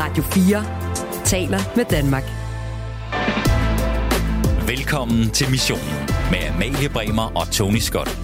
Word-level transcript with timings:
Radio 0.00 0.22
4 0.22 0.64
taler 1.24 1.58
med 1.76 1.84
Danmark. 1.84 2.22
Velkommen 4.68 5.30
til 5.30 5.50
missionen 5.50 5.94
med 6.30 6.38
Amalie 6.54 6.88
Bremer 6.88 7.32
og 7.36 7.50
Tony 7.50 7.78
Scott. 7.78 8.18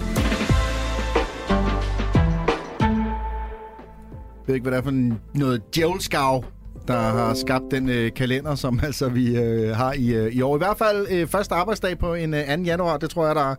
Jeg 4.29 4.47
ved 4.47 4.55
ikke, 4.55 4.63
hvad 4.63 4.71
det 4.71 4.77
er 4.77 4.83
for 4.83 4.89
en, 4.89 5.19
noget 5.33 5.75
djævelskav, 5.75 6.43
der 6.87 6.99
har 6.99 7.33
skabt 7.33 7.63
den 7.71 7.89
øh, 7.89 8.13
kalender, 8.13 8.55
som 8.55 8.79
altså 8.83 9.09
vi 9.09 9.37
øh, 9.37 9.75
har 9.75 9.93
i, 9.93 10.13
øh, 10.13 10.33
i 10.33 10.41
år. 10.41 10.55
I 10.55 10.57
hvert 10.57 10.77
fald 10.77 11.07
øh, 11.09 11.27
første 11.27 11.55
arbejdsdag 11.55 11.99
på 11.99 12.13
en 12.13 12.33
øh, 12.33 12.57
2. 12.57 12.63
januar, 12.63 12.97
det 12.97 13.09
tror 13.09 13.25
jeg, 13.25 13.35
der, 13.35 13.55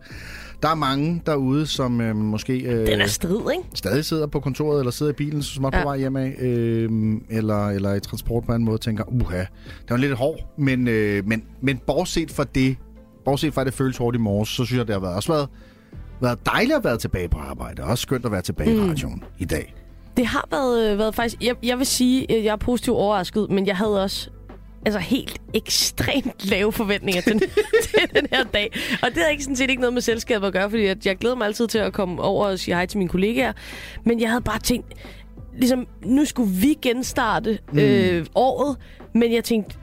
der 0.63 0.69
er 0.69 0.75
mange 0.75 1.21
derude, 1.25 1.67
som 1.67 2.01
øh, 2.01 2.15
måske 2.15 2.59
øh, 2.59 2.87
Den 2.87 3.01
er 3.01 3.07
strid, 3.07 3.51
ikke? 3.51 3.63
stadig 3.73 4.05
sidder 4.05 4.27
på 4.27 4.39
kontoret, 4.39 4.79
eller 4.79 4.91
sidder 4.91 5.11
i 5.11 5.15
bilen, 5.15 5.43
så 5.43 5.53
småt 5.53 5.73
ja. 5.73 5.81
På 5.81 5.87
vej 5.87 5.97
hjemme 5.97 6.21
af, 6.21 6.35
øh, 6.39 6.89
eller, 7.29 7.67
eller 7.67 7.93
i 7.93 7.99
transport 7.99 8.43
på 8.45 8.53
en 8.53 8.63
måde, 8.63 8.77
tænker, 8.77 9.03
uha, 9.07 9.39
det 9.39 9.89
var 9.89 9.97
lidt 9.97 10.13
hård, 10.13 10.39
men, 10.57 10.87
øh, 10.87 11.27
men, 11.27 11.43
men 11.61 11.77
bortset 11.77 12.31
fra 12.31 12.43
det, 12.55 12.77
bortset 13.25 13.53
fra 13.53 13.61
at 13.61 13.67
det 13.67 13.73
føles 13.73 13.97
hårdt 13.97 14.15
i 14.15 14.19
morges, 14.19 14.49
så 14.49 14.65
synes 14.65 14.77
jeg, 14.77 14.87
det 14.87 14.95
har 14.95 15.01
været, 15.01 15.15
også 15.15 15.31
været, 15.31 15.49
været 16.21 16.45
dejligt 16.45 16.77
at 16.77 16.83
være 16.83 16.97
tilbage 16.97 17.29
på 17.29 17.37
arbejde, 17.37 17.83
og 17.83 17.89
også 17.89 18.01
skønt 18.01 18.25
at 18.25 18.31
være 18.31 18.41
tilbage 18.41 18.73
mm. 18.73 18.85
i 18.85 18.89
radioen 18.89 19.23
i 19.39 19.45
dag. 19.45 19.75
Det 20.17 20.25
har 20.25 20.47
været, 20.51 20.91
øh, 20.91 20.97
været 20.97 21.15
faktisk... 21.15 21.43
Jeg, 21.43 21.55
jeg 21.63 21.77
vil 21.77 21.85
sige, 21.85 22.31
at 22.31 22.43
jeg 22.43 22.51
er 22.51 22.55
positivt 22.55 22.97
overrasket, 22.97 23.49
men 23.49 23.67
jeg 23.67 23.77
havde 23.77 24.03
også 24.03 24.29
altså 24.87 24.99
helt 24.99 25.41
ekstremt 25.53 26.49
lave 26.49 26.71
forventninger 26.71 27.21
til, 27.21 27.39
til 27.85 28.15
den 28.15 28.27
her 28.31 28.43
dag. 28.43 28.71
Og 29.03 29.09
det 29.09 29.17
har 29.17 29.29
ikke 29.29 29.43
sådan 29.43 29.55
set 29.55 29.69
ikke 29.69 29.81
noget 29.81 29.93
med 29.93 30.01
selskabet 30.01 30.47
at 30.47 30.53
gøre, 30.53 30.69
fordi 30.69 30.85
at 30.85 31.05
jeg 31.05 31.17
glæder 31.17 31.35
mig 31.35 31.47
altid 31.47 31.67
til 31.67 31.77
at 31.77 31.93
komme 31.93 32.21
over 32.21 32.45
og 32.45 32.59
sige 32.59 32.75
hej 32.75 32.85
til 32.85 32.97
mine 32.97 33.09
kollegaer. 33.09 33.53
Men 34.03 34.19
jeg 34.19 34.29
havde 34.29 34.41
bare 34.41 34.59
tænkt, 34.59 34.93
ligesom, 35.57 35.87
nu 36.05 36.25
skulle 36.25 36.51
vi 36.51 36.77
genstarte 36.81 37.59
mm. 37.71 37.79
øh, 37.79 38.25
året, 38.35 38.77
men 39.13 39.33
jeg 39.33 39.43
tænkte, 39.43 39.75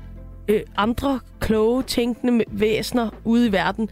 øh, 0.49 0.61
andre 0.77 1.21
kloge, 1.41 1.83
tænkende 1.83 2.45
væsener 2.49 3.11
ude 3.25 3.47
i 3.47 3.53
verden, 3.53 3.89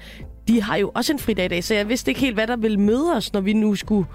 de 0.48 0.62
har 0.62 0.77
jo 0.77 0.91
også 0.94 1.12
en 1.12 1.19
fridag 1.19 1.44
i 1.44 1.48
dag, 1.48 1.65
så 1.65 1.75
jeg 1.75 1.89
vidste 1.89 2.11
ikke 2.11 2.20
helt, 2.20 2.34
hvad 2.34 2.47
der 2.47 2.56
ville 2.56 2.81
møde 2.81 3.12
os, 3.17 3.33
når 3.33 3.41
vi 3.41 3.53
nu 3.53 3.75
skulle 3.75 4.06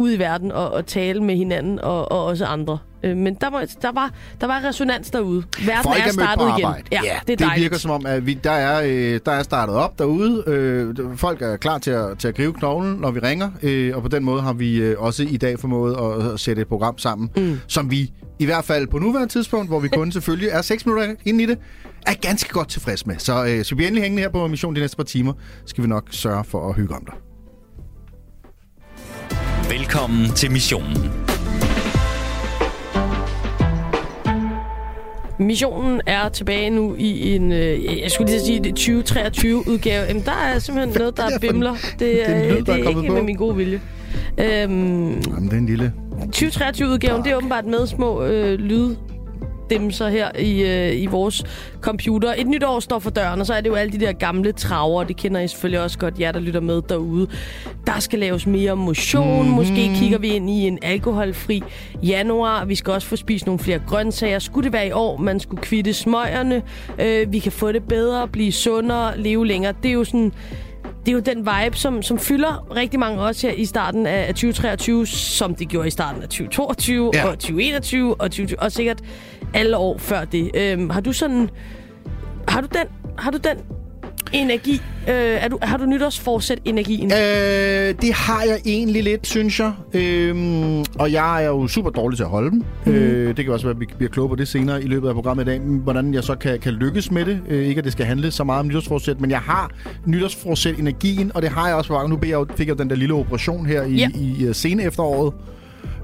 ud 0.00 0.12
i 0.12 0.18
verden 0.18 0.52
og, 0.52 0.72
og 0.72 0.86
tale 0.86 1.22
med 1.22 1.36
hinanden 1.36 1.78
og, 1.78 2.12
og 2.12 2.24
også 2.24 2.44
andre. 2.44 2.78
Øh, 3.04 3.16
men 3.16 3.34
der 3.34 3.50
var, 3.50 3.64
der, 3.82 3.92
var, 3.92 4.10
der 4.40 4.46
var 4.46 4.64
resonans 4.64 5.10
derude. 5.10 5.42
Verden 5.66 5.82
Folk 5.82 5.98
er 5.98 6.04
er 6.04 6.12
startet 6.12 6.58
igen. 6.58 6.74
Ja, 6.92 7.00
ja, 7.04 7.18
det 7.26 7.40
er 7.40 7.48
det 7.48 7.62
virker 7.62 7.78
som 7.78 7.90
om, 7.90 8.06
at 8.06 8.26
vi, 8.26 8.34
der, 8.34 8.50
er, 8.50 8.82
øh, 8.86 9.20
der 9.26 9.32
er 9.32 9.42
startet 9.42 9.74
op 9.74 9.98
derude. 9.98 10.44
Øh, 10.46 10.94
folk 11.16 11.42
er 11.42 11.56
klar 11.56 11.78
til 11.78 11.90
at, 11.90 12.18
til 12.18 12.28
at 12.28 12.34
gribe 12.34 12.52
knoglen, 12.52 12.96
når 12.96 13.10
vi 13.10 13.20
ringer. 13.20 13.50
Øh, 13.62 13.96
og 13.96 14.02
på 14.02 14.08
den 14.08 14.24
måde 14.24 14.42
har 14.42 14.52
vi 14.52 14.76
øh, 14.76 14.96
også 14.98 15.22
i 15.22 15.36
dag 15.36 15.58
formået 15.58 15.96
at, 15.96 16.32
at 16.32 16.40
sætte 16.40 16.62
et 16.62 16.68
program 16.68 16.98
sammen, 16.98 17.30
mm. 17.36 17.58
som 17.66 17.90
vi 17.90 18.12
i 18.38 18.44
hvert 18.44 18.64
fald 18.64 18.86
på 18.86 18.98
nuværende 18.98 19.32
tidspunkt, 19.32 19.68
hvor 19.68 19.80
vi 19.80 19.88
kun 19.98 20.12
selvfølgelig 20.12 20.48
er 20.48 20.62
6 20.62 20.86
minutter 20.86 21.14
inde 21.24 21.42
i 21.42 21.46
det, 21.46 21.58
er 22.06 22.14
ganske 22.14 22.50
godt 22.52 22.68
tilfreds 22.68 23.06
med. 23.06 23.18
Så, 23.18 23.46
øh, 23.46 23.64
så 23.64 23.74
vi 23.74 23.84
endelig 23.84 24.02
hængende 24.02 24.22
her 24.22 24.30
på 24.30 24.46
mission 24.46 24.74
de 24.74 24.80
næste 24.80 24.96
par 24.96 25.04
timer, 25.04 25.32
skal 25.66 25.84
vi 25.84 25.88
nok 25.88 26.08
sørge 26.10 26.44
for 26.44 26.68
at 26.68 26.76
hygge 26.76 26.94
om 26.94 27.04
dig. 27.04 27.29
Velkommen 29.78 30.30
til 30.30 30.50
missionen. 30.50 31.12
Missionen 35.38 36.00
er 36.06 36.28
tilbage 36.28 36.70
nu 36.70 36.94
i 36.98 37.34
en, 37.36 37.52
øh, 37.52 38.00
jeg 38.02 38.10
skulle 38.10 38.30
lige 38.30 38.40
sige, 38.40 38.60
det 38.64 38.74
2023 38.74 39.68
udgave. 39.68 40.04
Jamen, 40.04 40.24
der 40.24 40.32
er 40.32 40.58
simpelthen 40.58 40.98
noget, 40.98 41.16
der 41.16 41.22
er 41.22 41.38
bimler. 41.40 41.74
Det 41.98 42.30
er, 42.30 42.54
det 42.54 42.68
er 42.68 42.72
er 42.72 42.88
ikke 42.88 43.08
på? 43.08 43.14
med 43.14 43.22
min 43.22 43.36
gode 43.36 43.56
vilje. 43.56 43.80
Øhm, 44.38 45.10
Jamen, 45.10 45.44
det 45.44 45.52
er 45.52 45.58
en 45.58 45.66
lille... 45.66 45.92
2023-udgaven, 46.36 47.24
det 47.24 47.32
er 47.32 47.36
åbenbart 47.36 47.66
med 47.66 47.86
små 47.86 48.22
øh, 48.22 48.58
lyddimser 49.70 50.08
her 50.08 50.30
i, 50.38 50.62
øh, 50.62 51.02
i 51.02 51.06
vores 51.06 51.44
computer. 51.80 52.34
Et 52.38 52.46
nyt 52.46 52.64
år 52.64 52.80
står 52.80 52.98
for 52.98 53.10
døren, 53.10 53.40
og 53.40 53.46
så 53.46 53.54
er 53.54 53.60
det 53.60 53.70
jo 53.70 53.74
alle 53.74 53.92
de 53.92 54.00
der 54.00 54.12
gamle 54.12 54.52
traver. 54.52 55.04
Det 55.04 55.16
kender 55.16 55.40
I 55.40 55.48
selvfølgelig 55.48 55.80
også 55.80 55.98
godt, 55.98 56.20
jer 56.20 56.32
der 56.32 56.40
lytter 56.40 56.60
med 56.60 56.82
derude. 56.88 57.26
Der 57.86 58.00
skal 58.00 58.18
laves 58.18 58.46
mere 58.46 58.76
motion. 58.76 59.38
Mm-hmm. 59.38 59.54
Måske 59.54 59.90
kigger 59.94 60.18
vi 60.18 60.28
ind 60.28 60.50
i 60.50 60.66
en 60.66 60.78
alkoholfri 60.82 61.62
januar. 62.02 62.64
Vi 62.64 62.74
skal 62.74 62.92
også 62.92 63.08
få 63.08 63.16
spist 63.16 63.46
nogle 63.46 63.58
flere 63.58 63.78
grøntsager. 63.86 64.38
Skulle 64.38 64.64
det 64.64 64.72
være 64.72 64.86
i 64.86 64.92
år, 64.92 65.16
man 65.16 65.40
skulle 65.40 65.62
kvitte 65.62 65.94
smøgerne. 65.94 66.62
Øh, 66.98 67.32
vi 67.32 67.38
kan 67.38 67.52
få 67.52 67.72
det 67.72 67.82
bedre, 67.82 68.28
blive 68.28 68.52
sundere, 68.52 69.18
leve 69.18 69.46
længere. 69.46 69.74
Det 69.82 69.88
er 69.88 69.92
jo 69.92 70.04
sådan 70.04 70.32
det 71.00 71.08
er 71.08 71.12
jo 71.12 71.20
den 71.20 71.38
vibe, 71.38 71.76
som, 71.76 72.02
som 72.02 72.18
fylder 72.18 72.76
rigtig 72.76 73.00
mange 73.00 73.22
også 73.22 73.46
her 73.46 73.54
i 73.54 73.64
starten 73.64 74.06
af 74.06 74.26
2023, 74.34 75.06
som 75.06 75.54
det 75.54 75.68
gjorde 75.68 75.88
i 75.88 75.90
starten 75.90 76.22
af 76.22 76.28
2022 76.28 77.10
Ja. 77.14 77.26
og 77.28 77.32
2021 77.38 78.14
og 78.14 78.30
2020, 78.30 78.58
og 78.60 78.72
sikkert 78.72 79.00
alle 79.54 79.76
år 79.76 79.98
før 79.98 80.24
det. 80.24 80.50
Øhm, 80.54 80.90
har 80.90 81.00
du 81.00 81.12
sådan... 81.12 81.50
Har 82.48 82.60
du 82.60 82.66
den, 82.66 82.86
har 83.18 83.30
du 83.30 83.38
den 83.38 83.56
energi? 84.32 84.82
Øh, 85.08 85.14
er 85.14 85.48
du, 85.48 85.58
har 85.62 85.76
du 85.76 85.84
nytårsforsæt 85.86 86.58
energien? 86.64 87.12
Øh, 87.12 87.94
det 88.02 88.12
har 88.14 88.42
jeg 88.42 88.60
egentlig 88.66 89.02
lidt, 89.02 89.26
synes 89.26 89.60
jeg. 89.60 89.72
Øhm, 89.94 90.84
og 90.98 91.12
jeg 91.12 91.44
er 91.44 91.48
jo 91.48 91.68
super 91.68 91.90
dårlig 91.90 92.16
til 92.16 92.24
at 92.24 92.30
holde 92.30 92.50
dem. 92.50 92.64
Mm. 92.86 92.92
Øh, 92.92 93.36
det 93.36 93.44
kan 93.44 93.54
også 93.54 93.66
være, 93.66 93.74
at 93.74 93.80
vi 93.80 93.86
bliver 93.98 94.10
klogere 94.10 94.28
på 94.28 94.34
det 94.36 94.48
senere 94.48 94.82
i 94.82 94.86
løbet 94.86 95.08
af 95.08 95.14
programmet 95.14 95.44
i 95.44 95.46
dag. 95.46 95.58
Hvordan 95.60 96.14
jeg 96.14 96.24
så 96.24 96.34
kan, 96.34 96.58
kan 96.58 96.72
lykkes 96.72 97.10
med 97.10 97.24
det. 97.24 97.40
Øh, 97.48 97.66
ikke, 97.66 97.78
at 97.78 97.84
det 97.84 97.92
skal 97.92 98.06
handle 98.06 98.30
så 98.30 98.44
meget 98.44 98.60
om 98.60 98.66
nytårsforsæt, 98.68 99.20
men 99.20 99.30
jeg 99.30 99.38
har 99.40 99.70
nytårsforsæt 100.06 100.78
energien, 100.78 101.32
og 101.34 101.42
det 101.42 101.50
har 101.50 101.66
jeg 101.68 101.76
også 101.76 101.88
på 101.88 101.94
vej. 101.94 102.06
Nu 102.06 102.16
beder 102.16 102.28
jeg 102.38 102.48
jo, 102.50 102.56
fik 102.56 102.68
jeg 102.68 102.78
jo 102.78 102.82
den 102.82 102.90
der 102.90 102.96
lille 102.96 103.14
operation 103.14 103.66
her 103.66 103.82
i, 103.82 103.94
Ja. 103.94 104.08
i, 104.14 104.48
i 104.48 104.52
sene 104.52 104.82
efteråret. 104.82 105.34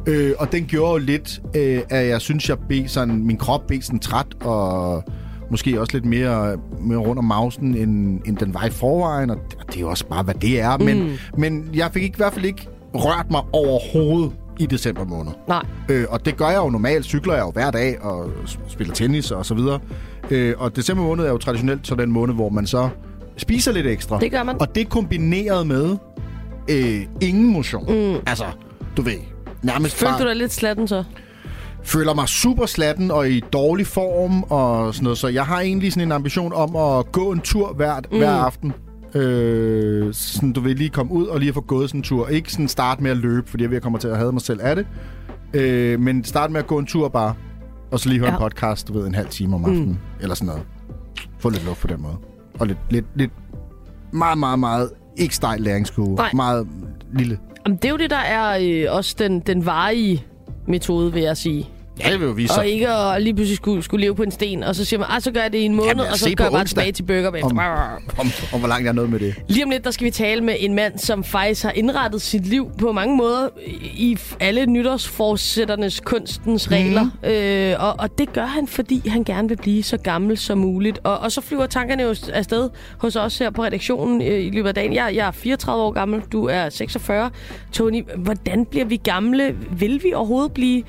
Øh, 0.07 0.33
og 0.39 0.53
den 0.53 0.65
gjorde 0.65 0.93
jo 0.93 0.99
lidt, 1.07 1.41
øh, 1.57 1.81
at 1.91 2.09
jeg 2.09 2.21
synes, 2.21 2.49
jeg 2.49 2.57
blev 2.69 2.89
sådan, 2.89 3.25
min 3.27 3.37
krop 3.37 3.67
blev 3.67 3.83
sådan 3.83 3.99
træt, 3.99 4.27
og 4.41 5.05
måske 5.51 5.81
også 5.81 5.93
lidt 5.93 6.05
mere, 6.05 6.57
mere 6.81 6.99
rundt 6.99 7.19
om 7.19 7.25
mausen, 7.25 7.75
end, 7.75 8.21
end 8.27 8.37
den 8.37 8.55
var 8.55 8.65
i 8.65 8.71
forvejen, 8.71 9.31
og 9.31 9.37
det, 9.51 9.59
det 9.67 9.77
er 9.77 9.81
jo 9.81 9.89
også 9.91 10.07
bare, 10.07 10.23
hvad 10.23 10.35
det 10.35 10.61
er. 10.61 10.79
Men, 10.79 11.19
men 11.39 11.71
jeg 11.75 11.91
fik 11.93 12.03
ikke, 12.03 12.15
i 12.15 12.21
hvert 12.21 12.33
fald 12.33 12.45
ikke 12.45 12.69
rørt 12.95 13.31
mig 13.31 13.41
overhovedet 13.53 14.33
i 14.59 14.67
december 14.67 15.05
måned. 15.05 15.33
Nej. 15.49 15.63
Øh, 15.91 16.07
og 16.11 16.27
det 16.27 16.37
gør 16.37 16.49
jeg 16.49 16.59
jo 16.59 16.71
normalt. 16.71 17.05
Cykler 17.05 17.35
jeg 17.35 17.43
jo 17.43 17.51
hver 17.51 17.71
dag 17.71 18.03
og 18.03 18.31
spiller 18.69 18.95
tennis 18.95 19.31
og 19.31 19.47
så 19.47 19.55
videre. 19.55 19.81
Øh, 20.31 20.55
og 20.59 20.77
december 20.77 21.03
måned 21.05 21.25
er 21.25 21.31
jo 21.31 21.39
traditionelt 21.39 21.87
så 21.87 21.95
den 21.95 22.13
måned, 22.13 22.35
hvor 22.35 22.49
man 22.49 22.67
så 22.67 22.89
spiser 23.37 23.73
lidt 23.73 23.87
ekstra. 23.87 24.19
Det 24.19 24.31
gør 24.31 24.43
man. 24.43 24.61
Og 24.61 24.75
det 24.75 24.89
kombineret 24.89 25.67
med 25.67 25.97
øh, 26.71 27.07
ingen 27.21 27.53
motion. 27.53 27.85
Mm. 27.89 28.21
Altså, 28.27 28.45
du 28.97 29.03
ved, 29.03 29.19
nærmest 29.63 29.97
Følte 29.97 30.13
bare 30.13 30.23
du 30.23 30.29
dig 30.29 30.37
lidt 30.37 30.53
slatten 30.53 30.89
så? 30.89 31.05
Føler 31.87 32.15
mig 32.15 32.29
super 32.29 32.67
slatten 32.67 33.11
og 33.11 33.31
i 33.31 33.41
dårlig 33.41 33.87
form 33.87 34.43
og 34.43 34.95
sådan 34.95 35.05
noget. 35.05 35.19
Så 35.19 35.29
jeg 35.29 35.47
har 35.47 35.61
egentlig 35.61 35.93
sådan 35.93 36.09
en 36.09 36.13
ambition 36.13 36.53
om 36.53 36.77
at 36.77 37.13
gå 37.13 37.33
en 37.33 37.41
tur 37.41 37.73
hvert, 37.73 38.07
mm. 38.11 38.19
hver 38.19 38.31
aften. 38.31 38.73
Øh, 39.15 40.15
sådan, 40.15 40.53
du 40.53 40.61
vil 40.61 40.77
lige 40.77 40.91
komme 40.91 41.13
ud 41.13 41.27
og 41.27 41.41
lige 41.41 41.53
få 41.53 41.61
gået 41.61 41.89
sådan 41.89 41.99
en 41.99 42.03
tur. 42.03 42.29
Ikke 42.29 42.53
sådan 42.53 42.69
starte 42.69 43.03
med 43.03 43.11
at 43.11 43.17
løbe, 43.17 43.51
fordi 43.51 43.63
jeg 43.63 43.71
ved, 43.71 43.75
jeg 43.75 43.83
kommer 43.83 43.99
til 43.99 44.09
at 44.09 44.17
have 44.17 44.33
mig 44.33 44.43
selv 44.43 44.61
af 44.63 44.77
det. 44.77 44.87
Øh, 45.55 46.01
men 46.01 46.25
starte 46.25 46.53
med 46.53 46.61
at 46.61 46.67
gå 46.67 46.79
en 46.79 46.87
tur 46.87 47.09
bare. 47.09 47.35
Og 47.91 48.01
så 48.01 48.09
lige 48.09 48.19
høre 48.19 48.29
ja. 48.29 48.33
Ja. 48.33 48.39
en 48.39 48.43
podcast, 48.43 48.89
du 48.89 48.93
ved, 48.93 49.07
en 49.07 49.15
halv 49.15 49.29
time 49.29 49.55
om 49.55 49.65
aftenen. 49.65 49.89
Mm. 49.89 49.97
Eller 50.21 50.35
sådan 50.35 50.47
noget. 50.47 50.63
Få 51.39 51.49
lidt 51.49 51.65
luft 51.65 51.81
på 51.81 51.87
den 51.87 52.03
måde. 52.03 52.17
Og 52.59 52.67
lidt, 52.67 52.79
lidt, 52.91 53.07
lidt 53.15 53.33
meget, 54.13 54.39
meget, 54.39 54.59
meget 54.59 54.91
ikke 55.17 55.35
stejl 55.35 55.61
læringskurve. 55.61 56.15
Nej. 56.15 56.31
Meget 56.35 56.69
lille. 57.13 57.39
Jamen, 57.67 57.77
det 57.77 57.85
er 57.85 57.91
jo 57.91 57.97
det, 57.97 58.11
der 58.11 58.17
er 58.17 58.59
øh, 58.63 58.97
også 58.97 59.17
den, 59.19 59.41
den 59.41 59.67
varige 59.67 60.25
metode, 60.69 61.13
vil 61.13 61.23
jeg 61.23 61.37
sige. 61.37 61.71
Ja, 62.05 62.11
det 62.11 62.21
vil 62.21 62.27
jo 62.27 62.33
vise 62.33 62.55
sig. 62.55 62.59
Og 62.59 62.67
ikke 62.67 62.89
at 62.89 63.23
lige 63.23 63.35
pludselig 63.35 63.57
skulle, 63.57 63.83
skulle 63.83 64.01
leve 64.05 64.15
på 64.15 64.23
en 64.23 64.31
sten, 64.31 64.63
og 64.63 64.75
så 64.77 64.85
siger 64.85 65.01
man, 65.01 65.09
ah, 65.11 65.21
så 65.23 65.31
gør 65.31 65.41
jeg 65.43 65.53
det 65.53 65.59
i 65.59 65.63
en 65.63 65.75
måned, 65.75 65.89
Jamen, 65.91 66.07
og 66.13 66.19
så 66.19 66.25
går 66.37 66.45
jeg 66.45 66.53
bare 66.53 66.61
onsdag, 66.61 66.83
tilbage 66.83 66.93
til 66.93 67.03
burger 67.03 67.31
bagefter. 67.31 67.51
om- 67.51 68.03
Om, 68.19 68.31
om 68.53 68.59
hvor 68.59 68.69
langt 68.69 68.85
jeg 68.85 68.89
er 68.89 68.95
nået 68.95 69.11
med 69.11 69.19
det. 69.21 69.35
Lige 69.49 69.65
om 69.65 69.71
lidt, 69.71 69.85
der 69.85 69.91
skal 69.91 70.05
vi 70.05 70.11
tale 70.11 70.41
med 70.45 70.55
en 70.59 70.75
mand, 70.75 70.99
som 70.99 71.25
faktisk 71.25 71.63
har 71.63 71.71
indrettet 71.71 72.23
sit 72.23 72.47
liv 72.47 72.71
på 72.79 72.93
mange 72.93 73.17
måder 73.17 73.49
i 73.83 74.19
alle 74.41 74.67
nytårsforsætternes 74.67 76.01
kunstens 76.01 76.71
regler. 76.71 77.03
Mm. 77.23 77.29
Øh, 77.29 77.75
og, 77.85 77.95
og 77.99 78.19
det 78.19 78.33
gør 78.33 78.45
han, 78.47 78.67
fordi 78.67 79.09
han 79.09 79.25
gerne 79.25 79.49
vil 79.49 79.57
blive 79.57 79.83
så 79.83 79.97
gammel 79.97 80.39
som 80.39 80.59
muligt. 80.59 80.99
Og, 81.05 81.19
og 81.19 81.33
så 81.33 81.41
flyver 81.41 81.67
tankerne 81.67 82.03
jo 82.03 82.15
afsted 82.33 82.71
hos 82.99 83.17
os 83.17 83.39
her 83.39 83.51
på 83.51 83.63
redaktionen 83.65 84.23
øh, 84.23 84.45
i 84.47 84.51
løbet 84.51 84.69
af 84.69 84.75
dagen. 84.75 84.95
Jeg, 84.95 85.11
jeg 85.15 85.27
er 85.27 85.31
34 85.31 85.83
år 85.85 85.91
gammel, 85.93 86.21
du 86.33 86.45
er 86.45 86.69
46. 86.69 87.31
Tony, 87.73 88.05
hvordan 88.17 88.67
bliver 88.67 88.85
vi 88.85 88.97
gamle? 88.97 89.55
Vil 89.71 90.01
vi 90.05 90.13
overhovedet 90.15 90.53
blive 90.53 90.83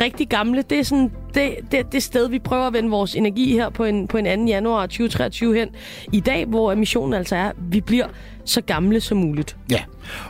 rigtig 0.00 0.28
gamle? 0.28 0.62
Det 0.70 0.78
er 0.78 0.82
sådan 0.82 1.10
det, 1.34 1.54
det, 1.72 1.92
det 1.92 2.02
sted, 2.02 2.28
vi 2.28 2.38
prøver 2.38 2.66
at 2.66 2.72
vende 2.72 2.90
vores 2.90 3.14
energi 3.14 3.52
her 3.52 3.68
på 3.70 3.84
en, 3.84 4.06
på 4.08 4.16
en 4.18 4.24
2. 4.24 4.44
januar 4.46 4.86
2023 4.86 5.54
hen. 5.58 5.68
I 6.12 6.20
dag, 6.20 6.46
hvor 6.46 6.74
missionen 6.74 7.14
altså 7.14 7.36
er, 7.36 7.52
vi 7.70 7.80
bliver 7.80 8.06
så 8.44 8.60
gamle 8.60 9.00
som 9.00 9.18
muligt. 9.18 9.56
Ja, 9.70 9.80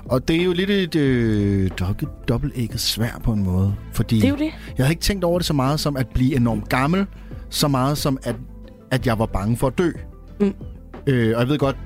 og 0.04 0.28
det 0.28 0.40
er 0.40 0.44
jo 0.44 0.52
lidt 0.52 0.70
et 0.70 0.96
øh, 0.96 1.70
dobbelt, 1.78 2.10
dobbeltægget 2.28 2.80
svær 2.80 3.20
på 3.24 3.32
en 3.32 3.42
måde. 3.44 3.74
Fordi 3.92 4.16
Det 4.16 4.24
er 4.24 4.28
jo 4.28 4.36
det. 4.36 4.52
jeg 4.78 4.86
havde 4.86 4.90
ikke 4.92 5.02
tænkt 5.02 5.24
over 5.24 5.38
det 5.38 5.46
så 5.46 5.52
meget 5.54 5.80
som 5.80 5.96
at 5.96 6.08
blive 6.08 6.36
enormt 6.36 6.68
gammel, 6.68 7.06
så 7.50 7.68
meget 7.68 7.98
som 7.98 8.18
at, 8.22 8.36
at 8.90 9.06
jeg 9.06 9.18
var 9.18 9.26
bange 9.26 9.56
for 9.56 9.66
at 9.66 9.78
dø. 9.78 9.90
Mm. 10.40 10.54
Øh, 11.06 11.34
og 11.36 11.40
jeg 11.40 11.48
ved 11.48 11.58
godt, 11.58 11.76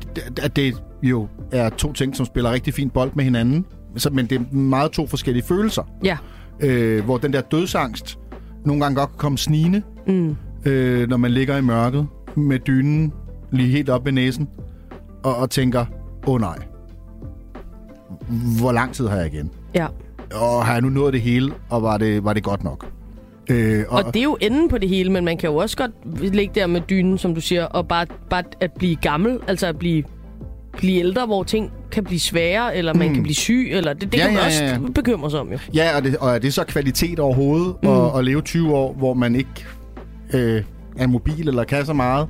at 0.42 0.56
det 0.56 0.82
jo 1.02 1.28
er 1.52 1.68
to 1.68 1.92
ting, 1.92 2.16
som 2.16 2.26
spiller 2.26 2.52
rigtig 2.52 2.74
fint 2.74 2.92
bold 2.92 3.10
med 3.14 3.24
hinanden. 3.24 3.64
Så, 3.96 4.10
men 4.10 4.26
det 4.26 4.40
er 4.40 4.54
meget 4.54 4.90
to 4.92 5.06
forskellige 5.06 5.44
følelser. 5.44 5.82
Ja. 6.04 6.16
Øh, 6.60 7.04
hvor 7.04 7.18
den 7.18 7.32
der 7.32 7.40
dødsangst, 7.40 8.18
nogle 8.64 8.82
gange 8.82 8.96
godt 8.96 9.10
kan 9.10 9.18
komme 9.18 9.38
snigende, 9.38 9.82
Mm. 10.06 10.36
øh, 10.64 11.08
når 11.08 11.16
man 11.16 11.30
ligger 11.30 11.56
i 11.56 11.60
mørket 11.62 12.06
med 12.34 12.58
dynen 12.58 13.12
lige 13.50 13.68
helt 13.68 13.88
op 13.90 14.04
ved 14.04 14.12
næsen, 14.12 14.48
og, 15.22 15.36
og 15.36 15.50
tænker, 15.50 15.86
åh 16.26 16.34
oh, 16.34 16.40
nej, 16.40 16.58
hvor 18.60 18.72
lang 18.72 18.92
tid 18.94 19.06
har 19.08 19.16
jeg 19.16 19.34
igen? 19.34 19.50
Ja. 19.74 19.86
Og 20.34 20.64
har 20.66 20.72
jeg 20.72 20.82
nu 20.82 20.88
nået 20.88 21.12
det 21.12 21.20
hele, 21.20 21.52
og 21.70 21.82
var 21.82 21.98
det, 21.98 22.24
var 22.24 22.32
det 22.32 22.42
godt 22.42 22.64
nok? 22.64 22.86
Øh, 23.50 23.84
Og 23.88 24.04
det 24.14 24.16
er 24.16 24.24
jo 24.24 24.36
enden 24.40 24.68
på 24.68 24.78
det 24.78 24.88
hele, 24.88 25.12
men 25.12 25.24
man 25.24 25.36
kan 25.36 25.50
jo 25.50 25.56
også 25.56 25.76
godt 25.76 25.90
ligge 26.34 26.60
der 26.60 26.66
med 26.66 26.80
dynen, 26.80 27.18
som 27.18 27.34
du 27.34 27.40
siger, 27.40 27.64
og 27.64 27.88
bare, 27.88 28.06
bare 28.30 28.42
at 28.60 28.72
blive 28.72 28.96
gammel, 28.96 29.38
altså 29.46 29.66
at 29.66 29.78
blive, 29.78 30.02
blive 30.78 30.98
ældre, 30.98 31.26
hvor 31.26 31.42
ting 31.42 31.70
kan 31.92 32.04
blive 32.04 32.20
svære, 32.20 32.76
eller 32.76 32.94
man 32.94 33.08
Mm. 33.08 33.14
kan 33.14 33.22
blive 33.22 33.34
syg, 33.34 33.68
eller 33.70 33.92
det, 33.92 34.12
det 34.12 34.18
Ja, 34.18 34.24
kan 34.24 34.32
man 34.34 34.40
ja, 34.40 34.46
også 34.46 34.64
ja. 34.64 34.78
bekymre 34.94 35.30
sig 35.30 35.40
om 35.40 35.52
jo. 35.52 35.58
Ja, 35.74 35.96
og, 35.96 36.02
det, 36.04 36.16
og 36.16 36.34
er 36.34 36.38
det 36.38 36.54
så 36.54 36.64
kvalitet 36.64 37.18
overhovedet 37.18 37.74
mm. 37.82 37.88
at, 37.88 38.18
at 38.18 38.24
leve 38.24 38.40
20 38.40 38.74
år, 38.74 38.92
hvor 38.92 39.14
man 39.14 39.34
ikke 39.36 39.50
øh, 40.34 40.62
er 40.98 41.06
mobil 41.06 41.48
eller 41.48 41.64
kan 41.64 41.86
så 41.86 41.92
meget? 41.92 42.28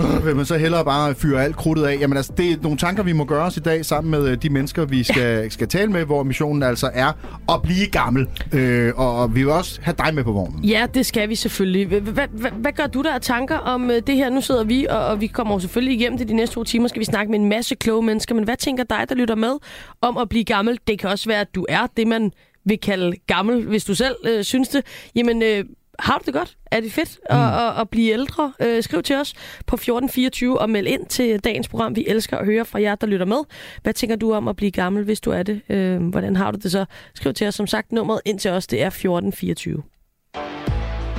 Øh, 0.00 0.26
Vil 0.26 0.36
man 0.36 0.44
så 0.44 0.58
hellere 0.58 0.84
bare 0.84 1.14
fyre 1.14 1.44
alt 1.44 1.56
krudtet 1.56 1.84
af? 1.84 1.96
Jamen 2.00 2.16
altså, 2.16 2.32
det 2.36 2.52
er 2.52 2.56
nogle 2.62 2.78
tanker, 2.78 3.02
vi 3.02 3.12
må 3.12 3.24
gøre 3.24 3.44
os 3.44 3.56
i 3.56 3.60
dag 3.60 3.84
sammen 3.84 4.10
med 4.10 4.28
øh, 4.28 4.36
de 4.42 4.50
mennesker, 4.50 4.84
vi 4.84 5.02
skal, 5.02 5.50
skal 5.50 5.68
tale 5.68 5.92
med, 5.92 6.04
hvor 6.04 6.22
missionen 6.22 6.62
altså 6.62 6.90
er 6.94 7.12
at 7.54 7.62
blive 7.62 7.86
gammel. 7.86 8.26
Øh, 8.52 8.92
og, 8.96 9.34
vi 9.34 9.42
vil 9.42 9.52
også 9.52 9.80
have 9.82 9.94
dig 9.98 10.14
med 10.14 10.24
på 10.24 10.32
vognen. 10.32 10.64
Ja, 10.64 10.86
det 10.94 11.06
skal 11.06 11.28
vi 11.28 11.34
selvfølgelig. 11.34 12.00
Hvad, 12.00 12.72
gør 12.72 12.86
du 12.86 13.02
der 13.02 13.14
af 13.14 13.20
tanker 13.20 13.56
om 13.56 13.90
øh, 13.90 14.02
det 14.06 14.16
her? 14.16 14.30
Nu 14.30 14.40
sidder 14.40 14.64
vi, 14.64 14.86
og, 14.90 15.20
vi 15.20 15.26
kommer 15.26 15.54
jo 15.54 15.60
selvfølgelig 15.60 16.00
igennem 16.00 16.18
det 16.18 16.28
de 16.28 16.34
næste 16.34 16.54
to 16.54 16.64
timer. 16.64 16.88
Skal 16.88 17.00
vi 17.00 17.04
snakke 17.04 17.30
med 17.30 17.40
en 17.40 17.48
masse 17.48 17.74
kloge 17.74 18.02
mennesker. 18.02 18.34
Men 18.34 18.44
hvad 18.44 18.56
tænker 18.56 18.84
dig, 18.84 19.04
der 19.08 19.14
lytter 19.14 19.34
med 19.34 19.52
om 20.00 20.16
at 20.16 20.28
blive 20.28 20.44
gammel? 20.44 20.78
Det 20.86 20.98
kan 20.98 21.10
også 21.10 21.28
være, 21.28 21.40
at 21.40 21.54
du 21.54 21.66
er 21.68 21.86
det, 21.96 22.06
man 22.06 22.32
vil 22.64 22.78
kalde 22.80 23.16
gammel, 23.26 23.66
hvis 23.66 23.84
du 23.84 23.94
selv 23.94 24.16
øh, 24.24 24.44
synes 24.44 24.68
det. 24.68 24.84
Jamen, 25.16 25.42
øh, 25.42 25.64
har 26.02 26.18
du 26.18 26.22
det 26.26 26.34
godt? 26.34 26.56
Er 26.70 26.80
det 26.80 26.92
fedt 26.92 27.18
at, 27.24 27.38
at, 27.38 27.80
at 27.80 27.90
blive 27.90 28.12
ældre? 28.12 28.52
Øh, 28.60 28.82
skriv 28.82 29.02
til 29.02 29.16
os 29.16 29.32
på 29.66 29.76
1424 29.76 30.60
og 30.60 30.70
meld 30.70 30.86
ind 30.86 31.06
til 31.06 31.40
dagens 31.40 31.68
program. 31.68 31.96
Vi 31.96 32.04
elsker 32.08 32.36
at 32.36 32.44
høre 32.44 32.64
fra 32.64 32.80
jer, 32.80 32.94
der 32.94 33.06
lytter 33.06 33.26
med. 33.26 33.38
Hvad 33.82 33.94
tænker 33.94 34.16
du 34.16 34.32
om 34.32 34.48
at 34.48 34.56
blive 34.56 34.70
gammel, 34.70 35.04
hvis 35.04 35.20
du 35.20 35.30
er 35.30 35.42
det? 35.42 35.60
Øh, 35.68 36.02
hvordan 36.02 36.36
har 36.36 36.50
du 36.50 36.58
det 36.62 36.72
så? 36.72 36.84
Skriv 37.14 37.34
til 37.34 37.46
os. 37.46 37.54
Som 37.54 37.66
sagt, 37.66 37.92
nummeret 37.92 38.20
ind 38.24 38.38
til 38.38 38.50
os, 38.50 38.66
det 38.66 38.82
er 38.82 38.86
1424. 38.86 39.82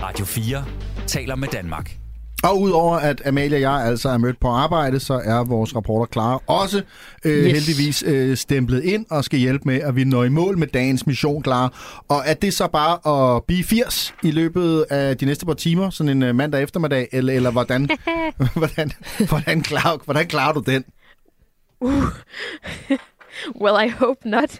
Radio 0.04 0.25
4 0.25 0.66
taler 1.07 1.36
med 1.36 1.48
Danmark. 1.48 2.00
Og 2.43 2.61
udover 2.61 2.97
at 2.97 3.21
Amalie 3.27 3.57
og 3.57 3.61
jeg 3.61 3.71
altså 3.73 4.09
er 4.09 4.17
mødt 4.17 4.39
på 4.39 4.47
arbejde, 4.47 4.99
så 4.99 5.13
er 5.23 5.43
vores 5.43 5.75
rapporter 5.75 6.05
klar 6.05 6.41
også 6.47 6.81
øh, 7.25 7.45
Yes. 7.45 7.51
heldigvis 7.53 8.03
øh, 8.07 8.38
stemplet 8.38 8.83
ind 8.83 9.05
og 9.09 9.23
skal 9.23 9.39
hjælpe 9.39 9.63
med, 9.65 9.81
at 9.81 9.95
vi 9.95 10.03
når 10.03 10.23
i 10.23 10.29
mål 10.29 10.57
med 10.57 10.67
dagens 10.67 11.07
mission 11.07 11.43
klar. 11.43 12.01
Og 12.07 12.27
at 12.27 12.41
det 12.41 12.53
så 12.53 12.67
bare 12.67 13.35
at 13.35 13.43
blive 13.43 13.63
80 13.63 14.13
i 14.23 14.31
løbet 14.31 14.85
af 14.89 15.17
de 15.17 15.25
næste 15.25 15.45
par 15.45 15.53
timer, 15.53 15.89
sådan 15.89 16.09
en 16.09 16.23
øh, 16.23 16.35
mandag 16.35 16.63
eftermiddag, 16.63 17.07
eller, 17.11 17.33
eller 17.33 17.51
hvordan, 17.51 17.89
hvordan, 18.55 18.91
hvordan, 19.29 19.61
klarer, 19.61 19.97
hvordan 20.05 20.27
klarer 20.27 20.53
du 20.53 20.63
den? 20.65 20.85
Well, 23.61 23.87
I 23.87 23.89
hope 23.89 24.29
not. 24.29 24.59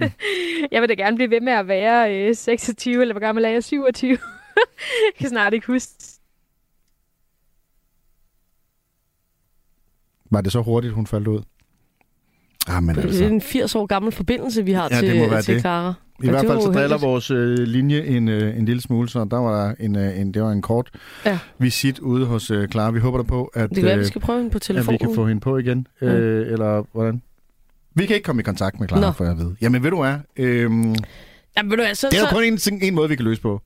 jeg 0.72 0.82
vil 0.82 0.90
da 0.90 0.94
gerne 0.94 1.16
blive 1.16 1.30
ved 1.30 1.42
med 1.42 1.54
at 1.54 1.68
være 1.68 2.16
øh, 2.30 2.36
26, 2.36 3.02
eller 3.02 3.14
hvor 3.14 3.20
gammel 3.20 3.46
er 3.46 3.50
jeg? 3.50 3.64
27? 3.64 4.10
jeg 4.18 4.18
kan 5.20 5.30
snart 5.30 5.54
ikke 5.54 5.68
huske. 5.68 5.92
Var 10.32 10.42
det 10.42 10.52
så 10.52 10.62
hurtigt, 10.62 10.94
hun 10.94 11.08
faldt 11.08 11.28
ud? 11.28 11.42
Ah, 12.68 12.84
men 12.84 12.96
Det 12.96 13.04
er 13.04 13.08
altså. 13.08 13.24
en 13.24 13.42
80 13.42 13.76
år 13.76 13.86
gammel 13.86 14.12
forbindelse, 14.12 14.66
vi 14.66 14.72
har 14.72 14.88
Ja, 14.92 15.00
til, 15.00 15.08
det 15.10 15.18
må 15.18 15.30
være 15.30 15.42
til 15.42 15.54
det. 15.54 15.62
Clara. 15.62 15.94
I 16.24 16.30
hvert 16.30 16.46
fald 16.48 16.62
så 16.62 16.72
driller 16.72 16.98
vores 16.98 17.32
øh, 17.32 17.58
linje 17.58 18.04
en, 18.06 18.28
øh, 18.28 18.58
en 18.58 18.66
lille 18.66 18.82
smule, 18.82 19.10
så 19.10 19.28
der 19.32 19.38
var 19.38 19.66
der 19.66 19.74
en, 19.80 19.96
øh, 19.96 20.20
en, 20.20 20.34
det 20.34 20.42
var 20.44 20.52
en 20.52 20.62
kort 20.62 20.90
Ja. 21.26 21.40
visit 21.58 22.00
ude 22.00 22.26
hos 22.26 22.52
øh, 22.52 22.68
Clara. 22.68 22.92
Vi 22.92 23.00
håber 23.00 23.18
da 23.18 23.24
på, 23.24 23.46
at, 23.54 23.70
Det 23.70 23.76
kan 23.78 23.86
være, 23.86 23.94
øh, 23.96 24.00
vi 24.00 24.06
skal 24.06 24.22
prøve 24.22 24.38
hende 24.40 24.52
på 24.52 24.56
at 24.56 24.62
telefonen. 24.62 24.94
vi 25.00 25.06
kan 25.06 25.16
få 25.16 25.28
hende 25.28 25.42
på 25.42 25.58
igen. 25.58 25.88
Øh, 26.02 26.52
eller 26.52 26.84
hvordan? 26.94 27.22
Vi 27.96 28.06
kan 28.06 28.16
ikke 28.16 28.26
komme 28.26 28.40
i 28.40 28.44
kontakt 28.44 28.80
med 28.80 28.88
Clara, 28.88 29.02
Nå. 29.02 29.12
for 29.12 29.26
jeg 29.26 29.38
ved. 29.38 29.52
Jamen 29.62 29.84
ved 29.84 29.92
du 29.92 30.02
hvad? 30.02 30.16
Øhm, 30.38 30.96
Ja, 31.58 31.62
ved 31.64 31.70
du, 31.70 31.76
hvad, 31.84 31.96
så, 31.96 32.08
det 32.12 32.18
er 32.18 32.22
jo 32.22 32.28
så, 32.30 32.36
kun 32.36 32.74
en, 32.74 32.84
en 32.84 32.96
måde, 32.96 33.10
vi 33.10 33.16
kan 33.16 33.26
løse 33.26 33.42
på. 33.42 33.62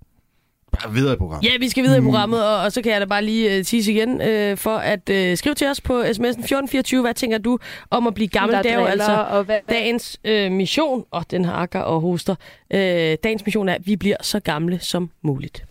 Bare 0.84 0.94
videre 0.94 1.14
i 1.14 1.18
programmet. 1.18 1.50
Ja, 1.52 1.58
vi 1.60 1.70
skal 1.70 1.84
videre 1.84 1.98
i 1.98 2.02
Mm. 2.02 2.06
programmet, 2.08 2.46
og, 2.46 2.58
og 2.62 2.72
så 2.72 2.82
kan 2.82 2.92
jeg 2.92 3.02
da 3.02 3.06
bare 3.06 3.24
lige 3.26 3.60
uh, 3.60 3.66
tease 3.66 3.92
igen, 3.92 4.10
uh, 4.12 4.58
for 4.58 4.78
at 4.78 5.00
uh, 5.10 5.38
skrive 5.38 5.56
til 5.56 5.68
os 5.68 5.82
på 5.82 6.02
sms'en 6.02 6.06
1424. 6.40 7.02
Hvad 7.02 7.14
tænker 7.14 7.38
du 7.38 7.58
om 7.90 8.08
at 8.08 8.14
blive 8.14 8.28
gammel? 8.28 8.56
der 8.56 8.62
Det 8.62 8.72
er 8.72 8.80
jo 8.80 8.86
altså 8.86 9.12
og 9.30 9.44
hvad, 9.44 9.60
hvad, 9.66 9.76
dagens 9.76 10.18
uh, 10.30 10.52
mission, 10.52 11.04
og 11.12 11.26
den 11.32 11.46
hakker 11.46 11.80
og 11.80 12.02
hoster. 12.02 12.36
Uh, 12.74 12.78
dagens 13.24 13.46
mission 13.46 13.70
er, 13.70 13.74
at 13.74 13.82
vi 13.88 13.96
bliver 13.96 14.18
så 14.22 14.40
gamle 14.40 14.80
som 14.82 15.10
muligt. 15.24 15.66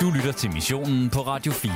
Du 0.00 0.10
lytter 0.16 0.32
til 0.32 0.50
missionen 0.52 1.10
på 1.10 1.20
Radio 1.20 1.52
4. 1.52 1.72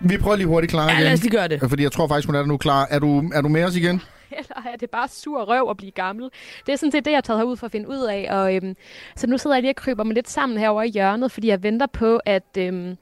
Vi 0.00 0.16
prøver 0.18 0.36
lige 0.36 0.46
hurtigt 0.46 0.74
Ja, 0.74 0.88
igen. 0.88 1.02
lad 1.04 1.12
os 1.12 1.22
lige 1.22 1.30
gøre 1.30 1.48
det. 1.48 1.60
Fordi 1.68 1.82
jeg 1.82 1.92
tror 1.92 2.08
faktisk, 2.08 2.26
hun 2.28 2.34
er 2.34 2.38
der 2.38 2.46
nu 2.46 2.56
klar. 2.56 2.86
Er 2.90 2.98
du, 2.98 3.30
er 3.34 3.40
du 3.40 3.48
med 3.48 3.64
os 3.64 3.76
igen? 3.76 4.02
eller 4.38 4.72
er 4.72 4.76
det 4.76 4.90
bare 4.90 5.08
sur 5.08 5.42
røv 5.42 5.70
at 5.70 5.76
blive 5.76 5.92
gammel? 5.92 6.30
Det 6.66 6.72
er 6.72 6.76
sådan 6.76 6.92
set 6.92 7.04
det, 7.04 7.10
jeg 7.10 7.16
har 7.16 7.22
taget 7.22 7.40
herud 7.40 7.56
for 7.56 7.66
at 7.66 7.72
finde 7.72 7.88
ud 7.88 8.00
af. 8.00 8.26
Og, 8.30 8.54
øhm, 8.54 8.76
så 9.16 9.26
nu 9.26 9.38
sidder 9.38 9.56
jeg 9.56 9.62
lige 9.62 9.72
og 9.72 9.76
kryber 9.76 10.04
mig 10.04 10.14
lidt 10.14 10.30
sammen 10.30 10.58
herover 10.58 10.82
i 10.82 10.88
hjørnet, 10.88 11.32
fordi 11.32 11.48
jeg 11.48 11.62
venter 11.62 11.86
på, 11.86 12.20
at 12.24 12.56
øhm, 12.58 12.96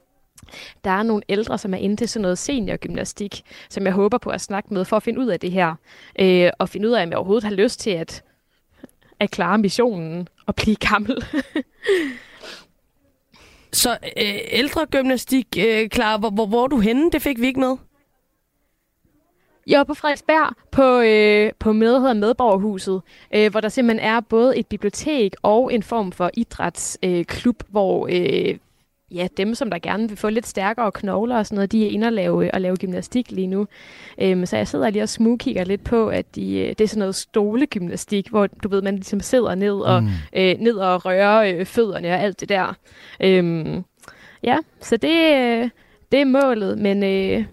der 0.83 0.91
er 0.91 1.03
nogle 1.03 1.23
ældre, 1.29 1.57
som 1.57 1.73
er 1.73 1.77
inde 1.77 1.95
til 1.95 2.09
sådan 2.09 2.21
noget 2.21 2.37
seniorgymnastik, 2.37 3.41
som 3.69 3.85
jeg 3.85 3.93
håber 3.93 4.17
på 4.17 4.29
at 4.29 4.41
snakke 4.41 4.73
med 4.73 4.85
for 4.85 4.95
at 4.95 5.03
finde 5.03 5.19
ud 5.19 5.27
af 5.27 5.39
det 5.39 5.51
her. 5.51 5.75
Øh, 6.19 6.49
og 6.59 6.69
finde 6.69 6.87
ud 6.87 6.93
af, 6.93 7.03
om 7.03 7.09
jeg 7.09 7.17
overhovedet 7.17 7.43
har 7.43 7.51
lyst 7.51 7.79
til 7.79 7.89
at, 7.89 8.23
at 9.19 9.31
klare 9.31 9.57
missionen 9.57 10.27
og 10.45 10.55
blive 10.55 10.75
gammel. 10.75 11.17
Så 13.73 13.91
øh, 13.91 14.39
ældre 14.51 14.85
gymnastik, 14.85 15.47
øh, 15.57 15.89
Clara, 15.89 16.17
hvor, 16.17 16.29
hvor, 16.29 16.45
hvor 16.45 16.63
er 16.63 16.67
du 16.67 16.79
henne? 16.79 17.11
Det 17.11 17.21
fik 17.21 17.41
vi 17.41 17.47
ikke 17.47 17.59
med. 17.59 17.77
Jeg 19.67 19.77
var 19.77 19.83
på 19.83 19.93
Frederiksberg 19.93 20.55
på, 20.71 20.99
øh, 20.99 21.51
på 21.59 21.73
med, 21.73 21.93
der 21.93 21.99
hedder 21.99 22.13
Medborgerhuset, 22.13 23.01
øh, 23.35 23.51
hvor 23.51 23.61
der 23.61 23.69
simpelthen 23.69 24.09
er 24.09 24.19
både 24.19 24.57
et 24.57 24.67
bibliotek 24.67 25.33
og 25.41 25.73
en 25.73 25.83
form 25.83 26.11
for 26.11 26.29
idrætsklub, 26.33 27.63
øh, 27.67 27.71
hvor 27.71 28.07
øh, 28.11 28.57
ja, 29.11 29.27
dem, 29.37 29.55
som 29.55 29.69
der 29.71 29.79
gerne 29.79 30.07
vil 30.09 30.17
få 30.17 30.29
lidt 30.29 30.47
stærkere 30.47 30.91
knogler 30.91 31.37
og 31.37 31.45
sådan 31.45 31.55
noget, 31.55 31.71
de 31.71 31.85
er 31.85 31.89
inde 31.89 32.07
og 32.07 32.13
lave, 32.13 32.53
og 32.53 32.61
lave 32.61 32.75
gymnastik 32.75 33.31
lige 33.31 33.47
nu. 33.47 33.67
Øhm, 34.21 34.45
så 34.45 34.57
jeg 34.57 34.67
sidder 34.67 34.89
lige 34.89 35.03
og 35.03 35.09
smugkigger 35.09 35.63
lidt 35.63 35.83
på, 35.83 36.07
at 36.07 36.35
de, 36.35 36.57
øh, 36.59 36.69
det 36.69 36.81
er 36.81 36.87
sådan 36.87 36.99
noget 36.99 37.15
stolegymnastik, 37.15 38.29
hvor 38.29 38.47
du 38.47 38.69
ved, 38.69 38.81
man 38.81 38.95
ligesom 38.95 39.19
sidder 39.19 39.55
ned 39.55 39.73
og, 39.73 40.03
Mm. 40.03 40.09
øh, 40.35 40.55
ned 40.59 40.75
og 40.75 41.05
rører 41.05 41.55
øh, 41.59 41.65
fødderne 41.65 42.07
og 42.07 42.19
alt 42.19 42.39
det 42.39 42.49
der. 42.49 42.73
Øhm, 43.19 43.83
ja, 44.43 44.57
så 44.81 44.97
det, 44.97 45.33
øh, 45.33 45.69
det 46.11 46.21
er 46.21 46.25
målet, 46.25 46.77
men 46.77 47.03
øh, 47.03 47.45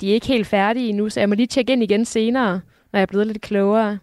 de 0.00 0.10
er 0.10 0.14
ikke 0.14 0.26
helt 0.26 0.46
færdige 0.46 0.88
endnu, 0.88 1.08
så 1.08 1.20
jeg 1.20 1.28
må 1.28 1.34
lige 1.34 1.46
tjekke 1.46 1.72
ind 1.72 1.82
igen 1.82 2.04
senere, 2.04 2.60
når 2.92 2.98
jeg 2.98 3.02
er 3.02 3.06
blevet 3.06 3.26
lidt 3.26 3.40
klogere. 3.40 3.98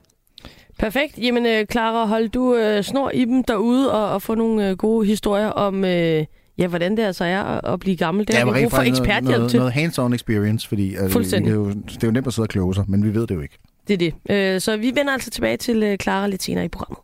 Perfekt. 0.80 1.18
Jamen, 1.18 1.46
øh, 1.46 1.66
Clara, 1.72 2.06
hold 2.06 2.30
du 2.30 2.56
øh, 2.56 2.84
snor 2.84 3.10
i 3.10 3.26
dem 3.26 3.44
derude 3.44 3.94
og, 3.94 4.14
og 4.14 4.22
få 4.22 4.36
nogle 4.36 4.70
øh, 4.70 4.78
gode 4.78 5.08
historier 5.08 5.48
om, 5.48 5.86
øh, 5.86 6.26
ja, 6.58 6.68
hvordan 6.68 6.98
det 6.98 7.04
altså 7.04 7.26
er 7.26 7.44
at, 7.44 7.74
at 7.74 7.80
blive 7.80 7.98
gammel. 7.98 8.28
Det 8.28 8.36
har 8.36 8.46
vi 8.46 8.62
brug 8.62 8.72
for 8.72 8.82
eksperthjælp 8.82 9.38
noget, 9.38 9.50
til. 9.50 9.60
noget 9.60 9.74
hands-on 9.74 10.14
experience, 10.14 10.68
fordi 10.68 10.96
altså, 10.96 11.10
Fuldstændig. 11.10 11.52
kan 11.52 11.62
jo, 11.62 11.70
det 11.70 12.04
er 12.04 12.08
jo 12.08 12.12
nemt 12.12 12.28
at 12.28 12.34
sidde 12.34 12.46
og 12.46 12.50
kloge 12.50 12.76
sig, 12.76 12.86
men 12.88 13.04
vi 13.04 13.14
ved 13.14 13.28
det 13.28 13.36
jo 13.36 13.42
ikke. 13.42 13.58
Det 13.88 13.94
er 13.94 13.98
det. 13.98 14.14
Øh, 14.56 14.62
så 14.62 14.78
vi 14.78 14.92
vender 14.96 15.14
altså 15.14 15.30
tilbage 15.30 15.58
til 15.58 15.84
øh, 15.84 15.98
Clara 15.98 16.28
lidt 16.28 16.44
senere 16.44 16.66
i 16.66 16.68
programmet. 16.68 17.00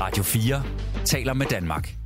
Radio 0.00 0.22
4 0.22 0.62
taler 1.04 1.34
med 1.34 1.46
Danmark. 1.46 1.97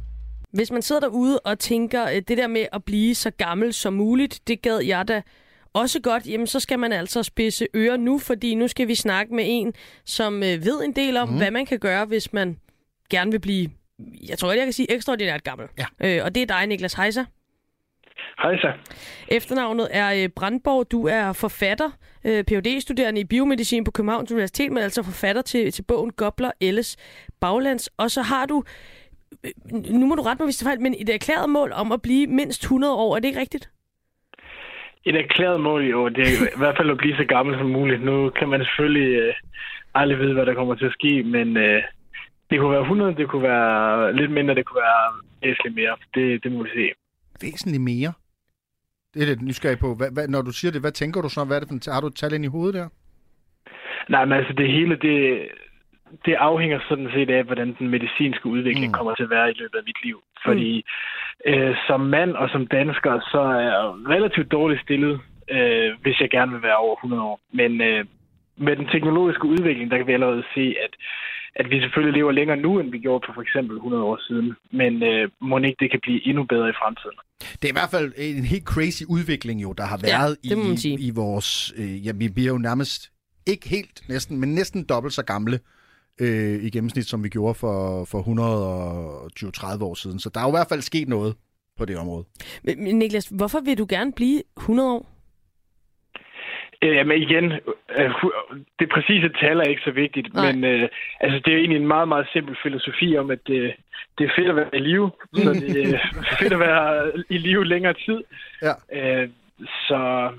Hvis 0.52 0.70
man 0.70 0.82
sidder 0.82 1.00
derude 1.00 1.40
og 1.40 1.58
tænker, 1.58 2.04
øh, 2.04 2.14
det 2.14 2.38
der 2.38 2.46
med 2.46 2.66
at 2.72 2.84
blive 2.84 3.14
så 3.14 3.30
gammel 3.30 3.72
som 3.72 3.92
muligt, 3.92 4.40
det 4.48 4.62
gad 4.62 4.78
jeg 4.78 5.08
da 5.08 5.22
også 5.72 6.00
godt, 6.00 6.26
jamen 6.26 6.46
så 6.46 6.60
skal 6.60 6.78
man 6.78 6.92
altså 6.92 7.22
spidse 7.22 7.66
ører 7.76 7.96
nu, 7.96 8.18
fordi 8.18 8.54
nu 8.54 8.68
skal 8.68 8.88
vi 8.88 8.94
snakke 8.94 9.34
med 9.34 9.44
en, 9.46 9.74
som 10.04 10.34
øh, 10.34 10.64
ved 10.64 10.84
en 10.84 10.92
del 10.92 11.16
om, 11.16 11.28
mm. 11.28 11.36
hvad 11.36 11.50
man 11.50 11.66
kan 11.66 11.78
gøre, 11.78 12.04
hvis 12.04 12.32
man 12.32 12.58
gerne 13.10 13.30
vil 13.30 13.40
blive, 13.40 13.70
jeg 14.28 14.38
tror 14.38 14.52
jeg 14.52 14.66
kan 14.66 14.72
sige, 14.72 14.92
ekstraordinært 14.92 15.44
gammel. 15.44 15.68
Ja. 15.78 15.86
Øh, 16.00 16.24
og 16.24 16.34
det 16.34 16.42
er 16.42 16.46
dig, 16.46 16.66
Niklas 16.66 16.94
Heiser. 16.94 17.24
Hej 18.38 18.56
så. 18.56 18.72
Efternavnet 19.28 19.88
er 19.90 20.22
øh, 20.22 20.28
Brandborg. 20.28 20.90
Du 20.90 21.06
er 21.06 21.32
forfatter, 21.32 21.90
øh, 22.24 22.44
phd 22.44 22.80
studerende 22.80 23.20
i 23.20 23.24
biomedicin 23.24 23.84
på 23.84 23.90
Københavns 23.90 24.32
Universitet, 24.32 24.72
men 24.72 24.82
altså 24.82 25.02
forfatter 25.02 25.42
til, 25.42 25.72
til 25.72 25.82
bogen 25.82 26.12
Gobler 26.12 26.50
Elles 26.60 26.96
Baglands. 27.40 27.88
Og 27.96 28.10
så 28.10 28.22
har 28.22 28.46
du, 28.46 28.64
nu 29.90 30.06
må 30.06 30.14
du 30.14 30.22
rette 30.22 30.42
mig, 30.42 30.46
hvis 30.46 30.56
det 30.56 30.66
er 30.66 30.70
fejl, 30.70 30.80
men 30.80 30.94
et 30.98 31.08
erklæret 31.08 31.50
mål 31.50 31.72
om 31.72 31.92
at 31.92 32.02
blive 32.02 32.26
mindst 32.26 32.62
100 32.62 32.94
år. 32.94 33.16
Er 33.16 33.20
det 33.20 33.28
ikke 33.28 33.40
rigtigt? 33.40 33.70
Et 35.04 35.16
erklæret 35.16 35.60
mål 35.60 35.82
jo, 35.84 36.08
det 36.08 36.22
er 36.22 36.32
i 36.56 36.58
hvert 36.62 36.76
fald 36.76 36.90
at 36.90 36.98
blive 36.98 37.16
så 37.16 37.24
gammel 37.24 37.58
som 37.58 37.70
muligt. 37.70 38.04
Nu 38.04 38.30
kan 38.30 38.48
man 38.48 38.60
selvfølgelig 38.64 39.16
øh, 39.16 39.34
aldrig 39.94 40.18
vide, 40.18 40.34
hvad 40.34 40.46
der 40.46 40.54
kommer 40.54 40.74
til 40.74 40.84
at 40.84 40.92
ske, 40.92 41.22
men 41.22 41.56
øh, 41.56 41.82
det 42.50 42.58
kunne 42.58 42.70
være 42.70 42.80
100, 42.80 43.14
det 43.14 43.28
kunne 43.28 43.42
være 43.42 44.16
lidt 44.16 44.30
mindre, 44.30 44.54
det 44.54 44.66
kunne 44.66 44.82
være 44.82 45.12
væsentligt 45.42 45.74
mere. 45.74 45.96
Det, 46.14 46.44
det 46.44 46.52
må 46.52 46.62
vi 46.62 46.68
se. 46.74 46.92
Væsentligt 47.42 47.82
mere. 47.82 48.12
Det 49.14 49.22
er 49.22 49.26
lidt 49.26 49.42
nysgerrig 49.42 49.78
på. 49.78 49.94
Hvad, 49.94 50.10
hvad, 50.12 50.28
når 50.28 50.42
du 50.42 50.52
siger 50.52 50.72
det, 50.72 50.80
hvad 50.80 50.92
tænker 50.92 51.20
du 51.22 51.28
så? 51.28 51.44
Hvad 51.44 51.56
er 51.56 51.60
det 51.60 51.68
for 51.68 51.92
har 51.92 52.00
du 52.00 52.06
et 52.06 52.16
tal 52.16 52.32
ind 52.32 52.44
i 52.44 52.54
hovedet 52.56 52.74
der? 52.74 52.88
Nej, 54.08 54.24
men 54.24 54.38
altså 54.38 54.52
det 54.52 54.72
hele, 54.72 54.96
det, 54.96 55.48
det 56.26 56.34
afhænger 56.34 56.78
sådan 56.88 57.10
set 57.14 57.30
af, 57.30 57.44
hvordan 57.44 57.76
den 57.78 57.88
medicinske 57.88 58.46
udvikling 58.46 58.86
mm. 58.86 58.92
kommer 58.92 59.14
til 59.14 59.22
at 59.22 59.30
være 59.30 59.50
i 59.50 59.58
løbet 59.58 59.78
af 59.78 59.84
mit 59.86 60.04
liv. 60.04 60.22
Fordi 60.46 60.84
mm. 61.46 61.52
øh, 61.52 61.76
som 61.86 62.00
mand 62.00 62.32
og 62.32 62.48
som 62.48 62.66
dansker, 62.66 63.20
så 63.32 63.40
er 63.40 63.60
jeg 63.60 63.74
relativt 64.14 64.52
dårligt 64.52 64.82
stillet, 64.82 65.20
øh, 65.50 65.90
hvis 66.02 66.20
jeg 66.20 66.30
gerne 66.30 66.52
vil 66.52 66.62
være 66.62 66.76
over 66.76 66.96
100 66.96 67.22
år. 67.22 67.40
Men 67.52 67.80
øh, 67.80 68.04
med 68.56 68.76
den 68.76 68.86
teknologiske 68.86 69.44
udvikling, 69.44 69.90
der 69.90 69.96
kan 69.96 70.06
vi 70.06 70.12
allerede 70.12 70.44
se, 70.54 70.74
at, 70.84 70.92
at 71.60 71.70
vi 71.70 71.80
selvfølgelig 71.80 72.18
lever 72.18 72.32
længere 72.32 72.56
nu, 72.56 72.80
end 72.80 72.90
vi 72.90 72.98
gjorde 72.98 73.26
for 73.26 73.32
for 73.32 73.42
eksempel 73.42 73.76
100 73.76 74.02
år 74.02 74.18
siden. 74.28 74.56
Men 74.70 75.02
øh, 75.02 75.30
må 75.40 75.58
ikke 75.58 75.76
det 75.80 75.90
kan 75.90 76.00
blive 76.02 76.26
endnu 76.28 76.44
bedre 76.44 76.68
i 76.68 76.78
fremtiden. 76.82 77.18
Det 77.58 77.64
er 77.64 77.72
i 77.72 77.78
hvert 77.80 77.94
fald 77.96 78.12
en 78.16 78.44
helt 78.44 78.64
crazy 78.64 79.02
udvikling, 79.08 79.62
jo, 79.62 79.72
der 79.72 79.86
har 79.92 79.98
været 80.02 80.36
Ja, 80.44 80.56
i, 80.88 81.08
i 81.08 81.10
vores... 81.14 81.72
Øh, 81.78 82.06
ja, 82.06 82.12
vi 82.14 82.28
bliver 82.34 82.52
jo 82.52 82.58
nærmest 82.58 83.12
ikke 83.46 83.68
helt 83.68 84.08
næsten, 84.08 84.40
men 84.40 84.54
næsten 84.54 84.84
dobbelt 84.84 85.14
så 85.14 85.24
gamle 85.24 85.58
øh, 86.20 86.64
i 86.64 86.70
gennemsnit, 86.70 87.06
som 87.06 87.24
vi 87.24 87.28
gjorde 87.28 87.54
for, 87.54 88.04
for 88.04 88.18
120-30 89.78 89.84
år 89.84 89.94
siden. 89.94 90.18
Så 90.18 90.30
der 90.34 90.40
er 90.40 90.44
jo 90.44 90.50
i 90.50 90.58
hvert 90.58 90.68
fald 90.68 90.80
sket 90.80 91.08
noget 91.08 91.36
på 91.78 91.84
det 91.84 91.96
område. 91.96 92.24
Men, 92.64 92.84
men 92.84 92.98
Niklas, 92.98 93.26
hvorfor 93.26 93.60
vil 93.60 93.78
du 93.78 93.86
gerne 93.88 94.12
blive 94.12 94.42
100 94.56 94.92
år? 94.92 95.12
Øh, 96.82 97.06
men 97.06 97.22
igen, 97.22 97.52
øh, 97.98 98.10
det 98.78 98.88
præcise 98.94 99.28
tal 99.40 99.58
er 99.58 99.62
ikke 99.72 99.82
så 99.84 99.90
vigtigt, 99.90 100.34
Nej. 100.34 100.52
men 100.52 100.64
øh, 100.64 100.88
altså, 101.20 101.40
det 101.44 101.52
er 101.52 101.58
egentlig 101.58 101.80
en 101.80 101.86
meget, 101.86 102.08
meget 102.08 102.26
simpel 102.32 102.56
filosofi 102.62 103.16
om, 103.16 103.30
at 103.30 103.50
øh, 103.50 103.72
det 104.18 104.24
er 104.24 104.32
fedt 104.36 104.48
at 104.48 104.56
være 104.56 104.76
i 104.76 104.78
live, 104.78 105.10
så 105.34 105.50
det 105.52 105.94
er 105.94 105.98
fedt 106.40 106.52
at 106.52 106.58
være 106.58 107.12
i 107.28 107.38
live 107.38 107.64
længere 107.64 107.94
tid. 107.94 108.18
Ja. 108.62 108.74
Øh, 108.98 109.28
så 109.88 110.30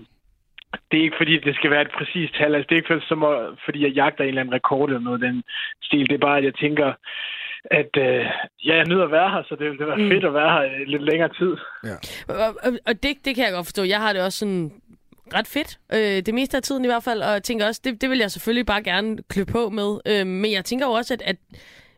det 0.92 1.00
er 1.00 1.04
ikke 1.04 1.18
fordi, 1.22 1.40
det 1.40 1.56
skal 1.56 1.72
være 1.72 1.82
et 1.82 1.92
præcist 1.98 2.34
tal. 2.38 2.56
Altså, 2.56 2.68
det 2.70 2.76
er 2.76 2.82
ikke 2.82 3.06
som 3.08 3.24
at, 3.24 3.38
fordi, 3.66 3.84
jeg 3.84 3.92
jagter 3.92 4.24
en 4.24 4.28
eller 4.28 4.42
anden 4.42 4.56
rekord 4.56 4.90
eller 4.90 5.00
noget 5.02 5.22
den 5.22 5.44
stil. 5.84 6.10
Det 6.10 6.16
er 6.16 6.28
bare, 6.28 6.38
at 6.38 6.44
jeg 6.44 6.56
tænker, 6.56 6.94
at 7.80 7.92
øh, 7.98 8.26
ja, 8.68 8.76
jeg 8.76 8.86
nyder 8.86 9.04
at 9.04 9.12
være 9.12 9.30
her, 9.32 9.44
så 9.50 9.56
det 9.60 9.66
ville 9.72 9.88
være 9.88 9.98
Mm. 9.98 10.10
fedt 10.10 10.26
at 10.26 10.34
være 10.34 10.52
her 10.54 10.86
lidt 10.86 11.04
længere 11.04 11.30
tid. 11.40 11.54
Og, 12.28 12.36
og, 12.66 12.72
og 12.88 12.94
det, 13.04 13.14
det 13.26 13.36
kan 13.36 13.46
jeg 13.46 13.54
godt 13.54 13.66
forstå. 13.66 13.84
Jeg 13.84 14.00
har 14.00 14.14
det 14.14 14.22
også 14.22 14.40
sådan 14.40 14.72
ret 15.34 15.48
fedt. 15.48 15.78
Øh, 15.94 16.26
det 16.26 16.34
meste 16.34 16.58
af 16.58 16.64
tiden 16.64 16.86
i 16.86 16.88
hvert 16.88 17.04
fald. 17.04 17.22
Og 17.22 17.32
jeg 17.32 17.44
tænker 17.44 17.68
også, 17.68 17.82
det, 17.84 18.02
det 18.02 18.10
vil 18.10 18.18
jeg 18.20 18.32
selvfølgelig 18.32 18.66
bare 18.66 18.84
gerne 18.84 19.18
klø 19.30 19.44
på 19.44 19.70
med. 19.70 19.90
Øh, 20.08 20.28
men 20.28 20.52
jeg 20.52 20.66
tænker 20.66 20.86
jo 20.86 20.92
også, 20.92 21.14
at, 21.14 21.22
at 21.22 21.36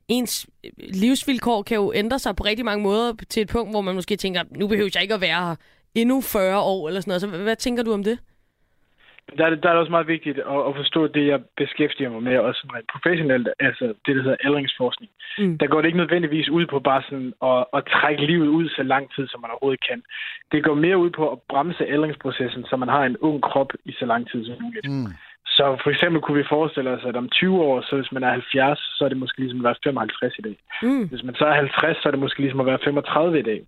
ens 0.07 0.47
livsvilkår 0.93 1.61
kan 1.63 1.75
jo 1.75 1.93
ændre 1.95 2.19
sig 2.19 2.35
på 2.35 2.43
rigtig 2.43 2.65
mange 2.65 2.83
måder 2.83 3.13
til 3.29 3.41
et 3.41 3.49
punkt, 3.49 3.73
hvor 3.73 3.81
man 3.81 3.95
måske 3.95 4.15
tænker, 4.15 4.43
nu 4.51 4.67
behøver 4.67 4.89
jeg 4.95 5.01
ikke 5.01 5.13
at 5.13 5.21
være 5.21 5.47
her 5.47 5.55
endnu 5.95 6.21
40 6.21 6.59
år 6.59 6.87
eller 6.87 7.01
sådan 7.01 7.09
noget. 7.09 7.21
Så 7.21 7.27
hvad, 7.27 7.39
hvad 7.39 7.55
tænker 7.55 7.83
du 7.83 7.93
om 7.93 8.03
det? 8.03 8.19
Der 9.37 9.45
er, 9.45 9.49
det, 9.49 9.63
der 9.63 9.69
er 9.69 9.73
det 9.73 9.79
også 9.79 9.91
meget 9.91 10.07
vigtigt 10.07 10.37
at, 10.39 10.59
at 10.67 10.75
forstå 10.75 11.07
det, 11.07 11.27
jeg 11.27 11.39
beskæftiger 11.57 12.09
mig 12.09 12.23
med, 12.23 12.37
også 12.37 12.67
rent 12.75 12.91
professionelt, 12.91 13.47
altså 13.59 13.85
det, 14.05 14.15
der 14.15 14.21
hedder 14.21 14.43
aldringsforskning. 14.43 15.11
Mm. 15.37 15.43
Mm. 15.43 15.57
Der 15.57 15.67
går 15.67 15.81
det 15.81 15.87
ikke 15.87 15.97
nødvendigvis 15.97 16.49
ud 16.49 16.65
på 16.65 16.79
bare 16.79 17.01
sådan 17.09 17.33
at, 17.43 17.65
at 17.77 17.83
trække 17.85 18.25
livet 18.25 18.47
ud 18.47 18.69
så 18.69 18.83
lang 18.83 19.13
tid, 19.15 19.27
som 19.27 19.41
man 19.41 19.51
overhovedet 19.51 19.87
kan. 19.89 20.03
Det 20.51 20.63
går 20.63 20.73
mere 20.73 20.97
ud 20.97 21.09
på 21.09 21.31
at 21.31 21.37
bremse 21.49 21.85
aldringsprocessen, 21.85 22.65
så 22.69 22.75
man 22.77 22.89
har 22.89 23.03
en 23.03 23.17
ung 23.17 23.41
krop 23.41 23.71
i 23.85 23.91
så 23.99 24.05
lang 24.05 24.31
tid 24.31 24.45
som 24.45 24.55
muligt. 24.61 24.87
Mm. 24.89 25.11
Så 25.47 25.77
for 25.83 25.89
eksempel 25.89 26.21
kunne 26.21 26.37
vi 26.37 26.53
forestille 26.55 26.89
os, 26.89 27.05
at 27.05 27.15
om 27.15 27.29
20 27.29 27.61
år, 27.61 27.81
så 27.81 27.95
hvis 27.95 28.11
man 28.11 28.23
er 28.23 28.31
70, 28.31 28.79
så 28.79 29.05
er 29.05 29.09
det 29.09 29.17
måske 29.17 29.39
ligesom 29.39 29.59
at 29.59 29.63
være 29.63 29.83
55 29.83 30.33
i 30.39 30.41
dag. 30.41 30.57
Mm. 30.83 31.07
Hvis 31.09 31.23
man 31.23 31.35
så 31.35 31.45
er 31.45 31.53
50, 31.53 31.97
så 31.97 32.03
er 32.09 32.11
det 32.11 32.19
måske 32.19 32.39
ligesom 32.41 32.59
at 32.59 32.65
være 32.65 32.79
35 32.83 33.39
i 33.39 33.41
dag. 33.41 33.61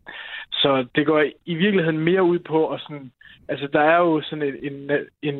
Så 0.51 0.85
det 0.95 1.05
går 1.05 1.21
i 1.45 1.55
virkeligheden 1.55 1.99
mere 1.99 2.23
ud 2.23 2.39
på 2.39 2.67
at 2.73 2.81
sådan... 2.81 3.11
Altså, 3.49 3.67
der 3.73 3.81
er 3.81 3.97
jo 3.97 4.21
sådan 4.21 4.45
en, 4.47 4.55
en, 4.71 4.91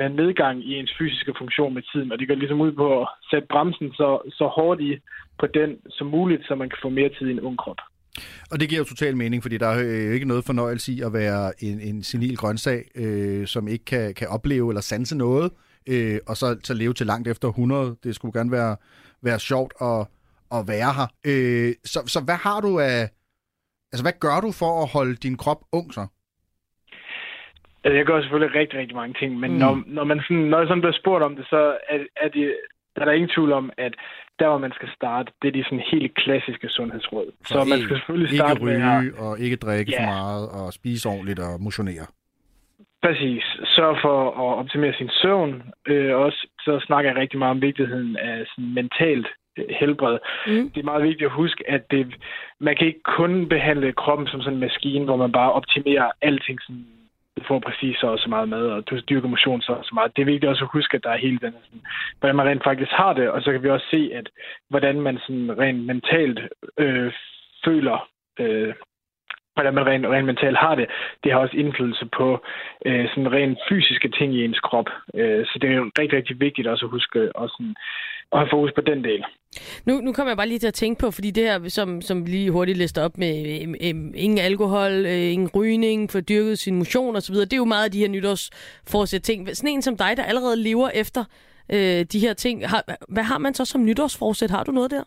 en 0.02 0.12
nedgang 0.12 0.64
i 0.64 0.76
ens 0.80 0.94
fysiske 1.00 1.34
funktion 1.38 1.74
med 1.74 1.84
tiden, 1.92 2.12
og 2.12 2.20
det 2.20 2.28
går 2.28 2.36
ligesom 2.36 2.62
ud 2.62 2.72
på 2.72 3.02
at 3.02 3.08
sætte 3.30 3.48
bremsen 3.52 3.94
så, 3.94 4.32
så 4.38 4.46
hårdt 4.48 4.82
i 4.82 4.98
på 5.40 5.48
den 5.48 5.78
som 5.90 6.08
muligt, 6.08 6.48
så 6.48 6.56
man 6.56 6.70
kan 6.70 6.80
få 6.82 6.90
mere 6.90 7.10
tid 7.10 7.28
i 7.28 7.32
en 7.32 7.40
ung 7.40 7.58
krop. 7.58 7.82
Og 8.52 8.60
det 8.60 8.70
giver 8.70 8.80
jo 8.80 8.86
total 8.86 9.18
mening, 9.18 9.42
fordi 9.42 9.58
der 9.58 9.68
er 9.68 9.80
jo 10.08 10.12
ikke 10.12 10.28
noget 10.28 10.46
fornøjelse 10.46 10.92
i 10.92 11.02
at 11.02 11.14
være 11.14 11.64
en, 11.64 11.82
en 11.82 12.04
senil 12.04 12.38
grøntsag, 12.38 12.84
øh, 12.96 13.48
som 13.48 13.68
ikke 13.68 13.86
kan, 13.86 14.14
kan 14.14 14.28
opleve 14.28 14.72
eller 14.72 14.82
sanse 14.82 15.18
noget, 15.18 15.52
øh, 15.88 16.20
og 16.28 16.38
så, 16.38 16.60
så 16.64 16.74
leve 16.74 16.94
til 16.94 17.06
langt 17.06 17.28
efter 17.28 17.48
100. 17.48 17.96
Det 18.04 18.16
skulle 18.16 18.40
gerne 18.40 18.52
være, 18.52 18.76
være 19.22 19.40
sjovt 19.40 19.74
at, 19.82 20.00
at 20.58 20.68
være 20.68 20.92
her. 21.00 21.08
Øh, 21.26 21.74
så, 21.86 22.00
så 22.08 22.20
hvad 22.26 22.36
har 22.36 22.62
du 22.62 22.80
af... 22.80 23.10
Altså, 23.92 24.04
hvad 24.04 24.14
gør 24.20 24.40
du 24.42 24.52
for 24.52 24.84
at 24.84 24.90
holde 24.90 25.16
din 25.16 25.38
krop 25.38 25.62
ung 25.72 25.94
så? 25.94 26.08
Altså, 27.84 27.96
jeg 27.98 28.06
gør 28.06 28.22
selvfølgelig 28.22 28.56
rigtig, 28.60 28.80
rigtig 28.80 28.96
mange 28.96 29.16
ting, 29.20 29.40
men 29.40 29.52
Mm. 29.52 29.58
når, 29.58 29.84
når, 29.88 30.04
man 30.04 30.20
sådan, 30.28 30.44
når 30.52 30.58
jeg 30.60 30.68
sådan 30.68 30.82
bliver 30.82 31.00
spurgt 31.02 31.24
om 31.24 31.36
det, 31.36 31.46
så 31.50 31.78
er, 31.90 32.00
er, 32.24 32.30
det, 32.30 32.56
der 32.96 33.02
er 33.02 33.06
der 33.06 33.12
ingen 33.12 33.30
tvivl 33.36 33.52
om, 33.52 33.72
at 33.78 33.94
der, 34.40 34.48
hvor 34.50 34.58
man 34.58 34.72
skal 34.76 34.90
starte, 34.96 35.32
det 35.42 35.48
er 35.48 35.52
de 35.52 35.64
sådan 35.64 35.84
helt 35.92 36.16
klassiske 36.16 36.70
sundhedsråd. 36.70 37.28
Så, 37.46 37.54
så 37.54 37.64
man 37.74 37.80
skal 37.84 37.96
selvfølgelig 37.98 38.28
Ikke 38.34 38.44
starte 38.44 38.64
med 38.66 38.82
at 38.82 39.02
ryge 39.02 39.16
og 39.20 39.40
ikke 39.40 39.56
drikke 39.56 39.92
Ja. 39.92 40.00
for 40.00 40.06
meget 40.06 40.50
og 40.50 40.74
spise 40.74 41.10
ordentligt 41.10 41.40
og 41.40 41.62
motionere. 41.62 42.06
Præcis. 43.04 43.44
Sørg 43.76 43.98
for 44.02 44.18
at 44.30 44.58
optimere 44.60 44.94
sin 44.94 45.10
søvn. 45.10 45.64
Øh, 45.88 46.16
også 46.16 46.48
så 46.60 46.80
snakker 46.86 47.12
jeg 47.12 47.20
rigtig 47.20 47.40
meget 47.40 47.52
om 47.52 47.62
vigtigheden 47.62 48.18
af 48.18 48.46
sådan 48.48 48.74
mentalt 48.74 49.28
øh, 49.58 49.66
helbred. 49.80 50.18
Mm. 50.48 50.70
Det 50.72 50.80
er 50.80 50.92
meget 50.92 51.04
vigtigt 51.04 51.26
at 51.26 51.38
huske, 51.42 51.64
at 51.68 51.92
det, 51.92 52.16
man 52.60 52.76
kan 52.76 52.88
ikke 52.88 53.04
kun 53.04 53.50
behandle 53.50 53.94
kroppen 53.94 54.28
som 54.28 54.42
sådan 54.42 54.54
en 54.54 54.60
maskine, 54.60 55.06
hvor 55.06 55.16
man 55.16 55.32
bare 55.32 55.52
optimerer 55.52 56.12
alting 56.22 56.62
sådan 56.62 56.86
du 57.38 57.44
får 57.48 57.60
præcis 57.60 57.98
så 57.98 58.08
og 58.08 58.20
så 58.20 58.30
meget 58.30 58.50
mad, 58.50 58.66
og 58.68 58.90
du 58.90 59.00
dyrker 59.10 59.28
motion 59.28 59.62
så 59.62 59.74
og 59.74 59.86
så 59.86 59.92
meget. 59.94 60.16
Det 60.16 60.22
er 60.22 60.26
vigtigt 60.26 60.50
også 60.50 60.64
at 60.64 60.70
huske, 60.74 60.96
at 60.96 61.04
der 61.04 61.10
er 61.10 61.18
hele 61.18 61.40
den, 61.42 61.54
sådan, 61.64 61.82
hvordan 62.20 62.36
man 62.36 62.48
rent 62.48 62.64
faktisk 62.64 62.92
har 62.92 63.14
det, 63.14 63.30
og 63.30 63.42
så 63.42 63.52
kan 63.52 63.64
vi 63.64 63.70
også 63.70 63.88
se, 63.92 64.12
at 64.14 64.30
hvordan 64.70 65.02
man 65.02 65.18
sådan 65.18 65.60
rent 65.60 65.86
mentalt 65.86 66.40
øh, 66.78 67.14
føler, 67.66 68.08
øh, 68.40 68.74
hvordan 69.58 69.74
man 69.74 69.86
rent, 69.90 70.06
rent 70.06 70.26
mentalt 70.32 70.58
har 70.66 70.76
det, 70.76 70.88
det 71.24 71.32
har 71.32 71.40
også 71.40 71.58
indflydelse 71.58 72.06
på 72.18 72.28
øh, 72.86 73.06
sådan 73.10 73.32
rent 73.38 73.60
fysiske 73.70 74.10
ting 74.18 74.30
i 74.34 74.46
ens 74.46 74.60
krop. 74.60 74.90
Øh, 75.14 75.46
så 75.46 75.56
det 75.62 75.70
er 75.70 75.76
jo 75.76 75.92
rigtig, 76.00 76.18
rigtig 76.18 76.40
vigtigt 76.40 76.68
også 76.68 76.86
at 76.86 76.92
huske 76.92 77.36
og 77.36 77.50
sådan, 77.50 77.76
at 78.32 78.40
have 78.40 78.50
fokus 78.52 78.72
på 78.76 78.82
den 78.82 79.04
del. 79.04 79.24
Nu, 79.86 79.94
nu 80.02 80.14
kommer 80.14 80.32
jeg 80.32 80.38
bare 80.38 80.48
lige 80.48 80.60
til 80.60 80.68
at 80.68 80.74
tænke 80.74 81.00
på, 81.00 81.12
fordi 81.12 81.32
det 81.32 81.44
her, 81.44 81.70
som, 81.70 82.02
som 82.02 82.26
vi 82.26 82.32
lige 82.32 82.52
hurtigt 82.52 82.78
lister 82.78 83.04
op 83.04 83.18
med 83.18 83.34
øh, 83.52 83.62
øh, 83.62 83.90
øh 83.90 83.96
ingen 84.16 84.40
alkohol, 84.40 84.92
øh, 85.06 85.32
ingen 85.34 85.50
rygning, 85.56 86.12
fordyrket 86.12 86.60
sin 86.60 86.76
motion 86.76 87.16
osv., 87.16 87.36
det 87.36 87.54
er 87.54 87.58
jo 87.58 87.66
meget 87.66 87.86
af 87.86 87.92
de 87.92 88.00
her 88.00 88.08
nytårsforsæt 88.08 89.22
ting. 89.22 89.56
Sådan 89.58 89.70
en 89.70 89.82
som 89.82 89.98
dig, 89.98 90.18
der 90.18 90.24
allerede 90.24 90.64
lever 90.64 90.90
efter 90.90 91.24
øh, 91.74 92.06
de 92.14 92.20
her 92.20 92.34
ting, 92.34 92.70
har, 92.70 92.84
hvad 93.08 93.24
har 93.24 93.38
man 93.38 93.54
så 93.54 93.66
som 93.66 93.86
nytårsforsæt? 93.86 94.52
Har 94.52 94.64
du 94.64 94.72
noget 94.72 94.92
der? 94.92 95.04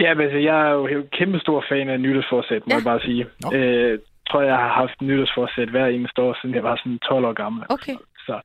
Ja, 0.00 0.14
men 0.14 0.22
altså, 0.24 0.38
jeg 0.38 0.68
er 0.68 0.70
jo 0.72 0.86
en 0.86 1.08
kæmpe 1.18 1.38
stor 1.38 1.64
fan 1.68 1.88
af 1.88 2.00
nytårsforsæt, 2.00 2.62
må 2.66 2.70
Ja. 2.70 2.74
jeg 2.76 2.84
bare 2.84 3.00
sige. 3.00 3.26
Nå. 3.42 3.56
Øh, 3.58 3.98
tror, 4.30 4.40
jeg 4.42 4.56
har 4.56 4.68
haft 4.68 5.02
nytårsforsæt 5.02 5.68
hver 5.68 5.86
eneste 5.86 6.22
år, 6.22 6.38
siden 6.40 6.54
jeg 6.54 6.62
var 6.64 6.76
sådan 6.76 6.98
12 6.98 7.24
år 7.24 7.32
gammel. 7.32 7.64
Okay. 7.70 7.92
Så, 8.26 8.40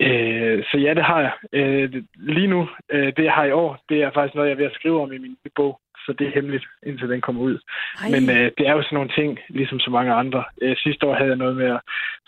øh, 0.00 0.64
så 0.70 0.76
ja, 0.78 0.94
det 0.94 1.04
har 1.04 1.20
jeg. 1.20 1.32
Øh, 1.52 1.92
lige 2.16 2.46
nu, 2.46 2.68
øh, 2.92 3.12
det 3.16 3.24
jeg 3.24 3.32
har 3.32 3.44
i 3.44 3.52
år, 3.52 3.78
det 3.88 4.02
er 4.02 4.10
faktisk 4.14 4.34
noget, 4.34 4.48
jeg 4.48 4.54
er 4.54 4.58
ved 4.58 4.66
at 4.66 4.74
skrive 4.74 5.02
om 5.02 5.12
i 5.12 5.18
min 5.18 5.36
bog. 5.56 5.80
Så 6.06 6.12
det 6.18 6.26
er 6.26 6.30
hemmeligt, 6.34 6.64
indtil 6.86 7.08
den 7.08 7.20
kommer 7.20 7.42
ud. 7.42 7.58
Ej. 8.04 8.10
Men 8.14 8.22
øh, 8.36 8.50
det 8.58 8.68
er 8.68 8.72
jo 8.72 8.82
sådan 8.82 8.96
nogle 8.96 9.10
ting, 9.18 9.38
ligesom 9.48 9.80
så 9.80 9.90
mange 9.90 10.12
andre. 10.12 10.44
Øh, 10.62 10.76
sidste 10.76 11.06
år 11.06 11.14
havde 11.14 11.28
jeg 11.28 11.36
noget 11.36 11.56
med 11.56 11.66
at 11.66 11.80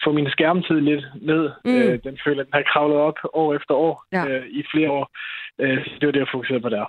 få 0.05 0.13
min 0.13 0.31
skærmtid 0.31 0.81
lidt 0.81 1.05
ned. 1.23 1.51
Mm. 1.65 1.77
Øh, 1.83 1.99
den 2.05 2.19
føler, 2.25 2.41
at 2.41 2.47
den 2.47 2.55
har 2.55 2.63
kravlet 2.73 2.99
op 2.99 3.19
år 3.33 3.55
efter 3.55 3.75
år 3.75 4.05
Ja. 4.13 4.29
øh, 4.29 4.47
i 4.47 4.63
flere 4.75 4.91
år. 4.91 5.11
Øh, 5.61 5.85
så 5.85 5.91
det 6.01 6.07
var 6.07 6.13
det, 6.13 6.21
jeg 6.21 6.29
fokuserede 6.33 6.63
på 6.63 6.69
der. 6.69 6.85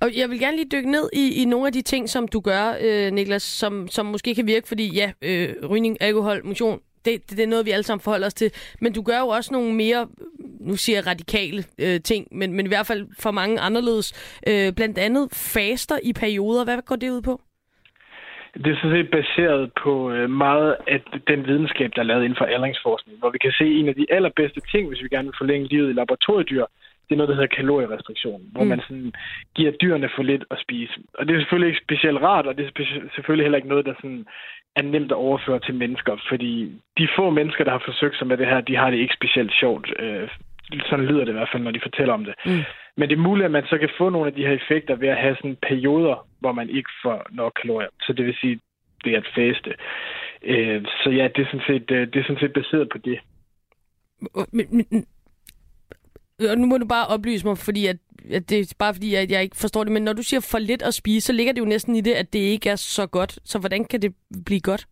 Og 0.00 0.16
jeg 0.16 0.30
vil 0.30 0.38
gerne 0.38 0.56
lige 0.56 0.68
dykke 0.72 0.90
ned 0.90 1.10
i, 1.12 1.42
i 1.42 1.44
nogle 1.44 1.66
af 1.66 1.72
de 1.72 1.82
ting, 1.82 2.08
som 2.08 2.28
du 2.28 2.40
gør, 2.40 2.74
øh, 2.80 3.12
Niklas, 3.12 3.42
som, 3.42 3.88
som 3.88 4.06
måske 4.06 4.34
kan 4.34 4.46
virke, 4.46 4.68
fordi 4.68 4.94
ja, 4.94 5.12
øh, 5.22 5.70
rygning, 5.70 5.96
alkohol, 6.00 6.40
motion, 6.44 6.80
det, 7.04 7.30
det, 7.30 7.36
det 7.36 7.44
er 7.44 7.48
noget, 7.48 7.66
vi 7.66 7.70
alle 7.70 7.82
sammen 7.82 8.02
forholder 8.02 8.26
os 8.26 8.34
til. 8.34 8.50
Men 8.80 8.92
du 8.92 9.02
gør 9.02 9.18
jo 9.18 9.28
også 9.28 9.52
nogle 9.52 9.74
mere, 9.74 10.08
nu 10.60 10.76
siger 10.76 10.98
jeg 10.98 11.06
radikale 11.06 11.64
øh, 11.78 12.00
ting, 12.00 12.28
men, 12.30 12.52
men 12.52 12.66
i 12.66 12.68
hvert 12.68 12.86
fald 12.86 13.06
for 13.20 13.30
mange 13.30 13.60
anderledes. 13.60 14.38
Øh, 14.48 14.72
blandt 14.72 14.98
andet 14.98 15.28
faster 15.54 15.98
i 16.02 16.12
perioder. 16.12 16.64
Hvad 16.64 16.82
går 16.86 16.96
det 16.96 17.10
ud 17.10 17.22
på? 17.22 17.40
Det 18.54 18.72
er 18.72 18.76
sådan 18.76 18.96
set 18.96 19.10
baseret 19.10 19.72
på 19.84 20.10
øh, 20.10 20.30
meget 20.30 20.76
af 20.88 20.98
den 21.26 21.46
videnskab, 21.46 21.90
der 21.94 22.00
er 22.02 22.10
lavet 22.10 22.24
inden 22.24 22.38
for 22.38 22.44
aldringsforskning, 22.44 23.18
hvor 23.18 23.30
vi 23.30 23.38
kan 23.38 23.52
se 23.52 23.66
en 23.80 23.88
af 23.88 23.94
de 23.94 24.06
allerbedste 24.10 24.60
ting, 24.72 24.88
hvis 24.88 25.02
vi 25.02 25.08
gerne 25.08 25.28
vil 25.28 25.40
forlænge 25.40 25.68
livet 25.68 25.90
i 25.90 25.92
laboratoriedyr, 25.92 26.64
det 27.08 27.12
er 27.14 27.16
noget, 27.16 27.28
der 27.28 27.34
hedder 27.34 27.56
kalorierestriktion, 27.56 28.42
hvor 28.52 28.62
Mm. 28.62 28.68
man 28.68 28.80
sådan 28.80 29.12
giver 29.54 29.72
dyrene 29.82 30.08
for 30.16 30.22
lidt 30.22 30.44
at 30.50 30.58
spise. 30.60 30.94
Og 31.18 31.28
det 31.28 31.34
er 31.34 31.40
selvfølgelig 31.40 31.68
ikke 31.68 31.84
specielt 31.84 32.18
rart, 32.22 32.46
og 32.46 32.56
det 32.58 32.64
er 32.66 32.70
selvfølgelig 33.14 33.44
heller 33.44 33.56
ikke 33.56 33.68
noget, 33.68 33.86
der 33.86 33.94
sådan 33.94 34.26
er 34.76 34.82
nemt 34.82 35.12
at 35.12 35.16
overføre 35.26 35.60
til 35.60 35.74
mennesker, 35.74 36.16
fordi 36.28 36.72
de 36.98 37.08
få 37.16 37.30
mennesker, 37.30 37.64
der 37.64 37.70
har 37.70 37.82
forsøgt 37.84 38.18
sig 38.18 38.26
med 38.26 38.36
det 38.36 38.46
her, 38.46 38.60
de 38.60 38.76
har 38.76 38.90
det 38.90 38.98
ikke 38.98 39.14
specielt 39.14 39.52
sjovt. 39.60 39.92
Øh, 39.98 40.28
sådan 40.88 41.06
lyder 41.06 41.24
det 41.24 41.32
i 41.32 41.38
hvert 41.38 41.48
fald, 41.52 41.62
når 41.62 41.70
de 41.70 41.80
fortæller 41.80 42.14
om 42.14 42.24
det. 42.24 42.34
Mm. 42.46 42.62
Men 42.96 43.08
det 43.08 43.16
er 43.16 43.20
muligt, 43.28 43.44
at 43.44 43.50
man 43.50 43.66
så 43.66 43.78
kan 43.78 43.88
få 43.98 44.08
nogle 44.08 44.26
af 44.26 44.34
de 44.34 44.46
her 44.46 44.52
effekter 44.52 44.94
ved 44.96 45.08
at 45.08 45.16
have 45.16 45.36
sådan 45.36 45.56
perioder, 45.62 46.26
hvor 46.40 46.52
man 46.52 46.68
ikke 46.70 46.90
får 47.02 47.26
nok 47.30 47.52
kalorier. 47.62 47.88
Så 48.02 48.12
det 48.12 48.26
vil 48.26 48.36
sige, 48.40 48.60
det 49.04 49.12
er 49.14 49.18
at 49.18 49.26
faste. 49.34 49.74
Øh, 50.42 50.84
så 51.02 51.10
ja, 51.10 51.28
det 51.36 51.42
er, 51.42 51.46
sådan 51.46 51.66
set, 51.66 51.90
øh, 51.90 52.06
det 52.06 52.16
er 52.16 52.22
sådan 52.22 52.40
set 52.40 52.52
baseret 52.52 52.88
på 52.88 52.98
det. 52.98 53.18
Men, 54.52 54.66
men, 54.90 55.06
Og 56.50 56.58
nu 56.58 56.66
må 56.66 56.78
du 56.78 56.86
bare 56.86 57.06
oplyse 57.06 57.46
mig, 57.46 57.58
fordi 57.58 57.86
at, 57.86 57.96
at 58.32 58.50
det 58.50 58.58
er 58.60 58.74
bare 58.78 58.94
fordi, 58.94 59.14
at 59.14 59.30
jeg 59.30 59.42
ikke 59.42 59.56
forstår 59.56 59.84
det. 59.84 59.92
Men 59.92 60.02
når 60.02 60.12
du 60.12 60.22
siger 60.22 60.48
for 60.52 60.58
lidt 60.58 60.82
at 60.82 60.94
spise, 60.94 61.26
så 61.26 61.32
ligger 61.32 61.52
det 61.52 61.60
jo 61.60 61.64
næsten 61.74 61.96
i 61.96 62.00
det, 62.00 62.12
at 62.12 62.32
det 62.32 62.38
ikke 62.38 62.70
er 62.70 62.76
så 62.76 63.06
godt. 63.06 63.32
Så 63.44 63.58
hvordan 63.58 63.84
kan 63.84 64.02
det 64.02 64.14
blive 64.46 64.60
godt? 64.60 64.86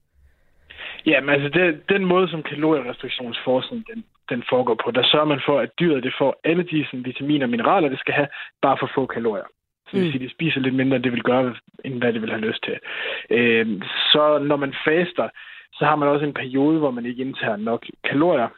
Ja, 1.07 1.21
men 1.21 1.31
altså 1.31 1.49
det, 1.49 1.89
den 1.89 2.05
måde, 2.05 2.29
som 2.29 2.43
kalorierestriktionsforskning 2.43 3.87
den, 3.87 4.05
den 4.29 4.43
foregår 4.51 4.77
på, 4.85 4.91
der 4.91 5.05
sørger 5.05 5.27
man 5.27 5.41
for, 5.47 5.59
at 5.61 5.71
dyret 5.81 6.03
det 6.03 6.15
får 6.19 6.41
alle 6.45 6.63
de 6.63 6.87
sådan, 6.87 7.05
vitaminer 7.05 7.47
og 7.47 7.51
mineraler, 7.51 7.89
det 7.89 7.99
skal 7.99 8.15
have, 8.15 8.29
bare 8.63 8.77
for 8.81 8.91
få 8.95 9.07
kalorier. 9.07 9.49
Så 9.87 9.91
det 9.93 10.01
vil 10.03 10.13
sige, 10.13 10.25
at 10.25 10.29
de 10.29 10.35
spiser 10.35 10.61
lidt 10.61 10.75
mindre, 10.75 10.97
end 10.97 11.05
det 11.05 11.13
vil 11.13 11.23
gøre, 11.23 11.55
end 11.85 11.99
hvad 11.99 12.13
det 12.13 12.23
vil 12.23 12.31
have 12.31 12.47
lyst 12.49 12.65
til. 12.65 12.77
Øh, 13.31 13.67
så 14.13 14.39
når 14.39 14.57
man 14.57 14.75
faster, 14.85 15.29
så 15.73 15.85
har 15.85 15.97
man 15.97 16.09
også 16.09 16.25
en 16.25 16.35
periode, 16.35 16.79
hvor 16.79 16.91
man 16.91 17.07
ikke 17.07 17.23
indtager 17.23 17.57
nok 17.57 17.87
kalorier, 18.05 18.49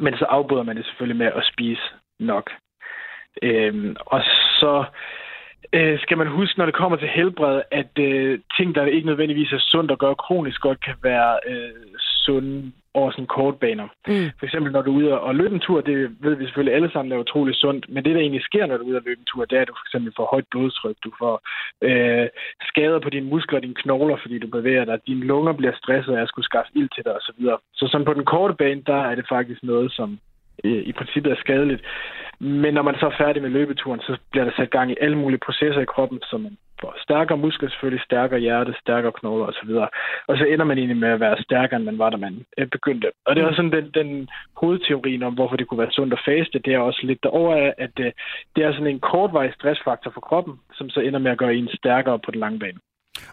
men 0.00 0.14
så 0.14 0.24
afbryder 0.24 0.62
man 0.62 0.76
det 0.76 0.84
selvfølgelig 0.84 1.16
med 1.16 1.26
at 1.26 1.48
spise 1.52 1.82
nok. 2.20 2.50
Øh, 3.42 3.96
og 4.06 4.20
så 4.60 4.84
øh, 5.72 5.98
skal 6.00 6.18
man 6.18 6.26
huske, 6.26 6.58
når 6.58 6.66
det 6.66 6.74
kommer 6.74 6.98
til 6.98 7.08
helbred, 7.08 7.62
at 7.70 7.98
øh, 7.98 8.38
ting, 8.56 8.74
der 8.74 8.86
ikke 8.86 9.06
nødvendigvis 9.06 9.52
er 9.52 9.58
sundt 9.60 9.90
at 9.90 9.98
gøre 9.98 10.14
kronisk 10.14 10.60
godt, 10.60 10.84
kan 10.84 10.94
være 11.02 11.38
øh, 11.46 11.70
sunde 11.98 12.72
over 12.94 13.10
sådan 13.10 13.26
kortbaner. 13.26 13.88
Mm. 14.06 14.30
For 14.38 14.44
eksempel, 14.46 14.72
når 14.72 14.82
du 14.82 14.90
er 14.92 14.96
ude 14.96 15.20
og 15.20 15.34
løbe 15.34 15.54
en 15.54 15.60
tur, 15.60 15.80
det 15.80 16.16
ved 16.20 16.34
vi 16.34 16.44
selvfølgelig 16.44 16.74
alle 16.74 16.90
sammen 16.92 17.12
er 17.12 17.18
utrolig 17.18 17.54
sundt, 17.54 17.88
men 17.88 18.04
det, 18.04 18.14
der 18.14 18.20
egentlig 18.20 18.42
sker, 18.42 18.66
når 18.66 18.76
du 18.76 18.82
er 18.82 18.88
ude 18.88 18.96
og 18.96 19.02
løbe 19.06 19.20
en 19.20 19.30
tur, 19.32 19.44
det 19.44 19.56
er, 19.56 19.62
at 19.62 19.68
du 19.68 19.74
for 19.74 19.86
eksempel 19.88 20.12
får 20.16 20.28
højt 20.32 20.48
blodtryk, 20.50 20.96
du 21.04 21.12
får 21.18 21.34
øh, 21.88 22.28
skader 22.70 23.00
på 23.00 23.10
dine 23.10 23.30
muskler 23.32 23.58
og 23.58 23.62
dine 23.62 23.80
knogler, 23.82 24.16
fordi 24.22 24.38
du 24.38 24.48
bevæger 24.48 24.84
dig, 24.84 24.98
dine 25.06 25.24
lunger 25.24 25.52
bliver 25.52 25.74
stresset 25.76 26.14
af 26.16 26.22
at 26.22 26.28
skulle 26.28 26.50
skaffe 26.50 26.70
ild 26.74 26.90
til 26.94 27.04
dig 27.04 27.14
osv. 27.16 27.40
Så, 27.44 27.56
så 27.74 27.88
sådan 27.90 28.06
på 28.06 28.14
den 28.14 28.24
korte 28.24 28.54
bane, 28.54 28.82
der 28.86 29.00
er 29.10 29.14
det 29.14 29.26
faktisk 29.28 29.62
noget, 29.62 29.92
som 29.92 30.18
i 30.64 30.92
princippet 30.92 31.32
er 31.32 31.36
skadeligt. 31.36 31.82
Men 32.40 32.74
når 32.74 32.82
man 32.82 32.94
så 33.00 33.06
er 33.06 33.22
færdig 33.24 33.42
med 33.42 33.50
løbeturen, 33.50 34.00
så 34.00 34.18
bliver 34.30 34.44
der 34.44 34.52
sat 34.56 34.70
gang 34.70 34.90
i 34.90 35.00
alle 35.00 35.18
mulige 35.18 35.44
processer 35.46 35.80
i 35.80 35.92
kroppen, 35.94 36.18
så 36.22 36.38
man 36.38 36.56
får 36.80 36.94
stærkere 37.06 37.38
muskler 37.38 37.68
selvfølgelig, 37.68 38.04
stærkere 38.04 38.40
hjerte, 38.40 38.74
stærkere 38.80 39.12
knogler 39.12 39.46
osv. 39.46 39.70
Og 40.28 40.34
så 40.38 40.44
ender 40.44 40.64
man 40.64 40.78
egentlig 40.78 40.96
med 40.96 41.08
at 41.08 41.20
være 41.20 41.42
stærkere, 41.42 41.76
end 41.76 41.84
man 41.84 41.98
var, 41.98 42.10
da 42.10 42.16
man 42.16 42.44
øh, 42.58 42.66
begyndte. 42.66 43.08
Og 43.26 43.36
det 43.36 43.42
er 43.42 43.46
også 43.46 43.56
sådan 43.56 43.76
den, 43.78 43.90
den 44.00 44.28
hovedteorien 44.56 45.22
om, 45.22 45.34
hvorfor 45.34 45.56
det 45.56 45.68
kunne 45.68 45.82
være 45.84 45.96
sundt 45.98 46.12
at 46.12 46.24
faste. 46.28 46.58
Det 46.64 46.74
er 46.74 46.78
også 46.78 47.00
lidt 47.04 47.22
derover 47.22 47.54
af, 47.56 47.74
at 47.78 47.90
det, 47.96 48.12
det 48.56 48.64
er 48.64 48.72
sådan 48.72 48.86
en 48.86 49.00
kortvarig 49.00 49.52
stressfaktor 49.54 50.10
for 50.14 50.20
kroppen, 50.20 50.54
som 50.74 50.90
så 50.90 51.00
ender 51.00 51.18
med 51.18 51.30
at 51.30 51.38
gøre 51.38 51.54
en 51.54 51.68
stærkere 51.80 52.18
på 52.18 52.30
den 52.30 52.40
lange 52.40 52.58
bane. 52.58 52.80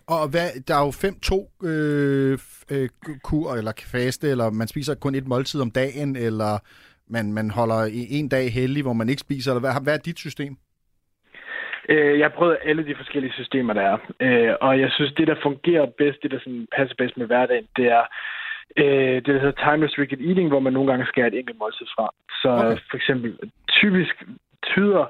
Og 0.08 0.30
hvad, 0.30 0.50
der 0.68 0.76
er 0.76 0.84
jo 0.86 0.92
5-2 0.92 1.68
øh, 1.68 2.38
øh, 2.72 2.90
kur, 3.24 3.54
eller 3.54 3.74
faste, 3.92 4.30
eller 4.30 4.50
man 4.50 4.68
spiser 4.68 4.96
kun 4.96 5.16
et 5.16 5.28
måltid 5.28 5.62
om 5.62 5.72
dagen, 5.72 6.16
eller 6.16 6.60
man, 7.08 7.34
man 7.34 7.52
holder 7.52 7.80
en 8.10 8.30
dag 8.30 8.54
heldig, 8.54 8.84
hvor 8.84 8.94
man 8.94 9.10
ikke 9.10 9.20
spiser, 9.20 9.52
eller 9.52 9.60
hvad, 9.60 9.84
hvad 9.84 9.94
er 9.94 9.98
dit 9.98 10.20
system? 10.20 10.58
Øh, 11.90 12.20
jeg 12.20 12.26
har 12.26 12.38
prøvet 12.38 12.58
alle 12.64 12.86
de 12.86 12.96
forskellige 12.96 13.34
systemer, 13.34 13.74
der 13.74 13.82
er. 13.82 13.98
Øh, 14.20 14.56
og 14.62 14.80
jeg 14.80 14.92
synes, 14.92 15.14
det, 15.14 15.28
der 15.28 15.36
fungerer 15.44 15.86
bedst, 15.98 16.24
det, 16.24 16.32
der 16.32 16.40
sådan 16.40 16.68
passer 16.78 16.96
bedst 16.98 17.18
med 17.18 17.26
hverdagen, 17.26 17.68
det 17.78 17.86
er 17.86 18.04
øh, 18.78 19.16
det, 19.16 19.34
der 19.36 19.40
hedder 19.44 19.64
time 19.64 19.86
restricted 19.86 20.20
eating, 20.28 20.48
hvor 20.50 20.60
man 20.60 20.74
nogle 20.74 20.92
gange 20.92 21.06
skærer 21.06 21.28
et 21.28 21.40
enkelt 21.40 21.60
måltid 21.60 21.88
fra. 21.96 22.10
Så 22.42 22.50
okay. 22.50 22.82
for 22.90 22.98
eksempel, 22.98 23.52
typisk 23.70 24.16
tyder 24.64 25.06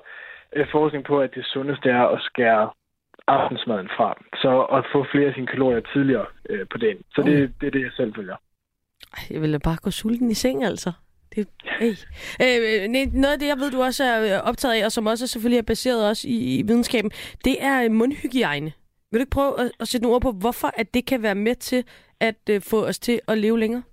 øh, 0.56 0.66
forskning 0.72 1.04
på, 1.06 1.20
at 1.20 1.36
det 1.36 1.46
sundeste 1.46 1.89
er 1.89 2.06
at 2.16 2.22
skære 2.22 2.70
aftensmaden 3.27 3.89
fra. 3.98 4.10
Så 4.36 4.62
at 4.62 4.86
få 4.92 5.06
flere 5.12 5.27
af 5.27 5.34
sine 5.34 5.48
kalorier 5.48 5.82
tidligere 5.94 6.25
øh, 6.50 6.66
på 6.72 6.77
dagen. 6.77 7.01
Så 7.16 7.22
det, 7.22 7.42
mm. 7.42 7.54
det 7.60 7.68
er 7.68 7.72
det, 7.72 7.82
jeg 7.82 7.92
selv 7.96 8.16
følger. 8.16 8.36
Jeg 9.30 9.42
ville 9.42 9.60
bare 9.60 9.77
gå 9.84 9.92
sulten 9.92 10.32
i 10.32 10.34
seng, 10.34 10.63
altså. 10.63 10.92
Det, 11.38 11.48
hey. 11.79 11.94
øh, 12.41 12.89
noget 13.13 13.34
af 13.34 13.39
det, 13.39 13.48
jeg 13.48 13.58
ved, 13.58 13.72
du 13.72 13.82
også 13.82 14.03
er 14.03 14.41
optaget 14.41 14.74
af, 14.74 14.86
og 14.86 14.91
som 14.91 15.06
også 15.06 15.27
selvfølgelig 15.27 15.58
er 15.58 15.72
baseret 15.74 16.10
også 16.10 16.27
i, 16.27 16.60
i 16.60 16.62
videnskaben, 16.62 17.12
det 17.46 17.56
er 17.60 17.89
mundhygiejne. 17.89 18.72
Vil 19.12 19.20
du 19.20 19.22
ikke 19.22 19.38
prøve 19.39 19.60
at, 19.62 19.72
at 19.79 19.88
sætte 19.88 20.03
nogle 20.03 20.15
ord 20.15 20.22
på, 20.22 20.32
hvorfor 20.32 20.72
at 20.77 20.94
det 20.94 21.06
kan 21.06 21.23
være 21.23 21.36
med 21.36 21.56
til 21.56 21.84
at 22.19 22.36
uh, 22.52 22.56
få 22.71 22.86
os 22.86 23.00
til 23.00 23.19
at 23.28 23.38
leve 23.38 23.60
længere? 23.60 23.84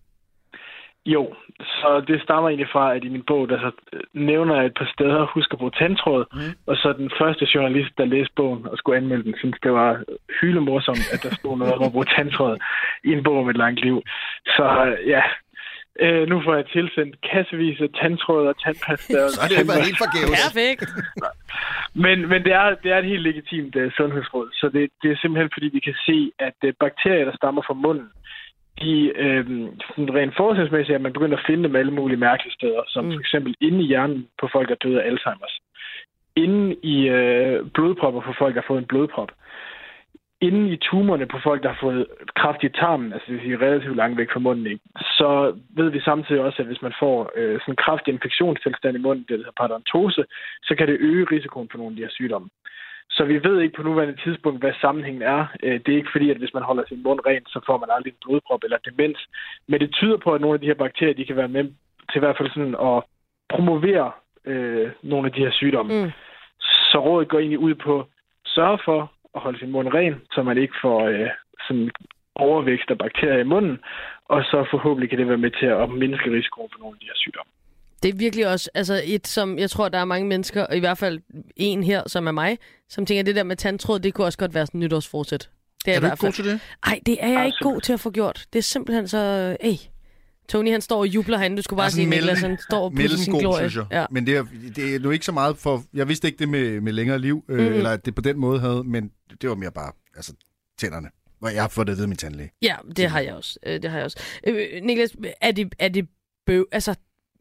Jo, 1.06 1.34
så 1.60 2.04
det 2.08 2.22
stammer 2.22 2.48
egentlig 2.48 2.68
fra, 2.72 2.94
at 2.94 3.04
i 3.04 3.08
min 3.08 3.22
bog, 3.26 3.48
der 3.48 3.58
så 3.58 3.70
nævner 4.14 4.54
jeg 4.56 4.66
et 4.66 4.78
par 4.78 4.90
steder, 4.94 5.26
husk 5.34 5.52
at 5.52 5.58
bruge 5.58 5.70
tandtråd, 5.70 6.24
mm. 6.32 6.40
og 6.66 6.76
så 6.76 6.94
den 6.98 7.10
første 7.20 7.46
journalist, 7.54 7.98
der 7.98 8.04
læste 8.04 8.32
bogen 8.36 8.66
og 8.66 8.78
skulle 8.78 8.96
anmelde 8.96 9.24
den, 9.24 9.34
synes 9.38 9.56
det 9.62 9.72
var 9.72 10.02
hylemorsomt, 10.40 11.12
at 11.12 11.22
der 11.22 11.34
stod 11.34 11.58
noget 11.58 11.74
om 11.74 11.82
at 11.82 11.92
bruge 11.92 12.04
tandtråd 12.16 12.58
i 13.04 13.12
en 13.12 13.22
bog 13.24 13.38
om 13.38 13.48
et 13.48 13.56
langt 13.56 13.80
liv. 13.80 14.02
Så 14.46 14.96
ja, 15.06 15.22
Øh, 16.00 16.28
nu 16.28 16.42
får 16.44 16.54
jeg 16.54 16.66
tilsendt 16.66 17.14
kassevis 17.30 17.80
af 17.80 17.88
tandtråd 18.00 18.46
og 18.46 18.56
tandpasta. 18.62 19.28
Så 19.34 19.40
det 19.48 19.68
var 19.68 19.84
helt 19.88 20.00
forgæves. 20.04 20.36
Perfekt. 20.44 20.82
men 22.04 22.28
men 22.30 22.40
det, 22.44 22.52
er, 22.52 22.74
det 22.82 22.92
er 22.92 22.98
et 22.98 23.12
helt 23.12 23.22
legitimt 23.22 23.76
uh, 23.76 23.92
sundhedsråd, 23.96 24.48
så 24.52 24.66
det, 24.74 24.90
det 25.02 25.08
er 25.10 25.16
simpelthen 25.22 25.50
fordi, 25.54 25.68
vi 25.76 25.80
kan 25.80 25.96
se, 26.06 26.32
at 26.38 26.58
uh, 26.66 26.70
bakterier, 26.80 27.24
der 27.24 27.36
stammer 27.36 27.62
fra 27.66 27.74
munden, 27.74 28.08
de 28.82 29.12
øh, 29.24 29.44
rent 30.18 30.36
forskningsmæssigt, 30.36 30.94
at 30.94 31.00
man 31.00 31.12
begynder 31.12 31.36
at 31.36 31.46
finde 31.46 31.64
dem 31.64 31.76
alle 31.76 31.92
mulige 31.92 32.16
mærkelige 32.16 32.54
steder, 32.54 32.82
som 32.88 33.04
mm. 33.04 33.12
for 33.12 33.20
eksempel 33.20 33.54
inde 33.60 33.80
i 33.84 33.86
hjernen 33.86 34.28
på 34.40 34.48
folk, 34.52 34.68
der 34.68 34.74
døde 34.74 35.02
af 35.02 35.10
Alzheimer's. 35.10 35.56
Inde 36.36 36.76
i 36.82 37.08
øh, 37.08 37.66
blodpropper 37.74 38.20
på 38.20 38.34
folk, 38.38 38.54
der 38.54 38.60
har 38.60 38.66
fået 38.66 38.78
en 38.78 38.92
blodprop 38.92 39.32
inden 40.46 40.66
i 40.66 40.76
tumorerne 40.76 41.26
på 41.26 41.38
folk, 41.42 41.62
der 41.62 41.68
har 41.68 41.78
fået 41.80 42.06
kraft 42.36 42.62
i 42.62 42.68
tarmen, 42.68 43.12
altså 43.12 43.26
det 43.26 43.34
vil 43.34 43.42
sige 43.42 43.64
relativt 43.66 43.96
langt 43.96 44.18
væk 44.18 44.30
fra 44.32 44.40
munden, 44.46 44.66
ikke? 44.66 44.84
så 45.18 45.28
ved 45.78 45.88
vi 45.90 46.00
samtidig 46.00 46.40
også, 46.42 46.62
at 46.62 46.66
hvis 46.66 46.82
man 46.82 46.94
får 47.02 47.30
øh, 47.36 47.60
sådan 47.60 47.72
en 47.72 47.84
kraftig 47.84 48.14
infektionstilstand 48.14 48.96
i 48.96 49.04
munden, 49.06 49.24
det 49.28 49.36
hedder 49.36 49.58
parodontose, 49.60 50.24
så 50.62 50.74
kan 50.78 50.88
det 50.88 50.96
øge 51.00 51.26
risikoen 51.32 51.68
for 51.70 51.78
nogle 51.78 51.92
af 51.92 51.96
de 51.96 52.02
her 52.02 52.16
sygdomme. 52.18 52.48
Så 53.10 53.24
vi 53.24 53.44
ved 53.44 53.60
ikke 53.60 53.76
på 53.76 53.82
nuværende 53.82 54.22
tidspunkt, 54.24 54.60
hvad 54.60 54.72
sammenhængen 54.80 55.22
er. 55.22 55.46
Øh, 55.62 55.80
det 55.82 55.88
er 55.92 56.00
ikke 56.00 56.14
fordi, 56.14 56.30
at 56.30 56.36
hvis 56.36 56.54
man 56.54 56.62
holder 56.62 56.84
sin 56.88 57.02
mund 57.02 57.20
ren, 57.26 57.46
så 57.46 57.60
får 57.66 57.78
man 57.78 57.88
aldrig 57.92 58.10
en 58.10 58.22
blodprop 58.24 58.64
eller 58.64 58.78
demens. 58.78 59.20
Men 59.68 59.80
det 59.80 59.94
tyder 59.94 60.16
på, 60.16 60.34
at 60.34 60.40
nogle 60.40 60.54
af 60.54 60.60
de 60.60 60.66
her 60.66 60.82
bakterier, 60.84 61.14
de 61.14 61.26
kan 61.26 61.36
være 61.36 61.54
med 61.56 61.64
til 62.10 62.16
i 62.16 62.24
hvert 62.24 62.36
fald 62.38 62.50
sådan 62.50 62.76
at 62.90 63.02
promovere 63.48 64.12
øh, 64.44 64.90
nogle 65.02 65.26
af 65.26 65.32
de 65.32 65.40
her 65.44 65.52
sygdomme. 65.52 66.04
Mm. 66.04 66.10
Så 66.60 66.98
rådet 66.98 67.28
går 67.28 67.38
egentlig 67.38 67.58
ud 67.58 67.74
på 67.74 68.06
sørge 68.46 68.78
for 68.84 69.13
at 69.34 69.40
holde 69.40 69.58
sin 69.58 69.70
mund 69.70 69.88
ren, 69.94 70.14
så 70.32 70.42
man 70.42 70.58
ikke 70.58 70.74
får 70.82 70.98
øh, 71.12 71.28
sådan 71.66 71.90
overvækst 72.34 72.90
af 72.90 72.98
bakterier 72.98 73.40
i 73.40 73.50
munden, 73.54 73.78
og 74.24 74.42
så 74.42 74.66
forhåbentlig 74.70 75.10
kan 75.10 75.18
det 75.18 75.28
være 75.28 75.44
med 75.46 75.50
til 75.50 75.66
at 75.66 75.90
mindske 75.90 76.30
risikoen 76.36 76.68
for 76.72 76.78
nogle 76.78 76.96
af 76.96 77.00
de 77.00 77.06
her 77.06 77.16
sygdomme. 77.16 77.50
Det 78.02 78.08
er 78.14 78.18
virkelig 78.18 78.46
også 78.48 78.70
altså 78.74 79.02
et, 79.06 79.26
som 79.26 79.58
jeg 79.58 79.70
tror, 79.70 79.88
der 79.88 79.98
er 79.98 80.04
mange 80.04 80.28
mennesker, 80.28 80.66
og 80.66 80.76
i 80.76 80.80
hvert 80.80 80.98
fald 80.98 81.20
en 81.56 81.84
her, 81.84 82.02
som 82.06 82.26
er 82.26 82.32
mig, 82.32 82.58
som 82.88 83.06
tænker, 83.06 83.20
at 83.20 83.26
det 83.26 83.36
der 83.36 83.42
med 83.42 83.56
tandtråd, 83.56 83.98
det 83.98 84.14
kunne 84.14 84.26
også 84.26 84.38
godt 84.38 84.54
være 84.54 84.66
sådan 84.66 84.80
nytårsforsæt. 84.80 85.50
Det 85.84 85.92
er, 85.92 85.96
er 85.96 86.00
du 86.00 86.06
ikke 86.06 86.16
god 86.16 86.32
til 86.32 86.44
det? 86.44 86.60
Nej, 86.86 87.00
det 87.06 87.16
er 87.20 87.28
jeg 87.28 87.36
Absolut. 87.36 87.46
ikke 87.46 87.64
god 87.64 87.80
til 87.80 87.92
at 87.92 88.00
få 88.00 88.10
gjort. 88.10 88.46
Det 88.52 88.58
er 88.58 88.62
simpelthen 88.62 89.08
så... 89.08 89.18
Ej. 89.60 89.93
Tony, 90.48 90.70
han 90.70 90.80
står 90.80 90.98
og 90.98 91.06
jubler 91.06 91.38
herinde. 91.38 91.56
Du 91.56 91.62
skulle 91.62 91.78
bare 91.78 91.90
sige, 91.90 92.06
Niklas, 92.06 92.40
han 92.40 92.58
står 92.58 92.84
og 92.84 92.92
pusser 92.92 93.18
sin 93.18 93.38
glorie. 93.38 93.70
Synes 93.70 93.76
jeg. 93.90 93.98
Ja. 93.98 94.06
Men 94.10 94.26
det 94.26 94.36
er, 94.36 94.44
det 94.76 94.94
er 94.94 94.98
nu 94.98 95.10
ikke 95.10 95.24
så 95.24 95.32
meget 95.32 95.58
for... 95.58 95.84
Jeg 95.94 96.08
vidste 96.08 96.28
ikke 96.28 96.38
det 96.38 96.48
med, 96.48 96.80
med 96.80 96.92
længere 96.92 97.18
liv, 97.18 97.44
øh, 97.48 97.58
mm. 97.58 97.72
eller 97.72 97.90
at 97.90 98.06
det 98.06 98.14
på 98.14 98.20
den 98.20 98.38
måde 98.38 98.60
havde, 98.60 98.84
men 98.84 99.10
det 99.40 99.48
var 99.48 99.54
mere 99.56 99.70
bare 99.70 99.92
altså, 100.16 100.32
tænderne. 100.78 101.08
Hvor 101.38 101.48
jeg 101.48 101.62
har 101.62 101.68
fået 101.68 101.86
det 101.86 101.96
vide 101.96 102.06
min 102.06 102.16
tandlæge. 102.16 102.50
Ja, 102.62 102.76
det 102.96 103.10
har 103.10 103.20
jeg 103.20 103.34
også. 103.34 103.58
Øh, 103.66 103.82
det 103.82 103.90
har 103.90 103.98
jeg 103.98 104.04
også. 104.04 104.18
Øh, 104.46 104.82
Niklas, 104.82 105.16
er 105.40 105.52
det, 105.52 105.74
er 105.78 105.88
det 105.88 106.08
bøv... 106.46 106.66
Altså, 106.72 106.94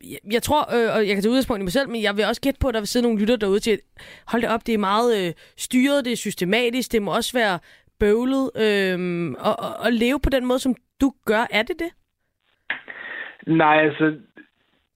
jeg, 0.04 0.20
jeg 0.32 0.44
tror, 0.44 0.76
øh, 0.76 0.96
og 0.96 1.08
jeg 1.08 1.16
kan 1.16 1.24
tage 1.24 1.30
udgangspunkt 1.30 1.62
i 1.62 1.64
mig 1.64 1.74
selv, 1.74 1.90
men 1.90 2.02
jeg 2.02 2.18
vil 2.18 2.26
også 2.26 2.42
gætte 2.42 2.60
på, 2.60 2.68
at 2.68 2.74
der 2.74 2.80
vil 2.80 2.88
sidde 2.88 3.04
nogle 3.04 3.20
lytter 3.20 3.36
derude 3.36 3.60
til, 3.60 3.72
at 3.72 3.80
hold 4.28 4.42
det 4.42 4.50
op, 4.50 4.68
det 4.68 4.74
er 4.74 4.78
meget 4.78 5.28
øh, 5.28 5.34
styret, 5.58 6.06
det 6.06 6.14
er 6.14 6.18
systematisk, 6.18 6.92
det 6.92 7.02
må 7.02 7.16
også 7.16 7.34
være 7.34 7.60
bøvlet, 8.00 8.52
øh, 8.56 9.32
og, 9.40 9.60
og, 9.60 9.76
og 9.76 9.94
leve 9.94 10.20
på 10.20 10.30
den 10.30 10.46
måde, 10.46 10.60
som 10.60 10.76
du 11.02 11.14
gør. 11.26 11.48
Er 11.50 11.64
det 11.64 11.76
det? 11.80 11.90
Nej, 13.48 13.78
altså, 13.78 14.18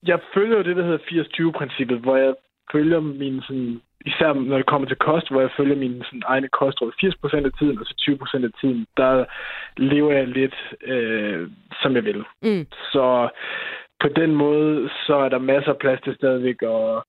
jeg 0.06 0.20
følger 0.34 0.58
jo 0.58 0.64
det, 0.64 0.76
der 0.76 0.84
hedder 0.84 0.98
80-20-princippet, 0.98 2.00
hvor 2.00 2.18
jeg 2.18 2.34
følger 2.72 3.00
min 3.00 3.42
sådan, 3.42 3.82
især 4.06 4.34
når 4.34 4.58
det 4.58 4.66
kommer 4.66 4.88
til 4.88 4.98
kost, 4.98 5.32
hvor 5.32 5.42
jeg 5.42 5.50
følger 5.58 5.76
min 5.76 6.04
sådan, 6.06 6.24
egne 6.26 6.48
kostråd 6.48 6.92
80% 7.04 7.46
af 7.46 7.52
tiden, 7.60 7.80
og 7.80 7.86
så 7.86 7.94
20% 8.36 8.44
af 8.46 8.52
tiden, 8.62 8.86
der 8.98 9.26
lever 9.78 10.12
jeg 10.12 10.28
lidt, 10.28 10.56
øh, 10.84 11.50
som 11.82 11.96
jeg 11.96 12.06
vil. 12.06 12.24
Mm. 12.42 12.66
Så 12.92 13.30
på 14.02 14.08
den 14.08 14.36
måde, 14.36 14.90
så 15.06 15.16
er 15.16 15.30
der 15.30 15.40
masser 15.40 15.72
af 15.72 15.78
plads 15.78 16.02
til 16.02 16.16
stadigvæk 16.16 16.62
at 16.62 17.04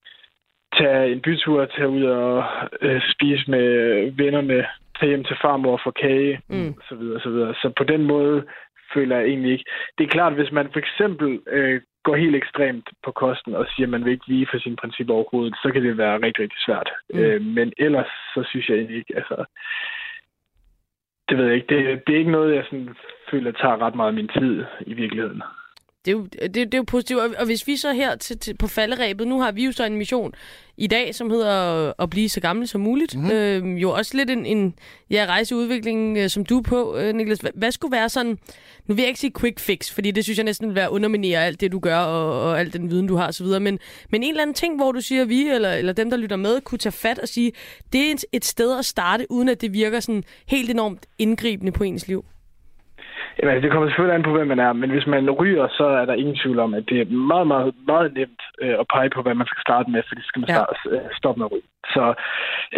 tage 0.78 1.12
en 1.12 1.20
bytur, 1.20 1.64
tage 1.64 1.88
ud 1.88 2.04
og 2.04 2.44
øh, 2.82 3.00
spise 3.12 3.50
med 3.50 3.66
vennerne, 4.10 4.66
tage 5.00 5.10
hjem 5.10 5.24
til 5.24 5.36
farmor 5.42 5.80
for 5.84 5.90
kage, 5.90 6.40
mm. 6.48 6.74
så 6.88 6.94
videre, 6.94 7.20
så 7.20 7.30
videre. 7.30 7.54
Så 7.54 7.72
på 7.76 7.84
den 7.84 8.02
måde 8.04 8.44
føler 8.94 9.16
jeg 9.16 9.26
egentlig 9.26 9.52
ikke. 9.52 9.64
Det 9.98 10.04
er 10.04 10.08
klart, 10.08 10.34
hvis 10.34 10.52
man 10.52 10.68
for 10.72 10.78
eksempel 10.78 11.40
øh, 11.46 11.80
går 12.02 12.16
helt 12.16 12.36
ekstremt 12.36 12.88
på 13.04 13.10
kosten 13.12 13.54
og 13.54 13.66
siger, 13.66 13.86
at 13.86 13.90
man 13.90 14.04
vil 14.04 14.12
ikke 14.12 14.28
lige 14.28 14.48
for 14.50 14.58
sine 14.58 14.76
principper 14.76 15.14
overhovedet, 15.14 15.54
så 15.62 15.70
kan 15.72 15.82
det 15.82 15.98
være 15.98 16.22
rigtig, 16.26 16.42
rigtig 16.44 16.60
svært. 16.66 16.90
Mm. 17.14 17.18
Øh, 17.18 17.40
men 17.42 17.72
ellers, 17.78 18.10
så 18.34 18.40
synes 18.50 18.68
jeg 18.68 18.76
egentlig 18.76 18.96
ikke, 18.96 19.16
altså... 19.16 19.44
Det 21.28 21.38
ved 21.38 21.46
jeg 21.46 21.54
ikke. 21.54 21.74
Det, 21.74 22.06
det 22.06 22.14
er 22.14 22.18
ikke 22.18 22.30
noget, 22.38 22.54
jeg 22.54 22.64
sådan 22.64 22.96
føler 23.30 23.52
tager 23.52 23.82
ret 23.82 23.94
meget 23.94 24.08
af 24.08 24.14
min 24.14 24.28
tid 24.28 24.64
i 24.80 24.94
virkeligheden. 24.94 25.42
Det 26.08 26.14
er 26.14 26.18
jo, 26.18 26.26
det, 26.42 26.54
det 26.54 26.74
er 26.74 26.78
jo 26.78 26.84
positivt. 26.86 27.20
Og, 27.20 27.30
og 27.38 27.46
hvis 27.46 27.66
vi 27.66 27.76
så 27.76 27.92
her 27.92 28.16
til, 28.16 28.38
til, 28.38 28.56
på 28.56 28.66
falderæbet, 28.66 29.28
nu 29.28 29.40
har 29.40 29.52
vi 29.52 29.64
jo 29.64 29.72
så 29.72 29.84
en 29.84 29.96
mission 29.96 30.32
i 30.76 30.86
dag, 30.86 31.14
som 31.14 31.30
hedder 31.30 31.92
at 31.98 32.10
blive 32.10 32.28
så 32.28 32.40
gamle 32.40 32.66
som 32.66 32.80
muligt. 32.80 33.14
Mhm. 33.14 33.24
Mm-hmm. 33.24 33.74
Øh, 33.74 33.82
jo 33.82 33.90
også 33.90 34.16
lidt 34.16 34.30
en, 34.30 34.46
en 34.46 34.74
ja, 35.10 35.24
rejseudvikling, 35.28 36.18
øh, 36.18 36.30
som 36.30 36.44
du 36.44 36.58
er 36.58 36.62
på, 36.62 36.96
øh, 36.96 37.14
Niklas. 37.14 37.38
Hvad, 37.38 37.50
hvad 37.54 37.72
skulle 37.72 37.92
være 37.92 38.08
sådan, 38.08 38.38
nu 38.86 38.94
vil 38.94 39.02
jeg 39.02 39.08
ikke 39.08 39.20
sige 39.20 39.32
quick 39.40 39.60
fix, 39.60 39.90
fordi 39.90 40.10
det 40.10 40.24
synes 40.24 40.38
jeg 40.38 40.44
næsten 40.44 40.68
vil 40.68 40.74
være 40.74 40.92
underminere 40.92 41.44
alt 41.44 41.60
det, 41.60 41.72
du 41.72 41.78
gør, 41.78 41.98
og, 41.98 42.42
og 42.42 42.60
al 42.60 42.72
den 42.72 42.90
viden, 42.90 43.06
du 43.06 43.16
har 43.16 43.28
osv., 43.28 43.46
men, 43.46 43.78
men 44.10 44.22
en 44.22 44.28
eller 44.28 44.42
anden 44.42 44.54
ting, 44.54 44.76
hvor 44.76 44.92
du 44.92 45.00
siger, 45.00 45.22
at 45.22 45.28
vi, 45.28 45.48
eller, 45.48 45.72
eller 45.72 45.92
dem, 45.92 46.10
der 46.10 46.16
lytter 46.16 46.36
med, 46.36 46.60
kunne 46.60 46.78
tage 46.78 46.92
fat 46.92 47.18
og 47.18 47.28
sige, 47.28 47.52
det 47.92 48.00
er 48.00 48.12
et, 48.12 48.24
et 48.32 48.44
sted 48.44 48.78
at 48.78 48.84
starte, 48.84 49.26
uden 49.30 49.48
at 49.48 49.60
det 49.60 49.72
virker 49.72 50.00
sådan 50.00 50.24
helt 50.46 50.70
enormt 50.70 51.06
indgribende 51.18 51.72
på 51.72 51.84
ens 51.84 52.08
liv. 52.08 52.24
Jamen, 53.38 53.54
altså, 53.54 53.64
det 53.64 53.72
kommer 53.72 53.88
selvfølgelig 53.88 54.14
an 54.14 54.22
på, 54.28 54.32
hvem 54.36 54.46
man 54.46 54.58
er, 54.58 54.72
men 54.72 54.90
hvis 54.90 55.06
man 55.06 55.30
ryger, 55.30 55.68
så 55.68 55.84
er 56.00 56.04
der 56.04 56.14
ingen 56.14 56.36
tvivl 56.42 56.58
om, 56.58 56.74
at 56.74 56.84
det 56.88 57.00
er 57.00 57.04
meget, 57.32 57.46
meget, 57.46 57.74
meget 57.86 58.14
nemt 58.14 58.42
øh, 58.62 58.74
at 58.80 58.86
pege 58.94 59.10
på, 59.10 59.22
hvad 59.22 59.34
man 59.34 59.46
skal 59.46 59.62
starte 59.66 59.90
med, 59.90 60.02
fordi 60.08 60.22
skal 60.24 60.40
man 60.40 60.48
Ja. 60.48 60.54
starte, 60.54 60.76
øh, 60.90 61.10
stoppe 61.18 61.38
med 61.38 61.46
at 61.46 61.52
ryge. 61.52 61.68
Så 61.94 62.04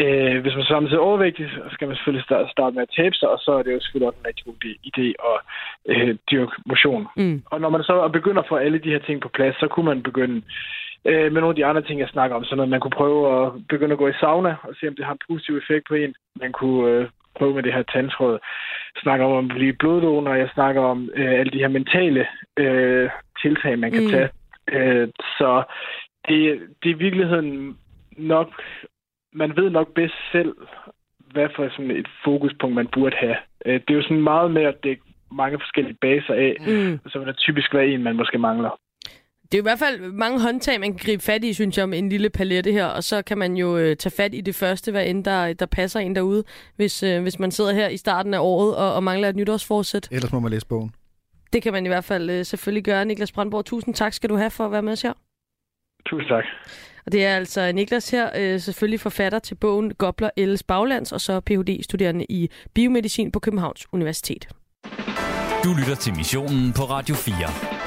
øh, 0.02 0.40
hvis 0.42 0.54
man 0.56 0.64
samtidig 0.64 0.96
er 0.96 1.08
overvægtig, 1.10 1.50
så 1.54 1.60
skal 1.74 1.88
man 1.88 1.96
selvfølgelig 1.96 2.26
starte, 2.54 2.74
med 2.74 2.82
at 2.82 2.94
tabe 2.96 3.14
sig, 3.14 3.28
og 3.28 3.38
så 3.44 3.50
er 3.58 3.62
det 3.62 3.72
jo 3.74 3.80
selvfølgelig 3.80 4.08
også 4.08 4.20
en 4.20 4.28
rigtig 4.28 4.44
god 4.44 4.56
idé 4.90 5.06
at 5.30 5.36
øh, 5.92 6.16
dyrke 6.30 6.52
motion. 6.66 7.06
Mm. 7.16 7.42
Og 7.52 7.60
når 7.60 7.68
man 7.68 7.82
så 7.82 8.08
begynder 8.12 8.42
at 8.42 8.48
få 8.48 8.56
alle 8.56 8.78
de 8.78 8.92
her 8.94 9.02
ting 9.06 9.20
på 9.20 9.28
plads, 9.28 9.56
så 9.60 9.66
kunne 9.68 9.86
man 9.92 10.02
begynde 10.02 10.42
øh, 11.04 11.32
med 11.32 11.40
nogle 11.40 11.54
af 11.54 11.60
de 11.60 11.66
andre 11.66 11.82
ting, 11.82 12.00
jeg 12.00 12.08
snakker 12.08 12.36
om. 12.36 12.44
Sådan 12.44 12.56
noget, 12.56 12.70
man 12.74 12.80
kunne 12.80 12.98
prøve 13.00 13.20
at 13.38 13.52
begynde 13.68 13.92
at 13.92 13.98
gå 13.98 14.08
i 14.08 14.20
sauna 14.20 14.56
og 14.62 14.74
se, 14.80 14.88
om 14.88 14.96
det 14.96 15.04
har 15.04 15.12
en 15.12 15.26
positiv 15.28 15.56
effekt 15.56 15.84
på 15.88 15.94
en. 15.94 16.14
Man 16.40 16.52
kunne 16.52 16.90
øh, 16.90 17.06
prøve 17.38 17.54
med 17.54 17.62
det 17.62 17.72
her 17.74 17.82
tandtråd. 17.82 18.32
Jeg 18.94 19.00
snakker 19.02 19.26
om 19.26 19.50
at 19.50 19.56
blive 19.56 19.72
bloddonor. 19.72 20.34
Jeg 20.34 20.48
snakker 20.54 20.82
om 20.82 21.10
øh, 21.14 21.30
alle 21.40 21.52
de 21.52 21.58
her 21.58 21.68
mentale 21.68 22.26
øh, 22.56 23.10
tiltag, 23.42 23.78
man 23.78 23.92
kan 23.92 24.02
Mm. 24.04 24.10
tage. 24.10 24.28
Øh, 24.72 25.08
så 25.38 25.62
det, 26.28 26.60
det 26.82 26.90
er 26.90 26.94
i 26.94 26.98
virkeligheden 26.98 27.76
nok... 28.16 28.48
Man 29.32 29.56
ved 29.56 29.70
nok 29.70 29.94
bedst 29.94 30.14
selv, 30.32 30.54
hvad 31.32 31.48
for 31.56 31.68
sådan 31.68 31.90
et 31.90 32.08
fokuspunkt 32.24 32.74
man 32.74 32.86
burde 32.94 33.16
have. 33.16 33.36
Øh, 33.66 33.74
det 33.74 33.90
er 33.90 33.94
jo 33.94 34.02
sådan 34.02 34.22
meget 34.22 34.50
med 34.50 34.62
at 34.62 34.84
dække 34.84 35.02
mange 35.32 35.58
forskellige 35.58 35.96
baser 36.00 36.34
af, 36.34 36.56
Mm. 36.60 36.98
så 37.10 37.18
vil 37.18 37.26
der 37.28 37.32
typisk 37.32 37.74
være 37.74 37.86
en, 37.86 38.02
man 38.02 38.16
måske 38.16 38.38
mangler. 38.38 38.80
Det 39.52 39.58
er 39.58 39.62
i 39.62 39.68
hvert 39.70 39.78
fald 39.78 40.12
mange 40.12 40.40
håndtag, 40.40 40.80
man 40.80 40.92
kan 40.92 41.06
gribe 41.06 41.22
fat 41.22 41.44
i, 41.44 41.52
synes 41.52 41.78
jeg, 41.78 41.88
med 41.88 41.98
en 41.98 42.08
lille 42.08 42.30
palette 42.30 42.72
her, 42.72 42.86
og 42.86 43.04
så 43.04 43.22
kan 43.22 43.38
man 43.38 43.56
jo 43.56 43.76
øh, 43.76 43.96
tage 43.96 44.12
fat 44.16 44.34
i 44.34 44.40
det 44.40 44.54
første, 44.54 44.90
hvad 44.90 45.06
end 45.06 45.24
der, 45.24 45.52
der 45.52 45.66
passer 45.66 46.00
en 46.00 46.14
derude, 46.14 46.44
hvis, 46.76 47.02
øh, 47.02 47.22
hvis 47.22 47.38
man 47.38 47.50
sidder 47.50 47.72
her 47.72 47.88
i 47.88 47.96
starten 47.96 48.34
af 48.34 48.38
året 48.38 48.76
og, 48.76 48.94
og 48.94 49.04
mangler 49.04 49.28
et 49.28 49.36
nytårsforsæt. 49.36 50.08
Ellers 50.10 50.32
må 50.32 50.40
man 50.40 50.50
læse 50.50 50.66
bogen. 50.66 50.94
Det 51.52 51.62
kan 51.62 51.72
man 51.72 51.84
i 51.84 51.88
hvert 51.88 52.04
fald 52.04 52.30
øh, 52.30 52.44
selvfølgelig 52.44 52.84
gøre. 52.84 53.04
Niklas 53.04 53.32
Brandborg, 53.32 53.64
tusind 53.64 53.94
tak 53.94 54.12
skal 54.12 54.30
du 54.30 54.36
have 54.36 54.50
for 54.50 54.64
at 54.64 54.72
være 54.72 54.82
med 54.82 54.92
os 54.92 55.02
her. 55.02 55.12
Tusind 56.06 56.28
tak. 56.28 56.44
Og 57.06 57.12
det 57.12 57.26
er 57.26 57.36
altså 57.36 57.72
Niklas 57.72 58.10
her, 58.10 58.30
øh, 58.36 58.60
selvfølgelig 58.60 59.00
forfatter 59.00 59.38
til 59.38 59.54
bogen 59.54 59.94
Gobler 59.94 60.30
Elles 60.36 60.62
Baglands, 60.62 61.12
og 61.12 61.20
så 61.20 61.40
Ph.D.-studerende 61.40 62.26
i 62.28 62.50
biomedicin 62.74 63.32
på 63.32 63.38
Københavns 63.38 63.86
Universitet. 63.92 64.48
Du 65.64 65.74
lytter 65.78 65.96
til 66.00 66.14
missionen 66.14 66.72
på 66.72 66.82
Radio 66.82 67.14
4. 67.14 67.79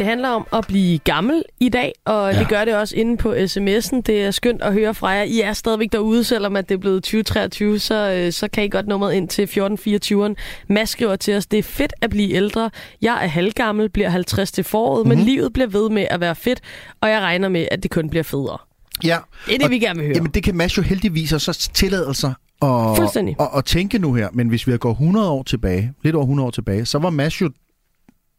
Det 0.00 0.08
handler 0.08 0.28
om 0.28 0.46
at 0.52 0.64
blive 0.66 0.98
gammel 0.98 1.42
i 1.60 1.68
dag, 1.68 1.92
og 2.04 2.32
ja. 2.32 2.38
det 2.38 2.48
gør 2.48 2.64
det 2.64 2.76
også 2.76 2.96
inde 2.96 3.16
på 3.16 3.32
sms'en. 3.32 4.00
Det 4.00 4.22
er 4.22 4.30
skønt 4.30 4.62
at 4.62 4.72
høre 4.72 4.94
fra 4.94 5.08
jer. 5.08 5.22
I 5.22 5.40
er 5.40 5.52
stadigvæk 5.52 5.92
derude, 5.92 6.24
selvom 6.24 6.56
at 6.56 6.68
det 6.68 6.74
er 6.74 6.78
blevet 6.78 7.02
2023, 7.02 7.78
så, 7.78 7.94
øh, 7.94 8.32
så 8.32 8.48
kan 8.48 8.64
I 8.64 8.68
godt 8.68 8.86
nummeret 8.86 9.14
ind 9.14 9.28
til 9.28 9.46
1424'eren. 9.46 10.34
Mads 10.68 10.90
skriver 10.90 11.16
til 11.16 11.36
os, 11.36 11.46
det 11.46 11.58
er 11.58 11.62
fedt 11.62 11.92
at 12.00 12.10
blive 12.10 12.32
ældre. 12.32 12.70
Jeg 13.02 13.24
er 13.24 13.28
halvgammel, 13.28 13.88
bliver 13.88 14.08
50 14.08 14.52
til 14.52 14.64
foråret, 14.64 15.06
mm-hmm. 15.06 15.18
men 15.18 15.26
livet 15.26 15.52
bliver 15.52 15.66
ved 15.66 15.90
med 15.90 16.06
at 16.10 16.20
være 16.20 16.34
fedt, 16.34 16.60
og 17.00 17.10
jeg 17.10 17.20
regner 17.20 17.48
med, 17.48 17.68
at 17.70 17.82
det 17.82 17.90
kun 17.90 18.10
bliver 18.10 18.22
federe. 18.22 18.58
Ja. 19.04 19.18
Det 19.46 19.54
er 19.54 19.58
det, 19.58 19.64
og, 19.64 19.70
vi 19.70 19.78
gerne 19.78 19.98
vil 19.98 20.06
høre. 20.06 20.16
Jamen, 20.16 20.30
det 20.30 20.42
kan 20.42 20.56
Mads 20.56 20.76
jo 20.76 20.82
heldigvis 20.82 21.32
også 21.32 21.70
tillade 21.74 22.14
sig 22.14 22.34
at, 22.62 23.16
at, 23.16 23.48
at 23.56 23.64
tænke 23.64 23.98
nu 23.98 24.14
her. 24.14 24.28
Men 24.32 24.48
hvis 24.48 24.66
vi 24.66 24.76
går 24.76 24.90
100 24.90 25.30
år 25.30 25.42
tilbage, 25.42 25.92
lidt 26.02 26.14
over 26.14 26.24
100 26.24 26.46
år 26.46 26.50
tilbage, 26.50 26.86
så 26.86 26.98
var 26.98 27.10
Mads 27.10 27.40
jo... 27.40 27.50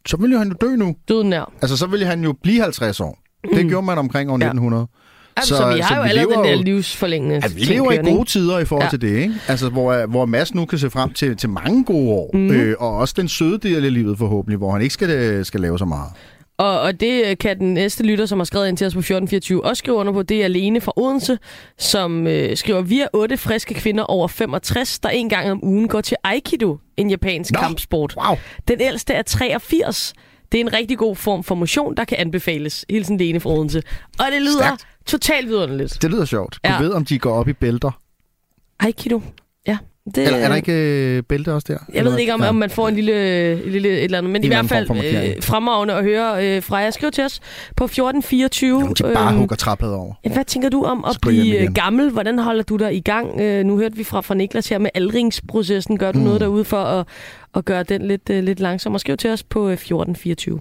Så 0.07 0.17
ville 0.17 0.37
han 0.37 0.47
jo 0.47 0.53
dø 0.61 0.75
nu. 0.75 0.95
Døden 1.09 1.29
nær. 1.29 1.51
Altså, 1.61 1.77
så 1.77 1.87
ville 1.87 2.05
han 2.05 2.23
jo 2.23 2.33
blive 2.43 2.61
50 2.61 2.99
år. 2.99 3.17
Det 3.55 3.67
gjorde 3.69 3.85
man 3.85 3.97
omkring 3.97 4.31
år 4.31 4.35
Mm. 4.35 4.41
Ja. 4.41 4.47
1900. 4.47 4.87
Altså, 5.37 5.55
så, 5.55 5.61
så 5.61 5.73
vi 5.73 5.79
har 5.79 5.97
jo 5.97 6.01
allerede 6.03 6.35
den 6.35 6.43
der 6.45 6.55
livsforlængende 6.63 7.35
Ja, 7.35 7.47
vi 7.55 7.61
lever 7.61 7.91
i 7.91 7.97
gode 7.97 8.25
tider 8.29 8.59
i 8.59 8.65
forhold 8.65 8.85
Ja. 8.85 8.89
til 8.89 9.01
det, 9.01 9.17
ikke? 9.17 9.33
Altså, 9.47 9.69
hvor, 9.69 10.05
hvor 10.05 10.25
Mads 10.25 10.55
nu 10.55 10.65
kan 10.65 10.79
se 10.79 10.89
frem 10.89 11.13
til, 11.13 11.37
til 11.37 11.49
mange 11.49 11.83
gode 11.85 12.09
år. 12.09 12.29
Mm. 12.33 12.51
Øh, 12.51 12.75
og 12.79 12.97
også 12.97 13.13
den 13.17 13.27
søde 13.27 13.57
del 13.57 13.85
af 13.85 13.93
livet 13.93 14.17
forhåbentlig, 14.17 14.57
hvor 14.57 14.71
han 14.71 14.81
ikke 14.81 14.93
skal, 14.93 15.45
skal 15.45 15.59
lave 15.61 15.79
så 15.79 15.85
meget. 15.85 16.09
Og, 16.61 16.79
og 16.79 16.99
det 16.99 17.37
kan 17.39 17.59
den 17.59 17.73
næste 17.73 18.03
lytter, 18.03 18.25
som 18.25 18.39
har 18.39 18.43
skrevet 18.45 18.67
ind 18.67 18.77
til 18.77 18.87
os 18.87 18.93
på 18.93 18.99
1424, 18.99 19.65
også 19.65 19.79
skrive 19.79 19.97
under 19.97 20.13
på. 20.13 20.23
Det 20.23 20.43
er 20.43 20.47
Lene 20.47 20.81
fra 20.81 20.93
Odense, 20.95 21.37
som 21.77 22.27
øh, 22.27 22.57
skriver, 22.57 22.81
vi 22.81 22.99
er 22.99 23.07
otte 23.13 23.37
friske 23.37 23.73
kvinder 23.73 24.03
over 24.03 24.27
65, 24.27 24.99
der 24.99 25.09
en 25.09 25.29
gang 25.29 25.51
om 25.51 25.63
ugen 25.63 25.87
går 25.87 26.01
til 26.01 26.17
Aikido, 26.23 26.77
en 26.97 27.09
japansk 27.09 27.53
Nå, 27.53 27.59
kampsport. 27.59 28.15
wow. 28.27 28.35
Den 28.67 28.81
ældste 28.81 29.13
er 29.13 29.21
83. 29.21 30.13
Det 30.51 30.57
er 30.57 30.61
en 30.61 30.73
rigtig 30.73 30.97
god 30.97 31.15
form 31.15 31.43
for 31.43 31.55
motion, 31.55 31.95
der 31.97 32.05
kan 32.05 32.17
anbefales. 32.17 32.85
Hilsen 32.89 33.17
Lene 33.17 33.39
fra 33.39 33.49
Odense. 33.49 33.81
Og 34.19 34.25
det 34.31 34.41
lyder 34.41 34.57
Stærkt. 34.61 34.87
totalt 35.05 35.47
vidunderligt. 35.47 36.01
Det 36.01 36.11
lyder 36.11 36.25
sjovt. 36.25 36.53
Du 36.53 36.69
Ja. 36.69 36.79
ved, 36.81 36.91
om 36.91 37.05
de 37.05 37.19
går 37.19 37.33
op 37.33 37.47
i 37.47 37.53
bælter. 37.53 37.91
Aikido. 38.79 39.21
Det, 40.05 40.17
Eller, 40.25 40.39
er 40.39 40.47
der 40.49 40.55
ikke 40.55 40.73
øh, 41.17 41.23
bælte 41.23 41.53
også 41.53 41.65
der? 41.73 41.77
Jeg 41.93 42.05
ved 42.05 42.17
ikke, 42.17 42.33
om, 42.33 42.41
Ja. 42.41 42.49
om 42.49 42.55
man 42.55 42.69
får 42.69 42.87
en 42.87 42.95
lille, 42.95 43.63
en 43.65 43.71
lille 43.71 43.89
et 43.89 44.03
eller 44.03 44.17
andet, 44.17 44.29
men 44.31 44.41
En 44.41 44.43
i 44.43 44.47
eller 44.47 44.63
hvert 44.63 44.87
fald 44.87 45.35
øh, 45.37 45.43
fremragende 45.43 45.93
at 45.93 46.03
høre 46.03 46.47
øh, 46.47 46.63
fra 46.63 46.77
jer. 46.77 46.89
Skriv 46.91 47.11
til 47.11 47.23
os 47.23 47.39
på 47.75 47.83
1424. 47.83 48.79
Jamen, 48.79 48.93
de 48.93 49.03
bare 49.13 49.27
øhm, 49.29 49.37
hugger 49.37 49.55
træplader 49.55 49.95
over. 49.97 50.13
Ja, 50.25 50.33
Hvad 50.33 50.45
tænker 50.45 50.69
du 50.69 50.83
om 50.83 51.05
at 51.05 51.11
hjem 51.11 51.31
blive 51.33 51.57
øh, 51.59 51.73
gammel? 51.73 52.09
Hvordan 52.09 52.39
holder 52.39 52.63
du 52.63 52.75
dig 52.75 52.95
i 52.95 53.01
gang? 53.01 53.41
Øh, 53.41 53.65
nu 53.65 53.77
hørte 53.77 53.95
vi 53.95 54.03
fra, 54.03 54.21
fra 54.21 54.35
Niklas 54.35 54.69
her 54.69 54.77
med 54.77 54.89
aldringsprocessen. 54.93 55.97
Gør 55.97 56.11
du 56.11 56.17
mm. 56.19 56.23
noget 56.23 56.41
derude 56.41 56.63
for 56.65 56.77
at, 56.83 57.07
at 57.55 57.65
gøre 57.65 57.83
den 57.83 58.01
lidt, 58.07 58.29
øh, 58.29 58.43
lidt 58.43 58.59
langsommere? 58.59 58.99
Skriv 58.99 59.17
til 59.17 59.29
os 59.29 59.43
på 59.43 59.67
øh, 59.67 59.73
1424. 59.73 60.59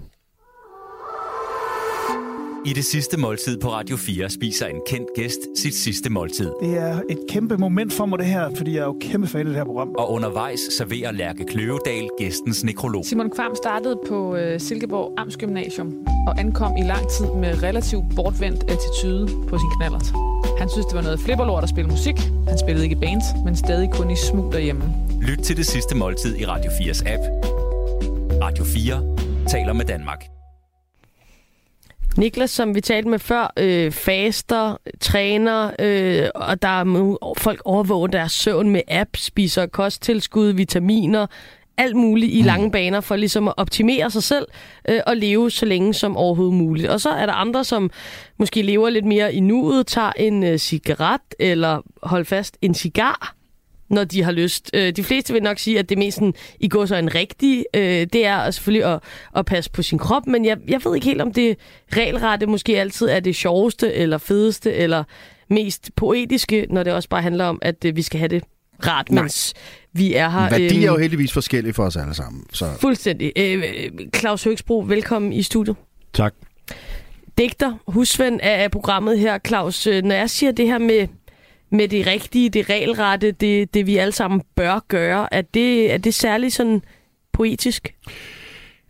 I 2.65 2.73
det 2.73 2.85
sidste 2.85 3.17
måltid 3.17 3.57
på 3.57 3.71
Radio 3.71 3.97
4 3.97 4.29
spiser 4.29 4.65
en 4.65 4.81
kendt 4.87 5.07
gæst 5.15 5.39
sit 5.57 5.75
sidste 5.75 6.09
måltid. 6.09 6.51
Det 6.61 6.77
er 6.77 7.01
et 7.09 7.19
kæmpe 7.29 7.57
moment 7.57 7.93
for 7.93 8.05
mig, 8.05 8.19
det 8.19 8.27
her, 8.27 8.49
fordi 8.55 8.75
jeg 8.75 8.81
er 8.81 8.85
jo 8.85 8.97
kæmpe 9.01 9.27
fan 9.27 9.39
af 9.39 9.45
det 9.45 9.55
her 9.55 9.63
program. 9.63 9.89
Og 9.97 10.11
undervejs 10.11 10.59
serverer 10.77 11.11
Lærke 11.11 11.45
Kløvedal 11.45 12.09
gæstens 12.17 12.63
nekrolog. 12.63 13.05
Simon 13.05 13.29
Kvam 13.29 13.55
startede 13.55 13.99
på 14.07 14.35
øh, 14.35 14.59
Silkeborg 14.59 15.13
Amtsgymnasium 15.17 15.93
og 16.27 16.39
ankom 16.39 16.77
i 16.77 16.81
lang 16.83 17.07
tid 17.07 17.25
med 17.25 17.63
relativt 17.63 18.05
bortvendt 18.15 18.63
attitude 18.63 19.27
på 19.47 19.57
sin 19.57 19.69
knallert. 19.77 20.13
Han 20.59 20.69
synes, 20.69 20.85
det 20.85 20.95
var 20.95 21.01
noget 21.01 21.19
flipperlort 21.19 21.63
at 21.63 21.69
spille 21.69 21.89
musik. 21.89 22.15
Han 22.47 22.57
spillede 22.57 22.83
ikke 22.83 22.95
i 22.95 22.99
bands, 22.99 23.25
men 23.45 23.55
stadig 23.55 23.89
kun 23.91 24.11
i 24.11 24.15
smug 24.15 24.53
derhjemme. 24.53 24.83
Lyt 25.21 25.39
til 25.39 25.57
det 25.57 25.65
sidste 25.65 25.95
måltid 25.95 26.37
i 26.37 26.45
Radio 26.45 26.71
4's 26.71 27.11
app. 27.13 27.23
Radio 28.41 28.63
4 28.63 29.47
taler 29.47 29.73
med 29.73 29.85
Danmark. 29.85 30.40
Niklas, 32.17 32.49
som 32.49 32.75
vi 32.75 32.81
talte 32.81 33.09
med 33.09 33.19
før, 33.19 33.53
øh, 33.57 33.91
faster, 33.91 34.77
træner, 34.99 35.71
øh, 35.79 36.29
og 36.35 36.61
der 36.61 36.67
er 36.67 37.33
folk 37.37 37.61
overvåger 37.65 38.07
deres 38.07 38.31
søvn 38.31 38.69
med 38.69 38.81
app, 38.87 39.09
spiser 39.15 39.65
kosttilskud, 39.65 40.47
vitaminer, 40.47 41.27
alt 41.77 41.95
muligt 41.95 42.33
i 42.33 42.41
lange 42.41 42.71
baner 42.71 43.01
for 43.01 43.15
ligesom 43.15 43.47
at 43.47 43.53
optimere 43.57 44.11
sig 44.11 44.23
selv 44.23 44.47
øh, 44.89 44.99
og 45.07 45.17
leve 45.17 45.51
så 45.51 45.65
længe 45.65 45.93
som 45.93 46.17
overhovedet 46.17 46.55
muligt. 46.55 46.89
Og 46.89 47.01
så 47.01 47.09
er 47.09 47.25
der 47.25 47.33
andre, 47.33 47.63
som 47.63 47.91
måske 48.37 48.61
lever 48.61 48.89
lidt 48.89 49.05
mere 49.05 49.33
i 49.33 49.39
nuet, 49.39 49.87
tager 49.87 50.11
en 50.17 50.43
øh, 50.43 50.57
cigaret 50.57 51.21
eller 51.39 51.81
hold 52.03 52.25
fast 52.25 52.57
en 52.61 52.73
cigar, 52.73 53.35
når 53.91 54.03
de 54.03 54.23
har 54.23 54.31
lyst. 54.31 54.71
Øh, 54.73 54.91
de 54.95 55.03
fleste 55.03 55.33
vil 55.33 55.43
nok 55.43 55.59
sige, 55.59 55.79
at 55.79 55.89
det 55.89 55.97
mest 55.97 56.15
sådan, 56.15 56.33
i 56.59 56.67
går 56.67 56.85
så 56.85 56.95
en 56.95 57.15
rigtig, 57.15 57.65
øh, 57.75 57.81
det 58.13 58.25
er 58.25 58.51
selvfølgelig 58.51 58.93
at, 58.93 58.99
at 59.35 59.45
passe 59.45 59.71
på 59.71 59.81
sin 59.81 59.97
krop, 59.99 60.27
men 60.27 60.45
jeg, 60.45 60.57
jeg 60.67 60.81
ved 60.85 60.95
ikke 60.95 61.07
helt, 61.07 61.21
om 61.21 61.33
det 61.33 61.57
regelrette 61.97 62.45
måske 62.45 62.79
altid 62.79 63.07
er 63.07 63.19
det 63.19 63.35
sjoveste, 63.35 63.93
eller 63.93 64.17
fedeste, 64.17 64.73
eller 64.73 65.03
mest 65.49 65.89
poetiske, 65.95 66.65
når 66.69 66.83
det 66.83 66.93
også 66.93 67.09
bare 67.09 67.21
handler 67.21 67.45
om, 67.45 67.59
at 67.61 67.85
øh, 67.85 67.95
vi 67.95 68.01
skal 68.01 68.19
have 68.19 68.27
det 68.29 68.43
rart, 68.87 69.11
Nej. 69.11 69.21
mens 69.23 69.53
vi 69.93 70.13
er 70.13 70.29
her. 70.29 70.49
Værdi 70.49 70.77
er 70.83 70.85
jo 70.87 70.93
Øhm, 70.93 71.01
heldigvis 71.01 71.33
forskellige 71.33 71.73
for 71.73 71.83
os 71.83 71.95
alle 71.95 72.13
sammen. 72.13 72.43
Så 72.53 72.65
Fuldstændig. 72.79 73.31
Øh, 73.35 73.63
Claus 74.15 74.43
Høgsbro, 74.43 74.79
velkommen 74.87 75.33
i 75.33 75.43
studiet. 75.43 75.75
Tak. 76.13 76.33
digter, 77.37 77.73
husven 77.87 78.39
af, 78.39 78.71
programmet 78.71 79.19
her, 79.19 79.39
Claus. 79.47 79.87
Øh, 79.87 80.03
Når 80.03 80.15
jeg 80.15 80.29
siger 80.29 80.51
det 80.51 80.67
her 80.67 80.77
med, 80.77 81.07
med 81.71 81.87
det 81.87 82.07
rigtige, 82.07 82.49
det 82.49 82.69
regelrette, 82.69 83.31
det, 83.31 83.73
det 83.73 83.87
vi 83.87 83.97
alle 83.97 84.11
sammen 84.11 84.41
bør 84.55 84.79
gøre, 84.87 85.33
er 85.33 85.41
det, 85.41 85.93
er 85.93 85.97
det 85.97 86.13
særligt 86.13 86.53
sådan 86.53 86.81
poetisk? 87.33 87.93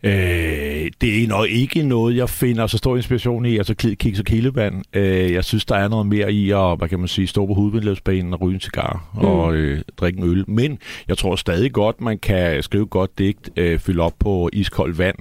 Øh, 0.04 0.90
det 1.00 1.22
er 1.22 1.28
nok 1.28 1.48
ikke 1.48 1.82
noget, 1.82 2.16
jeg 2.16 2.28
finder 2.28 2.66
så 2.66 2.78
stor 2.78 2.96
inspiration 2.96 3.46
i, 3.46 3.58
altså 3.58 3.74
kiks 3.74 4.18
og 4.18 4.24
kildevand. 4.24 4.84
Øh, 4.92 5.32
jeg 5.32 5.44
synes, 5.44 5.64
der 5.64 5.76
er 5.76 5.88
noget 5.88 6.06
mere 6.06 6.32
i 6.32 6.50
at, 6.50 6.78
hvad 6.78 6.88
kan 6.88 6.98
man 6.98 7.08
sige, 7.08 7.26
stå 7.26 7.46
på 7.46 7.54
hovedvindløbsbanen 7.54 8.34
og 8.34 8.40
ryge 8.40 8.54
en 8.54 8.60
cigar 8.60 9.10
mm. 9.14 9.20
og 9.20 9.54
øh, 9.54 9.80
drikke 9.96 10.18
en 10.18 10.30
øl. 10.30 10.44
Men 10.50 10.78
jeg 11.08 11.18
tror 11.18 11.36
stadig 11.36 11.72
godt, 11.72 12.00
man 12.00 12.18
kan 12.18 12.62
skrive 12.62 12.86
godt 12.86 13.18
digt, 13.18 13.50
øh, 13.56 13.78
fylde 13.78 14.02
op 14.02 14.12
på 14.18 14.50
iskoldt 14.52 14.98
vand. 14.98 15.16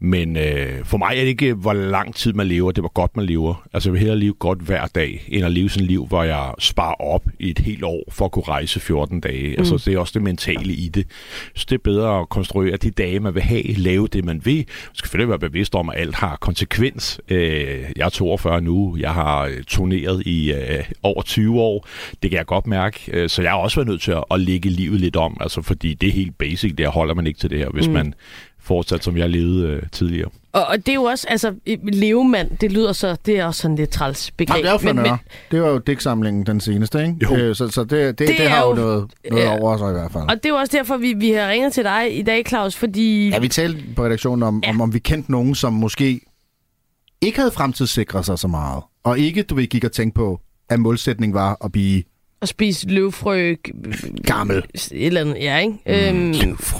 Men 0.00 0.36
øh, 0.36 0.84
for 0.84 0.98
mig 0.98 1.10
er 1.16 1.20
det 1.20 1.26
ikke, 1.26 1.54
hvor 1.54 1.72
lang 1.72 2.14
tid 2.14 2.32
man 2.32 2.46
lever, 2.46 2.72
det 2.72 2.82
var 2.82 2.88
godt, 2.88 3.16
man 3.16 3.26
lever. 3.26 3.66
Altså 3.72 3.88
jeg 3.88 3.92
vil 3.92 3.98
hellere 4.00 4.18
leve 4.18 4.34
godt 4.34 4.58
hver 4.58 4.86
dag, 4.86 5.24
end 5.28 5.44
at 5.44 5.52
leve 5.52 5.70
sådan 5.70 5.84
et 5.84 5.90
liv, 5.90 6.06
hvor 6.06 6.22
jeg 6.22 6.52
sparer 6.58 7.00
op 7.00 7.22
i 7.38 7.50
et 7.50 7.58
helt 7.58 7.84
år 7.84 8.02
for 8.08 8.24
at 8.24 8.32
kunne 8.32 8.44
rejse 8.48 8.80
14 8.80 9.20
dage. 9.20 9.48
Mm. 9.48 9.54
Altså 9.58 9.82
det 9.84 9.94
er 9.94 9.98
også 9.98 10.12
det 10.14 10.22
mentale 10.22 10.72
i 10.72 10.88
det. 10.88 11.06
Så 11.54 11.66
det 11.68 11.74
er 11.74 11.82
bedre 11.84 12.20
at 12.20 12.28
konstruere 12.28 12.76
de 12.76 12.90
dage, 12.90 13.20
man 13.20 13.34
vil 13.34 13.42
have, 13.42 13.62
lave 13.62 14.08
det, 14.16 14.24
man 14.24 14.40
vil. 14.44 14.56
Man 14.56 14.94
skal 14.94 15.08
selvfølgelig 15.08 15.28
være 15.28 15.38
bevidst 15.38 15.74
om, 15.74 15.88
at 15.88 16.00
alt 16.00 16.14
har 16.14 16.36
konsekvens. 16.36 17.20
Øh, 17.28 17.84
jeg 17.96 18.04
er 18.04 18.08
42 18.08 18.60
nu. 18.60 18.96
Jeg 18.98 19.14
har 19.14 19.44
øh, 19.44 19.62
turneret 19.66 20.26
i 20.26 20.52
øh, 20.52 20.84
over 21.02 21.22
20 21.22 21.60
år. 21.60 21.86
Det 22.22 22.30
kan 22.30 22.38
jeg 22.38 22.46
godt 22.46 22.66
mærke. 22.66 23.00
Øh, 23.12 23.28
så 23.28 23.42
jeg 23.42 23.50
har 23.50 23.58
også 23.58 23.76
været 23.76 23.88
nødt 23.88 24.00
til 24.00 24.12
at, 24.12 24.24
at 24.30 24.40
lægge 24.40 24.70
livet 24.70 25.00
lidt 25.00 25.16
om. 25.16 25.36
Altså, 25.40 25.62
fordi 25.62 25.94
det 25.94 26.08
er 26.08 26.12
helt 26.12 26.38
basic. 26.38 26.76
Der 26.76 26.88
holder 26.88 27.14
man 27.14 27.26
ikke 27.26 27.40
til 27.40 27.50
det 27.50 27.58
her, 27.58 27.68
hvis 27.68 27.88
mm. 27.88 27.94
man 27.94 28.14
fortsat, 28.66 29.04
som 29.04 29.16
jeg 29.16 29.30
levede 29.30 29.68
øh, 29.68 29.82
tidligere. 29.92 30.28
Og, 30.52 30.66
og 30.66 30.76
det 30.76 30.88
er 30.88 30.94
jo 30.94 31.02
også, 31.02 31.26
altså, 31.28 31.54
levemand, 31.92 32.58
det 32.58 32.72
lyder 32.72 32.92
så, 32.92 33.16
det 33.26 33.38
er 33.38 33.44
også 33.44 33.62
sådan 33.62 33.76
lidt 33.76 33.90
træls 33.90 34.30
begreb. 34.30 34.64
Jamen, 34.64 34.64
det 34.64 34.84
er 34.84 34.88
jo 34.88 34.94
men, 34.94 35.02
men, 35.02 35.18
Det 35.50 35.62
var 35.62 35.68
jo 35.68 35.78
digtsamlingen 35.78 36.46
den 36.46 36.60
seneste, 36.60 37.02
ikke? 37.02 37.16
Jo. 37.22 37.36
Øh, 37.36 37.54
så 37.54 37.68
så 37.68 37.84
det, 37.84 37.90
det, 37.90 38.18
det, 38.18 38.38
det 38.38 38.50
har 38.50 38.66
jo 38.66 38.74
noget, 38.74 39.10
noget 39.30 39.44
ja. 39.44 39.60
over 39.60 39.78
sig 39.78 39.88
i 39.88 39.92
hvert 39.92 40.12
fald. 40.12 40.24
Og 40.28 40.36
det 40.36 40.46
er 40.46 40.48
jo 40.48 40.56
også 40.56 40.76
derfor, 40.76 40.96
vi, 40.96 41.12
vi 41.12 41.30
har 41.30 41.48
ringet 41.48 41.72
til 41.72 41.84
dig 41.84 42.18
i 42.18 42.22
dag, 42.22 42.44
Claus, 42.48 42.76
fordi... 42.76 43.28
Ja, 43.28 43.38
vi 43.38 43.48
talte 43.48 43.82
på 43.96 44.04
redaktionen 44.04 44.42
om, 44.42 44.62
ja. 44.64 44.70
om, 44.70 44.80
om 44.80 44.94
vi 44.94 44.98
kendte 44.98 45.32
nogen, 45.32 45.54
som 45.54 45.72
måske 45.72 46.20
ikke 47.20 47.38
havde 47.38 47.50
fremtidssikret 47.50 48.26
sig 48.26 48.38
så 48.38 48.48
meget. 48.48 48.82
Og 49.04 49.18
ikke, 49.18 49.42
du 49.42 49.54
ved, 49.54 49.66
gik 49.66 49.84
og 49.84 49.92
tænkte 49.92 50.16
på, 50.16 50.40
at 50.68 50.80
målsætningen 50.80 51.34
var 51.34 51.56
at 51.64 51.72
blive... 51.72 52.02
At 52.42 52.48
spise 52.48 52.88
løvfrø... 52.88 53.54
Gammel. 54.24 54.56
Et 54.74 54.88
eller 54.92 55.20
andet, 55.20 55.36
ja, 55.40 55.58
ikke? 55.58 55.72
Mm. 55.86 55.92
Øhm, 55.92 56.32
løvfrø. 56.32 56.78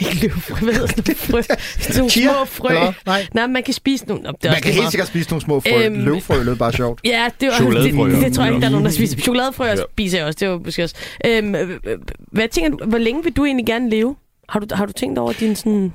Ikke 0.00 0.22
løvfrø, 0.22 0.54
hvad 0.64 0.74
hedder 0.74 0.86
sådan 0.88 1.14
frø? 1.14 1.42
Nogle 1.96 2.10
Chia? 2.10 2.28
små 2.28 2.44
frø. 2.44 2.68
Eller? 2.68 2.92
Nej. 3.06 3.26
Nej, 3.34 3.46
man 3.46 3.62
kan 3.62 3.74
spise 3.74 4.06
nogle. 4.06 4.22
Nå, 4.22 4.32
det 4.42 4.50
Man 4.50 4.60
kan 4.62 4.72
helt 4.72 4.90
sikkert 4.90 5.08
spise 5.08 5.30
nogle 5.30 5.42
små 5.42 5.60
frø. 5.60 5.84
Øhm, 5.84 6.04
Løvfrø 6.04 6.42
lød 6.42 6.56
bare 6.56 6.72
sjovt. 6.72 7.00
Ja, 7.04 7.28
det, 7.40 7.48
var, 7.48 7.70
det, 7.70 7.84
det, 7.94 7.94
det 8.24 8.32
tror 8.34 8.44
jeg 8.44 8.52
ikke, 8.52 8.60
der 8.60 8.66
er 8.66 8.70
nogen, 8.70 8.84
der 8.84 8.90
spiser. 8.90 9.18
Chokoladefrø 9.18 9.66
Ja. 9.66 9.76
spiser 9.92 10.18
jeg 10.18 10.26
også, 10.26 10.36
det 10.40 10.48
var 10.48 10.58
måske 10.58 10.84
også. 10.84 10.94
Øhm, 11.26 11.54
øh, 11.54 11.70
øh, 11.84 11.98
hvad 12.32 12.48
tænker 12.48 12.70
du, 12.70 12.84
hvor 12.84 12.98
længe 12.98 13.24
vil 13.24 13.32
du 13.32 13.44
egentlig 13.44 13.66
gerne 13.66 13.90
leve? 13.90 14.16
Har 14.48 14.60
du, 14.60 14.66
har 14.74 14.86
du 14.86 14.92
tænkt 14.92 15.18
over 15.18 15.32
din 15.32 15.56
sådan... 15.56 15.92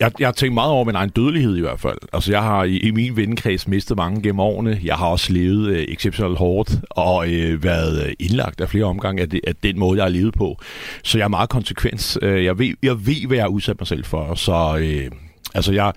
Jeg, 0.00 0.12
jeg 0.18 0.28
har 0.28 0.32
tænkt 0.32 0.54
meget 0.54 0.70
over 0.70 0.84
min 0.84 0.94
egen 0.94 1.10
dødelighed 1.10 1.56
i 1.56 1.60
hvert 1.60 1.80
fald. 1.80 1.98
Altså, 2.12 2.32
jeg 2.32 2.42
har 2.42 2.64
i, 2.64 2.76
i 2.76 2.90
min 2.90 3.16
vennekreds 3.16 3.68
mistet 3.68 3.96
mange 3.96 4.22
gennem 4.22 4.40
årene. 4.40 4.80
Jeg 4.84 4.94
har 4.96 5.06
også 5.06 5.32
levet 5.32 5.68
øh, 5.68 5.84
exceptionelt 5.88 6.38
hårdt 6.38 6.70
og 6.90 7.32
øh, 7.32 7.62
været 7.62 8.06
øh, 8.06 8.12
indlagt 8.18 8.60
af 8.60 8.68
flere 8.68 8.84
omgange 8.84 9.22
af, 9.22 9.30
det, 9.30 9.40
af 9.46 9.54
den 9.56 9.78
måde, 9.78 9.96
jeg 9.96 10.04
har 10.04 10.10
levet 10.10 10.34
på. 10.34 10.58
Så 11.04 11.18
jeg 11.18 11.24
er 11.24 11.28
meget 11.28 11.48
konsekvens. 11.48 12.18
Øh, 12.22 12.44
jeg, 12.44 12.58
ved, 12.58 12.74
jeg 12.82 13.06
ved, 13.06 13.26
hvad 13.26 13.36
jeg 13.36 13.44
har 13.44 13.48
udsat 13.48 13.80
mig 13.80 13.86
selv 13.86 14.04
for. 14.04 14.34
Så 14.34 14.76
øh, 14.80 15.10
altså, 15.54 15.72
jeg, 15.72 15.92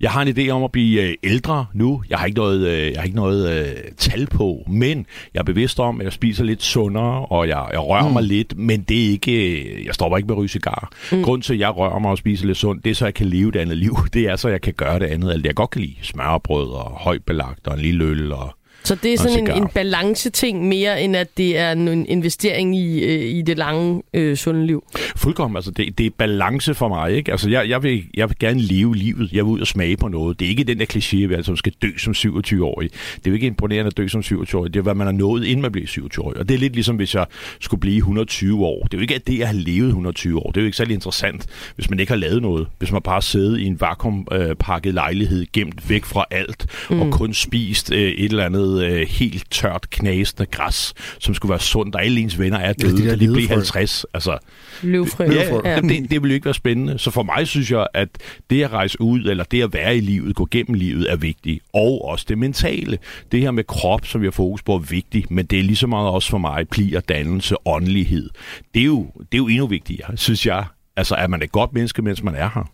jeg 0.00 0.10
har 0.10 0.22
en 0.22 0.28
idé 0.28 0.48
om 0.48 0.64
at 0.64 0.72
blive 0.72 1.02
øh, 1.02 1.14
ældre 1.22 1.66
nu. 1.74 2.02
Jeg 2.10 2.18
har 2.18 2.26
ikke 2.26 2.38
noget, 2.38 2.68
øh, 2.68 2.92
jeg 2.92 2.96
har 2.96 3.04
ikke 3.04 3.16
noget 3.16 3.66
øh, 3.66 3.74
tal 3.96 4.26
på, 4.26 4.64
men 4.68 5.06
jeg 5.34 5.40
er 5.40 5.44
bevidst 5.44 5.80
om, 5.80 6.00
at 6.00 6.04
jeg 6.04 6.12
spiser 6.12 6.44
lidt 6.44 6.62
sundere, 6.62 7.26
og 7.26 7.48
jeg, 7.48 7.68
jeg 7.72 7.80
rører 7.80 8.08
mm. 8.08 8.12
mig 8.12 8.22
lidt, 8.22 8.58
men 8.58 8.80
det 8.82 9.06
er 9.06 9.10
ikke, 9.10 9.32
øh, 9.32 9.86
jeg 9.86 9.94
stopper 9.94 10.16
ikke 10.16 10.26
med 10.26 10.34
at 10.34 10.38
ryge 10.38 10.48
cigar. 10.48 10.90
Mm. 11.12 11.22
Grunden 11.22 11.42
til, 11.42 11.54
at 11.54 11.60
jeg 11.60 11.76
rører 11.76 11.98
mig 11.98 12.10
og 12.10 12.18
spiser 12.18 12.46
lidt 12.46 12.58
sundt, 12.58 12.84
det 12.84 12.90
er 12.90 12.94
så, 12.94 13.04
jeg 13.04 13.14
kan 13.14 13.26
leve 13.26 13.52
det 13.52 13.58
andet 13.58 13.76
liv. 13.76 13.96
Det 14.14 14.22
er 14.22 14.36
så, 14.36 14.48
jeg 14.48 14.60
kan 14.60 14.74
gøre 14.74 14.98
det 14.98 15.06
andet, 15.06 15.30
alt 15.32 15.42
det 15.42 15.46
jeg 15.46 15.54
godt 15.54 15.70
kan 15.70 15.80
lide. 15.80 15.94
Smørbrød 16.02 16.68
og 16.68 16.90
højt 16.90 17.24
belagt 17.24 17.66
og 17.66 17.74
en 17.74 17.80
lille 17.80 18.04
øl 18.04 18.32
og 18.32 18.54
Så 18.86 18.94
det 18.94 19.12
er 19.12 19.18
sådan 19.18 19.38
en, 19.38 19.46
cigar. 19.46 19.56
en 19.56 19.68
balance-ting 19.74 20.68
mere, 20.68 21.02
end 21.02 21.16
at 21.16 21.36
det 21.36 21.58
er 21.58 21.72
en 21.72 22.06
investering 22.06 22.76
i, 22.76 23.04
øh, 23.04 23.36
i 23.36 23.42
det 23.42 23.58
lange, 23.58 24.02
øh, 24.14 24.36
sunde 24.36 24.66
liv. 24.66 24.84
Fuldkommen, 25.16 25.56
altså 25.56 25.70
det, 25.70 25.98
det 25.98 26.06
er 26.06 26.10
balance 26.18 26.74
for 26.74 26.88
mig, 26.88 27.12
ikke? 27.12 27.32
Altså 27.32 27.50
jeg, 27.50 27.68
jeg, 27.68 27.82
vil, 27.82 28.04
jeg 28.14 28.28
vil 28.28 28.38
gerne 28.38 28.60
leve 28.60 28.96
livet, 28.96 29.32
jeg 29.32 29.44
vil 29.44 29.50
ud 29.52 29.60
og 29.60 29.66
smage 29.66 29.96
på 29.96 30.08
noget. 30.08 30.40
Det 30.40 30.46
er 30.46 30.50
ikke 30.50 30.64
den 30.64 30.78
der 30.78 30.86
kliché, 30.92 31.22
at 31.22 31.28
man 31.28 31.36
altså 31.36 31.56
skal 31.56 31.72
dø 31.82 31.88
som 31.98 32.12
27-årig. 32.16 32.90
Det 32.90 33.26
er 33.26 33.30
jo 33.30 33.34
ikke 33.34 33.46
imponerende 33.46 33.86
at 33.86 33.96
dø 33.96 34.08
som 34.08 34.20
27-årig, 34.20 34.74
det 34.74 34.80
er 34.80 34.82
hvad 34.82 34.94
man 34.94 35.06
har 35.06 35.12
nået, 35.12 35.44
inden 35.44 35.62
man 35.62 35.72
bliver 35.72 35.86
27-årig. 35.86 36.38
Og 36.38 36.48
det 36.48 36.54
er 36.54 36.58
lidt 36.58 36.72
ligesom, 36.72 36.96
hvis 36.96 37.14
jeg 37.14 37.26
skulle 37.60 37.80
blive 37.80 37.96
120 37.96 38.64
år. 38.64 38.82
Det 38.82 38.94
er 38.94 38.98
jo 38.98 39.02
ikke 39.02 39.14
at 39.14 39.26
det, 39.26 39.38
jeg 39.38 39.48
har 39.48 39.54
levet 39.54 39.88
120 39.88 40.38
år. 40.38 40.50
Det 40.50 40.56
er 40.56 40.62
jo 40.62 40.66
ikke 40.66 40.76
særlig 40.76 40.94
interessant, 40.94 41.46
hvis 41.74 41.90
man 41.90 42.00
ikke 42.00 42.12
har 42.12 42.18
lavet 42.18 42.42
noget. 42.42 42.66
Hvis 42.78 42.92
man 42.92 43.02
bare 43.02 43.22
sidder 43.22 43.56
i 43.56 43.64
en 43.64 43.80
vakuumpakket 43.80 44.94
lejlighed, 44.94 45.46
gemt 45.52 45.90
væk 45.90 46.04
fra 46.04 46.24
alt, 46.30 46.66
mm. 46.90 47.00
og 47.00 47.12
kun 47.12 47.34
spist 47.34 47.92
øh, 47.92 47.98
et 47.98 48.24
eller 48.24 48.44
andet 48.44 48.75
øh, 48.84 49.06
helt 49.08 49.50
tørt, 49.50 49.90
knasende 49.90 50.46
græs, 50.46 50.94
som 51.18 51.34
skulle 51.34 51.50
være 51.50 51.60
sundt, 51.60 51.94
og 51.94 52.04
alle 52.04 52.20
ens 52.20 52.38
venner 52.38 52.58
er 52.58 52.72
de 52.72 52.86
døde, 52.86 52.98
der 53.02 53.04
da 53.04 53.12
de 53.12 53.18
blev 53.18 53.30
ledefrø. 53.30 53.54
50. 53.54 54.06
Altså, 54.14 54.38
Løvfrø. 54.82 55.24
Ja, 55.24 55.30
Løvfrø. 55.30 55.60
ja. 55.64 55.80
Det, 55.80 56.10
det 56.10 56.22
vil 56.22 56.28
jo 56.30 56.34
ikke 56.34 56.44
være 56.44 56.54
spændende. 56.54 56.98
Så 56.98 57.10
for 57.10 57.22
mig 57.22 57.46
synes 57.46 57.70
jeg, 57.70 57.86
at 57.94 58.08
det 58.50 58.62
at 58.64 58.72
rejse 58.72 59.00
ud, 59.00 59.20
eller 59.20 59.44
det 59.44 59.62
at 59.62 59.72
være 59.72 59.96
i 59.96 60.00
livet, 60.00 60.36
gå 60.36 60.48
gennem 60.50 60.74
livet, 60.74 61.12
er 61.12 61.16
vigtigt. 61.16 61.64
Og 61.72 62.04
også 62.04 62.24
det 62.28 62.38
mentale. 62.38 62.98
Det 63.32 63.40
her 63.40 63.50
med 63.50 63.64
krop, 63.64 64.06
som 64.06 64.20
vi 64.20 64.26
har 64.26 64.30
fokus 64.30 64.62
på, 64.62 64.74
er 64.74 64.78
vigtigt. 64.78 65.30
Men 65.30 65.46
det 65.46 65.58
er 65.58 65.62
lige 65.62 65.76
så 65.76 65.86
meget 65.86 66.10
også 66.10 66.30
for 66.30 66.38
mig 66.38 66.68
pli 66.68 66.94
og 66.94 67.08
dannelse, 67.08 67.54
åndelighed. 67.66 68.30
Det 68.74 68.80
er 68.80 68.86
jo, 68.86 69.06
det 69.18 69.26
er 69.32 69.38
jo 69.38 69.48
endnu 69.48 69.66
vigtigere, 69.66 70.16
synes 70.16 70.46
jeg. 70.46 70.64
Altså, 70.96 71.14
er 71.14 71.26
man 71.26 71.42
et 71.42 71.52
godt 71.52 71.72
menneske, 71.72 72.02
mens 72.02 72.22
man 72.22 72.34
er 72.34 72.50
her? 72.54 72.70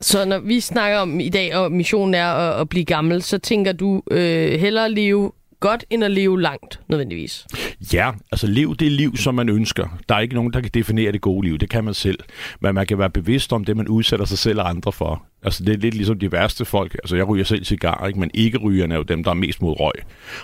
Så 0.00 0.24
når 0.24 0.38
vi 0.38 0.60
snakker 0.60 0.98
om 0.98 1.20
i 1.20 1.28
dag, 1.28 1.56
og 1.56 1.72
missionen 1.72 2.14
er 2.14 2.26
at, 2.26 2.60
at 2.60 2.68
blive 2.68 2.84
gammel, 2.84 3.22
så 3.22 3.38
tænker 3.38 3.72
du 3.72 4.02
øh, 4.10 4.60
hellere 4.60 4.90
leve 4.90 5.32
godt, 5.60 5.84
end 5.90 6.04
at 6.04 6.10
leve 6.10 6.40
langt, 6.40 6.80
nødvendigvis. 6.88 7.46
Ja, 7.92 8.10
altså 8.32 8.46
liv, 8.46 8.76
det 8.76 8.92
liv, 8.92 9.16
som 9.16 9.34
man 9.34 9.48
ønsker. 9.48 9.98
Der 10.08 10.14
er 10.14 10.20
ikke 10.20 10.34
nogen, 10.34 10.52
der 10.52 10.60
kan 10.60 10.70
definere 10.74 11.12
det 11.12 11.20
gode 11.20 11.46
liv. 11.46 11.58
Det 11.58 11.70
kan 11.70 11.84
man 11.84 11.94
selv. 11.94 12.18
Men 12.60 12.74
man 12.74 12.86
kan 12.86 12.98
være 12.98 13.10
bevidst 13.10 13.52
om 13.52 13.64
det, 13.64 13.76
man 13.76 13.88
udsætter 13.88 14.26
sig 14.26 14.38
selv 14.38 14.60
og 14.60 14.68
andre 14.68 14.92
for. 14.92 15.26
Altså 15.42 15.64
det 15.64 15.74
er 15.74 15.78
lidt 15.78 15.94
ligesom 15.94 16.18
de 16.18 16.32
værste 16.32 16.64
folk. 16.64 16.94
Altså 16.94 17.16
jeg 17.16 17.28
ryger 17.28 17.44
selv 17.44 17.64
cigar, 17.64 18.06
ikke? 18.06 18.20
men 18.20 18.30
ikke 18.34 18.58
rygerne 18.58 18.94
er 18.94 18.98
jo 18.98 19.04
dem, 19.04 19.24
der 19.24 19.30
er 19.30 19.34
mest 19.34 19.62
mod 19.62 19.80
røg. 19.80 19.92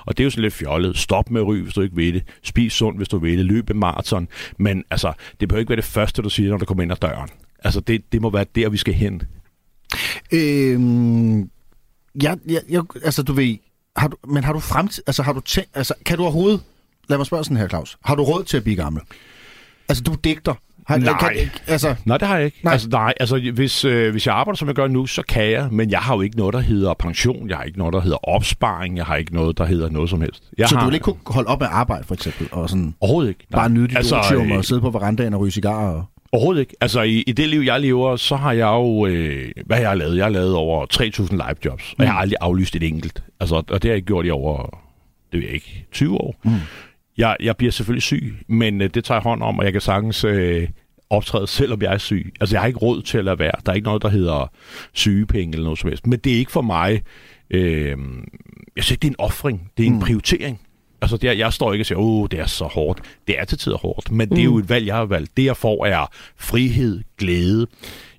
Og 0.06 0.16
det 0.16 0.22
er 0.22 0.24
jo 0.24 0.30
sådan 0.30 0.42
lidt 0.42 0.54
fjollet. 0.54 0.98
Stop 0.98 1.30
med 1.30 1.40
at 1.40 1.46
ryge, 1.46 1.62
hvis 1.62 1.74
du 1.74 1.80
ikke 1.80 1.96
vil 1.96 2.14
det. 2.14 2.22
Spis 2.42 2.72
sundt, 2.72 2.98
hvis 2.98 3.08
du 3.08 3.18
vil 3.18 3.38
det. 3.38 3.46
Løb 3.46 3.70
en 3.70 3.78
maraton. 3.78 4.28
Men 4.58 4.84
altså, 4.90 5.12
det 5.40 5.48
behøver 5.48 5.60
ikke 5.60 5.70
være 5.70 5.76
det 5.76 5.84
første, 5.84 6.22
du 6.22 6.30
siger, 6.30 6.50
når 6.50 6.56
du 6.56 6.64
kommer 6.64 6.82
ind 6.82 6.92
ad 6.92 6.96
døren. 6.96 7.28
Altså 7.64 7.80
det, 7.80 8.12
det 8.12 8.22
må 8.22 8.30
være 8.30 8.46
der, 8.54 8.68
vi 8.68 8.76
skal 8.76 8.94
hen. 8.94 9.22
Øhm, 10.32 11.40
ja, 12.22 12.34
ja, 12.48 12.58
jeg, 12.68 12.82
altså 13.04 13.22
du 13.22 13.32
ved, 13.32 13.56
har 13.96 14.08
du, 14.08 14.16
men 14.28 14.44
har 14.44 14.52
du 14.52 14.60
fremtid, 14.60 15.02
altså 15.06 15.22
har 15.22 15.32
du 15.32 15.40
tænkt, 15.40 15.70
altså 15.74 15.94
kan 16.06 16.16
du 16.16 16.22
overhovedet, 16.22 16.60
lad 17.08 17.18
mig 17.18 17.26
spørge 17.26 17.44
sådan 17.44 17.56
her, 17.56 17.68
Claus, 17.68 17.96
har 18.04 18.14
du 18.14 18.22
råd 18.22 18.44
til 18.44 18.56
at 18.56 18.62
blive 18.62 18.76
gammel? 18.76 19.02
Altså 19.88 20.02
du 20.02 20.12
er 20.12 20.16
digter. 20.16 20.54
Har, 20.86 20.96
Nej. 20.96 21.18
Kan, 21.34 21.50
altså, 21.66 21.94
Nej, 22.04 22.18
det 22.18 22.28
har 22.28 22.36
jeg 22.36 22.44
ikke. 22.44 22.56
Nej. 22.62 22.70
Nej. 22.70 22.72
Altså, 22.72 22.88
nej, 22.88 23.14
altså 23.20 23.50
hvis, 23.54 23.84
øh, 23.84 24.10
hvis 24.10 24.26
jeg 24.26 24.34
arbejder, 24.34 24.56
som 24.56 24.68
jeg 24.68 24.74
gør 24.74 24.86
nu, 24.86 25.06
så 25.06 25.22
kan 25.22 25.50
jeg, 25.50 25.68
men 25.70 25.90
jeg 25.90 25.98
har 25.98 26.14
jo 26.14 26.20
ikke 26.20 26.36
noget, 26.36 26.54
der 26.54 26.60
hedder 26.60 26.94
pension, 26.94 27.48
jeg 27.48 27.56
har 27.56 27.64
ikke 27.64 27.78
noget, 27.78 27.92
der 27.94 28.00
hedder 28.00 28.28
opsparing, 28.28 28.96
jeg 28.96 29.04
har 29.06 29.16
ikke 29.16 29.34
noget, 29.34 29.58
der 29.58 29.64
hedder 29.64 29.88
noget 29.88 30.10
som 30.10 30.20
helst. 30.20 30.42
Jeg 30.58 30.68
så 30.68 30.74
har, 30.74 30.82
du 30.82 30.86
vil 30.86 30.94
ikke 30.94 31.04
kunne 31.04 31.16
holde 31.26 31.48
op 31.48 31.60
med 31.60 31.68
arbejde, 31.70 32.04
for 32.04 32.14
eksempel, 32.14 32.48
og 32.52 32.68
sådan 32.70 32.94
Overhovedet 33.00 33.28
ikke. 33.28 33.46
bare 33.52 33.70
nyde 33.70 33.88
dit 33.88 33.96
altså, 33.96 34.18
otium 34.18 34.50
øh, 34.52 34.58
og 34.58 34.64
sidde 34.64 34.80
på 34.80 34.90
verandaen 34.90 35.34
og 35.34 35.40
ryge 35.40 35.52
cigarer? 35.52 35.88
Og... 35.88 36.04
Overhovedet 36.32 36.60
ikke. 36.60 36.74
Altså, 36.80 37.02
i, 37.02 37.22
i 37.26 37.32
det 37.32 37.48
liv, 37.48 37.60
jeg 37.60 37.80
lever, 37.80 38.16
så 38.16 38.36
har 38.36 38.52
jeg 38.52 38.66
jo... 38.66 39.06
Øh, 39.06 39.50
hvad 39.66 39.76
har 39.76 39.84
jeg 39.88 39.96
lavet? 39.96 40.16
Jeg 40.16 40.24
har 40.24 40.30
lavet 40.30 40.54
over 40.54 40.86
3.000 40.92 41.30
live 41.32 41.54
jobs, 41.64 41.94
og 41.98 42.04
jeg 42.04 42.12
har 42.12 42.20
aldrig 42.20 42.36
aflyst 42.40 42.76
et 42.76 42.82
enkelt. 42.82 43.22
Altså, 43.40 43.54
og 43.56 43.68
det 43.68 43.84
har 43.84 43.88
jeg 43.90 43.96
ikke 43.96 44.06
gjort 44.06 44.26
i 44.26 44.30
over, 44.30 44.82
det 45.32 45.40
ved 45.40 45.46
jeg 45.46 45.54
ikke, 45.54 45.86
20 45.92 46.16
år. 46.20 46.34
Mm. 46.44 46.50
Jeg, 47.18 47.36
jeg 47.40 47.56
bliver 47.56 47.70
selvfølgelig 47.72 48.02
syg, 48.02 48.34
men 48.48 48.80
øh, 48.80 48.90
det 48.94 49.04
tager 49.04 49.16
jeg 49.16 49.22
hånd 49.22 49.42
om, 49.42 49.58
og 49.58 49.64
jeg 49.64 49.72
kan 49.72 49.80
sagtens 49.80 50.24
øh, 50.24 50.68
optræde, 51.10 51.46
selvom 51.46 51.82
jeg 51.82 51.94
er 51.94 51.98
syg. 51.98 52.32
Altså, 52.40 52.54
jeg 52.56 52.60
har 52.60 52.66
ikke 52.66 52.78
råd 52.78 53.02
til 53.02 53.18
at 53.18 53.24
lade 53.24 53.38
være. 53.38 53.52
Der 53.66 53.72
er 53.72 53.76
ikke 53.76 53.84
noget, 53.86 54.02
der 54.02 54.08
hedder 54.08 54.50
sygepenge 54.92 55.52
eller 55.52 55.64
noget 55.64 55.78
som 55.78 55.88
helst. 55.88 56.06
Men 56.06 56.18
det 56.18 56.32
er 56.32 56.36
ikke 56.36 56.52
for 56.52 56.62
mig... 56.62 57.02
Øh, 57.50 57.96
jeg 58.76 58.84
synes 58.84 58.90
ikke, 58.90 59.02
det 59.02 59.08
er 59.08 59.12
en 59.12 59.16
offring. 59.20 59.70
Det 59.76 59.82
er 59.82 59.86
en 59.86 59.92
Mm. 59.92 59.98
mm. 59.98 60.04
prioritering. 60.04 60.60
Altså, 61.02 61.16
det 61.16 61.28
er, 61.30 61.32
jeg 61.32 61.52
står 61.52 61.72
ikke 61.72 61.82
og 61.82 61.86
siger, 61.86 61.98
åh, 61.98 62.26
det 62.30 62.40
er 62.40 62.46
så 62.46 62.64
hårdt. 62.64 63.00
Det 63.26 63.38
er 63.38 63.44
til 63.44 63.58
tider 63.58 63.76
hårdt, 63.76 64.10
men 64.10 64.28
mm. 64.28 64.34
det 64.34 64.40
er 64.40 64.44
jo 64.44 64.58
et 64.58 64.68
valg, 64.68 64.86
jeg 64.86 64.94
har 64.94 65.04
valgt. 65.04 65.36
Det, 65.36 65.44
jeg 65.44 65.56
får, 65.56 65.86
er 65.86 66.06
frihed, 66.36 67.02
glæde. 67.18 67.66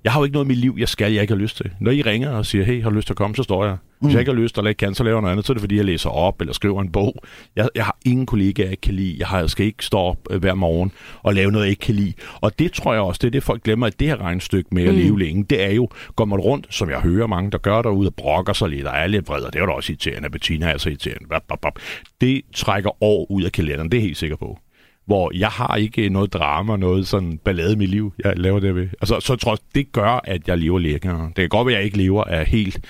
Jeg 0.04 0.12
har 0.12 0.20
jo 0.20 0.24
ikke 0.24 0.32
noget 0.32 0.46
i 0.46 0.48
mit 0.48 0.58
liv, 0.58 0.76
jeg 0.78 0.88
skal, 0.88 1.12
jeg 1.12 1.22
ikke 1.22 1.34
har 1.34 1.40
lyst 1.40 1.56
til. 1.56 1.70
Når 1.80 1.90
I 1.90 2.02
ringer 2.02 2.30
og 2.30 2.46
siger, 2.46 2.64
hey, 2.64 2.82
har 2.82 2.90
du 2.90 2.96
lyst 2.96 3.06
til 3.06 3.12
at 3.12 3.16
komme, 3.16 3.36
så 3.36 3.42
står 3.42 3.64
jeg. 3.64 3.76
Hvis 4.00 4.12
jeg 4.12 4.20
ikke 4.20 4.32
har 4.32 4.40
lyst, 4.40 4.58
eller 4.58 4.68
ikke 4.68 4.78
kan, 4.78 4.94
så 4.94 5.04
laver 5.04 5.16
jeg 5.16 5.20
noget 5.22 5.32
andet, 5.32 5.46
så 5.46 5.52
er 5.52 5.54
det 5.54 5.60
fordi, 5.60 5.76
jeg 5.76 5.84
læser 5.84 6.10
op 6.10 6.40
eller 6.40 6.52
skriver 6.54 6.82
en 6.82 6.92
bog. 6.92 7.14
Jeg, 7.56 7.68
jeg 7.74 7.84
har 7.84 7.96
ingen 8.06 8.26
kollegaer, 8.26 8.66
jeg 8.66 8.72
ikke 8.72 8.80
kan 8.80 8.94
lide. 8.94 9.16
Jeg, 9.18 9.26
har, 9.26 9.38
jeg 9.38 9.50
skal 9.50 9.66
ikke 9.66 9.84
stå 9.84 9.98
op 9.98 10.18
øh, 10.30 10.40
hver 10.40 10.54
morgen 10.54 10.92
og 11.22 11.34
lave 11.34 11.50
noget, 11.52 11.64
jeg 11.64 11.70
ikke 11.70 11.80
kan 11.80 11.94
lide. 11.94 12.12
Og 12.40 12.58
det 12.58 12.72
tror 12.72 12.92
jeg 12.92 13.02
også, 13.02 13.18
det 13.22 13.26
er 13.26 13.30
det, 13.30 13.42
folk 13.42 13.62
glemmer, 13.62 13.86
at 13.86 14.00
det 14.00 14.08
her 14.08 14.16
regnstykke 14.20 14.68
med 14.74 14.82
at 14.84 14.94
Mm. 14.94 15.00
leve 15.00 15.18
længe, 15.18 15.44
det 15.50 15.62
er 15.64 15.70
jo, 15.70 15.88
går 16.16 16.24
man 16.24 16.38
rundt, 16.40 16.66
som 16.70 16.90
jeg 16.90 17.00
hører 17.00 17.26
mange, 17.26 17.50
der 17.50 17.58
gør 17.58 17.82
derude 17.82 18.08
og 18.08 18.14
brokker 18.14 18.52
sig 18.52 18.68
lidt, 18.68 18.86
og 18.86 18.92
er 18.96 19.06
lidt 19.06 19.28
vred, 19.28 19.42
og 19.42 19.52
det 19.52 19.58
er 19.58 19.62
jo 19.62 19.66
da 19.66 19.72
også 19.72 19.92
irriterende. 19.92 20.30
Bettina 20.30 20.66
er 20.66 20.78
så 20.78 20.88
irriterende. 20.88 21.28
Bap, 21.28 21.42
bap, 21.48 21.60
bap. 21.60 21.78
Det 22.20 22.42
trækker 22.54 23.02
år 23.02 23.26
ud 23.30 23.42
af 23.42 23.52
kalenderen, 23.52 23.90
det 23.92 23.96
er 23.98 24.02
helt 24.02 24.16
sikker 24.16 24.36
på. 24.36 24.58
Hvor 25.06 25.30
jeg 25.34 25.48
har 25.48 25.76
ikke 25.76 26.08
noget 26.08 26.32
drama, 26.32 26.76
noget 26.76 27.08
sådan 27.08 27.38
ballade 27.44 27.72
i 27.72 27.76
mit 27.76 27.90
liv, 27.90 28.12
jeg 28.24 28.32
laver 28.36 28.60
det 28.60 28.74
ved. 28.74 28.88
Altså, 29.00 29.20
så 29.20 29.36
tror 29.36 29.52
jeg, 29.52 29.58
det 29.74 29.92
gør, 29.92 30.20
at 30.24 30.48
jeg 30.48 30.58
lever 30.58 30.78
længere. 30.78 31.26
Det 31.26 31.36
kan 31.36 31.48
godt 31.48 31.66
være, 31.66 31.74
at 31.74 31.78
jeg 31.78 31.84
ikke 31.84 31.96
lever 31.96 32.24
af 32.24 32.46
helt 32.46 32.80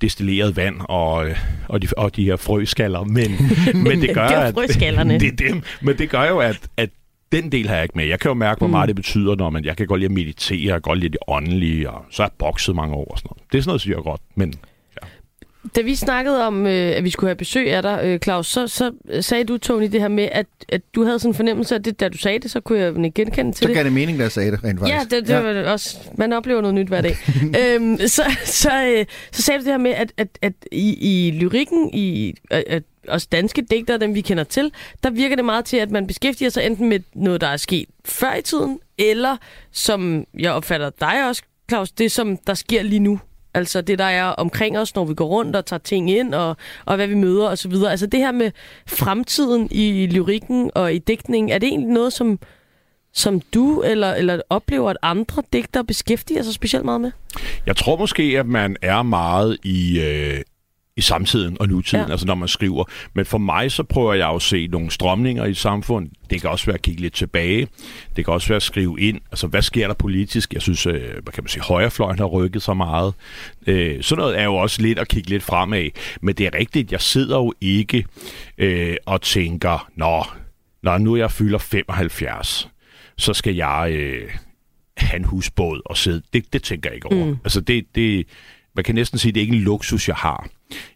destilleret 0.00 0.56
vand 0.56 0.76
og, 0.88 1.28
øh, 1.28 1.36
og, 1.68 1.82
de, 1.82 1.88
og 1.96 2.16
de 2.16 2.24
her 2.24 2.36
frøskaller, 2.36 3.04
men, 3.04 3.30
men 3.84 4.00
det 4.00 4.14
gør, 4.14 4.26
Det 4.26 4.34
at... 4.34 4.54
det 5.20 5.32
er 5.42 5.48
dem, 5.48 5.62
men 5.82 5.98
det 5.98 6.10
gør 6.10 6.24
jo, 6.24 6.38
at, 6.38 6.68
at 6.76 6.90
den 7.32 7.52
del 7.52 7.68
har 7.68 7.74
jeg 7.74 7.82
ikke 7.82 7.98
med. 7.98 8.06
Jeg 8.06 8.20
kan 8.20 8.28
jo 8.28 8.34
mærke, 8.34 8.58
hvor 8.58 8.68
meget 8.68 8.88
det 8.88 8.96
betyder, 8.96 9.36
når 9.36 9.50
man, 9.50 9.64
jeg 9.64 9.76
kan 9.76 9.86
godt 9.86 10.00
lide 10.00 10.10
at 10.10 10.14
meditere, 10.14 10.64
jeg 10.64 10.72
kan 10.72 10.80
godt 10.80 10.98
lide 10.98 11.12
det 11.12 11.18
åndelige, 11.28 11.90
og 11.90 12.04
så 12.10 12.22
har 12.22 12.28
jeg 12.28 12.34
bokset 12.38 12.74
mange 12.74 12.94
år 12.94 13.04
og 13.04 13.18
sådan 13.18 13.28
noget. 13.30 13.52
Det 13.52 13.58
er 13.58 13.62
sådan 13.62 13.68
noget, 13.70 13.80
synes 13.80 13.96
jeg 13.96 14.04
godt, 14.04 14.20
men 14.34 14.54
Da 15.76 15.80
vi 15.80 15.94
snakkede 15.94 16.46
om, 16.46 16.66
øh, 16.66 16.96
at 16.96 17.04
vi 17.04 17.10
skulle 17.10 17.28
have 17.28 17.36
besøg 17.36 17.72
af 17.72 17.82
dig, 17.82 18.00
øh, 18.04 18.18
Claus, 18.18 18.46
så, 18.46 18.68
så 18.68 18.92
sagde 19.20 19.44
du, 19.44 19.58
Tony, 19.58 19.86
det 19.92 20.00
her 20.00 20.08
med, 20.08 20.28
at, 20.32 20.46
at 20.68 20.80
du 20.94 21.04
havde 21.04 21.18
sådan 21.18 21.30
en 21.30 21.34
fornemmelse 21.34 21.74
af 21.74 21.82
det, 21.82 22.00
da 22.00 22.08
du 22.08 22.18
sagde 22.18 22.38
det, 22.38 22.50
så 22.50 22.60
kunne 22.60 22.78
jeg 22.78 22.88
ikke 23.04 23.10
genkende 23.10 23.52
til 23.52 23.62
Så 23.62 23.66
det. 23.66 23.74
gav 23.74 23.84
det 23.84 23.92
mening, 23.92 24.18
da 24.18 24.22
jeg 24.22 24.32
sagde 24.32 24.50
det, 24.50 24.64
rent 24.64 24.78
faktisk. 24.80 25.12
Ja, 25.12 25.16
det, 25.16 25.28
det 25.28 25.44
var 25.44 25.52
det 25.52 25.66
også. 25.66 25.98
Man 26.14 26.32
oplever 26.32 26.60
noget 26.60 26.74
nyt 26.74 26.88
hver 26.88 27.00
dag. 27.00 27.16
øhm, 27.60 27.98
så, 27.98 28.22
så, 28.44 28.84
øh, 28.86 29.06
så 29.32 29.42
sagde 29.42 29.60
du 29.60 29.64
det 29.64 29.72
her 29.72 29.78
med, 29.78 29.90
at, 29.90 30.12
at, 30.16 30.28
at 30.42 30.52
i, 30.72 30.96
i 31.00 31.30
lyrikken, 31.30 31.90
i 31.94 32.34
at, 32.50 32.64
at 32.66 32.82
også 33.08 33.28
danske 33.32 33.62
digtere, 33.62 33.98
dem 33.98 34.14
vi 34.14 34.20
kender 34.20 34.44
til, 34.44 34.72
der 35.02 35.10
virker 35.10 35.36
det 35.36 35.44
meget 35.44 35.64
til, 35.64 35.76
at 35.76 35.90
man 35.90 36.06
beskæftiger 36.06 36.50
sig 36.50 36.66
enten 36.66 36.88
med 36.88 37.00
noget, 37.14 37.40
der 37.40 37.46
er 37.46 37.56
sket 37.56 37.86
før 38.04 38.34
i 38.34 38.42
tiden, 38.42 38.78
eller 38.98 39.36
som 39.72 40.24
jeg 40.38 40.52
opfatter 40.52 40.90
dig 41.00 41.28
også, 41.28 41.42
Claus, 41.68 41.92
det 41.92 42.12
som 42.12 42.36
der 42.36 42.54
sker 42.54 42.82
lige 42.82 42.98
nu. 43.00 43.20
Altså 43.54 43.80
det, 43.80 43.98
der 43.98 44.04
er 44.04 44.24
omkring 44.24 44.78
os, 44.78 44.94
når 44.94 45.04
vi 45.04 45.14
går 45.14 45.26
rundt 45.26 45.56
og 45.56 45.66
tager 45.66 45.80
ting 45.80 46.10
ind, 46.10 46.34
og, 46.34 46.56
og 46.84 46.96
hvad 46.96 47.06
vi 47.06 47.14
møder 47.14 47.48
osv. 47.48 47.72
Altså 47.88 48.06
det 48.06 48.20
her 48.20 48.32
med 48.32 48.50
fremtiden 48.86 49.68
i 49.70 50.06
lyrikken 50.06 50.70
og 50.74 50.94
i 50.94 50.98
digtningen, 50.98 51.52
er 51.52 51.58
det 51.58 51.66
egentlig 51.66 51.92
noget, 51.92 52.12
som, 52.12 52.38
som 53.12 53.40
du 53.40 53.82
eller, 53.82 54.14
eller 54.14 54.40
oplever, 54.50 54.90
at 54.90 54.96
andre 55.02 55.42
digtere 55.52 55.84
beskæftiger 55.84 56.42
sig 56.42 56.54
specielt 56.54 56.84
meget 56.84 57.00
med? 57.00 57.10
Jeg 57.66 57.76
tror 57.76 57.96
måske, 57.96 58.22
at 58.38 58.46
man 58.46 58.76
er 58.82 59.02
meget 59.02 59.58
i, 59.64 60.00
øh, 60.00 60.40
i 60.96 61.00
samtiden 61.00 61.56
og 61.60 61.68
nutiden, 61.68 62.04
Ja. 62.06 62.10
altså 62.10 62.26
når 62.26 62.34
man 62.34 62.48
skriver. 62.48 62.84
Men 63.14 63.26
for 63.26 63.38
mig, 63.38 63.72
så 63.72 63.82
prøver 63.82 64.14
jeg 64.14 64.26
jo 64.26 64.34
at 64.34 64.42
se 64.42 64.66
nogle 64.66 64.90
strømninger 64.90 65.44
i 65.44 65.50
et 65.50 65.56
samfund. 65.56 66.10
Det 66.30 66.40
kan 66.40 66.50
også 66.50 66.66
være 66.66 66.74
at 66.74 66.82
kigge 66.82 67.00
lidt 67.00 67.14
tilbage. 67.14 67.68
Det 68.16 68.24
kan 68.24 68.34
også 68.34 68.48
være 68.48 68.56
at 68.56 68.62
skrive 68.62 69.00
ind, 69.00 69.20
altså 69.30 69.46
hvad 69.46 69.62
sker 69.62 69.86
der 69.86 69.94
politisk? 69.94 70.52
Jeg 70.54 70.62
synes, 70.62 70.86
øh, 70.86 71.00
hvad 71.22 71.32
kan 71.32 71.42
man 71.44 71.48
sige, 71.48 71.62
højrefløjen 71.62 72.18
har 72.18 72.26
rykket 72.26 72.62
så 72.62 72.74
meget. 72.74 73.14
Øh, 73.66 74.02
sådan 74.02 74.20
noget 74.22 74.38
er 74.38 74.44
jo 74.44 74.54
også 74.54 74.82
lidt 74.82 74.98
at 74.98 75.08
kigge 75.08 75.30
lidt 75.30 75.42
fremad. 75.42 75.88
Men 76.22 76.34
det 76.34 76.46
er 76.46 76.58
rigtigt, 76.58 76.92
jeg 76.92 77.00
sidder 77.00 77.36
jo 77.36 77.52
ikke 77.60 78.04
øh, 78.58 78.96
og 79.06 79.22
tænker, 79.22 79.88
nå, 79.96 80.24
når 80.82 80.98
nu 80.98 81.16
jeg 81.16 81.30
fylder 81.30 81.58
75, 81.58 82.68
så 83.18 83.34
skal 83.34 83.54
jeg 83.54 83.88
øh, 83.92 84.30
have 84.96 85.16
en 85.16 85.24
husbåd 85.24 85.80
og 85.86 85.96
sidde. 85.96 86.22
Det, 86.32 86.52
det 86.52 86.62
tænker 86.62 86.90
jeg 86.90 86.94
ikke 86.94 87.06
over. 87.12 87.24
Mm. 87.26 87.36
Altså 87.44 87.60
det, 87.60 87.84
det, 87.94 88.26
man 88.74 88.84
kan 88.84 88.94
næsten 88.94 89.18
sige, 89.18 89.32
det 89.32 89.40
er 89.40 89.42
ikke 89.42 89.56
en 89.56 89.62
luksus, 89.62 90.08
jeg 90.08 90.16
har. 90.16 90.48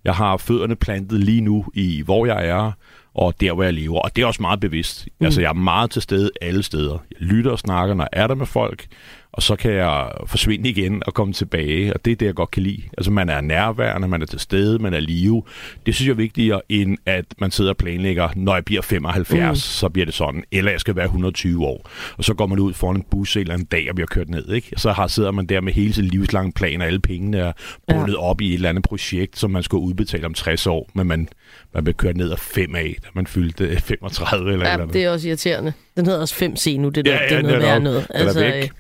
Jeg 0.05 0.15
har 0.15 0.37
fødderne 0.37 0.77
plantet 0.77 1.21
lige 1.21 1.41
nu 1.41 1.67
i, 1.75 2.03
hvor 2.03 2.27
jeg 2.27 2.47
er, 2.47 2.73
og 3.15 3.41
der, 3.41 3.53
hvor 3.53 3.63
jeg 3.63 3.75
lever. 3.75 4.01
Og 4.01 4.17
det 4.17 4.23
er 4.23 4.27
også 4.27 4.43
meget 4.43 4.61
bevidst. 4.61 5.09
Mm. 5.21 5.25
Altså, 5.25 5.41
jeg 5.41 5.49
er 5.49 5.53
meget 5.53 5.91
til 5.91 6.03
stede 6.03 6.31
alle 6.41 6.63
steder. 6.63 6.99
Jeg 7.11 7.29
lytter 7.29 7.51
og 7.51 7.59
snakker, 7.59 7.95
når 7.95 8.09
jeg 8.13 8.23
er 8.23 8.27
der 8.27 8.35
med 8.35 8.47
folk, 8.47 8.87
og 9.33 9.43
så 9.43 9.57
kan 9.57 9.73
jeg 9.73 10.11
forsvinde 10.27 10.69
igen 10.69 11.03
og 11.07 11.15
komme 11.15 11.35
tilbage, 11.35 11.95
og 11.95 12.05
det 12.05 12.11
er 12.13 12.17
det, 12.17 12.27
jeg 12.27 12.35
godt 12.35 12.51
kan 12.51 12.63
lide. 12.63 12.83
Altså, 12.99 13.11
man 13.11 13.29
er 13.29 13.41
nærværende, 13.41 14.09
man 14.09 14.23
er 14.23 14.27
til 14.27 14.41
stede, 14.41 14.79
man 14.79 14.95
er 14.95 15.01
live. 15.01 15.43
Det 15.87 15.95
synes 15.95 16.07
jeg 16.07 16.13
er 16.13 16.17
vigtigere, 16.17 16.61
end 16.69 16.97
at 17.07 17.25
man 17.39 17.51
sidder 17.51 17.71
og 17.71 17.77
planlægger, 17.77 18.29
når 18.37 18.55
jeg 18.55 18.65
bliver 18.65 18.83
75, 18.83 19.51
mm. 19.51 19.55
så 19.57 19.89
bliver 19.89 20.05
det 20.07 20.15
sådan, 20.15 20.45
eller 20.53 20.71
jeg 20.71 20.81
skal 20.81 20.97
være 20.97 21.05
120 21.05 21.67
år. 21.67 21.91
Og 22.17 22.25
så 22.25 22.35
går 22.35 22.47
man 22.47 22.59
ud 22.59 22.75
foran 22.75 22.97
en 22.97 23.05
bus 23.11 23.37
en 23.37 23.41
eller 23.41 23.55
anden 23.55 23.69
dag 23.73 23.87
og 23.89 23.95
bliver 23.95 24.07
kørt 24.07 24.29
ned, 24.29 24.49
ikke? 24.53 24.73
Så 24.77 24.93
har, 24.93 25.07
sidder 25.07 25.31
man 25.31 25.47
der 25.47 25.61
med 25.61 25.73
hele 25.73 25.93
sin 25.95 26.05
livslange 26.05 26.53
plan, 26.53 26.81
og 26.81 26.87
alle 26.87 27.01
pengene 27.01 27.39
er 27.39 27.53
bundet 27.89 28.13
ja. 28.13 28.19
op 28.19 28.41
i 28.41 28.49
et 28.49 28.55
eller 28.55 28.69
andet 28.69 28.85
projekt, 28.85 29.39
som 29.39 29.51
man 29.51 29.63
skal 29.63 29.77
udbetale 29.77 30.27
om 30.27 30.35
60 30.35 30.67
år, 30.67 30.91
men 30.95 31.07
man, 31.07 31.29
man 31.75 31.85
bliver 31.85 31.97
kørt 31.97 32.17
ned 32.17 32.31
af 32.31 32.39
5 32.39 32.75
af, 32.75 32.97
da 33.03 33.09
man 33.15 33.27
fyldte 33.27 33.81
35 33.81 34.53
eller 34.53 34.67
Ja, 34.67 34.73
eller 34.73 34.83
andet. 34.83 34.95
det 34.95 35.05
er 35.05 35.11
også 35.11 35.29
irriterende. 35.29 35.73
Den 35.97 36.07
hedder 36.07 36.21
også 36.21 36.35
5C 36.45 36.79
nu, 36.81 36.89
det, 36.89 37.05
der, 37.05 37.13
Ja, 37.13 37.19
det 37.25 37.31
ja, 37.31 37.37
er 37.37 37.43
noget 37.43 37.63
værre 37.63 37.81
noget. 37.81 38.37
væk. 38.37 38.71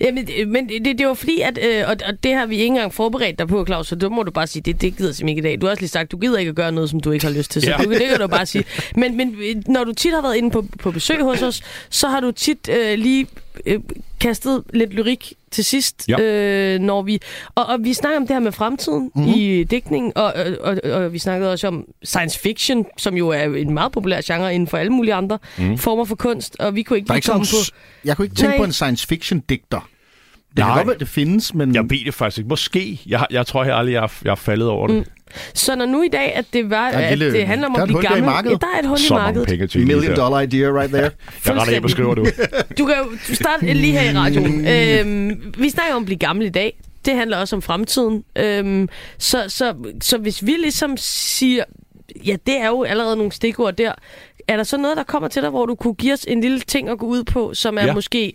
Øh, 0.00 0.06
Jamen, 0.06 0.26
det- 0.26 0.48
men 0.48 0.68
det, 0.68 0.98
det 0.98 1.06
var 1.06 1.14
fordi, 1.14 1.40
at, 1.40 1.58
øh, 1.64 1.84
og, 1.88 1.96
og 2.08 2.22
det 2.22 2.34
har 2.34 2.46
vi 2.46 2.54
ikke 2.54 2.66
engang 2.66 2.94
forberedt 2.94 3.38
dig 3.38 3.48
på, 3.48 3.64
Claus, 3.66 3.86
så 3.88 3.94
det 3.94 4.12
må 4.12 4.22
du 4.22 4.30
bare 4.30 4.46
sige, 4.46 4.62
det, 4.62 4.80
det 4.80 4.96
gider 4.96 5.12
simpelthen 5.12 5.28
ikke 5.28 5.38
i 5.38 5.42
dag. 5.42 5.60
Du 5.60 5.66
har 5.66 5.70
også 5.70 5.80
lige 5.80 5.90
sagt, 5.90 6.12
du 6.12 6.16
gider 6.18 6.38
ikke 6.38 6.48
at 6.48 6.54
gøre 6.56 6.72
noget, 6.72 6.90
som 6.90 7.00
du 7.00 7.10
ikke 7.10 7.26
har 7.26 7.32
lyst 7.32 7.50
til, 7.50 7.62
så 7.62 7.70
Ja. 7.70 7.76
du, 7.84 7.90
det 7.90 8.08
kan 8.08 8.18
du 8.20 8.26
bare 8.26 8.46
sige. 8.46 8.64
Men, 8.96 9.16
men 9.16 9.36
øh, 9.42 9.56
når 9.66 9.84
du 9.84 9.92
tit 9.92 10.12
har 10.14 10.22
været 10.22 10.36
inde 10.36 10.50
på, 10.50 10.66
på 10.78 10.90
besøg 10.90 11.22
hos 11.22 11.42
os, 11.42 11.62
så 11.90 12.08
har 12.08 12.20
du 12.20 12.30
tit 12.30 12.68
øh, 12.68 12.98
lige 12.98 13.26
øh, 13.66 13.80
kastet 14.20 14.62
lidt 14.74 14.92
lyrik 14.94 15.32
til 15.50 15.64
sidst, 15.64 16.04
Ja. 16.08 16.20
øh, 16.20 16.80
når 16.80 17.02
vi... 17.02 17.18
Og, 17.54 17.66
og 17.66 17.78
vi 17.80 17.92
snakker 17.92 18.16
om 18.20 18.26
det 18.26 18.36
her 18.36 18.40
med 18.40 18.52
fremtiden 18.52 19.02
Mhm. 19.14 19.24
mm-hmm. 19.24 19.32
i 19.40 19.64
digtningen, 19.64 20.12
og, 20.16 20.24
og, 20.24 20.44
og, 20.84 20.90
og 20.92 21.12
vi 21.12 21.18
snakkede 21.18 21.52
også 21.52 21.68
om 21.68 21.84
science 22.04 22.38
fiction, 22.40 22.86
som 22.98 23.14
jo 23.16 23.28
er 23.28 23.42
en 23.44 23.74
meget 23.74 23.92
populær 23.92 24.20
genre 24.20 24.54
inden 24.54 24.66
for 24.68 24.78
alle 24.78 24.92
mulige 24.92 25.14
andre 25.14 25.38
mm. 25.58 25.78
former 25.78 26.04
for 26.04 26.14
kunst, 26.16 26.56
og 26.58 26.74
vi 26.74 26.82
kunne 26.82 26.98
ikke 26.98 27.14
ikke 27.14 27.26
sådan, 27.26 27.38
komme 27.38 27.46
på... 27.50 27.74
jeg 28.04 28.16
kunne 28.16 28.24
ikke 28.24 28.36
tænke 28.36 28.48
Nej. 28.50 28.58
på 28.58 28.64
en 28.64 28.72
science 28.72 29.06
fiction 29.06 29.40
digter. 29.40 29.88
Det 30.48 30.56
kan 30.56 30.66
Nej. 30.66 30.76
godt 30.76 30.86
være, 30.88 30.98
det 30.98 31.08
findes, 31.08 31.54
men... 31.54 31.74
Jeg 31.74 31.82
ved 31.90 32.04
det 32.04 32.14
faktisk 32.14 32.38
ikke. 32.38 32.48
Måske. 32.48 33.00
Jeg, 33.06 33.26
jeg 33.30 33.46
tror 33.46 33.64
jeg 33.64 33.76
aldrig, 33.76 33.92
jeg, 33.92 34.02
er- 34.04 34.20
jeg 34.24 34.30
er 34.30 34.34
faldet 34.34 34.68
over 34.68 34.86
det. 34.86 34.96
Mm. 34.96 35.04
Så 35.54 35.76
når 35.76 35.86
nu 35.86 36.02
i 36.02 36.08
dag, 36.08 36.34
at 36.34 36.44
det, 36.52 36.70
var, 36.70 36.88
at 36.88 37.18
lille- 37.18 37.32
det 37.38 37.46
handler 37.46 37.66
om 37.68 37.74
der 37.74 37.82
at 37.82 37.88
blive 37.88 38.02
gammel... 38.02 38.24
Ja, 38.24 38.50
der 38.50 38.66
er 38.74 38.78
et 38.78 38.86
hul 38.88 38.98
i 38.98 39.10
markedet. 39.10 39.48
penge 39.48 39.66
til 39.66 39.80
lige 39.80 39.96
Million 39.96 40.16
dollar 40.16 40.40
idea 40.40 40.68
right 40.70 40.92
there. 40.92 41.10
Jeg 41.46 41.54
retter 41.56 41.70
hjem 41.70 41.84
og 41.84 41.90
skriver 41.90 42.14
du. 42.14 42.26
Du 42.78 42.86
kan 42.86 42.94
jo 42.96 43.34
starte 43.34 43.72
lige 43.72 43.98
her 43.98 44.10
i 44.10 44.16
radioen. 44.16 44.66
øhm, 44.68 45.54
vi 45.58 45.70
snakker 45.70 45.94
om 45.94 46.02
at 46.02 46.06
blive 46.06 46.18
gammel 46.18 46.46
i 46.46 46.50
dag. 46.50 46.78
Det 47.04 47.14
handler 47.14 47.36
også 47.36 47.56
om 47.56 47.62
fremtiden. 47.62 48.24
Øhm, 48.36 48.88
så, 49.18 49.44
så, 49.48 49.74
så 50.00 50.18
hvis 50.18 50.46
vi 50.46 50.52
ligesom 50.52 50.96
siger, 50.96 51.64
ja, 52.26 52.36
det 52.46 52.60
er 52.60 52.68
jo 52.68 52.82
allerede 52.82 53.16
nogle 53.16 53.32
stikord 53.32 53.74
der. 53.76 53.92
Er 54.48 54.56
der 54.56 54.64
så 54.64 54.76
noget, 54.76 54.96
der 54.96 55.02
kommer 55.02 55.28
til 55.28 55.42
dig, 55.42 55.50
hvor 55.50 55.66
du 55.66 55.74
kunne 55.74 55.94
give 55.94 56.12
os 56.12 56.24
en 56.28 56.40
lille 56.40 56.60
ting 56.60 56.88
at 56.88 56.98
gå 56.98 57.06
ud 57.06 57.24
på, 57.24 57.54
som 57.54 57.78
er. 57.78 57.84
Ja. 57.86 57.94
måske 57.94 58.32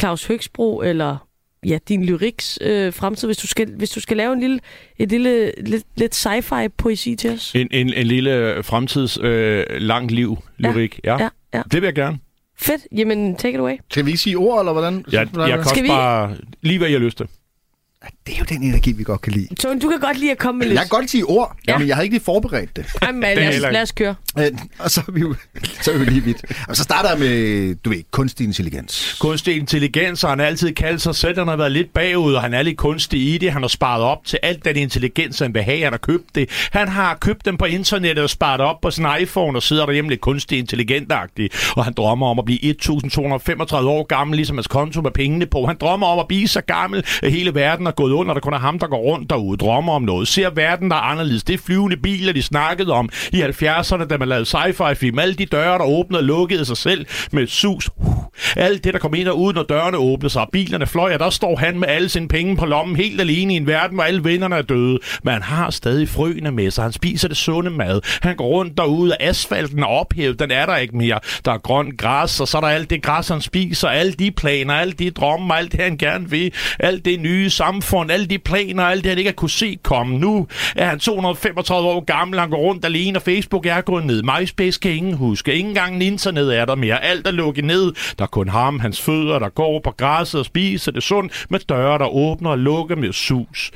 Claus 0.00 0.24
Høgsbro, 0.26 0.80
eller 0.82 1.25
ja, 1.64 1.78
din 1.88 2.04
lyriks 2.04 2.58
øh, 2.60 2.92
fremtid, 2.92 3.28
hvis 3.28 3.36
du 3.36 3.46
skal, 3.46 3.70
hvis 3.76 3.90
du 3.90 4.00
skal 4.00 4.16
lave 4.16 4.32
en 4.32 4.40
lille, 4.40 4.60
et 4.98 5.08
lille, 5.10 5.52
lidt, 5.60 5.84
lidt 5.96 6.26
sci-fi 6.26 6.68
poesi 6.76 7.16
til 7.16 7.30
os? 7.30 7.52
En, 7.54 7.68
en, 7.70 7.92
en 7.94 8.06
lille 8.06 8.62
fremtids 8.62 9.18
øh, 9.22 9.64
langt 9.70 10.12
liv 10.12 10.38
lyrik. 10.58 11.00
Ja. 11.04 11.12
ja. 11.12 11.18
Ja, 11.24 11.28
ja. 11.58 11.62
Det 11.72 11.82
vil 11.82 11.86
jeg 11.86 11.94
gerne. 11.94 12.18
Fedt. 12.58 12.82
Jamen, 12.96 13.36
take 13.36 13.54
it 13.54 13.60
away. 13.60 13.76
Kan 13.94 14.06
vi 14.06 14.10
ikke 14.10 14.20
sige 14.22 14.36
ord, 14.36 14.60
eller 14.60 14.72
hvordan? 14.72 15.04
Jeg, 15.12 15.22
er 15.36 15.46
jeg 15.46 15.48
kan 15.58 15.64
Skal 15.64 15.70
også 15.70 15.82
vi- 15.82 15.88
bare 15.88 16.36
lige, 16.62 16.78
hvad 16.78 16.88
jeg 16.88 16.98
har 17.00 17.04
lyst 17.04 17.16
til. 17.16 17.26
Det 18.26 18.34
er 18.34 18.38
jo 18.38 18.44
den 18.48 18.62
energi, 18.62 18.92
vi 18.92 19.02
godt 19.04 19.20
kan 19.20 19.32
lide. 19.32 19.54
Tony, 19.54 19.78
du 19.82 19.88
kan 19.88 20.00
godt 20.00 20.18
lide 20.18 20.30
at 20.30 20.38
komme 20.38 20.58
med 20.58 20.66
lidt... 20.66 20.74
Jeg 20.74 20.82
kan 20.90 20.98
godt 20.98 21.10
sige 21.10 21.24
ord, 21.24 21.56
Ja. 21.68 21.78
men 21.78 21.88
jeg 21.88 21.96
har 21.96 22.02
ikke 22.02 22.14
lige 22.14 22.24
forberedt 22.24 22.76
det. 22.76 22.86
Jamen, 23.02 23.20
lad, 23.22 23.48
os, 23.48 23.72
lad 23.72 23.82
os 23.82 23.92
køre. 23.92 24.14
Øh, 24.38 24.46
Og 24.78 24.90
så 24.90 25.02
er 25.08 25.12
vi 25.12 25.20
jo, 25.20 25.34
så 25.82 25.92
er 25.92 25.98
vi 25.98 26.04
lige 26.04 26.20
vidt. 26.24 26.44
Og 26.68 26.76
så 26.76 26.82
starter 26.82 27.10
jeg 27.10 27.18
med, 27.18 27.74
du 27.74 27.90
ved, 27.90 28.02
kunstig 28.10 28.44
intelligens. 28.44 29.16
Kunstig 29.20 29.56
intelligens, 29.56 30.24
og 30.24 30.30
han 30.30 30.38
har 30.38 30.46
altid 30.46 30.72
kaldt 30.72 31.02
sig 31.02 31.14
selv, 31.14 31.38
han 31.38 31.48
har 31.48 31.56
været 31.56 31.72
lidt 31.72 31.92
bagud, 31.94 32.34
og 32.34 32.42
han 32.42 32.54
er 32.54 32.62
lidt 32.62 32.76
kunstig 32.76 33.34
i 33.34 33.38
det. 33.38 33.52
Han 33.52 33.62
har 33.62 33.68
sparet 33.68 34.02
op 34.02 34.24
til 34.24 34.38
alt 34.42 34.64
den 34.64 34.76
intelligens, 34.76 35.38
han 35.38 35.54
vil 35.54 35.62
have, 35.62 35.82
han 35.82 35.92
har 35.92 35.98
købt 35.98 36.34
det. 36.34 36.50
Han 36.72 36.88
har 36.88 37.14
købt 37.20 37.44
dem 37.44 37.56
på 37.56 37.64
internettet 37.64 38.24
og 38.24 38.30
sparet 38.30 38.60
op 38.60 38.80
på 38.80 38.90
sin 38.90 39.06
iPhone 39.20 39.58
og 39.58 39.62
sidder 39.62 39.86
derhjemme 39.86 40.10
lidt 40.10 40.20
kunstig 40.20 40.58
intelligentagtig. 40.58 41.50
Og 41.76 41.84
han 41.84 41.92
drømmer 41.92 42.26
om 42.26 42.38
at 42.38 42.44
blive 42.44 42.64
1235 42.64 43.88
år 43.90 44.02
gammel, 44.06 44.36
ligesom 44.36 44.56
hans 44.56 44.66
konto 44.66 45.00
med 45.00 45.10
pengene 45.10 45.46
på. 45.46 45.66
Han 45.66 45.76
drømmer 45.80 46.06
om 46.06 46.18
at 46.18 46.28
blive 46.28 46.48
så 46.48 46.60
gammel, 46.60 47.04
at 47.22 47.32
hele 47.32 47.54
verden 47.54 47.86
er 47.86 47.90
gået 47.90 48.12
under, 48.16 48.34
der 48.34 48.40
kun 48.40 48.52
er 48.52 48.58
ham, 48.58 48.78
der 48.78 48.86
går 48.86 48.98
rundt 48.98 49.30
derude, 49.30 49.56
drømmer 49.56 49.92
om 49.92 50.02
noget. 50.02 50.28
Ser 50.28 50.50
verden, 50.50 50.90
der 50.90 50.96
er 50.96 51.00
anderledes. 51.00 51.44
Det 51.44 51.54
er 51.54 51.58
flyvende 51.58 51.96
biler, 51.96 52.32
de 52.32 52.42
snakkede 52.42 52.92
om 52.92 53.08
i 53.32 53.42
70'erne, 53.42 54.04
da 54.04 54.16
man 54.18 54.28
lavede 54.28 54.46
sci-fi 54.56 54.94
film. 54.94 55.18
Alle 55.18 55.34
de 55.34 55.46
døre, 55.46 55.78
der 55.78 55.84
åbnede 55.84 56.20
og 56.20 56.24
lukkede 56.24 56.64
sig 56.64 56.76
selv 56.76 57.06
med 57.32 57.46
sus. 57.46 57.90
Uh. 57.96 58.16
Alt 58.56 58.84
det, 58.84 58.92
der 58.94 58.98
kom 58.98 59.14
ind 59.14 59.28
og 59.28 59.40
ud, 59.40 59.52
når 59.52 59.62
dørene 59.62 59.96
åbnede 59.96 60.32
sig, 60.32 60.42
og 60.42 60.48
bilerne 60.52 60.86
fløj, 60.86 61.12
og 61.12 61.18
der 61.18 61.30
står 61.30 61.56
han 61.56 61.78
med 61.78 61.88
alle 61.88 62.08
sine 62.08 62.28
penge 62.28 62.56
på 62.56 62.66
lommen, 62.66 62.96
helt 62.96 63.20
alene 63.20 63.54
i 63.54 63.56
en 63.56 63.66
verden, 63.66 63.94
hvor 63.96 64.04
alle 64.04 64.24
vennerne 64.24 64.56
er 64.56 64.62
døde. 64.62 64.98
Men 65.22 65.32
han 65.32 65.42
har 65.42 65.70
stadig 65.70 66.08
frøene 66.08 66.50
med 66.50 66.70
sig. 66.70 66.84
Han 66.84 66.92
spiser 66.92 67.28
det 67.28 67.36
sunde 67.36 67.70
mad. 67.70 68.00
Han 68.22 68.36
går 68.36 68.46
rundt 68.46 68.78
derude, 68.78 69.12
og 69.12 69.22
asfalten 69.22 69.78
er 69.82 69.86
ophævet. 69.86 70.38
Den 70.38 70.50
er 70.50 70.66
der 70.66 70.76
ikke 70.76 70.96
mere. 70.96 71.20
Der 71.44 71.52
er 71.52 71.58
grønt 71.58 71.98
græs, 71.98 72.40
og 72.40 72.48
så 72.48 72.56
er 72.56 72.60
der 72.60 72.68
alt 72.68 72.90
det 72.90 73.02
græs, 73.02 73.28
han 73.28 73.40
spiser. 73.40 73.88
Alle 73.88 74.12
de 74.12 74.30
planer, 74.30 74.74
alle 74.74 74.92
de 74.92 75.10
drømme, 75.10 75.56
alt 75.56 75.72
det, 75.72 75.80
han 75.80 75.96
gerne 75.96 76.30
vil. 76.30 76.52
Alt 76.78 77.04
det 77.04 77.20
nye 77.20 77.50
samfund, 77.50 78.05
alle 78.10 78.26
de 78.26 78.38
planer, 78.38 78.84
alt 78.84 79.04
det, 79.04 79.10
han 79.10 79.18
ikke 79.18 79.30
har 79.30 79.34
kunne 79.34 79.50
se 79.50 79.78
komme. 79.82 80.18
Nu 80.18 80.46
er 80.76 80.86
han 80.86 80.98
235 80.98 81.88
år 81.88 82.04
gammel. 82.04 82.38
Han 82.40 82.50
går 82.50 82.58
rundt 82.58 82.84
alene, 82.84 83.18
og 83.18 83.22
Facebook 83.22 83.66
er 83.66 83.80
gået 83.80 84.06
ned. 84.06 84.22
MySpace 84.22 84.80
kan 84.80 84.90
ingen 84.90 85.14
huske. 85.14 85.54
Ingen 85.54 85.74
gang 85.74 86.02
internet 86.02 86.58
er 86.58 86.64
der 86.64 86.74
mere. 86.74 87.04
Alt 87.04 87.26
er 87.26 87.30
lukket 87.30 87.64
ned. 87.64 87.92
Der 88.18 88.24
er 88.24 88.28
kun 88.28 88.48
ham, 88.48 88.80
hans 88.80 89.00
fødder, 89.00 89.38
der 89.38 89.48
går 89.48 89.80
på 89.84 89.90
græsset 89.90 90.40
og 90.40 90.46
spiser 90.46 90.92
det 90.92 91.02
sundt 91.02 91.46
med 91.50 91.60
døre, 91.68 91.98
der 91.98 92.14
åbner 92.14 92.50
og 92.50 92.58
lukker 92.58 92.96
med 92.96 93.12
sus. 93.12 93.70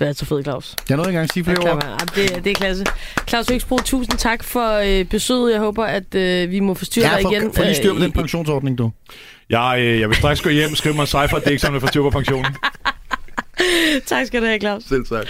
Det 0.00 0.06
er 0.06 0.08
altså 0.08 0.24
fedt, 0.26 0.44
Claus. 0.44 0.74
Jeg 0.88 0.96
nåede 0.96 1.10
ikke 1.10 1.16
engang 1.18 1.24
at 1.24 1.32
sige 1.32 1.44
flere 1.44 1.66
Ja, 1.66 1.74
ord. 1.74 2.08
det, 2.14 2.44
det 2.44 2.50
er 2.50 2.54
klasse. 2.54 2.84
Claus 3.28 3.48
Høgsbro, 3.48 3.78
tusind 3.78 4.18
tak 4.18 4.44
for 4.44 4.72
øh, 5.00 5.04
besøget. 5.04 5.52
Jeg 5.52 5.60
håber, 5.60 5.84
at 5.84 6.14
øh, 6.14 6.50
vi 6.50 6.60
må 6.60 6.74
forstyrre 6.74 7.08
Ja, 7.08 7.14
dig 7.16 7.22
for, 7.22 7.30
igen. 7.30 7.52
for 7.54 7.62
lige 7.62 7.74
styr 7.74 7.90
på 7.92 7.96
øh, 7.96 8.02
den 8.02 8.12
pensionsordning, 8.12 8.78
du. 8.78 8.90
Jeg, 9.50 9.76
øh, 9.78 10.00
jeg 10.00 10.08
vil 10.08 10.16
straks 10.16 10.40
gå 10.40 10.48
hjem 10.50 10.70
og 10.70 10.76
skrive 10.76 10.94
mig 10.94 11.02
en 11.02 11.06
cipher-digt, 11.06 11.60
som 11.60 11.72
jeg 11.74 11.80
får 11.80 11.88
styr 11.88 12.02
på 12.02 12.10
pensionen. 12.10 12.56
tak 14.06 14.26
skal 14.26 14.40
du 14.42 14.46
have, 14.46 14.60
Claus. 14.60 14.82
Selv 14.84 15.04
tak. 15.06 15.26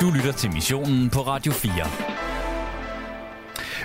Du 0.00 0.10
lytter 0.10 0.32
til 0.32 0.50
missionen 0.52 1.10
på 1.10 1.20
Radio 1.20 1.52
4. 1.52 2.17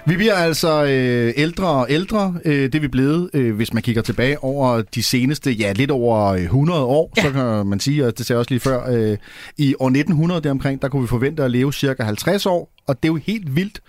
Vi 0.08 0.16
bliver 0.16 0.34
altså 0.34 0.84
øh, 0.84 1.34
ældre 1.38 1.68
og 1.68 1.88
ældre. 1.90 2.36
Øh, 2.46 2.64
det 2.64 2.76
er 2.76 2.80
vi 2.80 2.88
blevet, 2.88 3.30
øh, 3.34 3.56
hvis 3.56 3.74
man 3.74 3.84
kigger 3.84 4.02
tilbage 4.02 4.44
over 4.44 4.82
de 4.82 5.04
seneste, 5.04 5.52
ja, 5.52 5.74
lidt 5.74 5.92
over 5.92 6.26
øh, 6.26 6.42
100 6.42 6.82
år, 6.82 7.14
ja. 7.18 7.22
så 7.22 7.32
kan 7.32 7.68
man 7.68 7.80
sige, 7.80 8.06
og 8.08 8.18
det 8.18 8.26
sagde 8.26 8.38
jeg 8.38 8.40
også 8.40 8.52
lige 8.52 8.60
før, 8.60 8.90
øh, 8.92 9.18
i 9.58 9.76
år 9.80 9.88
1900 9.88 10.42
deromkring, 10.42 10.82
der 10.82 10.90
kunne 10.90 11.02
vi 11.02 11.08
forvente 11.08 11.44
at 11.44 11.52
leve 11.52 11.74
cirka 11.74 12.04
50 12.04 12.46
år, 12.46 12.74
og 12.88 13.04
det 13.04 13.10
er 13.10 13.14
jo 13.14 13.20
helt 13.24 13.56
vildt 13.56 13.80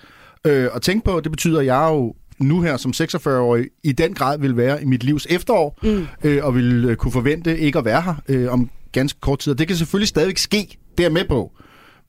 øh, 0.47 0.69
at 0.75 0.83
tænke 0.83 1.05
på. 1.05 1.21
Det 1.21 1.33
betyder, 1.33 1.61
at 1.61 1.67
jeg 1.67 1.89
jo 1.91 2.15
nu 2.39 2.61
her 2.61 2.77
som 2.77 2.93
46-årig 2.97 3.67
i 3.85 3.93
den 3.93 4.15
grad 4.15 4.39
vil 4.39 4.57
være 4.57 4.83
i 4.83 4.85
mit 4.85 5.05
livs 5.05 5.27
efterår, 5.31 5.79
mm. 5.83 6.07
øh, 6.25 6.45
og 6.45 6.55
vil 6.55 6.85
øh, 6.85 6.97
kunne 6.97 7.13
forvente 7.13 7.59
ikke 7.59 7.79
at 7.79 7.85
være 7.85 8.03
her 8.03 8.15
øh, 8.29 8.53
om 8.53 8.71
ganske 8.93 9.21
kort 9.21 9.39
tid. 9.39 9.53
Og 9.53 9.59
det 9.59 9.67
kan 9.67 9.77
selvfølgelig 9.77 10.09
stadigvæk 10.09 10.39
ske, 10.39 10.79
det 10.99 11.07
er 11.07 11.11
med 11.11 11.25
på. 11.29 11.53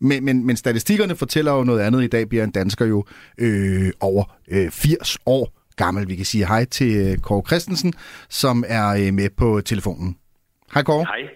Men, 0.06 0.26
men, 0.26 0.46
men 0.46 0.58
statistikkerne 0.58 1.16
fortæller 1.16 1.52
jo 1.52 1.64
noget 1.64 1.82
andet. 1.82 2.04
I 2.04 2.08
dag 2.08 2.30
bliver 2.30 2.44
en 2.44 2.52
dansker 2.52 2.86
jo 2.86 3.06
øh, 3.38 3.92
over 4.00 4.24
øh, 4.48 4.72
80 4.72 5.18
år 5.26 5.54
gammel. 5.76 6.08
Vi 6.08 6.16
kan 6.16 6.26
sige 6.26 6.48
hej 6.48 6.66
til 6.66 6.96
øh, 6.96 7.18
Kåre 7.18 7.44
Christensen, 7.48 7.94
som 8.30 8.64
er 8.68 8.88
øh, 8.88 9.14
med 9.14 9.30
på 9.30 9.62
telefonen. 9.62 10.18
Hej 10.74 10.84
Kåre. 10.84 11.06
Hej. 11.06 11.30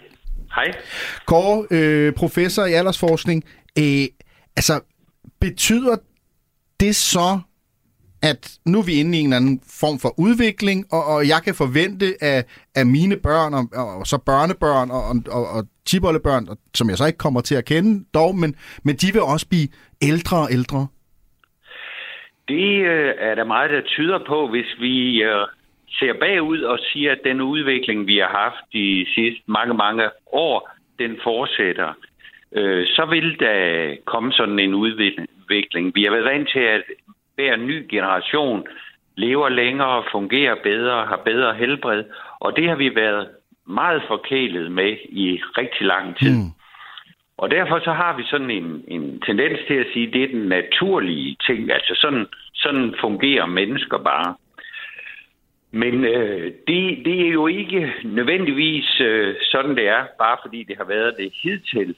Hej. 0.56 0.72
Kåre, 1.28 1.68
øh, 1.72 2.14
professor 2.14 2.66
i 2.66 2.74
aldersforskning. 2.74 3.44
Øh, 3.80 4.06
altså, 4.56 4.80
betyder 5.40 5.96
det 6.80 6.96
så, 6.96 7.40
at 8.22 8.60
nu 8.66 8.78
er 8.80 8.86
vi 8.86 9.00
inde 9.00 9.18
i 9.18 9.22
en 9.22 9.26
eller 9.26 9.38
anden 9.38 9.62
form 9.82 10.00
for 10.00 10.12
udvikling, 10.20 10.86
og, 10.92 11.04
og 11.14 11.28
jeg 11.28 11.42
kan 11.46 11.56
forvente 11.56 12.06
af, 12.22 12.40
af 12.76 12.86
mine 12.86 13.18
børn, 13.18 13.54
og, 13.54 13.64
og 14.00 14.06
så 14.08 14.18
børnebørn 14.26 14.92
og, 14.92 15.04
og, 15.38 15.44
og 15.56 15.62
tibollebørn, 15.86 16.50
og- 16.50 16.58
som 16.74 16.90
jeg 16.90 16.98
så 16.98 17.06
ikke 17.06 17.18
kommer 17.26 17.42
til 17.42 17.56
at 17.56 17.66
kende 17.66 18.06
dog, 18.14 18.36
men, 18.36 18.56
men 18.86 18.96
de 18.96 19.08
vil 19.14 19.22
også 19.22 19.48
blive 19.50 19.68
ældre 20.02 20.38
og 20.38 20.50
ældre. 20.52 20.88
Det 22.48 22.70
øh, 22.94 23.14
er 23.20 23.36
der 23.36 23.44
meget, 23.44 23.70
der 23.72 23.82
tyder 23.82 24.20
på, 24.28 24.48
hvis 24.50 24.70
vi 24.80 25.24
øh, 25.24 25.46
ser 26.00 26.14
bagud 26.20 26.62
og 26.62 26.80
siger, 26.80 27.12
at 27.12 27.22
den 27.24 27.42
udvikling, 27.42 28.08
vi 28.08 28.18
har 28.18 28.30
haft 28.44 28.74
de 28.74 29.06
sidste 29.16 29.44
mange, 29.48 29.74
mange 29.74 30.04
år, 30.32 30.70
den 31.00 31.12
fortsætter. 31.24 31.94
Øh, 32.56 32.86
så 32.88 33.06
vil 33.10 33.40
der 33.40 33.96
komme 34.06 34.32
sådan 34.34 34.60
en 34.60 34.74
udvikling. 34.74 35.96
Vi 35.96 36.04
har 36.04 36.12
været 36.12 36.26
vant 36.34 36.50
til, 36.54 36.60
at 36.60 36.84
hver 37.40 37.56
ny 37.56 37.86
generation 37.90 38.68
lever 39.18 39.50
længere, 39.50 40.04
fungerer 40.12 40.56
bedre, 40.64 41.06
har 41.06 41.22
bedre 41.26 41.54
helbred, 41.54 42.04
og 42.40 42.56
det 42.56 42.70
har 42.70 42.76
vi 42.76 42.96
været 42.96 43.28
meget 43.68 44.02
forkælet 44.08 44.72
med 44.72 44.98
i 45.10 45.42
rigtig 45.58 45.88
lang 45.88 46.18
tid. 46.18 46.36
Mm. 46.38 46.52
Og 47.38 47.52
derfor 47.52 47.80
så 47.80 47.92
har 47.92 48.18
vi 48.18 48.24
sådan 48.24 48.52
en, 48.52 48.84
en 48.88 49.22
tendens 49.26 49.60
til 49.68 49.74
at 49.74 49.88
sige, 49.94 50.08
at 50.08 50.14
det 50.14 50.24
er 50.24 50.28
den 50.28 50.48
naturlige 50.48 51.38
ting. 51.48 51.72
Altså 51.72 51.94
sådan, 51.96 52.26
sådan 52.54 52.96
fungerer 53.02 53.46
mennesker 53.46 53.98
bare. 53.98 54.36
Men 55.72 56.06
øh, 56.06 56.52
det, 56.68 57.06
det 57.06 57.28
er 57.28 57.32
jo 57.32 57.48
ikke 57.48 57.94
nødvendigvis 58.04 59.02
øh, 59.02 59.36
sådan, 59.52 59.76
det 59.76 59.88
er, 59.88 60.06
bare 60.20 60.38
fordi 60.44 60.64
det 60.64 60.78
har 60.78 60.86
været 60.86 61.16
det 61.18 61.32
hidtil. 61.44 61.96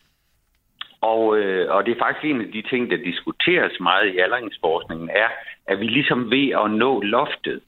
Og, 1.01 1.37
øh, 1.37 1.75
og 1.75 1.85
det 1.85 1.91
er 1.91 1.99
faktisk 1.99 2.25
en 2.25 2.41
af 2.41 2.51
de 2.51 2.61
ting, 2.61 2.91
der 2.91 2.97
diskuteres 2.97 3.79
meget 3.79 4.13
i 4.13 4.17
aldringsforskningen, 4.17 5.09
er, 5.09 5.29
at 5.67 5.79
vi 5.79 5.87
ligesom 5.87 6.31
ved 6.31 6.49
at 6.65 6.71
nå 6.71 7.01
loftet. 7.01 7.61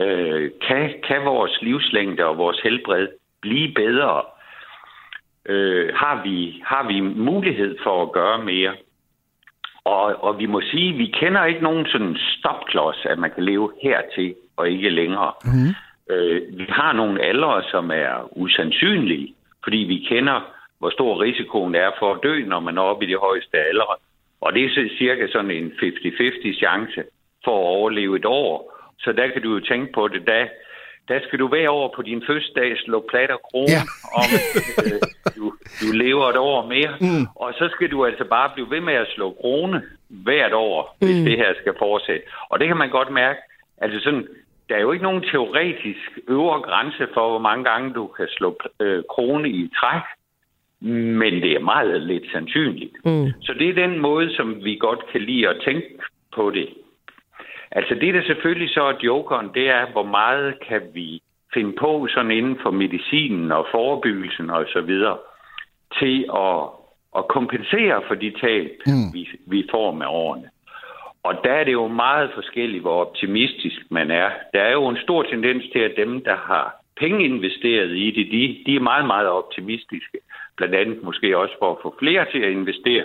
Øh, 0.00 0.50
kan, 0.68 0.94
kan 1.08 1.24
vores 1.24 1.58
livslængde 1.62 2.24
og 2.24 2.38
vores 2.38 2.60
helbred 2.60 3.08
blive 3.42 3.74
bedre? 3.74 4.22
øh, 5.48 5.94
har, 5.94 6.22
vi, 6.24 6.62
har 6.64 6.86
vi 6.88 7.00
mulighed 7.00 7.76
for 7.82 8.02
at 8.02 8.12
gøre 8.12 8.44
mere. 8.44 8.74
Og, 9.84 10.24
og 10.24 10.38
vi 10.38 10.46
må 10.46 10.60
sige, 10.60 10.92
at 10.92 10.98
vi 10.98 11.06
kender 11.06 11.44
ikke 11.44 11.62
nogen 11.62 11.86
sådan 11.86 12.16
stopklods, 12.38 13.06
at 13.10 13.18
man 13.18 13.30
kan 13.30 13.44
leve 13.44 13.72
hertil 13.82 14.34
og 14.56 14.70
ikke 14.70 14.90
længere. 14.90 15.32
Mm. 15.44 15.74
Øh, 16.14 16.58
vi 16.58 16.66
har 16.68 16.92
nogle 16.92 17.22
aldre, 17.22 17.62
som 17.70 17.90
er 17.90 18.38
usandsynlige, 18.38 19.34
fordi 19.64 19.76
vi 19.76 20.06
kender, 20.08 20.40
hvor 20.78 20.90
stor 20.90 21.20
risikoen 21.20 21.74
er 21.74 21.90
for 21.98 22.14
at 22.14 22.20
dø, 22.22 22.44
når 22.44 22.60
man 22.60 22.78
er 22.78 22.82
oppe 22.82 23.04
i 23.04 23.08
de 23.12 23.16
højeste 23.16 23.56
aldre. 23.58 23.94
Og 24.40 24.52
det 24.52 24.64
er 24.64 24.88
cirka 24.98 25.26
sådan 25.28 25.50
en 25.50 25.72
50-50 25.82 26.58
chance 26.58 27.04
for 27.44 27.56
at 27.58 27.66
overleve 27.76 28.16
et 28.16 28.24
år. 28.24 28.72
Så 28.98 29.12
der 29.12 29.28
kan 29.28 29.42
du 29.42 29.54
jo 29.54 29.60
tænke 29.60 29.92
på 29.92 30.08
det, 30.08 30.26
der, 30.26 30.46
der 31.08 31.18
skal 31.26 31.38
du 31.38 31.48
hver 31.48 31.70
år 31.70 31.92
på 31.96 32.02
din 32.02 32.22
fødselsdag 32.26 32.78
slå 32.78 33.06
plat 33.10 33.30
og 33.30 33.40
krone, 33.50 33.78
ja. 33.78 33.82
om 34.20 34.28
øh, 34.84 35.00
du, 35.36 35.44
du 35.82 35.88
lever 35.92 36.28
et 36.28 36.36
år 36.36 36.66
mere. 36.66 36.92
Mm. 37.00 37.26
Og 37.34 37.54
så 37.58 37.68
skal 37.74 37.90
du 37.90 38.04
altså 38.04 38.24
bare 38.24 38.50
blive 38.54 38.70
ved 38.70 38.80
med 38.80 38.94
at 38.94 39.08
slå 39.14 39.36
krone 39.40 39.82
hvert 40.08 40.52
år, 40.52 40.96
hvis 40.98 41.16
det 41.28 41.36
her 41.36 41.54
skal 41.60 41.74
fortsætte. 41.78 42.26
Og 42.50 42.60
det 42.60 42.68
kan 42.68 42.76
man 42.76 42.90
godt 42.90 43.10
mærke. 43.10 43.40
Altså 43.78 44.00
sådan, 44.00 44.26
der 44.68 44.76
er 44.76 44.80
jo 44.80 44.92
ikke 44.92 45.02
nogen 45.04 45.22
teoretisk 45.22 46.18
øvre 46.28 46.60
grænse 46.60 47.08
for, 47.14 47.30
hvor 47.30 47.38
mange 47.38 47.64
gange 47.64 47.92
du 47.94 48.06
kan 48.06 48.28
slå 48.28 48.58
øh, 48.80 49.04
krone 49.10 49.48
i 49.50 49.70
træk. 49.80 50.02
Men 50.80 51.34
det 51.42 51.52
er 51.52 51.60
meget 51.60 52.02
lidt 52.02 52.24
sandsynligt. 52.32 52.92
Mm. 53.04 53.32
Så 53.40 53.54
det 53.58 53.68
er 53.68 53.86
den 53.86 53.98
måde, 53.98 54.36
som 54.36 54.64
vi 54.64 54.76
godt 54.76 55.06
kan 55.12 55.20
lide 55.20 55.48
at 55.48 55.56
tænke 55.64 55.88
på 56.34 56.50
det. 56.50 56.68
Altså 57.70 57.94
det, 57.94 58.14
der 58.14 58.22
selvfølgelig 58.22 58.70
så 58.70 58.82
er 58.82 58.94
jokeren, 59.02 59.50
det 59.54 59.68
er, 59.68 59.92
hvor 59.92 60.02
meget 60.02 60.54
kan 60.68 60.82
vi 60.94 61.20
finde 61.54 61.72
på 61.72 62.08
sådan 62.14 62.30
inden 62.30 62.58
for 62.62 62.70
medicinen 62.70 63.52
og 63.52 63.66
forebyggelsen 63.70 64.50
og 64.50 64.64
så 64.72 64.80
videre, 64.80 65.18
til 65.98 66.26
at, 66.34 66.62
at 67.18 67.28
kompensere 67.28 68.02
for 68.08 68.14
de 68.14 68.30
tab, 68.40 68.70
mm. 68.86 69.12
vi, 69.14 69.28
vi 69.46 69.68
får 69.70 69.92
med 69.92 70.06
årene. 70.06 70.50
Og 71.22 71.34
der 71.44 71.52
er 71.52 71.64
det 71.64 71.72
jo 71.72 71.88
meget 71.88 72.30
forskelligt, 72.34 72.82
hvor 72.82 73.04
optimistisk 73.04 73.80
man 73.90 74.10
er. 74.10 74.30
Der 74.54 74.60
er 74.60 74.72
jo 74.72 74.88
en 74.88 74.98
stor 75.02 75.22
tendens 75.22 75.64
til, 75.72 75.78
at 75.78 75.94
dem, 75.96 76.24
der 76.24 76.36
har 76.36 76.76
penge 77.00 77.24
investeret 77.24 77.90
i 77.90 78.10
det, 78.10 78.26
de, 78.32 78.62
de 78.66 78.76
er 78.76 78.80
meget, 78.80 79.06
meget 79.06 79.28
optimistiske. 79.28 80.18
Blandt 80.56 80.74
andet 80.74 81.02
måske 81.02 81.38
også 81.38 81.54
for 81.58 81.70
at 81.72 81.78
få 81.82 81.96
flere 81.98 82.26
til 82.32 82.38
at 82.38 82.52
investere 82.52 83.04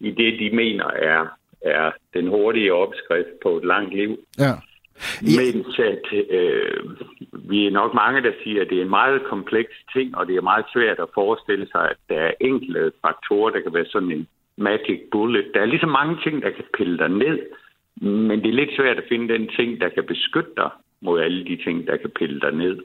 i 0.00 0.10
det, 0.10 0.38
de 0.40 0.56
mener 0.56 0.86
er, 0.86 1.26
er 1.60 1.90
den 2.14 2.28
hurtige 2.28 2.74
opskrift 2.74 3.40
på 3.42 3.56
et 3.56 3.64
langt 3.64 3.94
liv. 3.94 4.18
Ja. 4.38 4.52
Mens 5.22 5.78
at, 5.78 6.06
øh, 6.30 6.80
vi 7.32 7.66
er 7.66 7.70
nok 7.70 7.94
mange, 7.94 8.22
der 8.22 8.32
siger, 8.42 8.62
at 8.62 8.70
det 8.70 8.78
er 8.78 8.82
en 8.82 8.96
meget 9.00 9.22
kompleks 9.24 9.74
ting, 9.92 10.16
og 10.16 10.26
det 10.26 10.36
er 10.36 10.40
meget 10.40 10.64
svært 10.72 10.98
at 10.98 11.14
forestille 11.14 11.66
sig, 11.72 11.90
at 11.90 11.96
der 12.08 12.20
er 12.20 12.32
enkelte 12.40 12.92
faktorer, 13.02 13.50
der 13.50 13.60
kan 13.60 13.74
være 13.74 13.86
sådan 13.86 14.12
en 14.12 14.26
magic 14.56 15.00
bullet. 15.12 15.50
Der 15.54 15.60
er 15.60 15.66
lige 15.66 15.80
så 15.80 15.86
mange 15.86 16.16
ting, 16.24 16.42
der 16.42 16.50
kan 16.50 16.64
pille 16.76 16.98
dig 16.98 17.08
ned, 17.08 17.38
men 18.00 18.42
det 18.42 18.48
er 18.48 18.60
lidt 18.60 18.76
svært 18.76 18.98
at 18.98 19.08
finde 19.08 19.34
den 19.34 19.48
ting, 19.48 19.80
der 19.80 19.88
kan 19.88 20.04
beskytte 20.04 20.50
dig 20.56 20.70
mod 21.00 21.20
alle 21.20 21.44
de 21.44 21.56
ting, 21.64 21.86
der 21.86 21.96
kan 21.96 22.10
pille 22.10 22.40
dig 22.40 22.52
ned. 22.52 22.78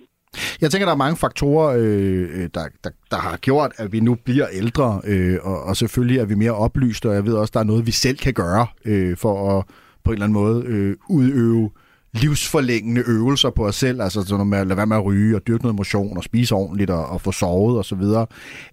Jeg 0.61 0.71
tænker, 0.71 0.85
der 0.85 0.93
er 0.93 0.97
mange 0.97 1.17
faktorer, 1.17 1.77
øh, 1.79 2.29
øh, 2.33 2.49
der, 2.53 2.65
der, 2.83 2.89
der 3.11 3.17
har 3.17 3.37
gjort, 3.37 3.71
at 3.77 3.91
vi 3.91 3.99
nu 3.99 4.15
bliver 4.15 4.47
ældre, 4.51 5.01
øh, 5.03 5.37
og, 5.41 5.63
og 5.63 5.77
selvfølgelig 5.77 6.19
er 6.19 6.25
vi 6.25 6.35
mere 6.35 6.51
oplyste, 6.51 7.09
og 7.09 7.15
jeg 7.15 7.25
ved 7.25 7.33
også, 7.33 7.51
der 7.53 7.59
er 7.59 7.63
noget, 7.63 7.85
vi 7.85 7.91
selv 7.91 8.17
kan 8.17 8.33
gøre 8.33 8.67
øh, 8.85 9.17
for 9.17 9.59
at 9.59 9.65
på 10.03 10.11
en 10.11 10.13
eller 10.13 10.25
anden 10.25 10.33
måde 10.33 10.63
øh, 10.65 10.95
udøve 11.09 11.69
livsforlængende 12.13 13.03
øvelser 13.07 13.49
på 13.49 13.67
os 13.67 13.75
selv, 13.75 14.01
altså 14.01 14.21
sådan 14.21 14.33
noget 14.33 14.47
med 14.47 14.57
at 14.57 14.67
lade 14.67 14.77
være 14.77 14.87
med 14.87 14.97
at 14.97 15.05
ryge 15.05 15.35
og 15.35 15.47
dyrke 15.47 15.63
noget 15.63 15.75
motion 15.75 16.17
og 16.17 16.23
spise 16.23 16.55
ordentligt 16.55 16.89
og, 16.89 17.05
og 17.05 17.21
få 17.21 17.31
sovet 17.31 17.77
og 17.77 17.85
så 17.85 17.95
videre. 17.95 18.27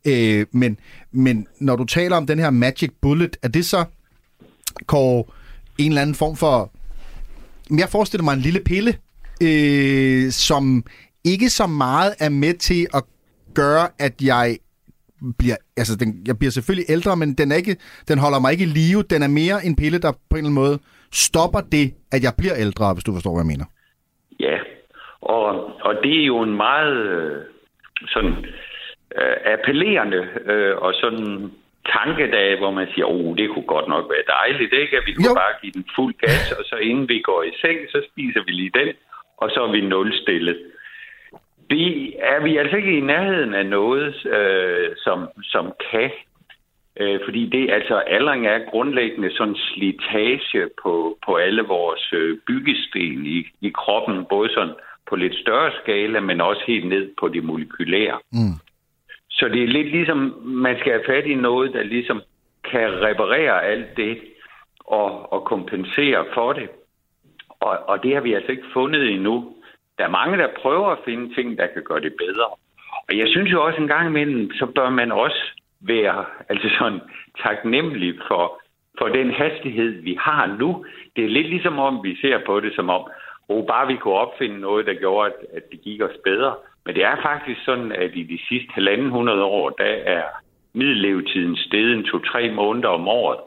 Øh, 0.05 0.47
men, 0.53 0.77
men 1.13 1.47
når 1.61 1.77
du 1.77 1.85
taler 1.85 2.17
om 2.17 2.27
den 2.27 2.39
her 2.39 2.51
magic 2.51 2.91
bullet, 3.01 3.37
er 3.43 3.49
det 3.49 3.67
så, 3.67 3.85
Kåre, 4.87 5.25
en 5.79 5.89
eller 5.89 6.03
anden 6.03 6.15
form 6.15 6.37
for... 6.37 6.71
Jeg 7.79 7.89
forestiller 7.89 8.25
mig 8.25 8.35
en 8.35 8.41
lille 8.41 8.61
pille, 8.61 8.97
øh, 9.43 10.33
som 10.33 10.85
ikke 11.25 11.49
så 11.49 11.67
meget 11.67 12.13
er 12.21 12.29
med 12.29 12.55
til 12.55 12.87
at 12.95 13.03
gøre, 13.55 13.89
at 13.99 14.15
jeg 14.23 14.57
bliver, 15.39 15.57
altså 15.77 15.97
den, 15.97 16.09
jeg 16.27 16.39
bliver 16.39 16.51
selvfølgelig 16.51 16.91
ældre, 16.91 17.17
men 17.17 17.35
den, 17.35 17.53
er 17.53 17.57
ikke, 17.57 17.77
den 18.09 18.19
holder 18.19 18.41
mig 18.41 18.53
ikke 18.53 18.65
i 18.65 18.75
live. 18.81 19.03
Den 19.03 19.23
er 19.23 19.29
mere 19.29 19.57
en 19.65 19.77
pille, 19.77 19.99
der 19.99 20.13
på 20.13 20.35
en 20.35 20.37
eller 20.37 20.51
anden 20.51 20.63
måde 20.65 20.79
stopper 21.13 21.61
det, 21.61 21.87
at 22.15 22.21
jeg 22.27 22.33
bliver 22.39 22.57
ældre, 22.65 22.95
hvis 22.95 23.05
du 23.05 23.13
forstår, 23.13 23.33
hvad 23.35 23.45
jeg 23.45 23.53
mener. 23.55 23.67
Ja, 24.47 24.57
og, 25.21 25.47
og 25.87 25.95
det 26.03 26.15
er 26.21 26.27
jo 26.33 26.39
en 26.43 26.57
meget 26.57 26.97
øh, 26.97 27.43
sådan 28.15 28.35
øh, 29.19 29.37
appellerende 29.53 30.23
øh, 30.53 30.77
og 30.77 30.95
sådan 30.95 31.51
tanke, 31.97 32.25
der, 32.37 32.59
hvor 32.59 32.71
man 32.71 32.89
siger, 32.93 33.07
oh, 33.07 33.37
det 33.37 33.51
kunne 33.51 33.71
godt 33.77 33.89
nok 33.89 34.05
være 34.15 34.27
dejligt, 34.39 34.73
ikke? 34.83 34.97
At 34.99 35.05
vi 35.07 35.13
kunne 35.13 35.35
jo. 35.37 35.43
bare 35.45 35.55
give 35.63 35.73
den 35.73 35.87
fuld 35.97 36.15
gas, 36.25 36.53
og 36.59 36.65
så 36.71 36.77
inden 36.77 37.09
vi 37.09 37.19
går 37.21 37.43
i 37.43 37.53
seng, 37.63 37.79
så 37.93 37.99
spiser 38.11 38.43
vi 38.47 38.53
lige 38.53 38.79
den, 38.81 38.89
og 39.37 39.51
så 39.51 39.59
er 39.67 39.71
vi 39.73 39.81
nulstillet. 39.81 40.59
Det 41.71 42.15
er 42.19 42.43
vi 42.43 42.57
altså 42.57 42.77
ikke 42.77 42.99
i 42.99 43.01
nærheden 43.01 43.55
af 43.55 43.67
noget, 43.67 44.27
øh, 44.27 44.91
som, 44.97 45.29
som 45.43 45.73
kan 45.91 46.11
Øh, 47.01 47.21
fordi 47.25 47.47
det, 47.47 47.71
altså 47.71 47.97
aldring 47.97 48.47
er 48.47 48.71
grundlæggende 48.71 49.31
sådan 49.37 49.57
slitage 49.57 50.69
på, 50.83 51.19
på 51.27 51.37
alle 51.37 51.63
vores 51.63 52.13
øh, 52.13 52.39
byggesten 52.47 53.27
i, 53.27 53.47
i 53.61 53.71
kroppen, 53.71 54.25
både 54.25 54.49
sådan 54.55 54.75
på 55.09 55.17
lidt 55.17 55.35
større 55.35 55.73
skala, 55.83 56.21
men 56.21 56.41
også 56.41 56.63
helt 56.67 56.89
ned 56.89 57.11
på 57.21 57.29
det 57.29 57.45
molekylære. 57.45 58.19
Mm. 58.33 58.57
Så 59.31 59.49
det 59.49 59.63
er 59.63 59.67
lidt 59.67 59.91
ligesom, 59.91 60.19
man 60.45 60.77
skal 60.81 60.93
have 60.93 61.05
fat 61.07 61.27
i 61.27 61.35
noget, 61.35 61.73
der 61.73 61.83
ligesom 61.83 62.23
kan 62.71 63.03
reparere 63.03 63.65
alt 63.65 63.97
det 63.97 64.19
og, 64.81 65.33
og 65.33 65.45
kompensere 65.45 66.25
for 66.35 66.53
det. 66.53 66.69
Og, 67.61 67.79
og 67.89 68.03
det 68.03 68.15
har 68.15 68.21
vi 68.21 68.35
altså 68.35 68.51
ikke 68.51 68.73
fundet 68.73 69.11
endnu. 69.11 69.55
Der 70.01 70.07
er 70.07 70.19
mange, 70.21 70.39
der 70.39 70.49
prøver 70.63 70.89
at 70.89 71.05
finde 71.05 71.35
ting, 71.35 71.59
der 71.59 71.67
kan 71.67 71.83
gøre 71.83 72.01
det 72.01 72.15
bedre. 72.19 72.47
Og 73.09 73.19
jeg 73.19 73.29
synes 73.29 73.53
jo 73.53 73.65
også 73.67 73.81
en 73.81 73.89
gang 73.89 74.07
imellem, 74.09 74.53
så 74.53 74.67
bør 74.67 74.91
man 74.91 75.13
også 75.13 75.43
være 75.81 76.25
altså 76.49 76.69
sådan 76.79 77.01
taknemmelig 77.45 78.15
for, 78.29 78.63
for 78.99 79.09
den 79.09 79.31
hastighed, 79.31 80.03
vi 80.03 80.17
har 80.21 80.57
nu. 80.59 80.85
Det 81.17 81.25
er 81.25 81.29
lidt 81.29 81.49
ligesom 81.49 81.79
om, 81.79 82.01
vi 82.05 82.17
ser 82.21 82.39
på 82.47 82.61
det 82.61 82.75
som 82.75 82.91
om, 82.91 83.11
oh, 83.49 83.67
bare 83.67 83.87
vi 83.87 83.97
kunne 83.97 84.15
opfinde 84.15 84.61
noget, 84.61 84.87
der 84.87 84.95
gjorde, 84.95 85.27
at, 85.31 85.57
at 85.57 85.63
det 85.71 85.81
gik 85.81 86.03
os 86.03 86.17
bedre. 86.25 86.55
Men 86.85 86.95
det 86.95 87.05
er 87.05 87.17
faktisk 87.23 87.65
sådan, 87.65 87.93
at 87.93 88.11
i 88.15 88.23
de 88.23 88.39
sidste 88.49 88.73
halvanden 88.75 89.11
hundrede 89.11 89.45
år, 89.45 89.71
der 89.71 89.95
er 90.17 90.23
middellevetiden 90.75 91.57
steget 91.57 92.07
to-tre 92.07 92.51
måneder 92.51 92.89
om 92.89 93.09
året. 93.09 93.41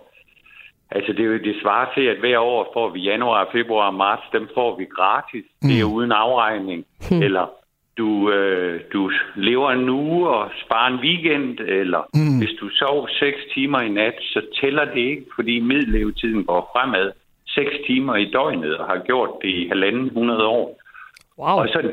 Altså 0.96 1.14
det, 1.14 1.44
det 1.44 1.56
svarer 1.62 1.94
til, 1.96 2.02
at 2.02 2.18
hver 2.18 2.40
år 2.40 2.72
får 2.74 2.90
vi 2.90 3.00
januar, 3.00 3.50
februar 3.52 3.88
og 3.88 3.94
marts, 3.94 4.24
dem 4.34 4.50
får 4.54 4.78
vi 4.78 4.86
gratis. 4.86 5.46
Mm. 5.62 5.70
Det 5.70 5.80
er 5.80 5.94
uden 5.96 6.12
afregning. 6.12 6.86
Mm. 7.12 7.22
Eller 7.22 7.46
du, 7.98 8.32
øh, 8.32 8.82
du 8.94 9.12
lever 9.36 9.72
en 9.72 9.90
uge 9.90 10.30
og 10.30 10.52
sparer 10.66 10.88
en 10.94 11.00
weekend, 11.00 11.60
eller 11.60 12.02
mm. 12.14 12.38
hvis 12.40 12.60
du 12.62 12.70
sov 12.70 13.10
6 13.10 13.38
timer 13.54 13.80
i 13.80 13.90
nat, 13.90 14.16
så 14.20 14.42
tæller 14.62 14.86
det 14.86 15.02
ikke, 15.02 15.26
fordi 15.36 15.60
middellevetiden 15.60 16.44
går 16.44 16.72
fremad 16.74 17.12
6 17.48 17.70
timer 17.88 18.16
i 18.16 18.32
døgnet 18.32 18.78
og 18.78 18.86
har 18.86 19.04
gjort 19.06 19.30
det 19.42 19.50
i 19.50 19.68
halvanden 19.68 20.10
hundrede 20.10 20.46
år. 20.46 20.80
Wow. 21.40 21.60
Og 21.60 21.68
så 21.68 21.92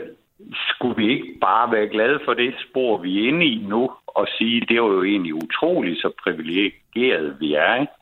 skulle 0.69 0.97
vi 0.97 1.13
ikke 1.13 1.39
bare 1.41 1.73
være 1.73 1.89
glade 1.89 2.19
for 2.25 2.35
det 2.35 2.55
spor, 2.69 2.97
vi 2.97 3.25
er 3.25 3.29
inde 3.29 3.47
i 3.47 3.65
nu, 3.69 3.91
og 4.07 4.29
sige, 4.39 4.61
det 4.61 4.71
er 4.71 4.87
jo 4.87 5.03
egentlig 5.05 5.35
utroligt, 5.35 6.01
så 6.01 6.11
privilegeret 6.25 7.37
vi 7.41 7.55
er, 7.55 7.75
ikke? 7.81 7.93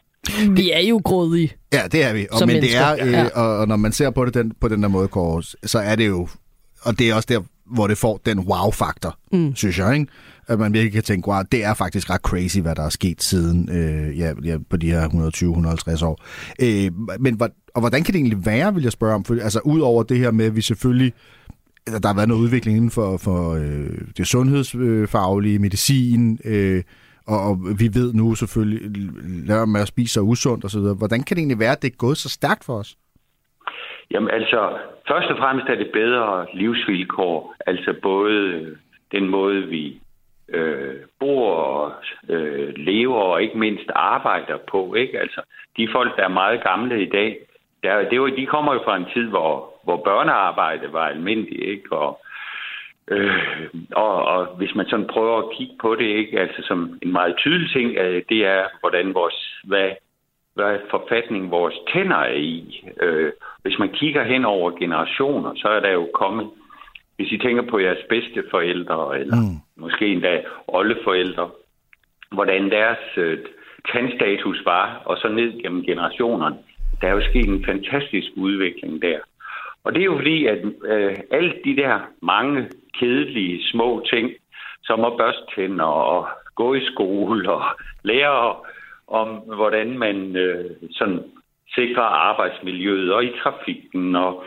Vi 0.51 0.71
er 0.71 0.81
jo 0.81 1.01
grådige. 1.05 1.53
Ja, 1.73 1.83
det 1.93 2.05
er 2.05 2.13
vi. 2.13 2.27
Og, 2.31 2.47
men 2.47 2.63
det 2.63 2.77
er, 2.77 2.97
øh, 3.01 3.13
ja. 3.13 3.29
og, 3.29 3.59
og 3.59 3.69
når 3.69 3.77
man 3.77 3.93
ser 3.93 4.11
på 4.11 4.25
det 4.25 4.35
den, 4.35 4.53
på 4.61 4.69
den 4.69 4.83
der 4.83 4.89
måde, 4.89 5.09
Kåre, 5.09 5.43
så 5.43 5.79
er 5.79 5.97
det 5.97 6.07
jo, 6.07 6.29
og 6.83 6.99
det 6.99 7.11
er 7.11 7.15
også 7.15 7.27
der, 7.29 7.41
hvor 7.67 7.87
det 7.87 7.99
får 7.99 8.21
den 8.27 8.39
wow-faktor, 8.39 9.19
mm. 9.33 9.57
synes 9.57 9.79
jeg, 9.79 9.95
ikke? 9.95 10.07
At 10.47 10.59
man 10.59 10.73
virkelig 10.73 10.93
kan 10.93 11.03
tænke, 11.03 11.29
wow, 11.29 11.43
det 11.53 11.65
er 11.65 11.75
faktisk 11.75 12.11
ret 12.11 12.21
crazy, 12.21 12.59
hvad 12.59 12.75
der 12.75 12.83
er 12.83 12.89
sket 12.89 13.23
siden 13.23 13.69
øh, 13.71 14.19
ja, 14.19 14.33
ja, 14.45 14.57
på 14.71 14.77
de 14.77 14.91
her 14.91 15.09
120-150 15.99 16.05
år. 16.05 16.25
Øh, 16.63 16.91
men 17.21 17.41
og 17.75 17.81
hvordan 17.81 18.05
kan 18.05 18.15
det 18.15 18.19
egentlig 18.19 18.47
være, 18.47 18.75
vil 18.75 18.83
jeg 18.83 18.93
spørge 18.93 19.15
om? 19.15 19.25
For, 19.25 19.35
altså, 19.43 19.61
ud 19.65 19.81
over 19.81 20.03
det 20.03 20.19
her 20.19 20.31
med, 20.31 20.45
at 20.45 20.57
vi 20.57 20.63
selvfølgelig 20.63 21.13
altså, 21.87 21.99
der 21.99 22.09
har 22.09 22.15
været 22.15 22.29
noget 22.29 22.43
udvikling 22.43 22.77
inden 22.77 22.91
for, 22.91 23.17
for 23.17 23.55
øh, 23.55 23.91
det 24.17 24.27
sundhedsfaglige, 24.27 25.59
medicin, 25.59 26.39
øh, 26.45 26.83
og, 27.33 27.39
og 27.49 27.55
vi 27.81 27.87
ved 27.99 28.09
nu 28.15 28.35
selvfølgelig, 28.35 28.81
lad 29.49 29.67
med 29.67 29.81
at 29.81 29.89
spise 29.89 30.13
så 30.15 30.21
usundt 30.21 30.65
osv. 30.65 30.87
Hvordan 31.03 31.21
kan 31.23 31.35
det 31.35 31.43
egentlig 31.43 31.65
være, 31.65 31.77
at 31.77 31.83
det 31.83 31.93
er 31.93 32.05
gået 32.05 32.17
så 32.17 32.29
stærkt 32.29 32.65
for 32.67 32.75
os? 32.83 32.91
Jamen 34.11 34.31
altså, 34.31 34.79
først 35.09 35.29
og 35.31 35.39
fremmest 35.39 35.69
er 35.69 35.75
det 35.75 35.91
bedre 35.93 36.47
livsvilkår. 36.55 37.55
Altså 37.67 37.95
både 38.03 38.35
øh, 38.35 38.77
den 39.13 39.29
måde, 39.29 39.63
vi 39.63 40.01
øh, 40.49 40.97
bor 41.21 41.55
og 41.55 41.93
øh, 42.29 42.73
lever 42.77 43.21
og 43.21 43.43
ikke 43.43 43.59
mindst 43.59 43.91
arbejder 43.95 44.59
på. 44.71 44.95
Ikke? 44.95 45.21
Altså, 45.21 45.41
de 45.77 45.89
folk, 45.93 46.17
der 46.17 46.25
er 46.25 46.39
meget 46.43 46.63
gamle 46.63 47.03
i 47.03 47.09
dag, 47.09 47.39
der, 47.83 48.09
det 48.09 48.21
var, 48.21 48.27
de 48.27 48.47
kommer 48.47 48.75
jo 48.75 48.81
fra 48.85 48.97
en 48.97 49.07
tid, 49.15 49.27
hvor, 49.29 49.73
hvor 49.85 49.97
børnearbejde 49.97 50.93
var 50.93 51.07
almindeligt. 51.07 51.63
Ikke? 51.63 51.93
Og, 51.93 52.21
øh, 53.11 53.33
og, 53.93 54.15
og 54.25 54.47
hvis 54.57 54.75
man 54.75 54.87
sådan 54.89 55.07
prøver 55.07 55.39
at 55.39 55.51
kigge 55.57 55.75
på 55.81 55.95
det, 55.95 56.07
ikke? 56.07 56.41
Altså, 56.41 56.63
som 56.63 56.99
en 57.03 57.13
meget 57.13 57.35
tydelig 57.39 57.71
ting, 57.71 57.97
øh, 57.97 58.23
det 58.29 58.47
er, 58.47 58.63
hvordan 58.81 59.15
vores, 59.15 59.61
hvad 59.65 59.91
hvad 60.59 60.79
forfatning 60.91 61.51
vores 61.51 61.75
tænder 61.93 62.17
er 62.17 62.41
i. 62.55 62.85
Øh, 63.03 63.33
hvis 63.63 63.79
man 63.79 63.89
kigger 63.89 64.25
hen 64.25 64.45
over 64.45 64.71
generationer, 64.71 65.53
så 65.57 65.69
er 65.69 65.81
der 65.81 65.93
jo 65.93 66.09
kommet, 66.15 66.47
hvis 67.17 67.33
I 67.33 67.39
tænker 67.39 67.63
på 67.63 67.79
jeres 67.79 68.05
bedste 68.09 68.45
forældre, 68.51 69.21
eller 69.21 69.37
mm. 69.37 69.83
måske 69.83 70.07
endda 70.07 70.43
oldeforældre, 70.67 71.51
hvordan 72.33 72.71
deres 72.71 73.05
øh, 73.17 73.39
tandstatus 73.93 74.65
var, 74.65 75.03
og 75.05 75.17
så 75.17 75.29
ned 75.29 75.63
gennem 75.63 75.83
generationerne. 75.85 76.57
Der 77.01 77.09
er 77.09 77.13
jo 77.13 77.29
sket 77.31 77.49
en 77.49 77.65
fantastisk 77.65 78.29
udvikling 78.37 79.03
der. 79.03 79.19
Og 79.85 79.95
det 79.95 80.01
er 80.01 80.05
jo 80.05 80.17
fordi, 80.17 80.47
at 80.47 80.59
øh, 80.85 81.17
alle 81.31 81.55
de 81.65 81.77
der 81.77 82.01
mange 82.23 82.69
kedelige 82.99 83.65
små 83.71 84.05
ting, 84.11 84.31
som 84.83 85.05
at 85.05 85.17
børste 85.19 85.43
tænder 85.55 85.85
og 85.85 86.29
gå 86.55 86.75
i 86.75 86.85
skole 86.85 87.53
og 87.53 87.63
lære 88.03 88.57
om, 89.09 89.29
hvordan 89.29 89.99
man 89.99 90.37
øh, 90.37 90.71
sådan 90.91 91.23
sikrer 91.75 92.03
arbejdsmiljøet 92.03 93.13
og 93.13 93.25
i 93.25 93.33
trafikken 93.43 94.17
og 94.17 94.45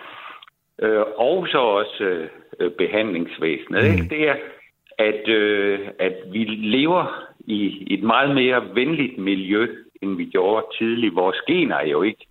øh, 0.81 1.03
og 1.17 1.47
så 1.47 1.57
også 1.57 2.27
øh, 2.59 2.71
behandlingsvæsenet. 2.71 3.83
Mm. 3.83 3.91
Ikke? 3.91 4.15
Det 4.15 4.29
er, 4.29 4.35
at, 4.97 5.27
øh, 5.27 5.79
at 5.99 6.15
vi 6.31 6.43
lever 6.45 7.25
i 7.39 7.87
et 7.93 8.03
meget 8.03 8.35
mere 8.35 8.75
venligt 8.75 9.17
miljø, 9.17 9.67
end 10.01 10.17
vi 10.17 10.25
gjorde 10.25 10.65
tidligt. 10.77 11.15
Vores 11.15 11.37
gener 11.47 11.75
er 11.75 11.87
jo 11.87 12.01
ikke 12.01 12.25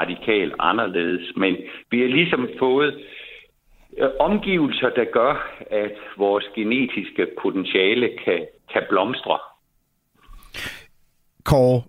radikalt 0.00 0.54
anderledes, 0.58 1.36
men 1.36 1.56
vi 1.90 2.00
har 2.00 2.08
ligesom 2.08 2.48
fået 2.58 2.94
øh, 3.98 4.08
omgivelser, 4.20 4.90
der 4.98 5.04
gør, 5.12 5.32
at 5.70 5.96
vores 6.16 6.44
genetiske 6.54 7.26
potentiale 7.42 8.08
kan, 8.24 8.40
kan 8.72 8.82
blomstre. 8.88 9.38
Kåre, 11.44 11.82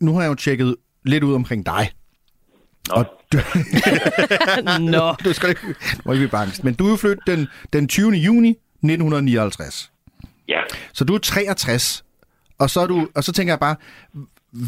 nu 0.00 0.14
har 0.14 0.22
jeg 0.22 0.30
jo 0.30 0.34
tjekket 0.34 0.76
lidt 1.04 1.24
ud 1.24 1.34
omkring 1.34 1.66
dig. 1.66 1.84
Nå. 2.88 2.94
Og 2.96 3.04
du, 3.32 3.38
Nå. 4.96 5.14
du 5.24 5.32
skal 5.32 5.48
ikke, 5.48 5.66
du 5.66 6.02
må 6.04 6.12
ikke 6.12 6.20
blive 6.20 6.30
bange. 6.30 6.52
Men 6.64 6.74
du 6.74 6.86
er 6.86 6.90
jo 6.90 6.96
født 6.96 7.18
den, 7.26 7.48
den 7.72 7.88
20. 7.88 8.10
juni 8.10 8.50
1959. 8.50 9.92
Ja. 10.48 10.60
Så 10.92 11.04
du 11.04 11.14
er 11.14 11.18
63. 11.18 12.04
Og 12.58 12.70
så, 12.70 12.80
er 12.80 12.86
du, 12.86 13.08
og 13.14 13.24
så 13.24 13.32
tænker 13.32 13.52
jeg 13.52 13.60
bare, 13.60 13.76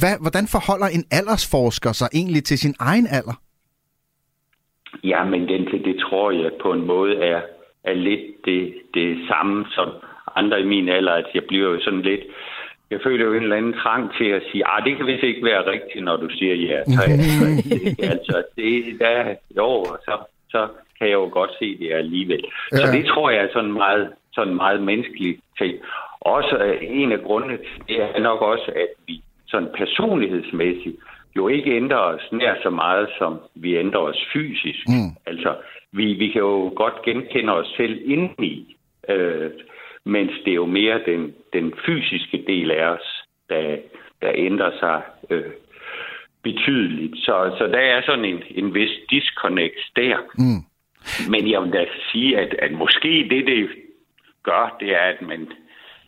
hvad, 0.01 0.15
hvordan 0.21 0.47
forholder 0.47 0.87
en 0.87 1.05
aldersforsker 1.11 1.93
sig 1.93 2.09
egentlig 2.13 2.45
til 2.45 2.59
sin 2.59 2.75
egen 2.81 3.07
alder? 3.11 3.37
Ja, 5.05 5.25
men 5.25 5.49
den, 5.49 5.65
det 5.85 5.97
tror 6.01 6.31
jeg 6.31 6.51
på 6.63 6.73
en 6.73 6.87
måde 6.87 7.17
er, 7.17 7.41
er 7.85 7.95
lidt 7.95 8.45
det, 8.45 8.75
det 8.95 9.19
samme 9.29 9.67
som 9.71 9.89
andre 10.37 10.61
i 10.61 10.65
min 10.65 10.89
alder, 10.89 11.13
at 11.13 11.27
jeg 11.35 11.43
bliver 11.49 11.71
jo 11.71 11.81
sådan 11.81 12.03
lidt... 12.03 12.21
Jeg 12.91 13.01
føler 13.05 13.25
jo 13.25 13.33
en 13.35 13.43
eller 13.43 13.57
anden 13.57 13.75
trang 13.83 14.11
til 14.19 14.25
at 14.25 14.43
sige, 14.53 14.67
ah, 14.67 14.85
det 14.85 14.97
kan 14.97 15.07
vist 15.07 15.23
ikke 15.23 15.45
være 15.45 15.71
rigtigt, 15.71 16.05
når 16.05 16.17
du 16.17 16.29
siger 16.31 16.55
ja. 16.55 16.85
Så, 16.85 17.03
altså, 18.13 18.43
det, 18.57 18.99
der, 19.01 19.35
jo, 19.57 19.85
så, 20.05 20.19
så 20.51 20.69
kan 20.99 21.07
jeg 21.09 21.15
jo 21.15 21.29
godt 21.33 21.51
se 21.59 21.79
det 21.79 21.93
alligevel. 21.93 22.45
Så 22.73 22.83
Ja. 22.87 22.93
det 22.99 23.07
tror 23.07 23.31
jeg 23.31 23.45
er 23.45 23.49
sådan 23.53 23.73
meget, 23.73 24.13
sådan 24.35 24.55
meget 24.55 24.83
menneskeligt 24.83 25.41
ting. 25.59 25.75
Også 26.21 26.57
øh, 26.57 26.77
en 26.83 27.13
af 27.13 27.21
grundene 27.23 27.57
til 27.57 27.83
det 27.89 28.03
er 28.03 28.21
nok 28.21 28.41
også, 28.43 28.73
at 28.77 28.89
vi 29.07 29.23
sådan 29.55 29.75
personlighedsmæssigt 29.75 30.97
jo 31.37 31.49
ikke 31.49 31.77
ændrer 31.77 31.97
os 31.97 32.33
nær 32.33 32.55
så 32.63 32.71
meget, 32.71 33.09
som 33.19 33.41
vi 33.55 33.77
ændrer 33.77 34.01
os 34.01 34.27
fysisk. 34.33 34.89
Mm. 34.89 35.11
Altså, 35.27 35.57
vi, 35.93 36.13
vi 36.13 36.29
kan 36.29 36.41
jo 36.41 36.73
godt 36.77 37.03
genkende 37.03 37.53
os 37.53 37.75
selv 37.77 38.01
indeni, 38.05 38.77
øh, 39.09 39.51
mens 40.05 40.33
det 40.45 40.51
er 40.51 40.55
jo 40.65 40.67
mere 40.67 41.01
den, 41.07 41.35
den 41.53 41.75
fysiske 41.87 42.45
del 42.47 42.71
af 42.71 42.85
os, 42.87 43.07
der, 43.49 43.77
der 44.23 44.31
ændrer 44.35 44.71
sig 44.81 45.03
øh, 45.31 45.53
betydeligt. 46.43 47.17
Så, 47.17 47.55
så 47.59 47.67
der 47.67 47.79
er 47.79 48.03
sådan 48.07 48.25
en, 48.25 48.43
en 48.51 48.75
vis 48.75 48.91
disconnect 49.11 49.81
der. 49.97 50.17
Mm. 50.39 50.63
Men 51.31 51.51
jeg 51.51 51.63
vil 51.63 51.73
da 51.73 51.85
sige, 52.13 52.39
at, 52.39 52.55
at 52.59 52.73
måske 52.73 53.27
det, 53.31 53.47
det 53.47 53.69
gør, 54.43 54.77
det 54.81 54.95
er, 54.95 55.05
at 55.13 55.23
man, 55.23 55.49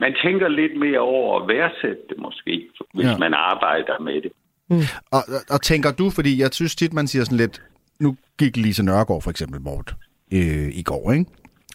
man 0.01 0.15
tænker 0.25 0.49
lidt 0.49 0.79
mere 0.81 0.99
over 1.01 1.41
at 1.41 1.49
værdsætte 1.49 2.03
det 2.09 2.19
måske, 2.19 2.69
hvis 2.95 3.07
Ja. 3.07 3.19
man 3.19 3.35
arbejder 3.35 4.01
med 4.01 4.23
det. 4.23 4.33
Og, 5.11 5.23
og, 5.29 5.41
og 5.51 5.63
tænker 5.63 5.93
du, 5.93 6.11
fordi 6.11 6.41
jeg 6.41 6.49
synes 6.53 6.77
tit, 6.77 6.93
man 6.93 7.07
siger 7.07 7.25
sådan 7.25 7.39
lidt, 7.39 7.63
nu 8.01 8.17
gik 8.39 8.57
Lise 8.57 8.83
Nørgaard 8.83 9.23
for 9.23 9.31
eksempel 9.31 9.61
bort 9.61 9.95
øh, 10.33 10.69
i 10.73 10.83
går, 10.83 11.13
ikke? 11.13 11.25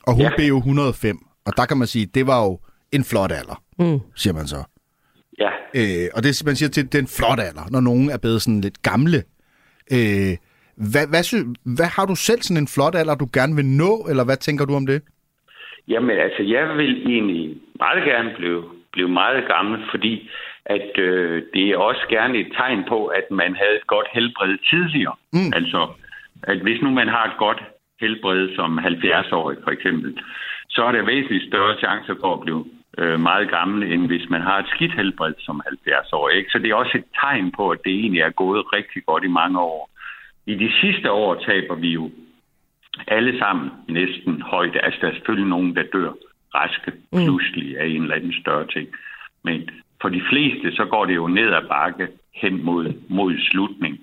Og 0.08 0.14
hun. 0.14 0.22
Ja. 0.22 0.32
blev 0.36 0.48
jo 0.48 0.58
105, 0.58 1.18
og 1.46 1.58
der 1.58 1.66
kan 1.66 1.78
man 1.78 1.88
sige, 1.88 2.06
det 2.06 2.28
var 2.28 2.44
jo 2.46 2.60
en 2.92 3.04
flot 3.04 3.32
alder, 3.32 3.62
Mm. 3.80 4.00
siger 4.16 4.34
man 4.34 4.48
så. 4.48 4.64
Ja, 5.40 5.50
Øh, 5.76 6.08
og 6.14 6.24
det 6.24 6.42
man 6.46 6.56
siger 6.56 6.70
til, 6.70 6.86
det 6.86 6.96
er 6.96 7.00
en 7.02 7.08
flot 7.08 7.40
alder, 7.40 7.62
når 7.70 7.80
nogen 7.82 8.10
er 8.10 8.18
blevet 8.18 8.42
sådan 8.42 8.62
lidt 8.62 8.82
gamle. 8.82 9.24
Øh, 9.92 10.38
hvad, 10.76 11.08
hvad, 11.08 11.24
sy, 11.24 11.36
hvad 11.64 11.86
har 11.86 12.06
du 12.06 12.16
selv 12.16 12.42
sådan 12.42 12.58
en 12.64 12.68
flot 12.68 12.96
alder, 12.96 13.16
du 13.16 13.28
gerne 13.34 13.56
vil 13.56 13.66
nå, 13.66 14.06
eller 14.10 14.24
hvad 14.24 14.38
tænker 14.38 14.66
du 14.66 14.76
om 14.76 14.86
det? 14.86 15.02
Jamen 15.88 16.18
altså, 16.18 16.44
jeg 16.44 16.78
vil 16.78 17.12
egentlig 17.12 17.58
meget 17.80 18.04
gerne 18.04 18.34
blive, 18.38 18.64
blive 18.92 19.10
meget 19.10 19.48
gammel, 19.48 19.80
fordi 19.92 20.30
at 20.66 21.00
øh, 21.00 21.44
det 21.54 21.70
er 21.70 21.78
også 21.78 22.06
gerne 22.10 22.38
et 22.38 22.52
tegn 22.58 22.84
på, 22.88 23.06
at 23.06 23.32
man 23.32 23.56
havde 23.56 23.76
et 23.76 23.88
godt 23.88 24.08
helbred 24.14 24.58
tidligere. 24.70 25.16
Mm. 25.34 25.52
Altså, 25.54 25.88
at 26.44 26.58
hvis 26.58 26.82
nu 26.82 26.90
man 26.90 27.08
har 27.08 27.26
et 27.26 27.38
godt 27.38 27.64
helbred 28.00 28.56
som 28.56 28.80
70-årig 28.80 29.58
for 29.64 29.72
eksempel, 29.72 30.18
så 30.70 30.84
er 30.84 30.92
der 30.92 31.06
væsentligt 31.06 31.48
større 31.48 31.78
chance 31.78 32.16
for 32.22 32.34
at 32.34 32.42
blive 32.42 32.66
øh, 32.98 33.20
meget 33.20 33.50
gammel, 33.50 33.92
end 33.92 34.08
hvis 34.08 34.30
man 34.30 34.42
har 34.42 34.60
et 34.60 34.70
skidt 34.76 34.94
helbred 34.94 35.34
som 35.40 35.62
70-årig. 35.68 36.38
Ikke? 36.38 36.50
Så 36.50 36.58
det 36.60 36.72
er 36.72 36.76
også 36.76 36.98
et 36.98 37.06
tegn 37.22 37.52
på, 37.52 37.70
at 37.70 37.80
det 37.86 37.94
egentlig 37.94 38.22
er 38.22 38.30
gået 38.30 38.74
rigtig 38.74 39.06
godt 39.06 39.24
i 39.24 39.36
mange 39.42 39.60
år. 39.60 39.90
I 40.46 40.56
de 40.56 40.72
sidste 40.82 41.12
år 41.12 41.36
taber 41.36 41.76
vi 41.76 41.90
jo 41.90 42.12
alle 43.08 43.40
sammen 43.40 43.70
næsten 43.88 44.42
højde. 44.42 44.80
Altså, 44.80 45.00
der 45.02 45.08
er 45.08 45.14
selvfølgelig 45.14 45.50
nogen, 45.50 45.76
der 45.76 45.84
dør 45.94 46.12
raske 46.56 46.92
pludselig 47.12 47.78
af 47.80 47.86
en 47.86 48.02
eller 48.02 48.16
anden 48.16 48.34
større 48.34 48.68
ting. 48.68 48.88
Men 49.44 49.70
for 50.02 50.10
de 50.10 50.22
fleste, 50.30 50.76
så 50.76 50.86
går 50.86 51.06
det 51.06 51.16
jo 51.16 51.28
ned 51.28 51.54
ad 51.54 51.68
bakke 51.70 52.08
hen 52.34 52.66
mod, 52.66 52.94
mod 53.10 53.34
slutning. 53.40 54.00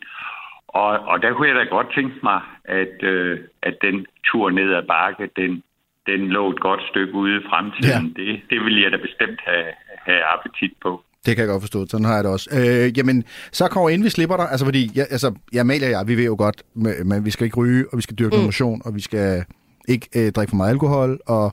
Og, 0.68 0.90
og 0.90 1.22
der 1.22 1.32
kunne 1.32 1.48
jeg 1.48 1.56
da 1.56 1.64
godt 1.64 1.94
tænke 1.94 2.16
mig, 2.22 2.40
at, 2.64 3.02
øh, 3.02 3.38
at 3.62 3.76
den 3.82 4.06
tur 4.24 4.50
ned 4.50 4.74
ad 4.74 4.82
bakke, 4.82 5.30
den, 5.36 5.62
den 6.06 6.28
lå 6.28 6.50
et 6.50 6.60
godt 6.60 6.82
stykke 6.90 7.14
ude 7.14 7.36
i 7.36 7.46
fremtiden. 7.50 8.14
Ja. 8.16 8.22
Det, 8.22 8.40
det 8.50 8.64
vil 8.64 8.80
jeg 8.80 8.92
da 8.92 8.96
bestemt 8.96 9.40
have, 9.44 9.66
have 10.06 10.22
appetit 10.34 10.72
på. 10.82 11.04
Det 11.26 11.36
kan 11.36 11.42
jeg 11.44 11.48
godt 11.48 11.62
forstå. 11.62 11.86
Sådan 11.86 12.06
har 12.06 12.14
jeg 12.14 12.24
det 12.24 12.32
også. 12.32 12.48
Øh, 12.58 12.98
jamen, 12.98 13.24
så 13.52 13.68
kommer 13.68 13.90
inden 13.90 14.04
vi 14.04 14.10
slipper 14.10 14.36
dig, 14.36 14.48
altså 14.50 14.64
fordi, 14.64 14.90
jeg, 14.94 15.06
altså, 15.10 15.34
jeg 15.52 15.66
maler 15.66 15.88
jeg, 15.88 16.08
vi 16.08 16.16
ved 16.16 16.24
jo 16.24 16.36
godt, 16.38 16.62
men 17.04 17.24
vi 17.24 17.30
skal 17.30 17.44
ikke 17.44 17.60
ryge, 17.60 17.84
og 17.92 17.96
vi 17.96 18.02
skal 18.02 18.16
dyrke 18.18 18.36
mm. 18.36 18.42
motion, 18.42 18.82
og 18.84 18.94
vi 18.94 19.00
skal 19.00 19.44
ikke 19.88 20.06
øh, 20.16 20.32
drikke 20.32 20.50
for 20.50 20.56
meget 20.56 20.70
alkohol, 20.70 21.18
og, 21.26 21.46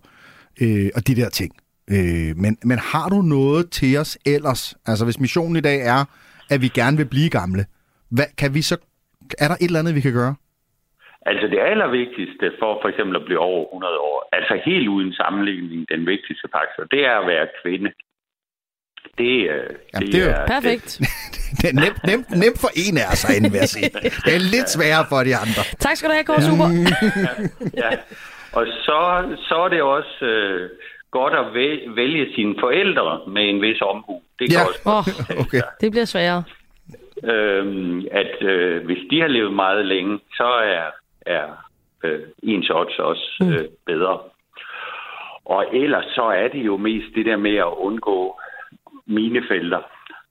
øh, 0.61 0.89
og 0.95 1.07
de 1.07 1.15
der 1.15 1.29
ting. 1.29 1.51
Øh, 1.95 2.31
men, 2.43 2.57
men 2.63 2.77
har 2.91 3.09
du 3.09 3.21
noget 3.21 3.71
til 3.71 3.97
os 3.97 4.17
ellers? 4.25 4.75
Altså, 4.85 5.05
hvis 5.05 5.19
missionen 5.19 5.55
i 5.55 5.61
dag 5.69 5.79
er, 5.95 6.01
at 6.53 6.61
vi 6.61 6.67
gerne 6.67 6.97
vil 6.97 7.09
blive 7.15 7.29
gamle, 7.29 7.65
hvad, 8.15 8.25
kan 8.37 8.53
vi 8.53 8.61
så, 8.61 8.75
er 9.39 9.47
der 9.47 9.55
et 9.55 9.67
eller 9.67 9.79
andet, 9.79 9.95
vi 9.95 10.01
kan 10.01 10.13
gøre? 10.13 10.35
Altså 11.31 11.47
det 11.47 11.59
allervigtigste 11.71 12.45
for 12.59 12.71
for 12.81 12.89
eksempel 12.89 13.15
at 13.15 13.25
blive 13.25 13.39
over 13.39 13.63
100 13.65 13.97
år, 14.09 14.29
altså 14.37 14.53
helt 14.65 14.87
uden 14.87 15.13
sammenligning, 15.13 15.89
den 15.89 16.05
vigtigste 16.13 16.47
faktor, 16.55 16.83
det 16.83 17.01
er 17.05 17.15
at 17.21 17.27
være 17.27 17.47
kvinde. 17.61 17.91
Det, 19.17 19.49
øh, 19.49 19.69
Jamen, 19.93 20.11
det 20.11 20.21
er 20.23 20.39
jo 20.39 20.45
Perfekt. 20.47 20.99
Det 21.61 21.69
er 21.69 21.73
nemt, 21.73 21.99
nemt, 22.07 22.29
nemt 22.43 22.59
for 22.63 22.69
en 22.87 22.97
af 22.97 23.05
os 23.13 23.21
herinde, 23.23 23.51
vil 23.51 23.57
jeg 23.57 23.69
sige. 23.69 23.89
Det 24.25 24.33
er 24.39 24.43
lidt 24.55 24.69
sværere 24.69 25.05
for 25.09 25.19
de 25.23 25.35
andre. 25.43 25.61
Tak 25.79 25.95
skal 25.97 26.09
du 26.09 26.13
have, 26.13 26.23
Kåre. 26.29 26.41
Super. 26.41 26.67
ja. 27.83 27.89
Og 28.59 28.65
så, 28.85 28.99
så 29.47 29.55
er 29.55 29.69
det 29.69 29.81
også 29.81 30.25
øh, 30.25 30.69
godt 31.11 31.33
at 31.33 31.45
væ- 31.55 31.95
vælge 31.95 32.35
sine 32.35 32.55
forældre 32.59 33.19
med 33.27 33.49
en 33.49 33.61
vis 33.61 33.81
omhu. 33.81 34.21
Det 34.39 34.49
kan 34.49 34.59
Ja. 34.59 34.65
også 34.67 34.81
Åh, 34.85 35.39
Okay. 35.45 35.61
det 35.81 35.91
bliver 35.91 36.05
sværere. 36.05 36.43
øhm, 37.23 38.05
at 38.11 38.41
øh, 38.41 38.85
hvis 38.85 38.97
de 39.11 39.21
har 39.21 39.27
levet 39.27 39.53
meget 39.53 39.85
længe, 39.85 40.19
så 40.37 40.47
er, 40.77 40.85
er 41.25 41.45
øh, 42.03 42.19
ens 42.43 42.69
odds 42.69 42.99
også 42.99 43.27
øh, 43.43 43.65
bedre. 43.85 44.19
Og 45.45 45.65
ellers 45.73 46.05
så 46.15 46.21
er 46.21 46.47
det 46.47 46.65
jo 46.65 46.77
mest 46.77 47.05
det 47.15 47.25
der 47.25 47.37
med 47.37 47.55
at 47.57 47.73
undgå 47.77 48.39
minefelter. 49.07 49.81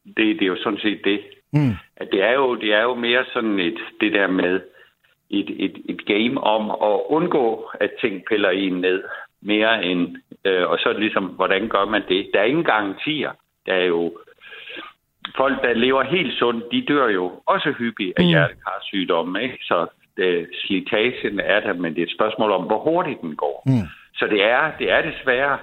Det, 0.05 0.37
det 0.39 0.43
er 0.43 0.47
jo 0.47 0.57
sådan 0.63 0.79
set 0.79 1.01
det. 1.05 1.21
Mm. 1.53 1.73
At 1.97 2.09
det 2.13 2.23
er 2.23 2.33
jo, 2.33 2.55
det 2.55 2.75
er 2.75 2.83
jo 2.83 2.95
mere 2.95 3.25
sådan 3.33 3.59
et, 3.59 3.79
det 4.01 4.13
der 4.13 4.27
med 4.27 4.61
et, 5.31 5.51
et, 5.65 5.83
et 5.89 6.07
game 6.07 6.41
om 6.41 6.71
at 6.71 7.01
undgå, 7.07 7.71
at 7.81 7.91
ting 8.01 8.23
piller 8.29 8.51
en 8.51 8.73
ned 8.73 9.03
mere 9.43 9.85
end, 9.85 10.17
øh, 10.45 10.69
og 10.69 10.79
så 10.79 10.89
er 10.89 10.93
det 10.93 11.03
ligesom, 11.03 11.25
hvordan 11.25 11.69
gør 11.69 11.85
man 11.85 12.03
det? 12.09 12.31
Der 12.35 12.41
er 12.41 12.45
ingen 12.45 12.65
garantier. 12.65 13.31
Der 13.67 13.75
er 13.75 13.85
jo 13.85 14.13
folk, 15.37 15.63
der 15.63 15.73
lever 15.75 16.03
helt 16.03 16.39
sundt, 16.39 16.65
de 16.73 16.85
dør 16.89 17.09
jo 17.09 17.33
også 17.47 17.73
hyppigt 17.79 18.13
af 18.17 18.25
Mm. 18.25 18.29
hjertekarsygdomme, 18.29 19.43
ikke? 19.43 19.59
Så 19.63 19.87
det, 20.17 20.49
slitagen 20.55 21.41
er 21.41 21.61
der, 21.61 21.73
men 21.73 21.95
det 21.95 22.01
er 22.03 22.07
et 22.07 22.17
spørgsmål 22.19 22.51
om, 22.51 22.65
hvor 22.65 22.79
hurtigt 22.79 23.21
den 23.21 23.37
går. 23.37 23.63
Mm. 23.67 23.89
Så 24.15 24.27
det 24.27 24.45
er, 24.45 24.73
det 24.79 24.91
er 24.93 25.11
desværre 25.11 25.59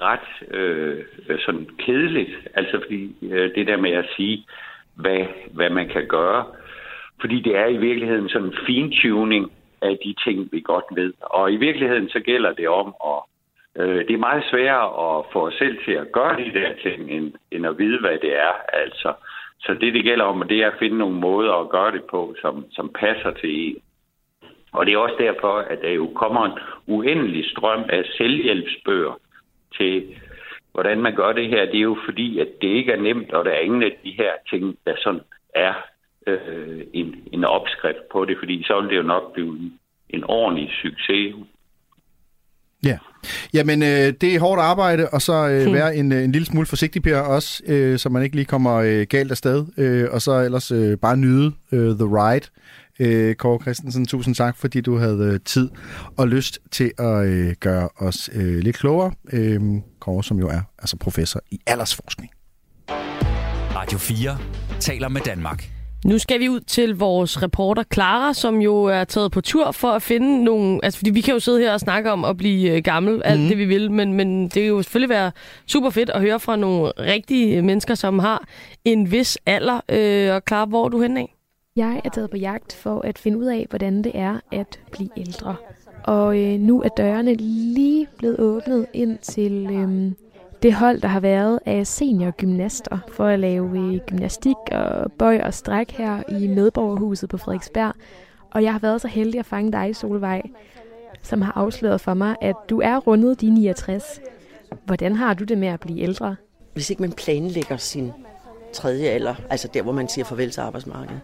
ret 0.00 0.54
øh, 0.58 1.04
sådan 1.46 1.68
kedeligt, 1.78 2.30
altså 2.54 2.80
fordi 2.82 3.16
øh, 3.22 3.54
det 3.54 3.66
der 3.66 3.76
med 3.76 3.90
at 3.90 4.06
sige, 4.16 4.46
hvad, 4.94 5.26
hvad 5.52 5.70
man 5.70 5.88
kan 5.88 6.06
gøre, 6.06 6.44
fordi 7.20 7.40
det 7.40 7.56
er 7.56 7.66
i 7.66 7.76
virkeligheden 7.76 8.28
sådan 8.28 8.46
en 8.46 8.58
fintuning 8.66 9.52
af 9.82 9.98
de 10.04 10.14
ting, 10.24 10.48
vi 10.52 10.60
godt 10.60 10.84
ved. 10.90 11.12
Og 11.20 11.52
i 11.52 11.56
virkeligheden 11.56 12.08
så 12.08 12.20
gælder 12.20 12.52
det 12.52 12.68
om 12.68 12.94
at 13.12 13.20
øh, 13.82 13.98
det 14.08 14.14
er 14.14 14.26
meget 14.28 14.44
sværere 14.50 15.18
at 15.18 15.24
få 15.32 15.46
os 15.46 15.54
selv 15.54 15.84
til 15.84 15.92
at 15.92 16.12
gøre 16.12 16.36
de 16.36 16.52
der 16.58 16.70
ting, 16.82 17.10
end, 17.10 17.32
end 17.50 17.66
at 17.66 17.78
vide, 17.78 18.00
hvad 18.00 18.18
det 18.22 18.36
er. 18.36 18.52
Altså, 18.72 19.12
så 19.60 19.74
det, 19.74 19.94
det 19.94 20.04
gælder 20.04 20.24
om, 20.24 20.48
det 20.48 20.62
er 20.62 20.70
at 20.70 20.78
finde 20.78 20.98
nogle 20.98 21.16
måder 21.16 21.52
at 21.54 21.68
gøre 21.68 21.92
det 21.92 22.04
på, 22.04 22.34
som, 22.40 22.64
som 22.70 22.88
passer 22.88 23.30
til 23.30 23.68
en. 23.68 23.76
Og 24.72 24.86
det 24.86 24.94
er 24.94 24.98
også 24.98 25.16
derfor, 25.18 25.58
at 25.58 25.78
der 25.82 25.90
jo 25.90 26.10
kommer 26.14 26.44
en 26.44 26.58
uendelig 26.86 27.50
strøm 27.50 27.84
af 27.88 28.04
selvhjælpsbøger 28.16 29.18
til, 29.78 30.04
hvordan 30.72 30.98
man 31.00 31.16
gør 31.16 31.32
det 31.32 31.48
her. 31.48 31.64
Det 31.64 31.76
er 31.76 31.90
jo 31.92 31.98
fordi, 32.04 32.38
at 32.38 32.48
det 32.60 32.68
ikke 32.68 32.92
er 32.92 33.00
nemt, 33.00 33.32
og 33.32 33.44
der 33.44 33.50
er 33.50 33.60
ingen 33.60 33.82
af 33.82 33.96
de 34.04 34.10
her 34.18 34.32
ting, 34.50 34.76
der 34.86 34.94
sådan 35.04 35.20
er 35.54 35.74
øh, 36.26 36.80
en, 36.92 37.14
en 37.32 37.44
opskrift 37.44 38.08
på 38.12 38.24
det, 38.24 38.36
fordi 38.38 38.64
så 38.66 38.80
vil 38.80 38.90
det 38.90 38.96
jo 38.96 39.02
nok 39.02 39.32
blive 39.32 39.58
en, 39.58 39.72
en 40.10 40.24
ordentlig 40.24 40.70
succes. 40.82 41.34
Ja. 42.84 42.98
Jamen, 43.54 43.82
øh, 43.82 44.12
det 44.20 44.34
er 44.34 44.40
hårdt 44.40 44.60
arbejde, 44.60 45.08
og 45.12 45.20
så 45.22 45.32
øh, 45.32 45.72
være 45.72 45.96
en, 45.96 46.12
en 46.12 46.32
lille 46.32 46.46
smule 46.46 46.66
forsigtig, 46.66 47.02
Per, 47.02 47.20
også, 47.20 47.62
øh, 47.66 47.98
så 47.98 48.08
man 48.08 48.22
ikke 48.22 48.36
lige 48.36 48.46
kommer 48.46 48.74
øh, 48.74 49.06
galt 49.10 49.30
afsted. 49.30 49.66
Øh, 49.78 50.08
og 50.12 50.20
så 50.20 50.32
ellers 50.32 50.72
øh, 50.72 50.98
bare 50.98 51.16
nyde 51.16 51.52
øh, 51.72 51.90
the 52.00 52.08
ride. 52.18 52.46
Øh, 53.00 53.34
Kåre 53.34 53.58
Christensen, 53.62 54.06
tusind 54.06 54.34
tak, 54.34 54.56
fordi 54.56 54.80
du 54.80 54.96
havde 54.96 55.30
øh, 55.34 55.40
tid 55.44 55.70
og 56.16 56.28
lyst 56.28 56.58
til 56.70 56.92
at 56.98 57.24
øh, 57.26 57.54
gøre 57.60 57.88
os 57.98 58.30
øh, 58.34 58.58
lidt 58.58 58.76
klogere. 58.76 59.12
Øh, 59.32 59.60
Kåre, 60.00 60.24
som 60.24 60.38
jo 60.38 60.48
er 60.48 60.60
altså 60.78 60.96
professor 60.96 61.40
i 61.50 61.60
aldersforskning. 61.66 62.30
Radio 63.74 63.98
4 63.98 64.38
taler 64.80 65.08
med 65.08 65.20
Danmark. 65.20 65.70
Nu 66.04 66.18
skal 66.18 66.40
vi 66.40 66.48
ud 66.48 66.60
til 66.60 66.96
vores 66.96 67.42
reporter 67.42 67.82
Clara, 67.94 68.34
som 68.34 68.60
jo 68.60 68.84
er 68.84 69.04
taget 69.04 69.32
på 69.32 69.40
tur 69.40 69.70
for 69.72 69.88
at 69.88 70.02
finde 70.02 70.44
nogle... 70.44 70.80
Altså, 70.82 70.98
fordi 70.98 71.10
vi 71.10 71.20
kan 71.20 71.34
jo 71.34 71.40
sidde 71.40 71.60
her 71.60 71.72
og 71.72 71.80
snakke 71.80 72.12
om 72.12 72.24
at 72.24 72.36
blive 72.36 72.70
øh, 72.76 72.82
gammel, 72.82 73.22
alt 73.24 73.40
Mhm. 73.40 73.48
det 73.48 73.58
vi 73.58 73.64
vil, 73.64 73.90
men, 73.90 74.12
men 74.12 74.42
det 74.44 74.52
kan 74.52 74.62
jo 74.64 74.82
selvfølgelig 74.82 75.08
være 75.08 75.32
super 75.66 75.90
fedt 75.90 76.10
at 76.10 76.20
høre 76.20 76.40
fra 76.40 76.56
nogle 76.56 76.92
rigtige 76.98 77.62
mennesker, 77.62 77.94
som 77.94 78.18
har 78.18 78.44
en 78.84 79.10
vis 79.10 79.38
alder. 79.46 79.80
Øh, 79.88 80.34
og 80.34 80.42
Clara, 80.48 80.64
hvor 80.64 80.84
er 80.84 80.88
du 80.88 81.02
henne 81.02 81.20
af? 81.20 81.33
Jeg 81.76 82.00
er 82.04 82.08
taget 82.08 82.30
på 82.30 82.36
jagt 82.36 82.72
for 82.72 83.00
at 83.00 83.18
finde 83.18 83.38
ud 83.38 83.44
af, 83.44 83.66
hvordan 83.70 84.04
det 84.04 84.12
er 84.14 84.40
at 84.52 84.80
blive 84.92 85.10
ældre. 85.16 85.56
Og 86.04 86.38
øh, 86.38 86.60
nu 86.60 86.82
er 86.82 86.88
dørene 86.88 87.34
lige 87.34 88.08
blevet 88.18 88.40
åbnet 88.40 88.86
ind 88.92 89.18
til 89.18 89.66
øh, 89.70 90.12
det 90.62 90.74
hold, 90.74 91.00
der 91.00 91.08
har 91.08 91.20
været 91.20 91.60
af 91.66 91.86
seniorgymnaster 91.86 92.98
for 93.08 93.26
at 93.26 93.40
lave 93.40 93.78
øh, 93.78 94.00
gymnastik 94.06 94.56
og 94.72 95.12
bøj 95.12 95.40
og 95.40 95.54
stræk 95.54 95.90
her 95.90 96.22
i 96.40 96.46
Medborgerhuset 96.46 97.28
på 97.28 97.38
Frederiksberg. 97.38 97.94
Og 98.50 98.62
jeg 98.62 98.72
har 98.72 98.78
været 98.78 99.00
så 99.00 99.08
heldig 99.08 99.38
at 99.38 99.46
fange 99.46 99.72
dig, 99.72 99.96
Solvej, 99.96 100.42
som 101.22 101.42
har 101.42 101.52
afsløret 101.52 102.00
for 102.00 102.14
mig, 102.14 102.36
at 102.40 102.56
du 102.70 102.80
er 102.80 102.96
rundet 102.96 103.40
de 103.40 103.50
69. 103.50 104.20
Hvordan 104.84 105.16
har 105.16 105.34
du 105.34 105.44
det 105.44 105.58
med 105.58 105.68
at 105.68 105.80
blive 105.80 106.00
ældre? 106.00 106.36
Hvis 106.72 106.90
ikke 106.90 107.02
man 107.02 107.12
planlægger 107.12 107.76
sin 107.76 108.12
tredje 108.72 109.08
alder, 109.08 109.34
altså 109.50 109.68
der, 109.74 109.82
hvor 109.82 109.92
man 109.92 110.08
siger 110.08 110.24
farvel 110.24 110.50
til 110.50 110.60
arbejdsmarkedet, 110.60 111.20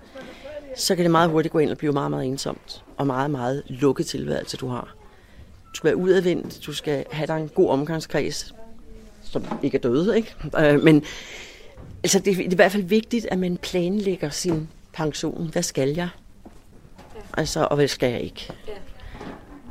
så 0.77 0.97
kan 0.97 1.05
det 1.05 1.11
meget 1.11 1.31
hurtigt 1.31 1.53
gå 1.53 1.59
ind 1.59 1.71
og 1.71 1.79
blive 1.79 1.93
meget, 1.93 2.11
meget 2.11 2.27
ensomt. 2.27 2.85
Og 2.97 3.07
meget, 3.07 3.31
meget 3.31 3.63
lukket 3.69 4.07
tilværelse, 4.07 4.57
du 4.57 4.69
har. 4.69 4.97
Du 5.71 5.75
skal 5.75 5.89
være 5.89 5.97
udadvendt, 5.97 6.67
du 6.67 6.73
skal 6.73 7.05
have 7.11 7.27
dig 7.27 7.37
en 7.37 7.49
god 7.49 7.69
omgangskreds, 7.69 8.55
som 9.23 9.45
ikke 9.63 9.77
er 9.77 9.81
døde, 9.81 10.17
ikke? 10.17 10.35
Øh, 10.59 10.83
men 10.83 11.05
altså, 12.03 12.19
det, 12.19 12.37
det 12.37 12.47
er 12.47 12.53
i 12.53 12.55
hvert 12.55 12.73
fald 12.73 12.83
vigtigt, 12.83 13.27
at 13.31 13.39
man 13.39 13.57
planlægger 13.57 14.31
sin 14.31 14.69
pension. 14.93 15.49
Hvad 15.53 15.63
skal 15.63 15.89
jeg? 15.89 16.09
Altså, 17.37 17.67
og 17.71 17.77
hvad 17.77 17.89
skal 17.89 18.11
jeg 18.11 18.21
ikke? 18.21 18.53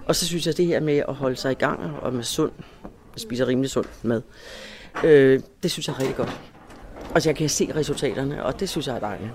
Og 0.06 0.16
så 0.16 0.26
synes 0.26 0.48
jeg, 0.48 0.58
det 0.58 0.66
her 0.66 0.80
med 0.80 0.98
at 1.08 1.16
holde 1.16 1.36
sig 1.36 1.52
i 1.52 1.56
gang 1.56 1.80
og 2.02 2.14
med 2.14 2.24
sund, 2.24 2.52
jeg 3.14 3.22
spiser 3.22 3.48
rimelig 3.48 3.70
sund 3.70 3.86
mad, 4.04 4.22
øh, 5.04 5.40
det 5.64 5.72
synes 5.72 5.88
jeg 5.88 5.94
er 5.94 6.00
rigtig 6.00 6.16
godt. 6.16 6.40
Altså, 7.16 7.30
jeg 7.30 7.36
kan 7.36 7.50
se 7.50 7.72
resultaterne, 7.76 8.46
og 8.46 8.60
det 8.60 8.70
synes 8.70 8.88
jeg 8.88 8.96
er 8.96 9.00
dejligt. 9.00 9.32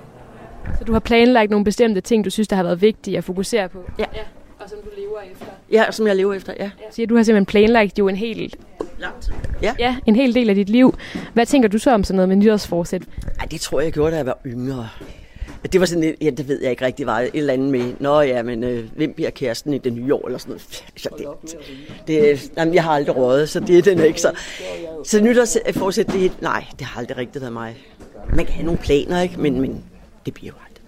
Så 0.79 0.85
du 0.85 0.93
har 0.93 1.01
planlagt 1.01 1.51
nogle 1.51 1.65
bestemte 1.65 2.01
ting, 2.01 2.25
du 2.25 2.31
synes, 2.31 2.49
der 2.49 2.57
har 2.57 2.63
været 2.63 2.83
vigtige 2.83 3.19
at 3.19 3.25
fokusere 3.25 3.69
på? 3.69 3.79
Ja. 3.99 4.05
ja. 4.15 4.23
Og 4.59 4.71
som 4.71 4.79
du 4.85 4.91
lever 4.97 5.21
efter? 5.33 5.47
Ja, 5.73 5.91
som 5.91 6.07
jeg 6.07 6.17
lever 6.17 6.35
efter, 6.35 6.55
ja. 6.61 6.71
Så 6.91 7.07
du 7.09 7.17
har 7.17 7.23
simpelthen 7.23 7.47
planlagt 7.47 7.99
jo 7.99 8.09
en 8.09 8.17
hel, 8.17 8.55
Lang 8.99 9.21
tid. 9.21 9.33
Ja. 9.63 9.75
ja, 9.79 9.97
en 10.07 10.17
hel 10.17 10.35
del 10.35 10.49
af 10.49 10.55
dit 10.55 10.69
liv. 10.69 10.95
Hvad 11.35 11.47
tænker 11.47 11.69
du 11.69 11.79
så 11.79 11.91
om 11.91 12.05
sådan 12.05 12.17
noget 12.17 12.29
med 12.29 12.37
nytårsforsæt? 12.37 13.03
Ej, 13.41 13.47
det 13.51 13.61
tror 13.61 13.81
jeg, 13.81 13.85
jeg 13.85 13.93
gjorde, 13.93 14.11
da 14.11 14.17
jeg 14.17 14.27
var 14.27 14.39
yngre. 14.47 14.89
Det 15.73 15.81
var 15.81 15.87
sådan 15.87 16.05
et, 16.05 16.17
ja, 16.21 16.31
det 16.31 16.49
ved 16.49 16.63
jeg 16.63 16.71
ikke 16.71 16.85
rigtig, 16.85 17.07
var 17.07 17.21
et 17.21 17.31
eller 17.35 17.53
andet 17.53 17.71
med, 17.71 17.95
nå 18.01 18.21
ja, 18.21 18.43
men 18.43 18.65
øh, 18.65 18.85
hvem 18.97 19.13
bliver 19.13 19.31
kæresten 19.31 19.75
i 19.75 19.79
det 19.79 19.93
nye 19.93 20.15
år, 20.15 20.27
eller 20.27 20.39
sådan 20.39 20.51
noget. 20.51 20.63
Så 20.97 21.09
det, 21.19 21.57
det, 22.07 22.53
jamen, 22.57 22.75
jeg 22.75 22.83
har 22.83 22.91
aldrig 22.91 23.17
rådet, 23.17 23.49
så 23.49 23.61
det 23.61 23.79
er 23.79 23.83
den 23.83 24.01
ikke 24.01 24.21
så. 24.21 24.33
Så 25.05 25.21
nytårsforsæt, 25.21 26.07
det, 26.07 26.43
nej, 26.43 26.65
det 26.79 26.87
har 26.87 27.01
aldrig 27.01 27.17
rigtig 27.17 27.43
været 27.43 27.53
mig. 27.53 27.77
man 28.35 28.45
kan 28.45 28.55
have 28.55 28.65
nogle 28.65 28.81
planer, 28.81 29.21
ikke? 29.21 29.41
Men, 29.41 29.61
men 29.61 29.85
det 30.27 30.35
bliver 30.35 30.53
jo 30.53 30.59
aldrig. 30.67 30.85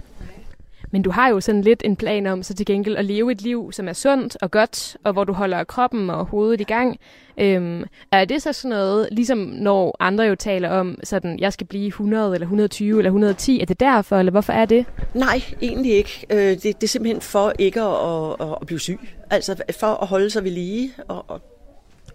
Men 0.91 1.03
du 1.03 1.11
har 1.11 1.29
jo 1.29 1.41
sådan 1.41 1.63
lidt 1.63 1.83
en 1.85 1.97
plan 1.97 2.27
om 2.27 2.43
så 2.43 2.55
til 2.55 2.67
gengæld 2.67 2.97
at 2.97 3.05
leve 3.05 3.33
et 3.33 3.43
liv, 3.43 3.73
som 3.73 3.89
er 3.89 3.93
sundt 3.93 4.37
og 4.41 4.51
godt, 4.51 4.97
og 5.05 5.13
hvor 5.13 5.25
du 5.25 5.33
holder 5.33 5.65
kroppen 5.65 6.11
og 6.11 6.25
hovedet 6.25 6.61
i 6.61 6.65
gang. 6.65 6.99
Øhm, 7.39 7.85
er 8.13 8.25
det 8.25 8.43
så 8.43 8.53
sådan 8.53 8.69
noget, 8.69 9.09
ligesom 9.13 9.39
når 9.39 9.97
andre 10.01 10.25
jo 10.25 10.35
taler 10.35 10.71
om, 10.71 10.99
sådan, 11.05 11.39
jeg 11.39 11.53
skal 11.53 11.67
blive 11.67 11.87
100 11.87 12.35
eller 12.35 12.47
120 12.47 12.99
eller 12.99 13.09
110, 13.09 13.61
er 13.61 13.67
det 13.67 13.81
derfor, 13.81 14.17
eller 14.19 14.31
hvorfor 14.31 14.53
er 14.53 14.65
det? 14.65 14.87
Nej, 15.15 15.43
egentlig 15.63 15.93
ikke. 15.93 16.27
Øh, 16.31 16.39
det, 16.39 16.63
det 16.63 16.83
er 16.83 16.89
simpelthen 16.89 17.21
for 17.21 17.53
ikke 17.59 17.81
at, 17.81 18.37
at, 18.41 18.57
at 18.61 18.67
blive 18.67 18.81
syg. 18.81 19.01
Altså 19.31 19.57
for 19.81 19.87
at 19.87 20.07
holde 20.09 20.31
sig 20.31 20.45
ved 20.45 20.51
lige, 20.51 20.93
og, 21.09 21.25
og 21.29 21.41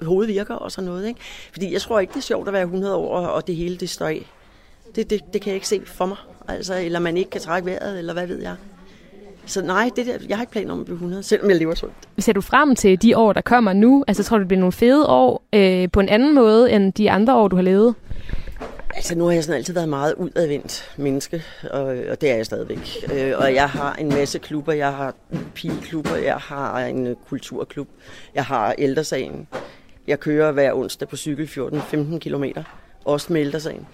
hovedet 0.02 0.34
virker 0.34 0.56
og 0.56 0.72
sådan 0.72 0.86
noget. 0.86 1.08
Ikke? 1.08 1.20
Fordi 1.52 1.74
jeg 1.74 1.82
tror 1.82 2.00
ikke, 2.00 2.12
det 2.12 2.18
er 2.18 2.22
sjovt 2.22 2.48
at 2.48 2.54
være 2.54 2.64
100 2.64 2.96
år, 2.96 3.18
og 3.18 3.48
det 3.48 3.56
hele 3.56 3.78
det 3.78 3.90
står 3.90 4.08
af. 4.08 4.26
Det, 4.96 5.10
det, 5.10 5.22
det 5.34 5.42
kan 5.42 5.50
jeg 5.50 5.56
ikke 5.56 5.68
se 5.68 5.82
for 5.86 6.06
mig. 6.06 6.18
Altså, 6.48 6.76
eller 6.76 7.00
man 7.00 7.18
ikke 7.18 7.30
kan 7.30 7.42
trække 7.42 7.66
vejret, 7.66 8.00
eller 8.00 8.14
hvad 8.14 8.28
ved 8.28 8.42
jeg. 8.42 8.56
Så 9.46 9.62
nej, 9.62 9.90
det 9.96 10.06
der, 10.06 10.18
jeg 10.30 10.38
har 10.38 10.44
ikke 10.44 10.52
planer 10.52 10.74
om 10.74 10.80
at 10.80 10.86
blive 10.86 10.96
100, 10.96 11.24
selvom 11.24 11.50
jeg 11.50 11.58
lever 11.58 11.76
sundt. 11.76 11.94
Ser 12.20 12.34
du 12.34 12.42
frem 12.42 12.76
til 12.76 13.02
de 13.02 13.18
år, 13.18 13.34
der 13.34 13.42
kommer 13.42 13.74
nu? 13.74 14.04
Altså, 14.08 14.24
tror 14.24 14.38
du, 14.38 14.42
det 14.42 14.48
bliver 14.48 14.60
nogle 14.60 14.72
fede 14.72 15.08
år 15.08 15.44
øh, 15.54 15.92
på 15.92 16.00
en 16.00 16.10
anden 16.10 16.36
måde, 16.36 16.72
end 16.72 16.94
de 16.94 17.12
andre 17.12 17.36
år, 17.36 17.48
du 17.48 17.56
har 17.56 17.64
levet? 17.64 17.96
Altså, 18.96 19.18
nu 19.18 19.26
har 19.26 19.32
jeg 19.32 19.44
sådan 19.44 19.58
altid 19.58 19.74
været 19.74 19.90
meget 19.90 20.14
udadvendt 20.14 20.92
menneske, 20.98 21.44
og, 21.70 21.82
og 21.84 22.22
det 22.22 22.32
er 22.32 22.36
jeg 22.36 22.46
stadigvæk. 22.46 22.80
Øh, 23.14 23.34
og 23.38 23.54
jeg 23.54 23.70
har 23.70 23.94
en 23.94 24.10
masse 24.10 24.40
klubber. 24.40 24.74
Jeg 24.74 24.94
har 24.94 25.16
pigeklubber, 25.54 26.16
jeg 26.16 26.36
har 26.36 26.80
en 26.80 27.16
kulturklub, 27.30 27.88
jeg 28.36 28.46
har 28.46 28.76
ældresagen. 28.78 29.48
Jeg 30.08 30.20
kører 30.20 30.52
hver 30.52 30.74
onsdag 30.74 31.08
på 31.08 31.16
cykel 31.16 31.46
14-15 31.46 32.18
km, 32.18 32.44
også 33.06 33.34
med 33.34 33.42
ældresagen. 33.42 33.88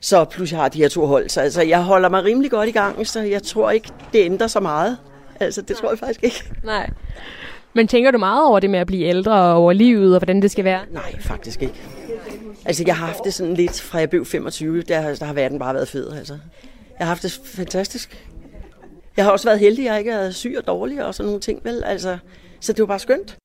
Så 0.00 0.24
plus 0.24 0.52
jeg 0.52 0.60
har 0.60 0.68
de 0.68 0.78
her 0.78 0.88
to 0.88 1.06
hold. 1.06 1.28
Så 1.28 1.40
altså, 1.40 1.62
jeg 1.62 1.82
holder 1.82 2.08
mig 2.08 2.24
rimelig 2.24 2.50
godt 2.50 2.68
i 2.68 2.72
gang, 2.72 3.06
så 3.06 3.20
jeg 3.20 3.42
tror 3.42 3.70
ikke, 3.70 3.88
det 4.12 4.24
ændrer 4.24 4.46
så 4.46 4.60
meget. 4.60 4.96
Altså, 5.40 5.62
det 5.62 5.76
tror 5.76 5.90
jeg 5.90 5.98
faktisk 5.98 6.22
ikke. 6.24 6.44
Nej. 6.64 6.90
Men 7.74 7.88
tænker 7.88 8.10
du 8.10 8.18
meget 8.18 8.46
over 8.48 8.60
det 8.60 8.70
med 8.70 8.78
at 8.78 8.86
blive 8.86 9.06
ældre 9.06 9.32
og 9.42 9.52
over 9.54 9.72
livet 9.72 10.14
og 10.14 10.18
hvordan 10.20 10.42
det 10.42 10.50
skal 10.50 10.64
være? 10.64 10.80
Nej, 10.90 11.20
faktisk 11.20 11.62
ikke. 11.62 11.74
Altså, 12.64 12.84
jeg 12.86 12.96
har 12.96 13.06
haft 13.06 13.24
det 13.24 13.34
sådan 13.34 13.54
lidt, 13.54 13.80
fra 13.80 13.98
jeg 13.98 14.10
blev 14.10 14.24
25, 14.26 14.82
der, 14.82 15.00
har- 15.00 15.14
der 15.14 15.24
har 15.24 15.32
verden 15.32 15.58
bare 15.58 15.74
været 15.74 15.88
fed, 15.88 16.12
altså. 16.12 16.32
Jeg 16.98 17.06
har 17.06 17.08
haft 17.08 17.22
det 17.22 17.40
fantastisk. 17.44 18.26
Jeg 19.16 19.24
har 19.24 19.32
også 19.32 19.46
været 19.48 19.58
heldig, 19.60 19.84
at 19.86 19.90
jeg 19.92 19.98
ikke 19.98 20.10
er 20.10 20.30
syg 20.30 20.54
og 20.58 20.66
dårlig 20.66 21.04
og 21.04 21.14
sådan 21.14 21.26
nogle 21.26 21.40
ting, 21.40 21.60
vel? 21.64 21.82
Altså, 21.86 22.18
så 22.60 22.72
det 22.72 22.80
var 22.80 22.86
bare 22.86 22.98
skønt. 22.98 23.36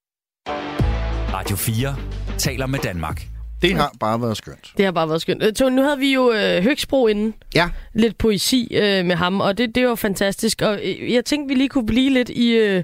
Radio 1.34 1.56
4 1.56 1.95
taler 2.38 2.66
med 2.66 2.80
Danmark. 2.80 3.22
Det 3.64 3.74
har 3.76 3.91
bare 3.99 4.22
været 4.22 4.38
skønt. 4.38 4.74
Det 4.78 4.86
har 4.86 4.91
bare 4.91 5.09
været 5.09 5.22
skønt. 5.22 5.43
Øh, 5.43 5.53
Tony, 5.53 5.76
nu 5.76 5.82
havde 5.84 5.97
vi 5.99 6.14
jo 6.14 6.32
øh, 6.32 6.64
Høgsbro 6.64 7.07
inden. 7.07 7.34
Ja. 7.55 7.70
Lidt 7.93 8.18
poesi 8.18 8.68
øh, 8.76 9.05
med 9.05 9.16
ham, 9.16 9.41
og 9.41 9.57
det, 9.57 9.76
det 9.76 9.88
var 9.88 9.95
fantastisk. 9.95 10.61
Og 10.61 10.80
øh, 10.84 11.14
jeg 11.14 11.26
tænkte, 11.26 11.53
vi 11.53 11.57
lige 11.59 11.70
kunne 11.70 11.86
blive 11.86 12.09
lidt 12.09 12.30
i, 12.30 12.51
øh, 12.51 12.84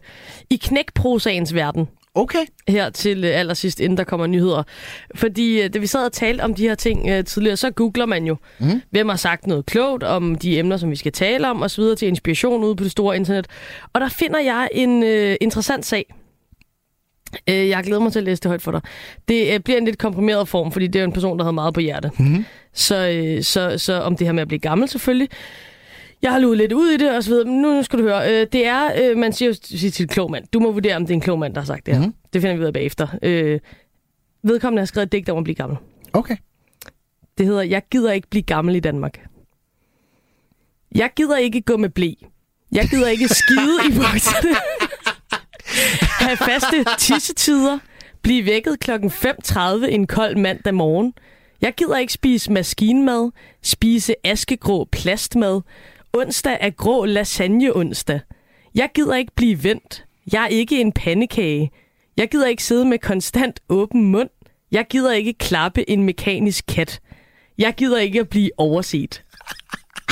i 0.50 0.56
knækprosagens 0.56 1.54
verden. 1.56 1.88
Okay. 2.16 2.46
Her 2.68 2.90
til 2.90 3.24
øh, 3.24 3.40
allersidst, 3.40 3.80
inden 3.80 3.98
der 3.98 4.04
kommer 4.04 4.28
nyheder. 4.28 4.64
Fordi 5.16 5.62
øh, 5.62 5.74
da 5.74 5.80
vi 5.80 5.88
sad 5.88 6.06
og 6.06 6.12
talte 6.12 6.42
om 6.42 6.54
de 6.54 6.62
her 6.68 6.76
ting 6.76 7.10
øh, 7.10 7.26
tidligere, 7.26 7.58
så 7.58 7.72
googler 7.72 8.06
man 8.06 8.26
jo, 8.26 8.36
Mhm. 8.60 8.82
hvem 8.92 9.10
har 9.10 9.16
sagt 9.16 9.48
noget 9.48 9.66
klogt 9.66 10.04
om 10.04 10.36
de 10.36 10.60
emner, 10.60 10.78
som 10.78 10.92
vi 10.92 10.96
skal 10.96 11.12
tale 11.12 11.50
om, 11.50 11.62
og 11.62 11.72
så 11.72 11.82
videre 11.82 11.96
til 11.96 12.08
inspiration 12.08 12.64
ude 12.64 12.76
på 12.76 12.84
det 12.84 12.92
store 12.92 13.16
internet. 13.16 13.48
Og 13.94 14.02
der 14.02 14.10
finder 14.10 14.40
jeg 14.40 14.70
en 14.72 15.04
øh, 15.04 15.36
interessant 15.42 15.86
sag. 15.86 16.14
Øh, 17.50 17.70
jeg 17.70 17.84
glæder 17.84 18.02
mig 18.02 18.12
til 18.12 18.20
at 18.20 18.26
læse 18.26 18.42
det 18.42 18.50
højt 18.50 18.62
for 18.62 18.72
dig. 18.72 18.82
Det 19.28 19.54
øh, 19.54 19.60
bliver 19.60 19.78
en 19.78 19.86
lidt 19.86 19.98
komprimeret 19.98 20.48
form, 20.48 20.72
fordi 20.72 20.88
det 20.88 21.02
er 21.02 21.06
en 21.06 21.12
person, 21.12 21.38
der 21.38 21.44
havde 21.44 21.54
meget 21.54 21.74
på 21.74 21.80
hjerte. 21.80 22.12
Mm-hmm. 22.20 22.46
Så, 22.74 23.10
øh, 23.10 23.44
så, 23.44 23.78
så 23.78 23.94
om 24.02 24.16
det 24.18 24.28
her 24.28 24.32
med 24.32 24.42
at 24.42 24.48
blive 24.48 24.60
gammel 24.60 24.90
selvfølgelig. 24.90 25.30
Jeg 26.22 26.32
har 26.32 26.40
luet 26.40 26.58
lidt 26.58 26.74
ud 26.74 26.90
i 26.90 26.98
det 26.98 27.16
og 27.16 27.24
så 27.24 27.30
videre, 27.30 27.46
men 27.46 27.62
nu 27.62 27.84
skal 27.84 28.00
du 28.00 28.04
høre. 28.04 28.34
Øh, 28.42 28.48
det 28.52 28.66
er, 28.68 28.90
øh, 29.02 29.18
man 29.18 29.34
siger 29.34 29.50
jo 29.50 29.90
til 29.92 30.04
en 30.04 30.08
klog 30.08 30.32
mand. 30.32 30.46
Du 30.54 30.60
må 30.60 30.72
vurdere, 30.72 30.96
om 30.96 31.02
det 31.06 31.10
er 31.12 31.16
en 31.16 31.22
klog 31.22 31.40
mand, 31.40 31.54
der 31.54 31.62
har 31.62 31.66
sagt 31.66 31.86
det 31.86 31.94
her. 31.94 32.00
Mhm. 32.00 32.08
Mm-hmm. 32.08 32.30
Det 32.34 32.42
finder 32.42 32.56
vi 32.56 32.62
ud 32.62 32.68
af 32.68 32.74
bagefter. 32.74 33.08
Øh, 33.22 33.60
vedkommende 34.44 34.82
har 34.82 34.86
skrevet 34.86 35.06
et 35.06 35.12
digt 35.12 35.30
om 35.30 35.38
at 35.38 35.44
blive 35.44 35.56
gammel. 35.56 35.78
Okay. 36.14 36.36
Det 37.38 37.46
hedder, 37.46 37.62
jeg 37.62 37.82
gider 37.92 38.12
ikke 38.12 38.28
blive 38.30 38.44
gammel 38.44 38.76
i 38.76 38.80
Danmark. 38.80 39.20
Jeg 40.96 41.10
gider 41.16 41.38
ikke 41.38 41.62
gå 41.62 41.78
med 41.78 41.90
blæ. 41.90 42.14
Jeg 42.72 42.88
gider 42.90 43.08
ikke 43.08 43.28
skide 43.28 43.78
i 43.90 43.92
bukserne. 43.98 44.56
Have 46.20 46.38
faste 46.38 46.86
tissetider. 46.98 47.80
Blive 48.22 48.46
vækket 48.46 48.80
klokken 48.80 49.10
5.30 49.10 49.86
en 49.86 50.08
kold 50.08 50.36
mandag 50.36 50.74
morgen. 50.74 51.14
Jeg 51.62 51.74
gider 51.78 51.98
ikke 51.98 52.14
spise 52.14 52.52
maskinmad. 52.52 53.32
Spise 53.64 54.16
askegrå 54.24 54.88
plastmad. 54.92 55.62
Onsdag 56.14 56.58
er 56.62 56.70
grå 56.70 57.06
lasagne 57.06 57.76
onsdag. 57.76 58.20
Jeg 58.76 58.90
gider 58.96 59.16
ikke 59.16 59.32
blive 59.36 59.64
vendt. 59.64 60.06
Jeg 60.34 60.44
er 60.44 60.48
ikke 60.48 60.82
en 60.82 60.92
pandekage. 60.92 61.72
Jeg 62.18 62.30
gider 62.30 62.48
ikke 62.48 62.64
sidde 62.64 62.86
med 62.86 63.00
konstant 63.00 63.60
åben 63.70 64.06
mund. 64.06 64.30
Jeg 64.72 64.86
gider 64.90 65.12
ikke 65.12 65.34
klappe 65.34 65.90
en 65.90 66.04
mekanisk 66.04 66.66
kat. 66.68 67.00
Jeg 67.58 67.74
gider 67.78 67.98
ikke 67.98 68.20
at 68.20 68.30
blive 68.30 68.50
overset. 68.58 69.24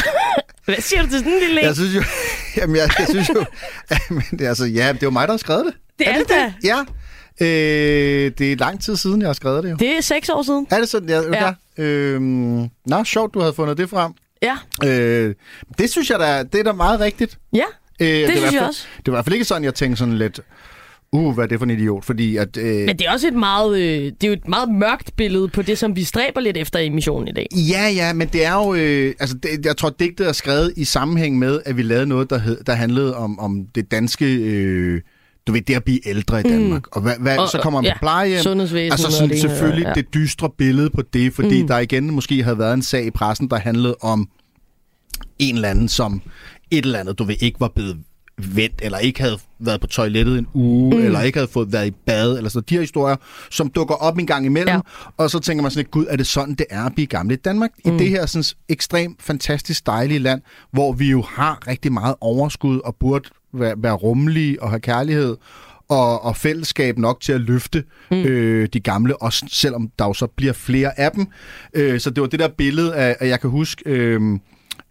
Hvad 0.65 0.75
siger 0.81 1.01
du 1.01 1.09
til 1.09 1.19
sådan 1.19 1.33
en 1.33 1.39
lille 1.39 1.61
en? 1.61 1.65
Jeg 1.65 1.75
synes 1.75 1.95
jo, 1.95 2.03
jamen 2.57 2.75
jeg, 2.75 2.89
jeg 2.99 3.07
synes 3.09 3.29
jo, 3.29 3.45
men 4.15 4.23
det, 4.31 4.41
er 4.41 4.49
altså, 4.49 4.65
ja, 4.65 4.93
det 4.93 5.01
var 5.01 5.09
mig, 5.09 5.27
der 5.27 5.33
har 5.33 5.37
skrevet 5.37 5.65
det. 5.65 5.73
Det 5.99 6.07
er 6.07 6.17
det 6.17 6.29
da. 6.29 6.53
Ja. 6.63 6.79
Øh, 7.41 8.31
det 8.37 8.51
er 8.51 8.55
lang 8.55 8.83
tid 8.83 8.95
siden, 8.95 9.21
jeg 9.21 9.27
har 9.27 9.33
skrevet 9.33 9.63
det 9.63 9.71
jo. 9.71 9.75
Det 9.75 9.97
er 9.97 10.01
seks 10.01 10.29
år 10.29 10.43
siden. 10.43 10.67
Er 10.69 10.79
det 10.79 10.89
sådan? 10.89 11.09
Ja. 11.09 11.21
Ja. 11.21 11.53
ja. 11.77 11.83
Øhm, 11.83 12.69
nå, 12.85 13.03
sjovt, 13.03 13.33
du 13.33 13.39
havde 13.39 13.53
fundet 13.53 13.77
det 13.77 13.89
frem. 13.89 14.13
Ja. 14.41 14.57
Øh, 14.85 15.35
det 15.77 15.89
synes 15.89 16.09
jeg 16.09 16.19
da, 16.19 16.43
det 16.43 16.59
er 16.59 16.63
da 16.63 16.71
meget 16.71 16.99
rigtigt. 16.99 17.37
Ja, 17.53 17.63
øh, 17.99 18.07
det 18.07 18.23
er 18.23 18.33
i 18.33 18.37
synes 18.37 18.53
jeg 18.53 18.61
også. 18.61 18.85
Det 18.97 19.11
var 19.11 19.11
i 19.11 19.15
hvert 19.15 19.25
fald 19.25 19.33
ikke 19.33 19.45
sådan, 19.45 19.63
jeg 19.63 19.75
tænkte 19.75 19.99
sådan 19.99 20.17
lidt, 20.17 20.39
uh, 21.11 21.33
hvad 21.33 21.43
er 21.43 21.47
det 21.47 21.59
for 21.59 21.65
en 21.65 21.69
idiot? 21.71 22.05
Fordi 22.05 22.37
at... 22.37 22.57
Øh, 22.57 22.85
Men 22.85 22.97
det 22.99 23.07
er 23.07 23.11
også 23.11 23.27
et 23.27 23.33
meget, 23.33 23.77
øh, 23.79 24.03
det 24.03 24.23
er 24.23 24.27
jo 24.27 24.33
et 24.33 24.47
meget 24.47 24.69
mørkt 24.69 25.15
billede 25.15 25.47
på 25.47 25.61
det, 25.61 25.77
som 25.77 25.95
vi 25.95 26.03
stræber 26.03 26.41
lidt 26.41 26.57
efter 26.57 26.79
i 26.79 26.89
missionen 26.89 27.27
i 27.27 27.31
dag. 27.31 27.47
Ja, 27.55 27.89
ja, 27.89 28.13
men 28.13 28.27
det 28.27 28.45
er 28.45 28.53
jo... 28.53 28.73
Øh, 28.73 29.13
altså, 29.19 29.35
det, 29.43 29.65
jeg 29.65 29.77
tror, 29.77 29.89
digtet 29.99 30.27
er 30.27 30.31
skrevet 30.31 30.73
i 30.77 30.83
sammenhæng 30.83 31.39
med, 31.39 31.59
at 31.65 31.77
vi 31.77 31.81
lavede 31.81 32.05
noget, 32.07 32.29
der, 32.29 32.37
hed, 32.39 32.57
der 32.67 32.73
handlede 32.73 33.15
om, 33.15 33.39
om 33.39 33.65
det 33.75 33.91
danske... 33.91 34.35
Øh, 34.35 35.01
du 35.47 35.51
ved, 35.51 35.61
det 35.61 35.75
at 35.75 35.83
blive 35.83 36.07
ældre 36.07 36.39
i 36.39 36.43
Danmark. 36.43 36.81
Mm. 36.85 36.89
Og, 36.91 37.01
hvad, 37.01 37.13
hvad, 37.19 37.37
Og- 37.37 37.49
så 37.49 37.59
kommer 37.61 37.81
man 37.81 37.87
ja, 37.87 37.93
på 37.93 37.99
plejehjem. 37.99 38.35
Altså 38.37 38.49
og 38.49 38.67
sådan, 38.67 38.79
det 38.79 39.21
ene 39.21 39.33
og 39.33 39.37
selvfølgelig 39.37 39.85
andet, 39.85 39.97
ja. 39.97 40.01
det 40.01 40.13
dystre 40.13 40.49
billede 40.57 40.89
på 40.89 41.01
det, 41.13 41.33
fordi 41.33 41.55
Mm. 41.55 41.61
mm. 41.61 41.67
der 41.67 41.77
igen 41.79 42.11
måske 42.11 42.43
havde 42.43 42.57
været 42.59 42.73
en 42.73 42.81
sag 42.81 43.05
i 43.05 43.11
pressen, 43.11 43.49
der 43.49 43.57
handlede 43.57 43.95
om 44.01 44.29
en 45.39 45.55
eller 45.55 45.69
anden, 45.69 45.87
som 45.89 46.21
et 46.71 46.85
eller 46.85 46.99
andet, 46.99 47.19
du 47.19 47.23
ved, 47.23 47.35
ikke 47.39 47.59
var 47.59 47.71
blevet 47.75 47.97
vendt, 48.41 48.81
eller 48.81 48.97
ikke 48.97 49.21
havde 49.21 49.37
været 49.59 49.81
på 49.81 49.87
toilettet 49.87 50.37
en 50.37 50.47
uge, 50.53 50.95
Mm. 50.95 51.03
eller 51.03 51.21
ikke 51.21 51.37
havde 51.39 51.51
fået 51.51 51.73
været 51.73 51.87
i 51.87 51.91
bad, 51.91 52.37
eller 52.37 52.49
sådan 52.49 52.65
De 52.69 52.73
her 52.75 52.81
historier, 52.81 53.15
som 53.51 53.69
dukker 53.69 53.95
op 53.95 54.17
en 54.17 54.27
gang 54.27 54.45
imellem, 54.45 54.75
ja. 54.75 54.79
og 55.17 55.29
så 55.29 55.39
tænker 55.39 55.61
man 55.61 55.71
sådan 55.71 55.79
lidt, 55.79 55.91
gud, 55.91 56.05
er 56.09 56.15
det 56.15 56.27
sådan, 56.27 56.53
det 56.55 56.65
er 56.69 56.83
at 56.83 56.93
blive 56.93 57.07
gammel 57.07 57.33
i 57.33 57.35
Danmark? 57.35 57.69
Mm. 57.85 57.95
I 57.95 57.99
det 57.99 58.09
her 58.09 58.25
sådan 58.25 58.43
ekstremt 58.69 59.21
fantastisk 59.23 59.85
dejlige 59.85 60.19
land, 60.19 60.41
hvor 60.71 60.93
vi 60.93 61.09
jo 61.09 61.21
har 61.21 61.67
rigtig 61.67 61.93
meget 61.93 62.15
overskud, 62.21 62.79
og 62.83 62.95
burde 62.99 63.29
være, 63.53 63.73
være 63.77 63.93
rummelige 63.93 64.63
og 64.63 64.69
have 64.69 64.79
kærlighed, 64.79 65.37
og, 65.89 66.23
og 66.25 66.35
fællesskab 66.35 66.97
nok 66.97 67.21
til 67.21 67.33
at 67.33 67.41
løfte 67.41 67.83
mm. 68.11 68.17
øh, 68.17 68.67
de 68.73 68.79
gamle, 68.79 69.21
også 69.21 69.45
selvom 69.51 69.91
der 69.99 70.05
jo 70.05 70.13
så 70.13 70.27
bliver 70.27 70.53
flere 70.53 70.99
af 70.99 71.11
dem. 71.11 71.27
Øh, 71.73 71.99
så 71.99 72.09
det 72.09 72.21
var 72.21 72.27
det 72.27 72.39
der 72.39 72.47
billede 72.47 72.95
af, 72.95 73.15
at 73.19 73.29
jeg 73.29 73.41
kan 73.41 73.49
huske, 73.49 73.83
øh, 73.85 74.21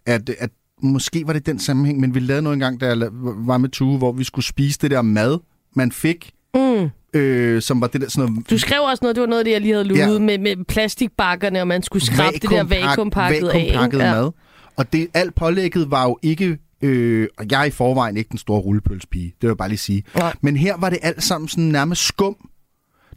at, 0.05 0.29
at 0.39 0.49
måske 0.83 1.23
var 1.27 1.33
det 1.33 1.45
den 1.45 1.59
sammenhæng, 1.59 1.99
men 1.99 2.15
vi 2.15 2.19
lavede 2.19 2.41
noget 2.41 2.55
engang, 2.55 2.81
da 2.81 2.87
jeg 2.87 2.97
var 3.21 3.57
med 3.57 3.69
Tue, 3.69 3.97
hvor 3.97 4.11
vi 4.11 4.23
skulle 4.23 4.45
spise 4.45 4.79
det 4.81 4.91
der 4.91 5.01
mad, 5.01 5.37
man 5.75 5.91
fik, 5.91 6.31
Mm. 6.55 6.89
øh, 7.19 7.61
som 7.61 7.81
var 7.81 7.87
det 7.87 8.01
der 8.01 8.09
sådan 8.09 8.31
noget... 8.31 8.49
Du 8.49 8.57
skrev 8.57 8.81
også 8.81 8.99
noget, 9.03 9.15
det 9.15 9.21
var 9.21 9.27
noget 9.27 9.39
af 9.39 9.45
det, 9.45 9.51
jeg 9.51 9.61
lige 9.61 9.73
havde 9.73 9.85
luet 9.87 9.99
Ja. 9.99 10.19
med, 10.19 10.37
med 10.37 10.65
plastikbakkerne, 10.65 11.61
og 11.61 11.67
man 11.67 11.83
skulle 11.83 12.05
skrabe 12.05 12.33
det 12.41 12.49
der 12.49 12.63
vakuumpak- 12.63 12.85
vakuumpakket 12.89 13.47
af. 13.47 13.59
ikke? 13.59 13.73
vakuumpakket 13.73 13.99
Ja. 13.99 14.11
mad. 14.13 14.31
Og 14.75 14.93
det, 14.93 15.07
alt 15.13 15.35
pålægget 15.35 15.91
var 15.91 16.03
jo 16.03 16.17
ikke... 16.21 16.57
Øh, 16.81 17.27
og 17.37 17.45
jeg 17.51 17.61
er 17.61 17.65
i 17.65 17.69
forvejen 17.69 18.17
ikke 18.17 18.29
den 18.29 18.37
store 18.37 18.59
rullepølspige, 18.61 19.25
det 19.25 19.35
vil 19.41 19.47
jeg 19.47 19.57
bare 19.57 19.69
lige 19.69 19.77
sige. 19.77 20.03
Nej. 20.15 20.33
Men 20.41 20.57
her 20.57 20.77
var 20.77 20.89
det 20.89 20.99
alt 21.01 21.23
sammen 21.23 21.47
sådan 21.47 21.63
nærmest 21.63 22.01
skum. 22.01 22.35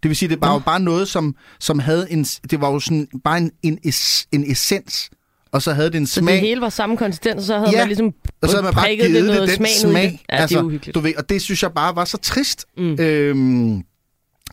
Det 0.02 0.08
vil 0.08 0.16
sige, 0.16 0.28
det 0.28 0.40
var 0.40 0.52
jo 0.52 0.58
bare 0.58 0.80
noget, 0.80 1.08
som, 1.08 1.34
som 1.60 1.78
havde 1.78 2.06
en... 2.12 2.24
Det 2.24 2.60
var 2.60 2.70
jo 2.72 2.80
sådan 2.80 3.08
bare 3.24 3.38
en, 3.38 3.50
en, 3.62 3.78
es, 3.84 4.26
en 4.32 4.50
essens, 4.50 5.10
og 5.52 5.62
så 5.62 5.72
havde 5.72 5.90
det 5.90 5.96
en 5.96 6.06
Så 6.06 6.14
smag. 6.20 6.32
det 6.34 6.40
hele 6.40 6.60
var 6.60 6.68
samme 6.68 6.96
konsistens, 6.96 7.44
så 7.44 7.58
havde 7.58 7.70
Ja, 7.70 7.78
man 7.78 7.86
ligesom 7.88 8.06
og 8.42 8.48
så 8.48 8.56
havde 8.56 8.64
man 8.64 8.74
bare 8.74 8.88
givet 8.96 9.10
det 9.10 9.14
det, 9.14 9.24
noget 9.24 9.48
den 9.48 9.56
smag, 9.56 9.70
smag. 9.80 10.02
det. 10.04 10.18
Ja, 10.32 10.36
altså, 10.36 10.54
det 10.56 10.60
er 10.62 10.64
uhyggeligt. 10.66 10.94
Du 10.94 11.00
ved, 11.00 11.12
og 11.18 11.28
det 11.28 11.42
synes 11.42 11.62
jeg 11.62 11.72
bare 11.72 11.96
var 11.96 12.04
så 12.04 12.16
trist. 12.18 12.66
Mm. 12.76 12.96
Øhm, 13.00 13.82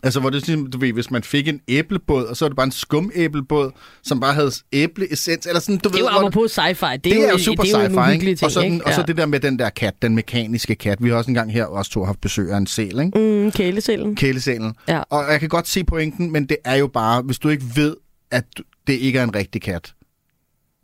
altså, 0.02 0.20
hvor 0.20 0.30
det 0.30 0.46
sådan, 0.46 0.70
du 0.70 0.78
ved, 0.78 0.92
hvis 0.92 1.10
man 1.10 1.22
fik 1.22 1.48
en 1.48 1.60
æblebåd, 1.68 2.24
og 2.24 2.36
så 2.36 2.44
var 2.44 2.48
det 2.48 2.56
bare 2.56 2.66
en 2.66 2.72
skumæblebåd, 2.72 3.70
som 4.04 4.20
bare 4.20 4.34
havde 4.34 4.50
æbleessens, 4.72 5.46
eller 5.46 5.60
sådan, 5.60 5.76
du 5.76 5.88
Det 5.88 5.94
er 5.94 5.98
ved, 5.98 5.98
jo 5.98 6.10
hvor- 6.10 6.28
apropos 6.28 6.58
sci-fi. 6.58 6.62
Det 6.70 6.82
er, 6.82 6.96
det 6.96 7.14
jo, 7.16 7.22
er 7.22 7.28
jo 7.30 7.38
super 7.38 7.62
det 7.64 7.72
jo 7.72 7.78
en 7.78 7.84
sci-fi, 7.98 8.10
ikke? 8.12 8.24
ting, 8.26 8.44
Og 8.44 8.50
så, 8.50 8.60
den, 8.60 8.72
ikke? 8.72 8.86
og 8.86 8.92
så 8.94 9.00
Ja. 9.00 9.06
det 9.06 9.16
der 9.16 9.26
med 9.26 9.40
den 9.40 9.58
der 9.58 9.70
kat, 9.70 9.94
den 10.02 10.14
mekaniske 10.14 10.74
kat. 10.74 10.98
Vi 11.02 11.08
har 11.08 11.16
også 11.16 11.30
engang 11.30 11.52
her 11.52 11.64
også 11.64 11.90
to 11.90 12.04
haft 12.04 12.20
besøg 12.20 12.50
af 12.52 12.56
en 12.56 12.66
sæl, 12.66 13.00
ikke? 13.00 13.18
Mm, 13.18 13.50
kæleselen. 13.52 14.16
Kælesælen. 14.16 14.74
Ja. 14.88 14.98
Og 15.10 15.24
jeg 15.30 15.40
kan 15.40 15.48
godt 15.48 15.68
se 15.68 15.84
pointen, 15.84 16.32
men 16.32 16.46
det 16.46 16.56
er 16.64 16.74
jo 16.76 16.86
bare, 16.86 17.22
hvis 17.22 17.38
du 17.38 17.48
ikke 17.48 17.64
ved, 17.74 17.96
at 18.30 18.44
det 18.86 18.92
ikke 18.92 19.18
er 19.18 19.24
en 19.24 19.34
rigtig 19.34 19.62
kat, 19.62 19.92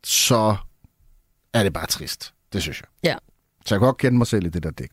så 0.07 0.57
er 1.55 1.63
det 1.63 1.73
bare 1.73 1.87
trist. 1.87 2.33
Det 2.53 2.63
synes 2.63 2.81
jeg. 2.81 3.11
Ja. 3.11 3.15
Så 3.67 3.75
jeg 3.75 3.81
kan 3.81 3.87
godt 3.87 3.99
kende 3.99 4.19
mig 4.19 4.27
selv 4.27 4.47
i 4.47 4.49
det 4.49 4.63
der 4.63 4.71
digt. 4.71 4.93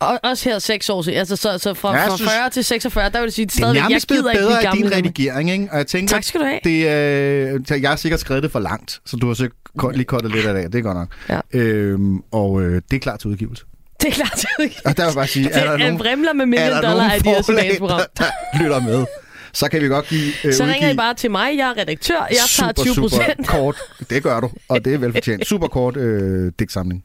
Og, 0.00 0.20
også 0.22 0.48
her 0.48 0.58
seks 0.58 0.88
år 0.90 1.02
siden. 1.02 1.18
Altså, 1.18 1.36
så, 1.36 1.58
så 1.58 1.74
fra, 1.74 1.96
Ja, 1.96 2.08
fra 2.08 2.16
synes- 2.16 2.30
40 2.32 2.50
til 2.50 2.64
46, 2.64 3.10
der 3.10 3.18
vil 3.20 3.26
det 3.26 3.34
sige, 3.34 3.46
Det 3.46 3.52
er 3.52 3.56
stadigvæk, 3.56 3.82
jeg 3.90 4.00
gider 4.08 4.30
ikke 4.30 4.40
bedre 4.40 4.66
af 4.66 4.72
din 4.76 4.92
redigering, 4.92 5.50
ikke? 5.50 5.68
Og 5.72 5.78
jeg 5.78 5.86
tænker, 5.86 6.14
Tak 6.14 6.24
skal 6.24 6.40
du 6.40 6.46
have. 6.46 6.60
Det, 6.64 7.72
øh, 7.72 7.82
jeg 7.82 7.90
har 7.90 7.96
sikkert 7.96 8.20
skrevet 8.20 8.42
det 8.42 8.52
for 8.52 8.58
langt, 8.60 9.00
så 9.06 9.16
du 9.16 9.26
har 9.26 9.34
ko- 9.78 9.90
lige 9.90 10.04
kortet 10.04 10.30
lidt 10.32 10.46
af 10.46 10.54
det. 10.54 10.72
Det 10.72 10.78
er 10.78 10.82
godt 10.82 10.96
nok. 10.96 11.08
Ja. 11.28 11.40
Øhm, 11.60 12.18
og 12.32 12.62
øh, 12.62 12.82
det 12.90 12.96
er 12.96 13.00
klar 13.00 13.16
til 13.16 13.30
udgivelse. 13.30 13.64
Det 14.02 14.08
er 14.08 14.12
klart. 14.12 14.44
Og 14.84 14.96
der 14.96 15.02
vil 15.02 15.08
jeg 15.08 15.14
bare 15.14 15.26
sige, 15.26 15.44
Det 15.48 15.56
er 15.56 15.64
der 15.64 15.70
er 15.72 15.76
nogen, 15.78 15.98
med 16.32 16.42
er 16.42 16.46
million 16.46 16.70
dollar 16.76 16.90
nogen 16.94 17.10
af 17.10 17.22
de 17.22 17.28
her 17.28 17.42
forlag, 17.42 17.60
signalsprogram. 17.62 18.00
der, 18.18 18.24
der 18.52 18.62
lytter 18.62 18.80
med, 18.80 19.06
så 19.52 19.68
kan 19.70 19.82
vi 19.82 19.86
godt 19.88 20.08
give 20.08 20.32
øh, 20.44 20.52
Så 20.52 20.62
ringer 20.62 20.76
udgive 20.76 20.92
I 20.92 20.96
bare 20.96 21.14
til 21.14 21.30
mig, 21.30 21.56
jeg 21.56 21.68
er 21.70 21.80
redaktør, 21.80 22.26
jeg 22.30 22.38
tager 22.56 22.72
20 22.72 22.94
super 22.94 23.08
procent. 23.08 23.46
kort. 23.46 23.76
Det 24.10 24.22
gør 24.22 24.40
du, 24.40 24.50
og 24.68 24.84
det 24.84 24.94
er 24.94 24.98
velfortjent. 24.98 25.46
Super 25.52 25.66
kort 25.68 25.96
øh, 25.96 26.52
digtsamling. 26.58 27.04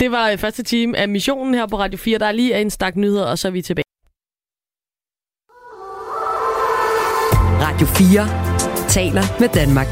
Det 0.00 0.10
var 0.10 0.30
øh, 0.30 0.38
første 0.38 0.62
time 0.62 0.96
af 0.96 1.08
missionen 1.08 1.54
her 1.54 1.66
på 1.66 1.78
Radio 1.78 1.98
4. 1.98 2.18
Der 2.18 2.26
er 2.26 2.32
lige 2.32 2.60
en 2.60 2.70
stak 2.70 2.96
nyheder, 2.96 3.24
og 3.24 3.38
så 3.38 3.48
er 3.48 3.52
vi 3.52 3.62
tilbage. 3.62 3.84
Radio 7.60 7.86
4 7.86 8.88
taler 8.88 9.22
med 9.40 9.48
Danmark. 9.48 9.86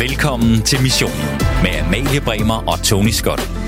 Velkommen 0.00 0.62
til 0.62 0.82
missionen 0.82 1.26
med 1.62 1.70
Amalie 1.86 2.20
Bremer 2.20 2.68
og 2.72 2.82
Tony 2.82 3.10
Scott. 3.10 3.61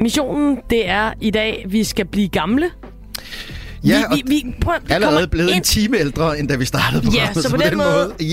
Missionen, 0.00 0.58
det 0.70 0.88
er 0.88 1.12
i 1.20 1.30
dag, 1.30 1.64
vi 1.68 1.84
skal 1.84 2.04
blive 2.04 2.28
gamle. 2.28 2.70
Ja, 3.84 4.02
vi, 4.14 4.22
vi, 4.26 4.42
vi, 4.46 4.54
prøv, 4.60 4.74
vi 4.86 4.92
Allerede 4.94 5.28
blevet 5.28 5.48
ind- 5.48 5.56
en 5.56 5.62
time 5.62 5.98
ældre, 5.98 6.38
end 6.38 6.48
da 6.48 6.56
vi 6.56 6.64
startede 6.64 7.02
Ja, 7.04 7.08
programmet. 7.10 7.44
så 7.44 7.50
på 7.50 7.56
den 7.56 7.76
måde, 7.76 8.12
vi 8.18 8.24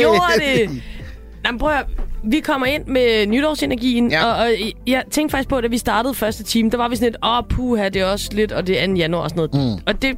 gjorde 0.00 0.20
det. 0.38 0.82
Jamen, 1.46 1.58
prøv 1.58 1.70
at, 1.72 1.84
vi 2.24 2.40
kommer 2.40 2.66
ind 2.66 2.86
med 2.86 3.26
nytårsenergien, 3.26 4.10
ja. 4.10 4.24
og, 4.24 4.36
og 4.36 4.50
jeg 4.86 5.02
tænkte 5.10 5.32
faktisk 5.32 5.48
på, 5.48 5.56
at 5.56 5.62
da 5.64 5.68
vi 5.68 5.78
startede 5.78 6.14
første 6.14 6.44
time, 6.44 6.70
der 6.70 6.76
var 6.76 6.88
vi 6.88 6.96
sådan 6.96 7.06
lidt, 7.12 7.16
åh, 7.24 7.38
oh, 7.38 7.44
puha, 7.50 7.88
det 7.88 8.02
er 8.02 8.06
også 8.06 8.28
lidt, 8.32 8.52
og 8.52 8.66
det 8.66 8.82
er 8.82 8.86
2. 8.86 8.92
januar 8.92 9.22
og 9.22 9.30
sådan 9.30 9.48
noget. 9.52 9.76
Mm. 9.76 9.82
Og 9.86 9.92
det, 10.02 10.02
det 10.02 10.16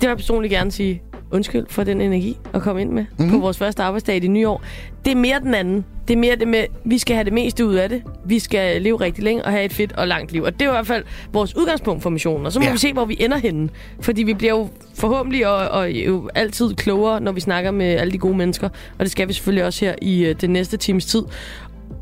vil 0.00 0.08
jeg 0.08 0.16
personligt 0.16 0.50
gerne 0.50 0.72
sige 0.72 1.02
undskyld 1.30 1.66
for 1.68 1.84
den 1.84 2.00
energi 2.00 2.38
at 2.54 2.62
komme 2.62 2.80
ind 2.80 2.90
med 2.90 3.04
Mhm. 3.18 3.26
mm. 3.26 3.32
på 3.32 3.38
vores 3.38 3.58
første 3.58 3.82
arbejdsdag 3.82 4.16
i 4.16 4.18
det 4.18 4.30
nye 4.30 4.48
år. 4.48 4.62
Det 5.04 5.10
er 5.10 5.16
mere 5.16 5.40
den 5.40 5.54
anden. 5.54 5.84
Det 6.08 6.14
er 6.16 6.18
mere 6.20 6.36
det 6.36 6.48
med, 6.48 6.64
vi 6.84 6.98
skal 6.98 7.16
have 7.16 7.24
det 7.24 7.32
meste 7.32 7.66
ud 7.66 7.74
af 7.74 7.88
det. 7.88 8.02
Vi 8.24 8.38
skal 8.38 8.82
leve 8.82 9.00
rigtig 9.00 9.24
længe 9.24 9.44
og 9.44 9.50
have 9.52 9.64
et 9.64 9.72
fedt 9.72 9.92
og 9.92 10.08
langt 10.08 10.32
liv. 10.32 10.42
Og 10.42 10.52
det 10.52 10.62
er 10.62 10.68
i 10.70 10.72
hvert 10.72 10.86
fald 10.86 11.04
vores 11.32 11.56
udgangspunkt 11.56 12.02
for 12.02 12.10
missionen. 12.10 12.46
Og 12.46 12.52
så 12.52 12.60
må 12.60 12.64
Ja. 12.66 12.72
vi 12.72 12.78
se, 12.78 12.92
hvor 12.92 13.04
vi 13.04 13.16
ender 13.20 13.36
henne. 13.38 13.68
fordi 14.00 14.22
vi 14.22 14.34
bliver 14.34 14.52
jo 14.54 14.68
forhåbentlig 14.94 15.46
og, 15.48 15.68
og 15.68 15.90
jo 15.90 16.28
altid 16.34 16.74
klogere, 16.74 17.20
når 17.20 17.32
vi 17.32 17.40
snakker 17.40 17.70
med 17.70 17.86
alle 17.86 18.12
de 18.12 18.18
gode 18.18 18.36
mennesker. 18.36 18.68
Og 18.68 19.00
det 19.00 19.10
skal 19.10 19.28
vi 19.28 19.32
selvfølgelig 19.32 19.64
også 19.64 19.84
her 19.84 19.94
i 20.02 20.24
øh, 20.24 20.34
den 20.40 20.50
næste 20.50 20.76
times 20.76 21.06
tid. 21.06 21.22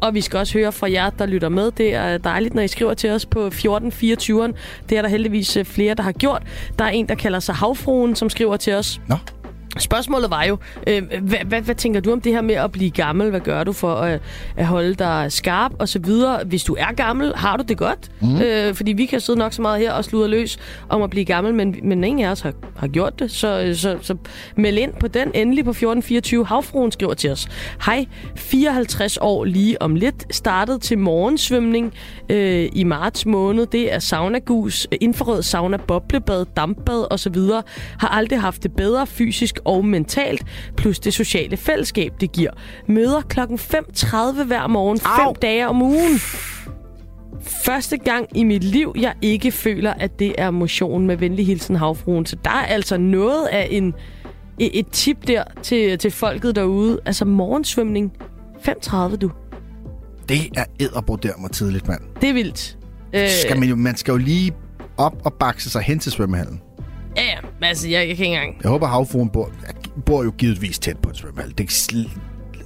Og 0.00 0.14
vi 0.14 0.20
skal 0.20 0.38
også 0.38 0.58
høre 0.58 0.72
fra 0.72 0.90
jer, 0.90 1.10
der 1.10 1.26
lytter 1.26 1.48
med. 1.48 1.70
Det 1.70 1.94
er 1.94 2.18
dejligt, 2.18 2.54
når 2.54 2.62
I 2.62 2.68
skriver 2.68 2.94
til 2.94 3.10
os 3.10 3.26
på 3.26 3.46
1424'eren. 3.46 4.52
Det 4.88 4.98
er 4.98 5.02
der 5.02 5.08
heldigvis 5.08 5.56
øh, 5.56 5.64
flere, 5.64 5.94
der 5.94 6.02
har 6.02 6.12
gjort. 6.12 6.42
Der 6.78 6.84
er 6.84 6.88
en, 6.88 7.08
der 7.08 7.14
kalder 7.14 7.40
sig 7.40 7.54
Havfruen, 7.54 8.16
som 8.16 8.30
skriver 8.30 8.56
til 8.56 8.74
os. 8.74 9.00
Nå. 9.08 9.16
Spørgsmålet 9.78 10.30
var 10.30 10.44
jo, 10.44 10.58
øh, 10.86 11.02
hvad, 11.22 11.38
hvad, 11.46 11.62
hvad 11.62 11.74
tænker 11.74 12.00
du 12.00 12.12
om 12.12 12.20
det 12.20 12.32
her 12.32 12.42
med 12.42 12.54
at 12.54 12.72
blive 12.72 12.90
gammel? 12.90 13.30
Hvad 13.30 13.40
gør 13.40 13.64
du 13.64 13.72
for 13.72 13.94
at, 13.94 14.20
at 14.56 14.66
holde 14.66 14.94
dig 14.94 15.26
skarp 15.32 15.72
og 15.78 15.88
så 15.88 15.98
videre? 15.98 16.44
Hvis 16.44 16.64
du 16.64 16.76
er 16.78 16.92
gammel, 16.96 17.32
har 17.36 17.56
du 17.56 17.64
det 17.68 17.76
godt? 17.78 18.10
Mm. 18.20 18.40
Øh, 18.40 18.74
fordi 18.74 18.92
vi 18.92 19.06
kan 19.06 19.20
sidde 19.20 19.38
nok 19.38 19.52
så 19.52 19.62
meget 19.62 19.80
her 19.80 19.92
og 19.92 20.04
sludre 20.04 20.28
løs 20.28 20.58
om 20.88 21.02
at 21.02 21.10
blive 21.10 21.24
gammel, 21.24 21.54
men, 21.54 21.76
men 21.82 22.04
ingen 22.04 22.26
af 22.26 22.30
os 22.30 22.40
har, 22.40 22.52
har 22.76 22.88
gjort 22.88 23.18
det. 23.18 23.30
Så, 23.30 23.62
øh, 23.66 23.74
så, 23.74 23.98
så 24.02 24.16
meld 24.56 24.78
ind 24.78 24.92
på 25.00 25.08
den 25.08 25.30
endelig 25.34 25.64
på 25.64 25.70
1424. 25.70 26.46
Havfruen 26.46 26.92
skriver 26.92 27.14
til 27.14 27.30
os. 27.30 27.48
Hej, 27.86 28.06
54 28.36 29.18
år 29.20 29.44
lige 29.44 29.82
om 29.82 29.94
lidt. 29.94 30.34
Startet 30.34 30.82
til 30.82 30.98
morgensvømning 30.98 31.94
øh, 32.30 32.68
i 32.72 32.84
marts 32.84 33.26
måned. 33.26 33.66
Det 33.66 33.94
er 33.94 33.98
saunagus, 33.98 34.86
infrarød 35.00 35.42
sauna, 35.42 35.76
boblebad, 35.76 36.46
dampbad 36.56 37.06
osv. 37.12 37.36
Har 37.98 38.08
aldrig 38.08 38.40
haft 38.40 38.62
det 38.62 38.72
bedre 38.76 39.06
fysisk 39.06 39.58
og 39.64 39.84
mentalt, 39.84 40.44
plus 40.76 40.98
det 40.98 41.14
sociale 41.14 41.56
fællesskab, 41.56 42.12
det 42.20 42.32
giver. 42.32 42.50
Møder 42.86 43.20
klokken 43.20 43.58
5.30 43.58 44.44
hver 44.44 44.66
morgen, 44.66 44.98
fem 45.00 45.34
dage 45.42 45.68
om 45.68 45.82
ugen. 45.82 46.20
Første 47.64 47.96
gang 47.96 48.26
i 48.34 48.44
mit 48.44 48.64
liv, 48.64 48.94
jeg 49.00 49.14
ikke 49.22 49.50
føler, 49.50 49.92
at 49.92 50.18
det 50.18 50.34
er 50.38 50.50
motion 50.50 51.06
med 51.06 51.16
venlig 51.16 51.46
hilsen 51.46 51.76
havfruen. 51.76 52.26
Så 52.26 52.36
der 52.44 52.50
er 52.50 52.66
altså 52.66 52.96
noget 52.96 53.46
af 53.46 53.68
en, 53.70 53.94
et, 54.58 54.78
et 54.78 54.86
tip 54.88 55.26
der 55.26 55.44
til, 55.62 55.98
til 55.98 56.10
folket 56.10 56.56
derude. 56.56 57.00
Altså 57.06 57.24
morgensvømning. 57.24 58.12
5.30 58.68 59.16
du. 59.16 59.30
Det 60.28 60.48
er 60.56 60.64
edderbroder 60.80 61.32
mig 61.38 61.50
tidligt, 61.50 61.88
mand. 61.88 62.00
Det 62.20 62.28
er 62.28 62.32
vildt. 62.32 62.78
Øh, 63.12 63.28
Skal 63.44 63.58
man, 63.60 63.68
jo, 63.68 63.76
man 63.76 63.96
skal 63.96 64.12
jo 64.12 64.18
lige 64.18 64.52
op 64.96 65.14
og 65.24 65.32
bakse 65.34 65.70
sig 65.70 65.82
hen 65.82 65.98
til 65.98 66.12
svømmehallen. 66.12 66.60
Ja, 67.16 67.22
ja. 67.22 67.36
Men 67.60 67.64
Altså, 67.64 67.88
jeg, 67.88 68.08
jeg 68.08 68.16
kan 68.16 68.26
ikke 68.26 68.34
engang... 68.36 68.56
Jeg 68.62 68.70
håber, 68.70 68.86
havfruen 68.86 69.28
bor, 69.30 69.50
bor 70.06 70.24
jo 70.24 70.30
givetvis 70.38 70.78
tæt 70.78 70.98
på 70.98 71.08
en 71.08 71.14
svømmehal. 71.14 71.54
Det 71.58 71.70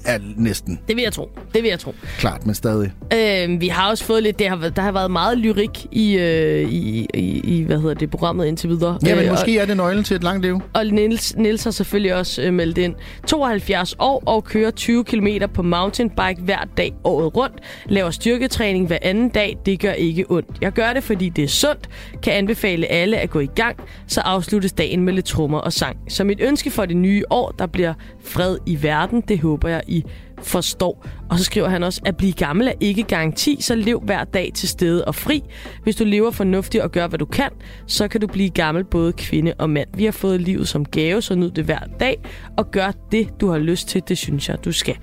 er 0.05 0.19
næsten 0.37 0.81
Det 0.89 0.97
vil 0.97 1.03
jeg 1.03 1.13
tro. 1.13 1.31
Det 1.55 1.63
vil 1.63 1.69
jeg 1.69 1.79
tro. 1.79 1.95
klart, 2.19 2.47
men 2.47 2.55
stadig. 2.55 2.93
Øh, 3.13 3.61
vi 3.61 3.69
har 3.69 3.91
også 3.91 4.05
fået 4.05 4.23
lidt... 4.23 4.39
Det 4.39 4.49
har, 4.49 4.57
været- 4.57 4.77
der 4.77 4.83
har 4.83 4.93
været 4.93 5.11
meget 5.11 5.39
lyrik 5.39 5.87
i, 5.93 6.15
øh, 6.19 6.71
i, 6.73 7.07
i, 7.15 7.41
i 7.45 7.63
hvad 7.63 7.79
hedder 7.81 7.95
det, 7.95 8.11
programmet 8.11 8.47
indtil 8.47 8.71
videre. 8.71 8.99
Ja, 9.07 9.15
men 9.15 9.25
Øh, 9.25 9.31
måske 9.31 9.59
er 9.59 9.65
det 9.67 9.77
nøglen 9.77 10.05
til 10.05 10.17
et 10.17 10.23
langt 10.25 10.43
liv. 10.45 10.61
Og 10.75 10.87
Niels, 10.87 11.37
Niels 11.37 11.65
har 11.65 11.71
selvfølgelig 11.71 12.15
også 12.15 12.43
øh, 12.43 12.53
meldt 12.55 12.79
ind. 12.79 12.95
72 13.27 13.95
år 13.99 14.23
og 14.27 14.45
kører 14.45 14.71
20 14.71 15.05
km 15.05 15.27
på 15.55 15.63
mountainbike 15.63 16.41
hver 16.41 16.65
dag 16.77 16.93
året 17.05 17.37
rundt. 17.37 17.55
Laver 17.87 18.11
styrketræning 18.11 18.87
hver 18.87 18.99
anden 19.03 19.29
dag. 19.29 19.57
Det 19.67 19.81
gør 19.81 19.93
ikke 19.93 20.25
ondt. 20.29 20.49
Jeg 20.61 20.73
gør 20.73 20.93
det, 20.93 21.05
fordi 21.05 21.29
det 21.29 21.45
er 21.45 21.49
sundt. 21.49 21.89
Kan 22.23 22.33
anbefale 22.33 22.87
alle 22.87 23.19
at 23.19 23.31
gå 23.31 23.41
i 23.41 23.47
gang. 23.47 23.77
Så 24.07 24.21
afsluttes 24.21 24.73
dagen 24.73 25.03
med 25.03 25.13
lidt 25.13 25.27
trommer 25.27 25.59
og 25.59 25.73
sang. 25.73 25.97
Så 26.09 26.25
mit 26.25 26.39
ønske 26.43 26.71
for 26.71 26.87
det 26.87 26.97
nye 26.97 27.23
år, 27.31 27.55
der 27.59 27.67
bliver 27.67 27.95
fred 28.25 28.57
i 28.67 28.83
verden. 28.83 29.21
Det 29.29 29.39
håber 29.39 29.69
jeg, 29.69 29.83
I 29.89 29.92
forstår. 30.43 31.07
Og 31.31 31.39
så 31.39 31.45
skriver 31.45 31.69
han 31.69 31.83
også, 31.83 32.01
at 32.05 32.17
blive 32.17 32.33
gammel 32.33 32.69
er 32.69 32.73
ikke 32.81 33.03
garanti, 33.03 33.57
så 33.61 33.75
lev 33.75 34.01
hver 34.05 34.25
dag 34.25 34.51
til 34.55 34.69
stede 34.69 35.05
og 35.05 35.15
fri. 35.15 35.43
Hvis 35.83 35.97
du 35.97 36.05
lever 36.05 36.31
fornuftigt 36.31 36.85
og 36.85 36.93
gør, 36.93 37.07
hvad 37.07 37.19
du 37.19 37.25
kan, 37.25 37.51
så 37.87 38.09
kan 38.09 38.21
du 38.21 38.27
blive 38.27 38.51
gammel 38.51 38.85
både 38.85 39.13
kvinde 39.13 39.55
og 39.59 39.71
mand. 39.71 39.89
Vi 39.97 40.05
har 40.05 40.13
fået 40.13 40.41
livet 40.41 40.69
som 40.69 40.85
gave, 40.85 41.23
så 41.23 41.35
nyd 41.35 41.51
det 41.51 41.65
hver 41.65 41.81
dag, 42.01 42.21
og 42.57 42.71
gør 42.71 42.91
det, 43.13 43.41
du 43.41 43.51
har 43.51 43.59
lyst 43.59 43.89
til. 43.89 44.03
Det 44.09 44.19
synes 44.19 44.49
jeg, 44.49 44.65
du 44.65 44.73
skal. 44.73 44.97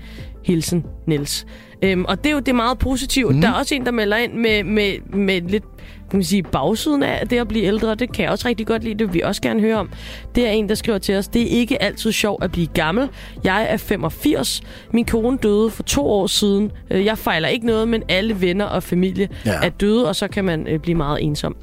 Hilsen, 0.45 0.85
Niels. 1.07 1.45
Øhm, 1.81 2.05
og 2.05 2.23
det 2.23 2.29
er 2.29 2.33
jo 2.33 2.39
det 2.39 2.47
er 2.47 2.53
meget 2.53 2.79
positivt. 2.79 3.35
Mm. 3.35 3.41
Der 3.41 3.47
er 3.47 3.53
også 3.53 3.75
en, 3.75 3.85
der 3.85 3.91
melder 3.91 4.17
ind 4.17 4.33
med, 4.33 4.63
med, 4.63 4.93
med 5.13 5.41
lidt 5.41 5.63
kan 6.09 6.17
man 6.17 6.23
sige, 6.23 6.43
bagsiden 6.43 7.03
af 7.03 7.27
det 7.27 7.37
at 7.39 7.47
blive 7.47 7.65
ældre. 7.65 7.95
Det 7.95 8.13
kan 8.13 8.23
jeg 8.23 8.31
også 8.31 8.47
rigtig 8.47 8.67
godt 8.67 8.83
lide. 8.83 8.93
Det 8.99 9.07
vil 9.07 9.13
vi 9.13 9.21
også 9.21 9.41
gerne 9.41 9.59
høre 9.61 9.75
om. 9.77 9.89
Det 10.35 10.47
er 10.47 10.51
en, 10.51 10.69
der 10.69 10.75
skriver 10.75 10.97
til 10.97 11.15
os. 11.17 11.27
Det 11.27 11.41
er 11.41 11.45
ikke 11.59 11.81
altid 11.81 12.11
sjovt 12.11 12.43
at 12.43 12.51
blive 12.51 12.67
gammel. 12.67 13.09
Jeg 13.43 13.67
er 13.69 13.77
85. 13.77 14.61
Min 14.93 15.05
kone 15.05 15.37
døde 15.37 15.69
for 15.69 15.83
to 15.83 16.05
år 16.11 16.27
siden. 16.27 16.71
Øh, 16.91 17.05
Jeg 17.05 17.17
fejler 17.17 17.47
ikke 17.47 17.65
noget, 17.65 17.87
men 17.87 18.03
alle 18.09 18.41
venner 18.41 18.65
og 18.65 18.83
familie 18.83 19.29
Ja. 19.45 19.51
er 19.63 19.69
døde, 19.69 20.07
og 20.09 20.15
så 20.15 20.27
kan 20.27 20.45
man 20.45 20.67
øh, 20.67 20.79
blive 20.79 20.95
meget 20.95 21.23
ensom. 21.23 21.55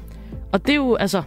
Og 0.51 0.61
det 0.67 0.71
er 0.71 0.75
jo, 0.75 0.95
altså... 0.95 1.21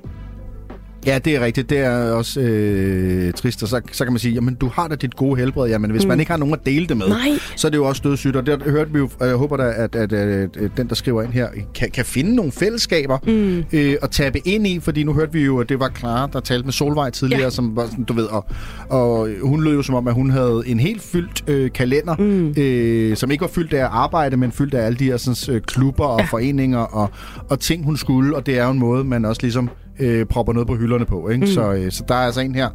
Ja, 1.06 1.18
det 1.18 1.36
er 1.36 1.40
rigtigt. 1.40 1.70
Det 1.70 1.78
er 1.78 2.10
også 2.12 2.40
øh, 2.40 3.32
trist. 3.32 3.62
Og 3.62 3.68
så, 3.68 3.80
så 3.92 4.04
kan 4.04 4.12
man 4.12 4.18
sige, 4.18 4.34
jamen 4.34 4.54
du 4.54 4.68
har 4.68 4.88
da 4.88 4.94
dit 4.94 5.16
gode 5.16 5.40
helbred. 5.40 5.68
Jamen 5.68 5.90
hvis 5.90 6.02
mm. 6.02 6.08
man 6.08 6.20
ikke 6.20 6.30
har 6.30 6.38
nogen 6.38 6.54
at 6.54 6.60
dele 6.66 6.86
det 6.86 6.96
med, 6.96 7.08
Nej. 7.08 7.28
så 7.56 7.68
er 7.68 7.70
det 7.70 7.78
jo 7.78 7.84
også 7.84 8.02
dødssygt. 8.04 8.36
Og 8.36 8.46
det 8.46 8.62
hørte 8.62 8.92
vi 8.92 8.98
jo, 8.98 9.10
og 9.20 9.26
jeg 9.26 9.36
håber 9.36 9.56
da, 9.56 9.72
at, 9.76 9.96
at, 9.96 10.12
at, 10.12 10.56
at 10.56 10.70
den, 10.76 10.88
der 10.88 10.94
skriver 10.94 11.22
ind 11.22 11.32
her, 11.32 11.48
kan, 11.74 11.90
kan 11.90 12.04
finde 12.04 12.34
nogle 12.34 12.52
fællesskaber 12.52 13.18
mm. 13.26 13.64
øh, 13.72 13.94
og 14.02 14.10
tabe 14.10 14.48
ind 14.48 14.66
i. 14.66 14.80
Fordi 14.80 15.04
nu 15.04 15.12
hørte 15.12 15.32
vi 15.32 15.44
jo, 15.44 15.58
at 15.58 15.68
det 15.68 15.80
var 15.80 15.90
Clara, 15.98 16.28
der 16.32 16.40
talte 16.40 16.64
med 16.64 16.72
Solvej 16.72 17.10
tidligere, 17.10 17.42
Ja. 17.42 17.50
som 17.50 17.76
var 17.76 17.86
sådan, 17.86 18.04
du 18.04 18.12
ved, 18.12 18.24
og, 18.24 18.46
og 18.88 19.28
hun 19.42 19.64
lød 19.64 19.74
jo 19.74 19.82
som 19.82 19.94
om, 19.94 20.08
at 20.08 20.14
hun 20.14 20.30
havde 20.30 20.62
en 20.66 20.80
helt 20.80 21.02
fyldt 21.02 21.44
øh, 21.46 21.70
kalender, 21.72 22.16
mm. 22.18 22.54
øh, 22.62 23.16
som 23.16 23.30
ikke 23.30 23.42
var 23.42 23.48
fyldt 23.48 23.72
af 23.72 23.86
arbejde, 23.90 24.36
men 24.36 24.52
fyldt 24.52 24.74
af 24.74 24.86
alle 24.86 24.98
de 24.98 25.04
her 25.04 25.16
sådan, 25.16 25.56
øh, 25.56 25.62
klubber 25.62 26.04
og 26.04 26.20
ja. 26.20 26.24
foreninger 26.24 26.78
og, 26.78 27.10
og 27.48 27.60
ting, 27.60 27.84
hun 27.84 27.96
skulle. 27.96 28.36
Og 28.36 28.46
det 28.46 28.58
er 28.58 28.64
jo 28.64 28.70
en 28.70 28.78
måde, 28.78 29.04
man 29.04 29.24
også 29.24 29.42
ligesom 29.42 29.70
øh, 30.00 30.26
propper 30.26 30.52
noget 30.52 30.66
på 30.66 30.74
hylderne 30.76 31.04
på. 31.04 31.28
Ikke? 31.28 31.40
Mm. 31.46 31.52
Så, 31.52 31.72
øh, 31.72 31.90
så 31.92 32.04
der 32.08 32.14
er 32.14 32.18
altså 32.18 32.40
en 32.40 32.54
her, 32.54 32.68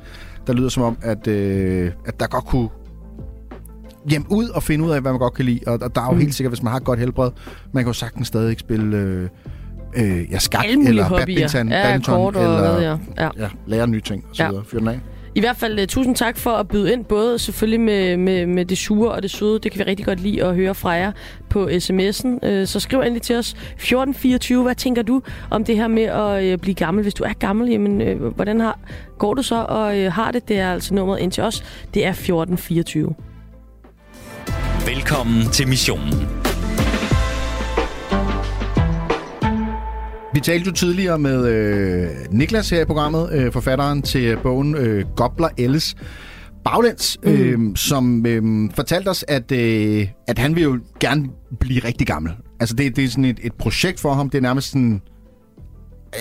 der 0.48 0.54
lyder 0.54 0.70
som 0.70 0.84
om, 0.84 0.98
at, 1.02 1.28
øh, 1.28 1.92
at 2.06 2.20
der 2.20 2.28
godt 2.28 2.46
kunne 2.46 2.70
hjem 4.10 4.26
ud 4.30 4.50
og 4.50 4.64
finde 4.64 4.86
ud 4.86 4.92
af, 4.92 5.02
hvad 5.02 5.12
man 5.12 5.20
godt 5.20 5.34
kan 5.34 5.46
lide. 5.46 5.60
Og, 5.68 5.80
og 5.82 5.96
der 5.96 6.02
er 6.02 6.06
jo 6.06 6.12
mm. 6.12 6.20
helt 6.20 6.36
sikkert, 6.36 6.52
hvis 6.52 6.64
man 6.64 6.72
har 6.72 6.78
et 6.78 6.84
godt 6.86 7.00
helbred, 7.00 7.32
man 7.74 7.84
kan 7.84 7.90
jo 7.90 7.94
sagtens 7.94 8.28
stadig 8.28 8.60
spille 8.60 8.98
øh, 8.98 9.30
øh, 9.98 10.32
ja, 10.32 10.40
skak 10.40 10.66
eller 10.66 11.04
hobbyer. 11.04 11.26
badminton, 11.26 11.70
Ja, 11.70 11.84
badminton 11.84 12.36
eller 12.36 12.82
ja. 12.82 12.98
Ja. 13.18 13.30
ja, 13.38 13.50
lære 13.68 13.88
nye 13.88 14.02
ting 14.02 14.24
og 14.30 14.36
så 14.36 14.44
Ja. 14.44 14.50
videre. 14.50 14.64
Fyr 14.66 14.80
den 14.80 14.88
af. 14.88 15.00
I 15.36 15.40
hvert 15.40 15.58
fald 15.58 15.80
uh, 15.80 15.86
tusind 15.86 16.16
tak 16.16 16.38
for 16.38 16.52
at 16.52 16.68
byde 16.68 16.94
ind, 16.94 17.06
både 17.06 17.40
selvfølgelig 17.40 17.82
med, 17.82 18.18
med, 18.18 18.46
med 18.46 18.66
det 18.66 18.78
sure 18.78 19.12
og 19.12 19.24
det 19.24 19.32
søde. 19.32 19.60
Det 19.60 19.72
kan 19.72 19.80
vi 19.80 19.84
rigtig 19.84 20.06
godt 20.06 20.20
lide 20.20 20.44
at 20.44 20.56
høre 20.56 20.76
fra 20.76 20.90
jer 20.90 21.12
på 21.50 21.66
sms'en. 21.66 22.28
Uh, 22.28 22.40
øh, 22.44 22.68
så 22.68 22.80
skriv 22.80 23.00
endelig 23.00 23.22
til 23.22 23.36
os 23.36 23.50
1424. 23.50 24.64
Hvad 24.64 24.76
tænker 24.76 25.02
du 25.02 25.22
om 25.52 25.64
det 25.64 25.76
her 25.76 25.88
med 25.88 26.04
at 26.04 26.54
uh, 26.54 26.60
blive 26.60 26.76
gammel? 26.76 27.04
Hvis 27.04 27.14
du 27.14 27.24
er 27.24 27.34
gammel, 27.34 27.70
jamen, 27.70 28.02
uh, 28.02 28.28
hvordan 28.36 28.60
har, 28.60 28.80
går 29.18 29.34
du 29.34 29.44
så 29.44 29.56
og 29.56 29.98
uh, 29.98 30.06
har 30.06 30.32
det? 30.32 30.48
Det 30.48 30.60
er 30.60 30.74
altså 30.74 30.94
nummeret 30.94 31.20
ind 31.20 31.32
til 31.32 31.44
os. 31.44 31.64
Det 31.94 32.06
er 32.06 32.10
1424. 32.10 33.16
Velkommen 34.86 35.50
til 35.52 35.68
missionen. 35.68 36.35
Vi 40.36 40.40
talte 40.40 40.66
jo 40.66 40.72
tidligere 40.72 41.20
med 41.20 41.48
øh, 41.48 42.10
Niklas 42.32 42.70
her 42.70 42.82
i 42.82 42.86
programmet, 42.86 43.30
øh, 43.32 43.52
forfatteren 43.52 44.02
til 44.02 44.38
bogen 44.44 44.76
øh, 44.76 45.06
Gobler 45.16 45.50
Elles 45.58 45.96
Baglæns, 46.66 47.18
mm. 47.24 47.32
øh, 47.32 47.76
som 47.76 48.26
øh, 48.26 48.70
fortalte 48.74 49.10
os, 49.10 49.26
at, 49.28 49.52
øh, 49.52 50.08
at 50.28 50.40
han 50.40 50.56
vil 50.56 50.64
jo 50.64 50.80
gerne 51.00 51.30
blive 51.60 51.80
rigtig 51.80 52.08
gammel. 52.08 52.32
Altså 52.60 52.76
det, 52.76 52.96
det 52.96 53.04
er 53.04 53.08
sådan 53.08 53.26
et, 53.26 53.40
et 53.44 53.54
projekt 53.54 54.00
for 54.00 54.14
ham. 54.14 54.30
Det 54.30 54.38
er 54.38 54.42
nærmest 54.42 54.72
sådan 54.72 55.02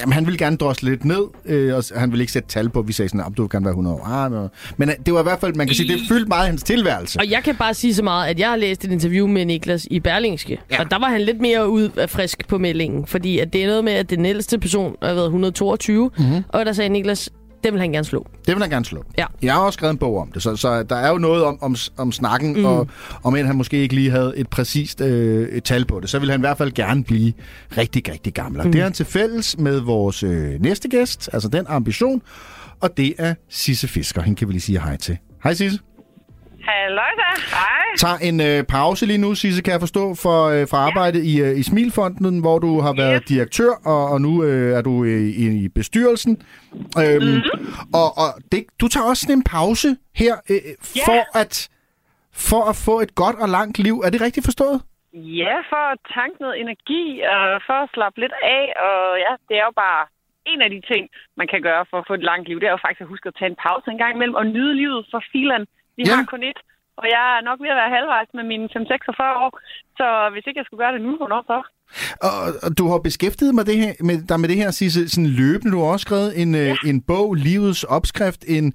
Jamen, 0.01 0.13
han 0.13 0.27
ville 0.27 0.39
gerne 0.39 0.57
drosle 0.57 0.91
lidt 0.91 1.05
ned, 1.05 1.23
øh, 1.47 1.77
og 1.77 1.85
han 1.97 2.11
ville 2.11 2.23
ikke 2.23 2.33
sætte 2.33 2.49
tal 2.49 2.69
på. 2.69 2.83
Vi 2.83 2.93
sagde 2.93 3.09
sådan, 3.09 3.21
at 3.21 3.37
du 3.37 3.43
vil 3.43 3.51
gerne 3.51 3.65
være 3.65 3.73
100 3.73 3.97
år. 3.97 4.05
Ah, 4.05 4.33
no. 4.33 4.49
Men 4.77 4.89
øh, 4.89 4.95
det 5.07 5.15
var 5.15 5.21
i 5.21 5.23
hvert 5.23 5.41
fald, 5.41 5.55
man 5.55 5.67
kan 5.67 5.77
sige, 5.77 5.93
det 5.93 6.01
fyldte 6.09 6.29
meget 6.29 6.47
hans 6.47 6.63
tilværelse. 6.63 7.19
Og 7.19 7.31
jeg 7.31 7.43
kan 7.45 7.55
bare 7.57 7.75
sige 7.75 7.95
så 7.95 8.03
meget, 8.03 8.29
at 8.29 8.39
jeg 8.39 8.49
har 8.49 8.57
læst 8.57 8.85
et 8.85 8.93
interview 8.93 9.27
med 9.27 9.45
Niklas 9.45 9.87
i 9.91 10.01
Berlingske. 10.01 10.59
Ja. 10.71 10.81
Og 10.81 10.91
der 10.91 10.99
var 10.99 11.09
han 11.09 11.21
lidt 11.21 11.41
mere 11.41 11.69
ud 11.69 11.89
af 11.97 12.11
frisk 12.11 12.49
på 12.49 12.59
meldingen. 12.59 13.07
Fordi 13.07 13.39
at 13.39 13.53
det 13.53 13.63
er 13.63 13.67
noget 13.67 13.85
med, 13.85 13.93
at 13.93 14.11
den 14.11 14.27
ældste 14.27 14.59
person 14.59 14.97
har 15.03 15.15
været 15.15 15.27
122. 15.27 16.11
Mm-hmm. 16.19 16.45
Og 16.49 16.67
der 16.67 16.73
sagde 16.73 16.89
Niklas, 16.89 17.31
det 17.65 17.73
vil 17.73 17.81
han 17.81 17.93
gerne 17.93 18.05
slå. 18.05 18.27
Det 18.47 18.55
vil 18.55 18.63
han 18.63 18.71
gerne 18.71 18.85
slå. 18.85 19.05
Ja. 19.19 19.27
Jeg 19.43 19.55
har 19.55 19.61
også 19.61 19.77
skrevet 19.77 19.93
en 19.93 19.99
bog 19.99 20.19
om 20.19 20.33
det, 20.33 20.43
så, 20.43 20.57
så 20.57 20.83
der 20.83 20.97
er 20.97 21.11
jo 21.11 21.19
noget 21.19 21.45
om, 21.45 21.59
om, 21.63 21.77
om 21.97 22.13
snakken, 22.13 22.57
mm. 22.57 22.65
og 22.65 22.89
om 23.23 23.37
end 23.37 23.47
han 23.47 23.57
måske 23.57 23.77
ikke 23.77 23.95
lige 23.95 24.11
havde 24.11 24.33
et 24.37 24.49
præcist 24.49 25.01
øh, 25.01 25.49
et 25.49 25.65
tal 25.65 25.85
på 25.85 26.01
det, 26.01 26.11
så 26.11 26.19
vil 26.19 26.31
han 26.31 26.41
i 26.41 26.43
hvert 26.43 26.59
fald 26.59 26.73
gerne 26.73 27.05
blive 27.05 27.33
rigtig, 27.79 28.13
rigtig 28.13 28.35
gammel. 28.35 28.65
Mm. 28.65 28.73
Det 28.73 28.79
er 28.79 28.83
han 28.83 28.93
til 28.93 29.07
fælles 29.07 29.59
med 29.59 29.81
vores 29.81 30.23
øh, 30.23 30.61
næste 30.61 30.89
gæst, 30.89 31.31
altså 31.33 31.49
den 31.49 31.65
ambition, 31.69 32.23
og 32.81 32.97
det 32.97 33.15
er 33.19 33.35
Sisse 33.49 33.89
Fisker. 33.89 34.23
Hende 34.23 34.39
kan 34.39 34.49
vi 34.49 34.53
lige 34.53 34.63
sige 34.63 34.81
hej 34.81 34.97
til. 34.97 35.19
Hej 35.45 35.55
Sisse. 35.55 35.79
Halløj 36.69 37.13
da. 37.23 37.31
Hej. 37.59 37.87
Tag 37.97 38.29
en 38.29 38.41
øh, 38.41 38.65
pause 38.75 39.07
lige 39.07 39.19
nu, 39.19 39.35
Sisse, 39.35 39.63
kan 39.63 39.73
jeg 39.73 39.81
forstå, 39.81 40.05
for, 40.25 40.39
øh, 40.55 40.67
for 40.71 40.77
arbejdet 40.77 41.23
ja. 41.25 41.31
i, 41.31 41.51
øh, 41.51 41.61
i 41.61 41.63
Smilfonden, 41.63 42.41
hvor 42.41 42.59
du 42.59 42.81
har 42.81 42.95
været 43.03 43.23
yes. 43.23 43.29
direktør, 43.33 43.73
og, 43.93 44.03
og 44.13 44.21
nu 44.21 44.33
øh, 44.45 44.77
er 44.79 44.83
du 44.83 45.05
øh, 45.05 45.21
i, 45.43 45.65
i 45.65 45.69
bestyrelsen. 45.69 46.33
Øhm, 47.03 47.25
mm-hmm. 47.25 47.95
Og, 48.01 48.09
og 48.23 48.29
det, 48.53 48.61
du 48.81 48.89
tager 48.89 49.07
også 49.11 49.21
sådan 49.23 49.39
en 49.39 49.45
pause 49.57 49.89
her, 50.23 50.35
øh, 50.51 50.57
yeah. 50.57 51.07
for, 51.09 51.39
at, 51.43 51.69
for 52.49 52.63
at 52.71 52.77
få 52.87 52.95
et 53.01 53.15
godt 53.15 53.37
og 53.45 53.49
langt 53.49 53.79
liv. 53.79 53.97
Er 54.07 54.11
det 54.11 54.21
rigtigt 54.21 54.47
forstået? 54.51 54.79
Ja, 55.43 55.57
for 55.73 55.83
at 55.93 55.99
tanke 56.19 56.37
noget 56.45 56.61
energi, 56.65 57.05
og 57.33 57.43
for 57.69 57.79
at 57.85 57.89
slappe 57.95 58.21
lidt 58.21 58.37
af, 58.59 58.65
og 58.89 59.01
ja, 59.25 59.33
det 59.49 59.57
er 59.61 59.67
jo 59.71 59.75
bare 59.87 60.03
en 60.53 60.61
af 60.67 60.71
de 60.71 60.81
ting, 60.91 61.03
man 61.41 61.47
kan 61.53 61.63
gøre 61.69 61.85
for 61.91 61.99
at 61.99 62.07
få 62.09 62.15
et 62.15 62.29
langt 62.31 62.49
liv. 62.49 62.57
Det 62.61 62.67
er 62.67 62.77
jo 62.77 62.85
faktisk 62.87 63.01
at 63.01 63.13
huske 63.15 63.29
at 63.29 63.37
tage 63.39 63.51
en 63.51 63.63
pause 63.67 63.87
en 63.91 64.03
gang 64.03 64.15
imellem 64.15 64.41
og 64.41 64.47
nyde 64.47 64.75
livet 64.83 65.07
for 65.11 65.23
filan. 65.33 65.65
Vi 65.97 66.03
ja. 66.07 66.15
har 66.17 66.25
kun 66.33 66.43
et, 66.51 66.61
og 67.01 67.07
jeg 67.15 67.25
er 67.37 67.41
nok 67.49 67.59
ved 67.63 67.71
at 67.75 67.81
være 67.83 67.95
halvvejs 67.97 68.31
med 68.39 68.45
mine 68.53 68.65
5-46 68.65 69.45
år. 69.45 69.53
Så 69.99 70.07
hvis 70.33 70.45
ikke 70.47 70.59
jeg 70.61 70.67
skulle 70.67 70.83
gøre 70.85 70.95
det 70.97 71.03
nu, 71.07 71.13
hvornår 71.17 71.43
så? 71.53 71.59
Og, 72.29 72.37
og 72.65 72.71
du 72.79 72.85
har 72.89 72.99
beskæftiget 72.99 73.55
med 73.55 73.65
det 73.65 73.77
her, 73.77 73.93
med, 74.01 74.17
dig 74.29 74.41
med 74.41 74.49
det 74.49 74.57
her 74.57 74.71
Sisse, 74.71 75.09
sådan 75.09 75.31
løbende. 75.41 75.73
Du 75.73 75.81
har 75.83 75.93
også 75.93 76.05
skrevet 76.09 76.43
en, 76.43 76.55
ja. 76.55 76.71
øh, 76.71 76.77
en 76.91 77.01
bog, 77.01 77.35
Livets 77.35 77.85
Opskrift, 77.85 78.45
en, 78.49 78.67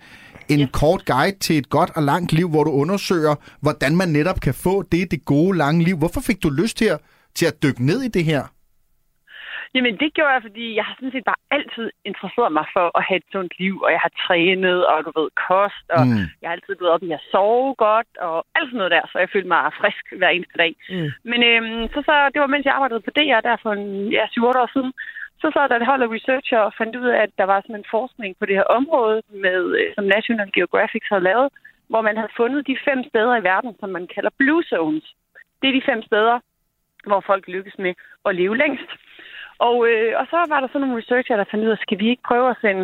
en 0.49 0.59
ja. 0.59 0.67
kort 0.73 1.05
guide 1.05 1.39
til 1.39 1.57
et 1.57 1.69
godt 1.69 1.91
og 1.95 2.03
langt 2.03 2.31
liv, 2.33 2.49
hvor 2.49 2.63
du 2.63 2.71
undersøger, 2.71 3.35
hvordan 3.61 3.95
man 3.95 4.09
netop 4.09 4.39
kan 4.39 4.53
få 4.53 4.81
det, 4.81 5.11
det 5.11 5.25
gode, 5.25 5.57
lange 5.57 5.83
liv. 5.83 5.97
Hvorfor 5.97 6.21
fik 6.21 6.43
du 6.43 6.49
lyst 6.49 6.77
til 6.77 6.85
at, 6.85 6.99
til 7.35 7.45
at 7.45 7.63
dykke 7.63 7.85
ned 7.85 8.01
i 8.01 8.07
det 8.07 8.23
her? 8.25 8.43
Jamen, 9.75 9.95
det 10.01 10.13
gjorde 10.13 10.33
jeg, 10.35 10.41
fordi 10.41 10.75
jeg 10.75 10.85
har 10.85 10.95
sådan 10.95 11.15
set 11.15 11.29
bare 11.31 11.43
altid 11.57 11.87
interesseret 12.09 12.51
mig 12.57 12.65
for 12.75 12.85
at 12.97 13.03
have 13.07 13.17
et 13.17 13.31
sundt 13.31 13.53
liv, 13.59 13.75
og 13.85 13.91
jeg 13.95 14.01
har 14.05 14.13
trænet, 14.25 14.79
og 14.91 14.97
du 15.05 15.11
ved, 15.19 15.29
kost, 15.47 15.85
og 15.97 16.03
mm. 16.07 16.25
jeg 16.41 16.47
har 16.49 16.55
altid 16.57 16.75
gået 16.75 16.91
op 16.95 17.03
i 17.03 17.11
at 17.11 17.25
sove 17.31 17.75
godt, 17.75 18.11
og 18.27 18.37
alt 18.55 18.69
sådan 18.69 18.77
noget 18.81 18.95
der, 18.97 19.05
så 19.11 19.15
jeg 19.19 19.29
følte 19.33 19.51
mig 19.53 19.73
frisk 19.81 20.03
hver 20.19 20.29
eneste 20.29 20.57
dag. 20.63 20.71
Mm. 20.93 21.09
Men 21.31 21.39
øhm, 21.49 21.83
så, 21.93 21.99
så, 22.07 22.13
det 22.33 22.39
var, 22.41 22.53
mens 22.53 22.65
jeg 22.65 22.75
arbejdede 22.75 23.05
på 23.05 23.11
DR 23.17 23.41
der 23.47 23.57
for 23.63 23.71
en, 23.73 24.11
ja, 24.17 24.23
7 24.31 24.45
år 24.45 24.69
siden, 24.73 24.91
så 25.41 25.47
så 25.53 25.67
der 25.67 25.75
et 25.75 25.91
hold 25.91 26.03
af 26.03 26.13
researcher 26.15 26.59
og 26.59 26.73
fandt 26.77 26.95
ud 26.95 27.07
af, 27.07 27.19
at 27.25 27.31
der 27.37 27.47
var 27.51 27.61
sådan 27.61 27.75
en 27.75 27.91
forskning 27.95 28.31
på 28.39 28.45
det 28.45 28.55
her 28.55 28.67
område, 28.79 29.21
med, 29.45 29.61
øh, 29.79 29.93
som 29.95 30.05
National 30.15 30.49
Geographic 30.55 31.03
havde 31.09 31.27
lavet, 31.29 31.49
hvor 31.91 32.01
man 32.01 32.17
havde 32.17 32.37
fundet 32.37 32.67
de 32.67 32.77
fem 32.87 32.99
steder 33.09 33.35
i 33.37 33.43
verden, 33.51 33.75
som 33.79 33.89
man 33.89 34.07
kalder 34.15 34.31
blue 34.37 34.63
zones. 34.63 35.05
Det 35.61 35.67
er 35.67 35.73
de 35.77 35.89
fem 35.91 36.01
steder, 36.09 36.39
hvor 37.09 37.21
folk 37.29 37.47
lykkes 37.47 37.77
med 37.77 37.93
at 38.25 38.35
leve 38.35 38.57
længst. 38.57 38.91
Og, 39.67 39.75
øh, 39.89 40.11
og 40.19 40.25
så 40.31 40.37
var 40.51 40.59
der 40.59 40.67
sådan 40.67 40.81
nogle 40.81 40.99
researcher, 40.99 41.37
der 41.37 41.51
fandt 41.51 41.65
ud 41.65 41.75
af, 41.75 41.77
skal 41.81 41.99
vi 42.01 42.07
ikke 42.09 42.27
prøve 42.29 42.47
at 42.49 42.61
sende 42.61 42.83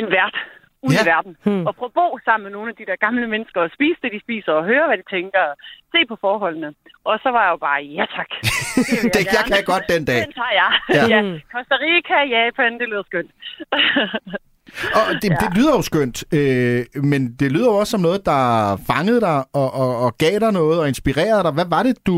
en 0.00 0.06
vært 0.16 0.36
ud 0.86 0.92
ja. 0.94 1.02
i 1.02 1.06
verden. 1.12 1.32
Hmm. 1.46 1.66
Og 1.66 1.72
prøve 1.76 1.90
at 1.92 1.98
bo 2.00 2.08
sammen 2.26 2.44
med 2.46 2.52
nogle 2.56 2.68
af 2.72 2.76
de 2.80 2.86
der 2.90 2.96
gamle 3.06 3.26
mennesker 3.34 3.60
og 3.66 3.70
spise 3.76 3.98
det, 4.02 4.10
de 4.16 4.20
spiser, 4.26 4.52
og 4.58 4.64
høre, 4.70 4.86
hvad 4.88 4.98
de 5.00 5.06
tænker, 5.16 5.42
og 5.50 5.56
se 5.92 6.00
på 6.10 6.16
forholdene. 6.24 6.70
Og 7.08 7.14
så 7.22 7.28
var 7.34 7.42
jeg 7.46 7.52
jo 7.54 7.60
bare, 7.68 7.78
ja 7.98 8.04
tak. 8.18 8.30
Det, 8.78 8.92
jeg, 8.94 9.12
det 9.14 9.24
jeg 9.36 9.44
kan 9.50 9.64
godt 9.72 9.84
den 9.92 10.02
dag. 10.10 10.20
Den 10.26 10.32
tager 10.40 10.54
jeg. 10.62 10.70
Ja. 10.96 11.02
ja. 11.14 11.20
Costa 11.52 11.76
Rica, 11.84 12.16
Japan, 12.36 12.72
det 12.80 12.86
lyder 12.90 13.04
skønt. 13.10 13.30
og 14.98 15.04
det, 15.22 15.30
ja. 15.30 15.36
det 15.42 15.48
lyder 15.56 15.72
jo 15.78 15.82
skønt, 15.90 16.18
øh, 16.38 16.80
men 17.10 17.20
det 17.40 17.48
lyder 17.52 17.68
jo 17.72 17.76
også 17.82 17.90
som 17.90 18.00
noget, 18.00 18.20
der 18.26 18.42
fangede 18.90 19.20
dig 19.20 19.38
og, 19.60 19.68
og, 19.82 19.90
og 20.04 20.10
gav 20.18 20.34
dig 20.44 20.52
noget 20.52 20.80
og 20.80 20.88
inspirerede 20.88 21.42
dig. 21.42 21.52
Hvad 21.58 21.68
var 21.70 21.82
det, 21.82 21.94
du, 22.06 22.16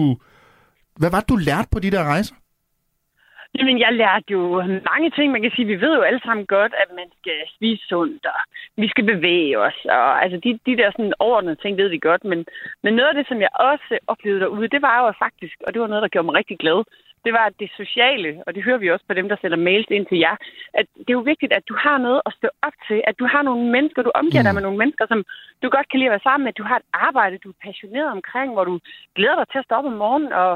hvad 1.01 1.11
var 1.11 1.21
det, 1.21 1.29
du 1.29 1.37
lærte 1.37 1.69
på 1.73 1.79
de 1.79 1.91
der 1.91 2.05
rejser? 2.05 2.35
Jamen, 3.59 3.79
jeg 3.79 3.93
lærte 3.93 4.33
jo 4.33 4.63
mange 4.93 5.11
ting. 5.11 5.33
Man 5.33 5.43
kan 5.43 5.53
sige, 5.55 5.67
vi 5.67 5.81
ved 5.81 5.95
jo 5.97 6.03
alle 6.03 6.21
sammen 6.25 6.47
godt, 6.47 6.73
at 6.83 6.89
man 6.99 7.09
skal 7.19 7.39
spise 7.57 7.83
sundt, 7.89 8.27
og 8.27 8.41
vi 8.77 8.89
skal 8.89 9.05
bevæge 9.05 9.59
os. 9.59 9.79
Og, 9.85 10.23
altså, 10.23 10.37
de, 10.45 10.59
de 10.67 10.77
der 10.77 10.91
sådan 10.91 11.13
overordnede 11.19 11.61
ting 11.63 11.77
ved 11.77 11.89
vi 11.89 11.99
godt. 11.99 12.25
Men, 12.25 12.47
men 12.83 12.95
noget 12.95 13.09
af 13.09 13.15
det, 13.15 13.27
som 13.29 13.41
jeg 13.41 13.53
også 13.71 13.99
oplevede 14.07 14.41
derude, 14.41 14.69
det 14.69 14.83
var 14.83 14.97
jo 15.07 15.13
faktisk, 15.19 15.57
og 15.67 15.75
det 15.75 15.81
var 15.83 15.87
noget, 15.87 16.03
der 16.03 16.09
gjorde 16.09 16.27
mig 16.27 16.35
rigtig 16.35 16.59
glad, 16.59 16.85
det 17.25 17.33
var 17.33 17.47
det 17.61 17.71
sociale, 17.77 18.31
og 18.47 18.55
det 18.55 18.63
hører 18.63 18.83
vi 18.83 18.91
også 18.91 19.05
på 19.09 19.15
dem, 19.15 19.29
der 19.29 19.37
sender 19.41 19.57
mails 19.57 19.87
ind 19.91 20.07
til 20.07 20.19
jer, 20.19 20.37
at 20.75 20.87
det 20.99 21.11
er 21.11 21.19
jo 21.21 21.31
vigtigt, 21.33 21.53
at 21.53 21.69
du 21.69 21.75
har 21.85 21.99
noget 21.99 22.21
at 22.27 22.33
stå 22.39 22.49
op 22.63 22.77
til, 22.89 22.99
at 23.09 23.19
du 23.19 23.27
har 23.33 23.43
nogle 23.43 23.65
mennesker, 23.75 24.03
du 24.03 24.13
omgiver 24.15 24.43
dig 24.43 24.53
mm. 24.53 24.57
med 24.57 24.63
nogle 24.63 24.79
mennesker, 24.83 25.07
som 25.07 25.25
du 25.63 25.69
godt 25.77 25.89
kan 25.89 25.99
lide 25.99 26.11
at 26.11 26.17
være 26.17 26.27
sammen 26.29 26.45
med, 26.45 26.53
at 26.53 26.59
du 26.59 26.67
har 26.71 26.77
et 26.77 26.89
arbejde, 26.93 27.43
du 27.45 27.51
er 27.51 27.65
passioneret 27.67 28.11
omkring, 28.17 28.53
hvor 28.53 28.65
du 28.65 28.79
glæder 29.17 29.37
dig 29.39 29.49
til 29.49 29.59
at 29.59 29.65
stå 29.65 29.75
op 29.75 29.91
om 29.93 30.01
morgenen 30.05 30.33
og, 30.33 30.53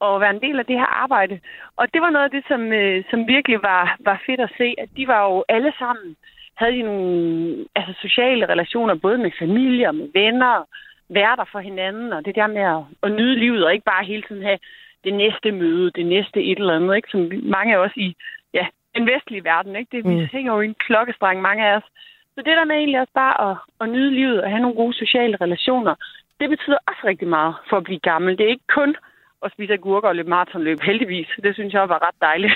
og 0.00 0.20
være 0.20 0.30
en 0.30 0.44
del 0.46 0.58
af 0.58 0.66
det 0.66 0.78
her 0.78 1.02
arbejde. 1.04 1.40
Og 1.76 1.86
det 1.92 2.00
var 2.02 2.10
noget 2.10 2.24
af 2.24 2.30
det, 2.30 2.44
som, 2.48 2.72
øh, 2.72 3.04
som 3.10 3.28
virkelig 3.28 3.62
var, 3.62 3.96
var 4.00 4.22
fedt 4.26 4.40
at 4.40 4.54
se, 4.58 4.74
at 4.78 4.88
de 4.96 5.08
var 5.08 5.20
jo 5.28 5.44
alle 5.48 5.72
sammen, 5.78 6.16
havde 6.54 6.72
de 6.72 6.82
nogle 6.82 7.64
altså, 7.74 7.92
sociale 8.00 8.46
relationer, 8.46 8.94
både 8.94 9.18
med 9.18 9.30
familie 9.38 9.88
og 9.88 9.94
med 9.94 10.08
venner, 10.14 10.64
være 11.08 11.36
der 11.36 11.44
for 11.52 11.58
hinanden, 11.58 12.12
og 12.12 12.24
det 12.24 12.34
der 12.34 12.46
med 12.46 12.64
at, 12.76 12.82
at 13.02 13.12
nyde 13.12 13.36
livet, 13.38 13.64
og 13.64 13.72
ikke 13.72 13.84
bare 13.84 14.04
hele 14.04 14.22
tiden 14.22 14.42
have 14.42 14.58
det 15.04 15.14
næste 15.14 15.52
møde, 15.52 15.90
det 15.90 16.06
næste 16.06 16.44
et 16.44 16.58
eller 16.58 16.76
andet, 16.76 16.96
ikke? 16.96 17.10
som 17.10 17.30
mange 17.42 17.74
af 17.74 17.78
os 17.78 17.96
i 17.96 18.16
ja, 18.54 18.66
den 18.96 19.06
vestlige 19.06 19.44
verden. 19.44 19.76
Ikke? 19.76 19.96
Det, 19.96 20.04
mm. 20.04 20.10
Vi 20.10 20.28
hænger 20.32 20.54
jo 20.54 20.60
i 20.60 20.64
en 20.64 20.82
klokkestreng, 20.86 21.42
mange 21.42 21.66
af 21.66 21.76
os. 21.76 21.86
Så 22.34 22.42
det 22.46 22.56
der 22.56 22.64
med 22.64 22.76
egentlig 22.76 23.00
også 23.00 23.12
bare 23.14 23.50
at, 23.50 23.56
at 23.80 23.88
nyde 23.88 24.10
livet 24.10 24.42
og 24.42 24.50
have 24.50 24.60
nogle 24.60 24.76
gode 24.76 24.94
sociale 24.94 25.36
relationer, 25.40 25.94
det 26.40 26.48
betyder 26.50 26.78
også 26.86 27.00
rigtig 27.04 27.28
meget 27.28 27.54
for 27.70 27.76
at 27.76 27.84
blive 27.84 27.98
gammel. 27.98 28.38
Det 28.38 28.44
er 28.44 28.50
ikke 28.50 28.74
kun 28.74 28.96
at 29.44 29.52
spise 29.52 29.72
agurker 29.72 30.08
og 30.08 30.16
løbe 30.16 30.28
maratonløb, 30.28 30.78
heldigvis. 30.82 31.26
Det 31.42 31.54
synes 31.54 31.72
jeg 31.72 31.88
var 31.88 32.08
ret 32.08 32.20
dejligt. 32.20 32.52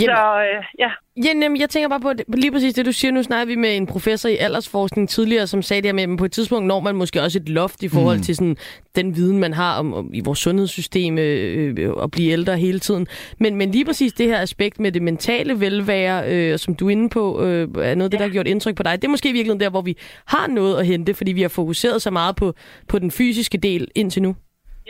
Jamen, 0.00 0.16
så 0.16 0.22
øh, 0.46 0.64
ja. 0.78 0.90
ja 1.24 1.32
jamen, 1.42 1.60
jeg 1.60 1.70
tænker 1.70 1.88
bare 1.88 2.00
på 2.00 2.12
lige 2.28 2.52
præcis 2.52 2.74
det, 2.74 2.86
du 2.86 2.92
siger. 2.92 3.12
Nu 3.12 3.22
snakker 3.22 3.46
vi 3.46 3.54
med 3.54 3.76
en 3.76 3.86
professor 3.86 4.28
i 4.28 4.36
aldersforskning 4.36 5.08
tidligere, 5.08 5.46
som 5.46 5.62
sagde 5.62 5.82
det 5.82 5.88
her 5.88 5.94
med, 5.94 6.12
at 6.12 6.18
på 6.18 6.24
et 6.24 6.32
tidspunkt 6.32 6.66
når 6.66 6.80
man 6.80 6.96
måske 6.96 7.22
også 7.22 7.38
et 7.38 7.48
loft 7.48 7.82
i 7.82 7.88
forhold 7.88 8.16
mm. 8.16 8.22
til 8.22 8.36
sådan, 8.36 8.56
den 8.96 9.16
viden, 9.16 9.38
man 9.38 9.52
har 9.52 9.78
om, 9.78 9.94
om 9.94 10.10
i 10.14 10.20
vores 10.20 10.38
sundhedssystem 10.38 11.18
øh, 11.18 11.74
øh, 11.78 11.92
at 12.02 12.10
blive 12.10 12.32
ældre 12.32 12.56
hele 12.56 12.78
tiden. 12.78 13.06
Men, 13.38 13.56
men 13.56 13.70
lige 13.70 13.84
præcis 13.84 14.12
det 14.12 14.26
her 14.26 14.40
aspekt 14.40 14.80
med 14.80 14.92
det 14.92 15.02
mentale 15.02 15.60
velvære, 15.60 16.32
øh, 16.32 16.58
som 16.58 16.74
du 16.74 16.86
er 16.86 16.90
inde 16.90 17.08
på, 17.08 17.42
øh, 17.42 17.62
er 17.62 17.94
noget 17.94 18.04
af 18.04 18.10
det, 18.10 18.20
der 18.20 18.26
har 18.26 18.32
gjort 18.32 18.46
indtryk 18.46 18.76
på 18.76 18.82
dig. 18.82 19.02
Det 19.02 19.04
er 19.04 19.10
måske 19.10 19.32
virkelig 19.32 19.60
der, 19.60 19.70
hvor 19.70 19.82
vi 19.82 19.96
har 20.26 20.46
noget 20.46 20.78
at 20.78 20.86
hente, 20.86 21.14
fordi 21.14 21.32
vi 21.32 21.42
har 21.42 21.48
fokuseret 21.48 22.02
så 22.02 22.10
meget 22.10 22.36
på, 22.36 22.54
på 22.88 22.98
den 22.98 23.10
fysiske 23.10 23.58
del 23.58 23.88
indtil 23.94 24.22
nu. 24.22 24.36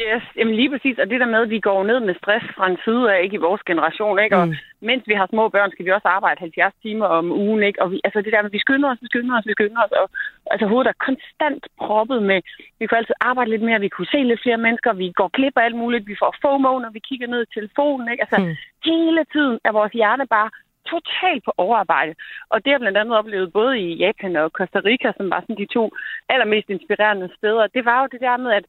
Yes, 0.05 0.24
jamen 0.36 0.55
lige 0.55 0.70
præcis. 0.70 0.99
Og 0.99 1.11
det 1.11 1.20
der 1.20 1.26
med, 1.34 1.42
at 1.42 1.51
vi 1.51 1.61
går 1.61 1.84
ned 1.84 2.01
med 2.01 2.14
stress 2.14 2.47
fra 2.57 2.66
en 2.70 2.78
side 2.84 3.05
af, 3.12 3.22
ikke 3.22 3.38
i 3.38 3.47
vores 3.49 3.62
generation, 3.70 4.18
ikke? 4.24 4.36
Og 4.36 4.49
mm. 4.49 4.55
mens 4.80 5.03
vi 5.07 5.14
har 5.14 5.26
små 5.30 5.49
børn, 5.49 5.70
skal 5.70 5.86
vi 5.86 5.90
også 5.90 6.09
arbejde 6.09 6.40
70 6.40 6.74
timer 6.82 7.07
om 7.07 7.26
ugen, 7.32 7.62
ikke? 7.62 7.82
Og 7.82 7.90
vi, 7.92 8.01
altså 8.05 8.20
det 8.22 8.32
der 8.32 8.42
med, 8.42 8.51
vi 8.51 8.64
skynder 8.66 8.88
os, 8.90 9.03
vi 9.03 9.07
skynder 9.07 9.38
os, 9.38 9.47
vi 9.47 9.53
skynder 9.53 9.80
os. 9.84 9.92
Og, 10.01 10.07
altså 10.53 10.66
hovedet 10.66 10.88
er 10.88 11.05
konstant 11.09 11.62
proppet 11.82 12.22
med, 12.22 12.40
vi 12.78 12.86
kunne 12.86 12.99
altid 12.99 13.14
arbejde 13.20 13.51
lidt 13.51 13.62
mere, 13.62 13.80
vi 13.80 13.94
kunne 13.94 14.12
se 14.14 14.20
lidt 14.22 14.42
flere 14.42 14.64
mennesker, 14.66 14.92
vi 14.92 15.12
går 15.20 15.28
glip 15.36 15.57
af 15.57 15.64
alt 15.64 15.76
muligt, 15.82 16.09
vi 16.12 16.16
får 16.22 16.34
FOMO, 16.42 16.78
når 16.78 16.90
vi 16.97 17.01
kigger 17.09 17.26
ned 17.26 17.42
i 17.42 17.55
telefonen, 17.55 18.07
ikke? 18.12 18.22
Altså 18.24 18.38
mm. 18.40 18.55
hele 18.84 19.22
tiden 19.34 19.59
er 19.64 19.72
vores 19.72 19.92
hjerne 19.92 20.26
bare 20.26 20.51
totalt 20.92 21.42
på 21.44 21.53
overarbejde. 21.57 22.14
Og 22.53 22.64
det 22.64 22.72
har 22.72 22.78
blandt 22.78 22.99
andet 22.99 23.18
oplevet 23.20 23.53
både 23.53 23.78
i 23.78 23.88
Japan 24.05 24.36
og 24.36 24.51
Costa 24.59 24.80
Rica, 24.84 25.12
som 25.16 25.30
var 25.30 25.40
sådan 25.40 25.57
de 25.57 25.74
to 25.76 25.84
allermest 26.28 26.68
inspirerende 26.70 27.28
steder. 27.38 27.66
Det 27.66 27.84
var 27.84 27.99
jo 28.01 28.07
det 28.12 28.20
der 28.20 28.36
med, 28.36 28.53
at 28.53 28.64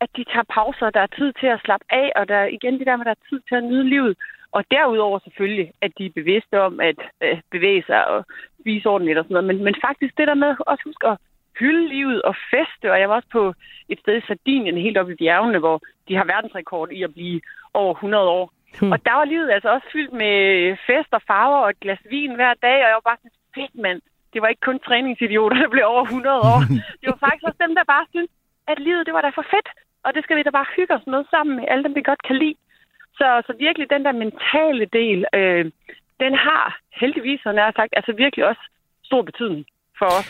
at 0.00 0.10
de 0.16 0.24
tager 0.24 0.52
pauser, 0.56 0.90
der 0.90 1.00
er 1.00 1.16
tid 1.18 1.32
til 1.40 1.46
at 1.46 1.62
slappe 1.64 1.86
af, 1.90 2.12
og 2.16 2.28
der 2.28 2.54
igen 2.56 2.78
det 2.78 2.86
der 2.86 2.96
med, 2.96 3.06
at 3.06 3.10
der 3.10 3.18
er 3.20 3.28
tid 3.30 3.40
til 3.48 3.54
at 3.54 3.64
nyde 3.64 3.88
livet. 3.88 4.16
Og 4.56 4.64
derudover 4.70 5.18
selvfølgelig, 5.18 5.72
at 5.84 5.92
de 5.98 6.06
er 6.06 6.18
bevidste 6.20 6.60
om 6.60 6.80
at 6.80 6.98
øh, 7.22 7.38
bevæge 7.50 7.84
sig 7.86 8.06
og 8.08 8.24
spise 8.60 8.88
ordentligt 8.88 9.18
og 9.18 9.24
sådan 9.24 9.34
noget. 9.34 9.48
Men, 9.50 9.64
men 9.64 9.74
faktisk 9.86 10.18
det 10.18 10.28
der 10.28 10.34
med 10.34 10.50
også 10.66 10.82
huske 10.84 11.06
at 11.08 11.18
hylde 11.60 11.88
livet 11.88 12.22
og 12.22 12.34
feste. 12.52 12.92
Og 12.92 13.00
jeg 13.00 13.08
var 13.08 13.14
også 13.14 13.32
på 13.32 13.54
et 13.88 13.98
sted 14.00 14.16
i 14.18 14.26
Sardinien, 14.26 14.84
helt 14.86 14.98
oppe 14.98 15.12
i 15.12 15.20
bjergene, 15.22 15.58
hvor 15.58 15.80
de 16.08 16.16
har 16.16 16.24
verdensrekord 16.24 16.90
i 16.90 17.02
at 17.02 17.14
blive 17.14 17.40
over 17.74 17.94
100 17.94 18.28
år. 18.38 18.52
Hmm. 18.80 18.92
Og 18.92 18.98
der 19.06 19.14
var 19.20 19.24
livet 19.24 19.50
altså 19.50 19.68
også 19.74 19.86
fyldt 19.92 20.12
med 20.12 20.36
fest 20.86 21.10
og 21.18 21.22
farver 21.26 21.60
og 21.64 21.70
et 21.70 21.80
glas 21.80 22.02
vin 22.10 22.34
hver 22.34 22.54
dag, 22.66 22.78
og 22.82 22.88
jeg 22.88 22.98
var 22.98 23.10
bare 23.10 23.20
sådan, 23.22 23.38
fedt 23.54 23.74
mand. 23.86 24.00
Det 24.32 24.42
var 24.42 24.48
ikke 24.48 24.66
kun 24.68 24.78
træningsidioter, 24.86 25.56
der 25.62 25.68
blev 25.68 25.84
over 25.94 26.04
100 26.04 26.40
år. 26.52 26.60
Det 27.00 27.06
var 27.12 27.18
faktisk 27.24 27.44
også 27.48 27.60
dem, 27.64 27.74
der 27.74 27.84
bare 27.94 28.06
syntes, 28.10 28.32
at 28.72 28.78
livet 28.78 29.06
det 29.06 29.14
var 29.14 29.20
da 29.20 29.30
for 29.38 29.46
fedt. 29.54 29.68
Og 30.06 30.14
det 30.14 30.22
skal 30.24 30.36
vi 30.36 30.42
da 30.42 30.50
bare 30.50 30.74
hygge 30.76 30.94
os 30.94 31.06
med 31.06 31.24
sammen 31.30 31.56
med 31.56 31.64
alle 31.68 31.84
dem, 31.84 31.94
vi 31.94 32.02
godt 32.10 32.22
kan 32.28 32.36
lide. 32.36 32.58
Så, 33.18 33.26
så 33.46 33.52
virkelig 33.58 33.90
den 33.90 34.04
der 34.04 34.12
mentale 34.24 34.86
del, 34.98 35.18
øh, 35.38 35.64
den 36.20 36.34
har 36.34 36.78
heldigvis, 37.00 37.40
så 37.40 37.52
nær 37.52 37.70
sagt, 37.76 37.92
altså 37.96 38.12
virkelig 38.12 38.44
også 38.50 38.64
stor 39.04 39.22
betydning 39.22 39.66
for 39.98 40.06
os. 40.18 40.28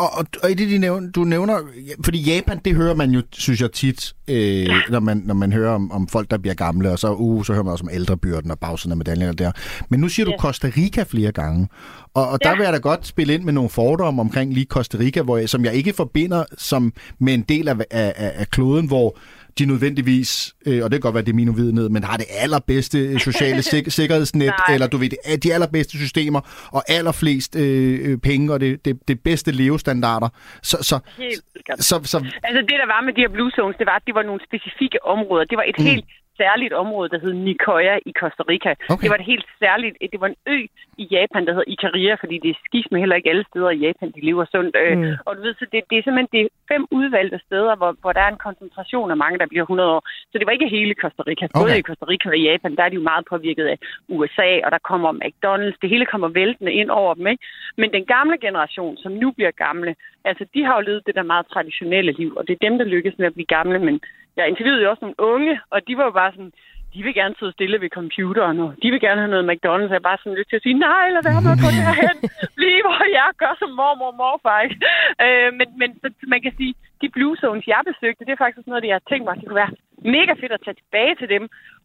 Og, 0.00 0.10
og, 0.18 0.26
og 0.42 0.50
i 0.50 0.54
det, 0.54 0.68
de 0.68 0.78
nævner, 0.78 1.10
du 1.10 1.24
nævner, 1.24 1.58
fordi 2.04 2.20
Japan, 2.22 2.60
det 2.64 2.74
hører 2.74 2.94
man 2.94 3.10
jo, 3.10 3.22
synes 3.32 3.60
jeg 3.60 3.72
tit, 3.72 4.14
øh, 4.28 4.66
ja. 4.66 4.80
når, 4.90 5.00
man, 5.00 5.22
når 5.24 5.34
man 5.34 5.52
hører 5.52 5.74
om, 5.74 5.92
om 5.92 6.08
folk, 6.08 6.30
der 6.30 6.38
bliver 6.38 6.54
gamle, 6.54 6.90
og 6.90 6.98
så, 6.98 7.12
uh, 7.12 7.44
så 7.44 7.52
hører 7.52 7.64
man 7.64 7.72
også 7.72 7.84
om 7.84 7.90
ældrebyrden 7.92 8.50
og 8.50 8.58
bagsiden 8.58 8.92
af 8.92 8.96
medaljen 8.96 9.34
der. 9.38 9.52
Men 9.88 10.00
nu 10.00 10.08
siger 10.08 10.26
du 10.26 10.32
ja. 10.32 10.36
Costa 10.36 10.70
Rica 10.76 11.04
flere 11.08 11.32
gange, 11.32 11.68
og, 12.14 12.28
og 12.28 12.38
der 12.42 12.50
ja. 12.50 12.56
vil 12.56 12.64
jeg 12.64 12.72
da 12.72 12.78
godt 12.78 13.06
spille 13.06 13.34
ind 13.34 13.42
med 13.42 13.52
nogle 13.52 13.70
fordomme 13.70 14.20
omkring 14.20 14.54
lige 14.54 14.66
Costa 14.66 14.98
Rica, 14.98 15.22
hvor 15.22 15.36
jeg, 15.36 15.48
som 15.48 15.64
jeg 15.64 15.74
ikke 15.74 15.92
forbinder 15.92 16.44
som 16.58 16.92
med 17.18 17.34
en 17.34 17.42
del 17.42 17.68
af, 17.68 17.76
af, 17.90 18.12
af 18.16 18.48
kloden, 18.50 18.86
hvor 18.86 19.18
de 19.60 19.66
nødvendigvis, 19.72 20.30
øh, 20.66 20.84
og 20.84 20.86
det 20.90 20.96
kan 20.96 21.00
godt 21.00 21.14
være, 21.14 21.26
det 21.28 21.32
er 21.36 21.40
min 21.42 21.48
uvidenhed, 21.54 21.88
men 21.88 22.02
har 22.04 22.16
det 22.16 22.26
allerbedste 22.44 22.98
øh, 22.98 23.18
sociale 23.18 23.62
sik- 23.62 23.90
sikkerhedsnet, 23.98 24.54
eller 24.74 24.86
du 24.86 24.96
ved, 25.02 25.38
de 25.44 25.54
allerbedste 25.54 25.94
systemer, 26.04 26.40
og 26.76 26.82
allerflest 26.88 27.56
øh, 27.56 27.98
øh, 28.06 28.18
penge, 28.18 28.52
og 28.52 28.60
det, 28.60 28.84
det, 28.84 29.08
det 29.08 29.20
bedste 29.28 29.50
levestandarder. 29.52 30.28
Så, 30.62 30.76
så, 30.80 30.96
helt 31.18 31.42
så, 31.88 31.96
så, 32.12 32.18
Altså 32.48 32.60
det, 32.68 32.76
der 32.82 32.88
var 32.94 33.00
med 33.06 33.12
de 33.16 33.20
her 33.20 33.32
blue 33.36 33.50
zones, 33.50 33.76
det 33.80 33.86
var, 33.86 33.96
at 34.00 34.02
det 34.06 34.14
var 34.14 34.22
nogle 34.22 34.40
specifikke 34.48 34.98
områder. 35.14 35.44
Det 35.44 35.56
var 35.56 35.66
et 35.72 35.78
mm. 35.78 35.84
helt 35.84 36.04
særligt 36.40 36.74
område, 36.82 37.08
der 37.12 37.18
hed 37.24 37.34
Nicoya 37.46 37.94
i 38.10 38.12
Costa 38.20 38.42
Rica. 38.52 38.72
Okay. 38.92 39.02
Det 39.02 39.10
var 39.12 39.18
et 39.22 39.30
helt 39.32 39.46
særligt, 39.62 39.94
det 40.12 40.20
var 40.22 40.30
en 40.32 40.40
ø 40.56 40.58
i 41.02 41.04
Japan, 41.16 41.42
der 41.46 41.52
hedder 41.56 41.72
Ikaria, 41.74 42.14
fordi 42.22 42.36
det 42.44 42.50
er 42.50 42.58
skisme 42.66 42.96
heller 43.02 43.16
ikke 43.16 43.30
alle 43.32 43.44
steder 43.50 43.70
i 43.70 43.82
Japan, 43.86 44.08
de 44.16 44.20
lever 44.28 44.44
sundt. 44.54 44.76
Øh, 44.82 44.98
mm. 44.98 45.12
Og 45.26 45.32
du 45.36 45.40
ved, 45.42 45.54
så 45.60 45.66
det, 45.72 45.80
det 45.90 45.96
er 45.98 46.02
simpelthen 46.04 46.32
det 46.34 46.40
er 46.44 46.48
fem 46.72 46.82
udvalgte 46.98 47.38
steder, 47.46 47.74
hvor, 47.80 47.92
hvor 48.02 48.12
der 48.16 48.22
er 48.26 48.30
en 48.32 48.44
koncentration 48.46 49.10
af 49.10 49.16
mange, 49.24 49.38
der 49.42 49.46
bliver 49.52 49.64
100 49.64 49.90
år. 49.96 50.02
Så 50.30 50.34
det 50.38 50.46
var 50.46 50.52
ikke 50.56 50.76
hele 50.78 50.94
Costa 51.02 51.22
Rica. 51.30 51.44
Okay. 51.44 51.60
Både 51.60 51.78
i 51.78 51.86
Costa 51.88 52.04
Rica 52.12 52.28
og 52.28 52.36
i 52.36 52.46
Japan, 52.50 52.76
der 52.76 52.82
er 52.84 52.90
de 52.90 53.00
jo 53.00 53.08
meget 53.10 53.24
påvirket 53.32 53.66
af 53.72 53.78
USA, 54.16 54.50
og 54.64 54.70
der 54.74 54.80
kommer 54.90 55.10
McDonald's. 55.24 55.78
Det 55.82 55.88
hele 55.94 56.06
kommer 56.12 56.28
væltende 56.28 56.72
ind 56.80 56.90
over 57.00 57.14
dem, 57.14 57.26
ikke? 57.26 57.44
Men 57.80 57.88
den 57.96 58.04
gamle 58.14 58.36
generation, 58.46 58.96
som 58.96 59.12
nu 59.12 59.28
bliver 59.30 59.50
gamle, 59.66 59.94
altså 60.24 60.44
de 60.54 60.64
har 60.64 60.74
jo 60.76 60.86
levet 60.88 61.06
det 61.06 61.14
der 61.14 61.22
meget 61.32 61.46
traditionelle 61.54 62.12
liv, 62.12 62.30
og 62.36 62.42
det 62.46 62.52
er 62.52 62.68
dem, 62.68 62.78
der 62.78 62.84
lykkes 62.84 63.18
med 63.18 63.26
at 63.26 63.34
blive 63.34 63.54
gamle, 63.58 63.78
men 63.78 64.00
jeg 64.40 64.48
interviewede 64.48 64.82
jo 64.82 64.90
også 64.90 65.04
nogle 65.04 65.22
unge, 65.32 65.54
og 65.74 65.78
de 65.86 65.92
var 65.98 66.04
jo 66.04 66.14
bare 66.20 66.32
sådan, 66.32 66.52
de 66.94 67.00
vil 67.06 67.14
gerne 67.20 67.34
sidde 67.38 67.52
stille 67.56 67.80
ved 67.84 67.90
computeren, 67.98 68.58
og 68.64 68.70
de 68.82 68.88
vil 68.92 69.00
gerne 69.06 69.20
have 69.22 69.32
noget 69.34 69.48
McDonald's. 69.50 69.92
Jeg 69.92 70.00
er 70.02 70.08
bare 70.10 70.20
sådan 70.20 70.38
lidt 70.38 70.48
til 70.48 70.60
at 70.60 70.64
sige, 70.66 70.82
nej, 70.88 71.06
lad 71.14 71.22
være 71.28 71.42
med 71.46 71.54
at 71.56 71.62
gå 71.64 71.70
derhen. 71.78 72.16
Bliv, 72.58 72.82
hvor 72.86 73.06
jeg 73.18 73.30
gør 73.42 73.54
som 73.58 73.70
mormor 73.80 74.10
og 74.12 74.18
morfar. 74.22 74.60
Ikke? 74.66 74.78
Øh, 75.24 75.50
men, 75.58 75.68
men 75.80 75.88
så, 76.02 76.08
man 76.32 76.40
kan 76.44 76.52
sige, 76.58 76.72
de 77.02 77.08
blue 77.16 77.36
zones, 77.42 77.66
jeg 77.74 77.82
besøgte, 77.90 78.24
det 78.26 78.32
er 78.32 78.44
faktisk 78.44 78.66
noget, 78.66 78.82
det 78.82 78.90
jeg 78.92 79.00
har 79.00 79.08
tænkt 79.10 79.24
mig, 79.26 79.34
det 79.36 79.46
kunne 79.46 79.62
være 79.64 79.76
mega 80.16 80.32
fedt 80.40 80.52
at 80.56 80.64
tage 80.64 80.80
tilbage 80.82 81.14
til 81.20 81.28
dem, 81.34 81.44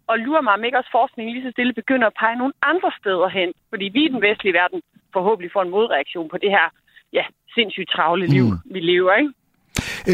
og 0.10 0.16
lurer 0.26 0.44
mig, 0.46 0.54
om 0.54 0.64
ikke 0.64 0.80
også 0.82 0.94
forskningen 1.00 1.34
lige 1.34 1.48
så 1.48 1.52
stille 1.52 1.74
begynder 1.82 2.08
at 2.08 2.18
pege 2.22 2.40
nogle 2.42 2.56
andre 2.72 2.92
steder 3.00 3.30
hen. 3.38 3.50
Fordi 3.72 3.86
vi 3.96 4.02
i 4.06 4.14
den 4.14 4.22
vestlige 4.28 4.58
verden 4.62 4.80
forhåbentlig 5.14 5.52
får 5.56 5.64
en 5.64 5.76
modreaktion 5.76 6.30
på 6.30 6.38
det 6.44 6.52
her 6.58 6.68
ja, 7.14 7.26
sindssygt 7.56 7.90
travle 7.96 8.26
liv, 8.36 8.46
mm. 8.46 8.74
vi 8.74 8.80
lever. 8.92 9.14
Ikke? 9.20 9.32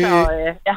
Så, 0.04 0.14
øh, 0.34 0.48
øh 0.48 0.56
ja. 0.70 0.76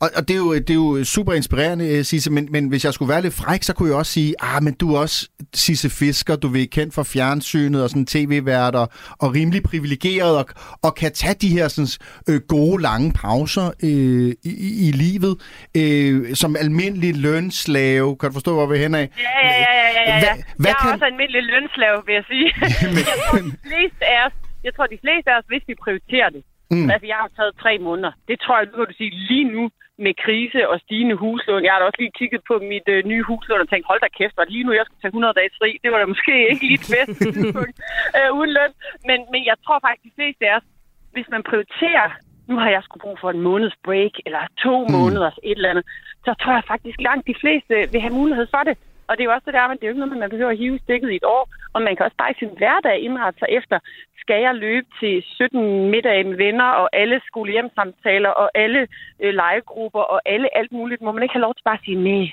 Og, 0.00 0.10
og 0.16 0.28
det, 0.28 0.34
er 0.34 0.38
jo, 0.38 0.54
det 0.54 0.70
er 0.70 0.74
jo 0.74 1.04
super 1.04 1.32
inspirerende, 1.32 1.88
øh, 1.88 2.04
Sisse, 2.04 2.30
men, 2.32 2.48
men 2.50 2.68
hvis 2.68 2.84
jeg 2.84 2.94
skulle 2.94 3.08
være 3.08 3.22
lidt 3.22 3.34
fræk, 3.34 3.62
så 3.62 3.72
kunne 3.74 3.88
jeg 3.88 3.98
også 3.98 4.12
sige, 4.12 4.34
ah, 4.40 4.62
men 4.62 4.74
du 4.74 4.94
er 4.94 4.98
også 4.98 5.28
Sisse 5.54 5.90
Fisker, 5.90 6.36
du 6.36 6.48
er 6.48 6.66
kendt 6.72 6.94
for 6.94 7.02
fjernsynet 7.02 7.82
og 7.82 7.90
sådan 7.90 8.06
tv-værter, 8.06 8.86
og 9.18 9.34
rimelig 9.34 9.62
privilegeret, 9.62 10.38
og, 10.38 10.46
og 10.82 10.94
kan 10.94 11.12
tage 11.12 11.34
de 11.34 11.48
her 11.48 11.68
sådan, 11.68 11.88
øh, 12.28 12.40
gode, 12.48 12.82
lange 12.82 13.12
pauser 13.12 13.66
øh, 13.82 14.30
i, 14.50 14.52
i 14.88 14.92
livet, 14.92 15.34
øh, 15.76 16.34
som 16.34 16.56
almindelig 16.56 17.16
lønslave. 17.16 18.16
Kan 18.16 18.28
du 18.28 18.32
forstå, 18.32 18.52
hvor 18.54 18.66
vi 18.66 18.74
er 18.76 18.82
henad? 18.82 19.00
Ja, 19.00 19.06
ja, 19.44 19.54
ja. 19.60 19.88
ja, 19.96 20.14
ja. 20.14 20.20
Hva, 20.20 20.42
hvad 20.56 20.70
jeg 20.70 20.76
er 20.78 20.82
kan... 20.82 20.92
også 20.92 21.04
almindelig 21.04 21.42
lønslave, 21.42 21.98
vil 22.06 22.14
jeg 22.20 22.24
sige. 22.32 22.48
Jamen, 22.82 22.96
jeg, 23.12 23.18
tror, 23.26 23.38
de 23.38 23.56
fleste 23.68 24.04
af 24.14 24.18
os, 24.26 24.34
jeg 24.66 24.72
tror, 24.76 24.86
de 24.94 24.98
fleste 25.04 25.26
af 25.30 25.36
os, 25.38 25.46
hvis 25.52 25.64
vi 25.70 25.74
prioriterer 25.84 26.30
det, 26.36 26.42
Mm. 26.70 26.90
Altså, 26.92 27.06
jeg 27.12 27.18
har 27.22 27.30
taget 27.36 27.52
tre 27.62 27.72
måneder. 27.78 28.12
Det 28.28 28.36
tror 28.40 28.58
jeg, 28.58 28.66
nu 28.66 28.76
kan 28.78 28.86
du 28.92 28.96
sige, 28.96 29.14
lige 29.30 29.48
nu 29.56 29.70
med 29.98 30.14
krise 30.24 30.60
og 30.70 30.80
stigende 30.84 31.16
huslån. 31.24 31.64
Jeg 31.64 31.72
har 31.72 31.80
da 31.80 31.86
også 31.86 32.00
lige 32.02 32.18
kigget 32.20 32.42
på 32.50 32.54
mit 32.72 32.86
øh, 32.94 33.00
nye 33.10 33.22
huslån 33.22 33.64
og 33.64 33.68
tænkt, 33.68 33.86
hold 33.90 34.00
da 34.00 34.08
kæft, 34.18 34.36
var 34.36 34.44
det 34.44 34.52
lige 34.52 34.66
nu, 34.66 34.72
jeg 34.72 34.84
skulle 34.86 35.02
tage 35.02 35.16
100 35.18 35.34
dages 35.38 35.54
fri? 35.60 35.70
Det 35.82 35.90
var 35.92 35.98
da 35.98 36.06
måske 36.14 36.34
ikke 36.52 36.66
lige 36.70 36.82
det 36.84 36.94
bedste 36.96 37.24
tidspunkt 37.32 37.76
øh, 38.18 38.30
uden 38.38 38.52
løn. 38.58 38.72
Men, 39.08 39.18
men 39.32 39.42
jeg 39.50 39.56
tror 39.64 39.78
faktisk, 39.86 40.04
de 40.08 40.16
fleste 40.18 40.42
af 40.48 40.56
os, 40.58 40.66
hvis 41.14 41.28
man 41.34 41.42
prioriterer, 41.50 42.08
nu 42.50 42.54
har 42.62 42.70
jeg 42.70 42.82
sgu 42.82 42.98
brug 42.98 43.16
for 43.20 43.30
en 43.30 43.40
måneds 43.48 43.76
break, 43.84 44.14
eller 44.26 44.42
to 44.64 44.74
mm. 44.84 44.92
måneders 44.96 45.38
et 45.42 45.56
eller 45.58 45.70
andet, 45.70 45.86
så 46.26 46.34
tror 46.40 46.52
jeg 46.58 46.64
faktisk 46.72 46.98
langt 47.08 47.26
de 47.26 47.40
fleste 47.42 47.74
vil 47.92 48.00
have 48.00 48.18
mulighed 48.20 48.46
for 48.54 48.62
det. 48.68 48.74
Og 49.08 49.12
det 49.12 49.22
er 49.22 49.28
jo 49.28 49.36
også 49.36 49.46
det 49.48 49.54
der, 49.54 49.68
men 49.68 49.76
det 49.76 49.84
er 49.84 49.88
jo 49.88 49.94
ikke 49.94 50.04
noget, 50.04 50.22
man 50.24 50.34
behøver 50.34 50.50
at 50.54 50.62
hive 50.62 50.78
stikket 50.84 51.10
i 51.10 51.16
et 51.20 51.28
år. 51.36 51.44
Og 51.74 51.82
man 51.82 51.96
kan 51.96 52.06
også 52.06 52.18
bare 52.22 52.34
i 52.34 52.40
sin 52.42 52.52
hverdag 52.58 52.96
indrette 53.06 53.38
sig 53.38 53.48
efter, 53.58 53.78
skal 54.22 54.40
jeg 54.46 54.54
løbe 54.54 54.86
til 55.00 55.14
17 55.22 55.90
middag 55.94 56.26
med 56.26 56.36
venner, 56.36 56.70
og 56.80 56.86
alle 56.92 57.20
skolehjemsamtaler, 57.26 58.32
og 58.42 58.48
alle 58.54 58.80
øh, 59.22 59.34
legegrupper, 59.34 60.04
og 60.14 60.18
alle 60.34 60.48
alt 60.58 60.72
muligt. 60.72 61.02
Må 61.02 61.12
man 61.12 61.22
ikke 61.22 61.36
have 61.36 61.46
lov 61.46 61.54
til 61.54 61.68
bare 61.68 61.80
at 61.80 61.84
sige, 61.84 62.02
nej, 62.08 62.24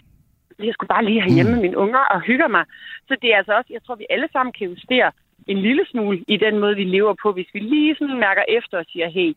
jeg 0.67 0.74
skulle 0.74 0.93
bare 0.95 1.05
lige 1.05 1.22
have 1.22 1.36
hjemme 1.36 1.51
mm. 1.51 1.55
med 1.55 1.61
mine 1.65 1.78
unger 1.78 2.03
og 2.13 2.22
hygge 2.22 2.47
mig. 2.55 2.65
Så 3.07 3.13
det 3.22 3.28
er 3.34 3.38
altså 3.38 3.53
også, 3.57 3.69
jeg 3.74 3.84
tror, 3.84 3.95
vi 3.95 4.05
alle 4.09 4.30
sammen 4.32 4.53
kan 4.57 4.67
justere 4.67 5.11
en 5.47 5.57
lille 5.67 5.84
smule 5.91 6.17
i 6.28 6.38
den 6.38 6.59
måde, 6.59 6.76
vi 6.76 6.84
lever 6.84 7.13
på, 7.24 7.32
hvis 7.32 7.49
vi 7.53 7.59
lige 7.59 7.95
sådan 7.99 8.19
mærker 8.28 8.43
efter 8.57 8.78
og 8.78 8.86
siger, 8.91 9.07
hey, 9.09 9.30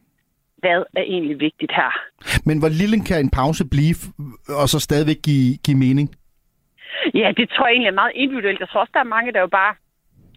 hvad 0.58 0.82
er 1.00 1.02
egentlig 1.02 1.40
vigtigt 1.40 1.72
her? 1.78 1.90
Men 2.48 2.58
hvor 2.58 2.68
lille 2.68 3.04
kan 3.08 3.20
en 3.20 3.30
pause 3.30 3.64
blive, 3.74 3.96
og 4.62 4.68
så 4.68 4.78
stadigvæk 4.80 5.20
give, 5.22 5.56
give 5.64 5.76
mening? 5.76 6.08
Ja, 7.14 7.32
det 7.36 7.50
tror 7.50 7.66
jeg 7.66 7.72
egentlig 7.72 7.88
er 7.88 8.02
meget 8.02 8.12
individuelt. 8.14 8.60
Jeg 8.60 8.68
tror 8.68 8.80
også, 8.80 8.94
der 8.94 9.00
er 9.00 9.14
mange, 9.16 9.32
der 9.32 9.40
jo 9.40 9.46
bare 9.46 9.74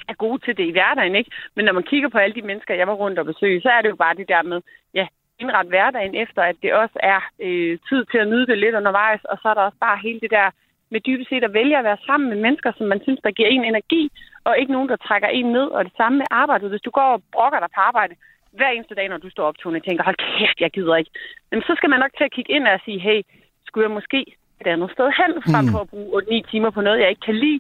er 0.08 0.14
gode 0.14 0.40
til 0.46 0.58
det 0.58 0.66
i 0.68 0.72
hverdagen, 0.72 1.16
ikke? 1.16 1.32
Men 1.56 1.66
når 1.66 1.74
man 1.74 1.84
kigger 1.84 2.10
på 2.10 2.18
alle 2.18 2.36
de 2.36 2.42
mennesker, 2.42 2.74
jeg 2.74 2.88
var 2.88 2.94
rundt 2.94 3.20
og 3.20 3.26
besøge, 3.26 3.62
så 3.62 3.70
er 3.70 3.82
det 3.82 3.90
jo 3.90 3.96
bare 3.96 4.16
det 4.16 4.28
der 4.28 4.42
med, 4.42 4.62
ja, 4.94 5.08
indret 5.40 5.68
hverdagen 5.68 6.16
efter, 6.16 6.42
at 6.42 6.56
det 6.62 6.74
også 6.74 6.98
er 7.00 7.22
øh, 7.40 7.80
tid 7.90 8.06
til 8.06 8.18
at 8.18 8.28
nyde 8.28 8.48
det 8.48 8.58
lidt 8.58 8.76
undervejs, 8.76 9.24
og 9.24 9.38
så 9.42 9.50
er 9.50 9.54
der 9.54 9.62
også 9.62 9.78
bare 9.80 10.00
hele 10.04 10.20
det 10.20 10.32
der 10.32 10.50
med 10.90 11.02
dybest 11.02 11.30
set 11.30 11.44
at 11.44 11.54
vælge 11.54 11.78
at 11.78 11.84
være 11.84 12.06
sammen 12.06 12.30
med 12.30 12.38
mennesker, 12.38 12.72
som 12.78 12.88
man 12.88 13.02
synes, 13.04 13.20
der 13.24 13.32
giver 13.32 13.50
en 13.50 13.66
energi, 13.66 14.12
og 14.44 14.60
ikke 14.60 14.72
nogen, 14.72 14.90
der 14.90 14.96
trækker 14.96 15.28
en 15.28 15.46
ned, 15.46 15.68
og 15.78 15.86
det 15.86 15.94
samme 15.98 16.18
med 16.18 16.26
arbejdet. 16.32 16.70
Hvis 16.70 16.82
du 16.82 16.90
går 16.90 17.10
og 17.16 17.24
brokker 17.32 17.60
dig 17.60 17.70
på 17.76 17.82
arbejde 17.82 18.16
hver 18.52 18.70
eneste 18.70 18.96
dag, 18.96 19.08
når 19.10 19.18
du 19.18 19.30
står 19.30 19.46
op, 19.48 19.56
og 19.66 19.84
tænker, 19.84 20.04
hold 20.04 20.16
kæft, 20.38 20.62
jeg 20.62 20.72
gider 20.72 20.96
ikke. 20.96 21.12
Men 21.52 21.62
så 21.62 21.74
skal 21.78 21.90
man 21.90 22.00
nok 22.00 22.12
til 22.18 22.24
at 22.24 22.32
kigge 22.32 22.54
ind 22.54 22.68
og 22.68 22.80
sige, 22.86 23.00
hey, 23.00 23.22
skulle 23.66 23.86
jeg 23.88 23.92
måske 24.00 24.26
et 24.62 24.68
andet 24.74 24.90
sted 24.96 25.08
hen, 25.20 25.32
frem 25.52 25.66
mm. 25.66 25.72
for 25.72 25.80
at 25.80 25.90
bruge 25.90 26.22
8-9 26.22 26.52
timer 26.52 26.70
på 26.70 26.82
noget, 26.82 27.00
jeg 27.02 27.10
ikke 27.10 27.26
kan 27.30 27.40
lide. 27.46 27.60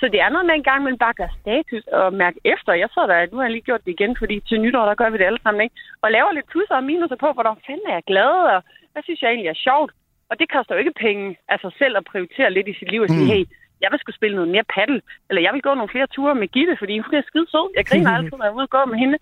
Så 0.00 0.04
det 0.12 0.20
er 0.20 0.30
noget 0.34 0.46
med 0.46 0.54
en 0.54 0.68
gang, 0.70 0.80
man 0.84 0.98
bare 1.04 1.18
gør 1.20 1.30
status 1.40 1.84
og 2.00 2.06
mærke 2.22 2.38
efter. 2.54 2.72
Jeg 2.82 2.88
så 2.94 3.02
da, 3.06 3.14
at 3.22 3.30
nu 3.30 3.36
har 3.38 3.44
jeg 3.44 3.54
lige 3.54 3.68
gjort 3.68 3.84
det 3.84 3.92
igen, 3.96 4.16
fordi 4.18 4.36
til 4.40 4.60
nytår, 4.60 4.84
der 4.86 5.00
gør 5.00 5.10
vi 5.10 5.18
det 5.18 5.28
alle 5.28 5.42
sammen, 5.42 5.60
ikke? 5.62 5.76
Og 6.02 6.08
laver 6.10 6.32
lidt 6.32 6.50
plusser 6.52 6.76
og 6.80 6.84
minuser 6.84 7.16
på, 7.24 7.28
hvor 7.32 7.42
der 7.42 7.54
fanden 7.66 7.90
er 7.90 7.96
jeg 7.98 8.08
glad, 8.12 8.32
og 8.54 8.58
hvad 8.92 9.02
synes 9.02 9.22
jeg 9.22 9.30
egentlig 9.30 9.52
er 9.54 9.64
sjovt. 9.68 9.90
Og 10.30 10.34
det 10.40 10.52
koster 10.54 10.74
jo 10.74 10.82
ikke 10.82 11.00
penge, 11.06 11.26
altså 11.48 11.68
selv 11.78 11.94
at 11.96 12.08
prioritere 12.12 12.50
lidt 12.56 12.68
i 12.68 12.78
sit 12.78 12.90
liv 12.90 13.00
og 13.02 13.08
sige, 13.08 13.28
mm. 13.28 13.32
hey, 13.32 13.44
jeg 13.82 13.88
vil 13.90 14.00
skulle 14.00 14.20
spille 14.20 14.36
noget 14.36 14.50
mere 14.54 14.70
paddle, 14.74 15.00
eller 15.28 15.42
jeg 15.42 15.52
vil 15.54 15.62
gå 15.68 15.72
nogle 15.74 15.94
flere 15.94 16.12
ture 16.14 16.34
med 16.34 16.48
Gitte, 16.48 16.76
fordi 16.78 16.98
hun 16.98 17.14
er 17.14 17.28
skide 17.28 17.50
sød. 17.52 17.66
Jeg 17.76 17.86
griner 17.86 18.10
altid, 18.16 18.36
når 18.36 18.44
jeg 18.44 18.52
er 18.52 18.58
ude 18.58 18.68
og 18.70 18.74
gå 18.76 18.82
med 18.90 18.98
hende. 18.98 19.18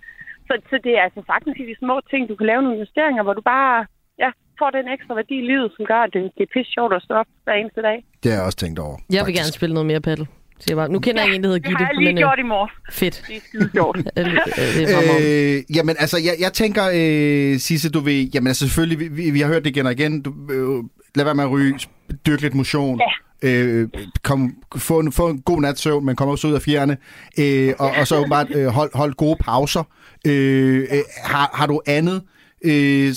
Så, 0.46 0.54
så 0.70 0.76
det 0.84 0.92
er 0.98 1.02
altså 1.02 1.22
sagtens 1.26 1.56
i 1.58 1.66
de 1.70 1.76
små 1.82 2.00
ting, 2.10 2.28
du 2.28 2.36
kan 2.36 2.46
lave 2.46 2.62
nogle 2.62 2.78
justeringer, 2.78 3.22
hvor 3.22 3.34
du 3.34 3.40
bare 3.40 3.86
får 4.60 4.70
den 4.70 4.86
ekstra 4.94 5.14
værdi 5.14 5.34
i 5.44 5.46
livet, 5.52 5.72
som 5.76 5.82
gør, 5.90 6.00
at 6.06 6.10
det, 6.12 6.22
det 6.36 6.42
er 6.48 6.50
pisse 6.54 6.72
sjovt 6.72 6.92
at 6.98 7.02
stå 7.02 7.14
op 7.14 7.26
hver 7.44 7.54
eneste 7.60 7.82
dag. 7.88 7.98
Det 8.22 8.30
har 8.30 8.38
jeg 8.38 8.46
også 8.46 8.58
tænkt 8.64 8.78
over. 8.78 8.96
Jeg 8.96 9.06
vil 9.10 9.18
faktisk. 9.18 9.42
gerne 9.42 9.52
spille 9.52 9.74
noget 9.74 9.86
mere 9.86 10.00
paddle. 10.00 10.26
Så 10.58 10.66
jeg 10.68 10.76
bare, 10.76 10.88
nu 10.88 10.98
kender 10.98 11.22
ja, 11.22 11.28
jeg 11.28 11.36
en, 11.36 11.42
der 11.42 11.48
hedder 11.48 11.68
Gitte. 11.68 11.78
det 11.78 11.86
har 11.86 11.92
jeg 11.92 11.98
lige 11.98 12.14
men, 12.14 12.16
gjort 12.16 12.38
i 12.38 12.42
morges. 12.42 12.72
Fedt. 12.90 13.24
Det 13.28 13.36
er 13.36 13.40
skide 13.48 13.70
sjovt. 13.74 13.96
øh, 15.22 15.76
jamen 15.76 15.96
altså, 15.98 16.18
jeg, 16.28 16.34
jeg 16.40 16.52
tænker, 16.52 16.84
øh, 16.94 17.58
Sisse, 17.58 17.90
du 17.90 18.00
ved, 18.00 18.30
jamen 18.34 18.46
altså 18.46 18.68
selvfølgelig, 18.68 19.16
vi, 19.16 19.30
vi 19.30 19.40
har 19.40 19.48
hørt 19.48 19.64
det 19.64 19.70
igen 19.70 19.86
og 19.86 19.92
igen, 19.92 20.22
du, 20.22 20.30
øh, 20.50 20.84
lad 21.14 21.24
være 21.24 21.34
med 21.34 21.44
at 21.44 21.50
ryge, 21.50 21.78
dyrke 22.26 22.42
lidt 22.42 22.54
motion. 22.54 23.00
Ja 23.00 23.12
øh, 23.42 23.88
kom, 24.22 24.56
få, 24.76 24.98
en, 24.98 25.12
få 25.12 25.28
en 25.28 25.40
god 25.40 25.60
nats 25.60 25.80
søvn, 25.80 26.04
men 26.04 26.16
komme 26.16 26.34
også 26.34 26.48
ud 26.48 26.52
af 26.52 26.62
fjerne, 26.62 26.96
øh, 27.38 27.74
og, 27.78 27.90
og 28.00 28.06
så 28.06 28.16
åbenbart 28.16 28.46
øh, 28.54 28.66
hold, 28.66 28.90
hold 28.94 29.14
gode 29.14 29.36
pauser. 29.40 29.84
Øh, 30.26 30.86
øh, 30.90 30.98
har, 31.24 31.50
har 31.54 31.66
du 31.66 31.80
andet 31.86 32.22
øh, 32.70 33.08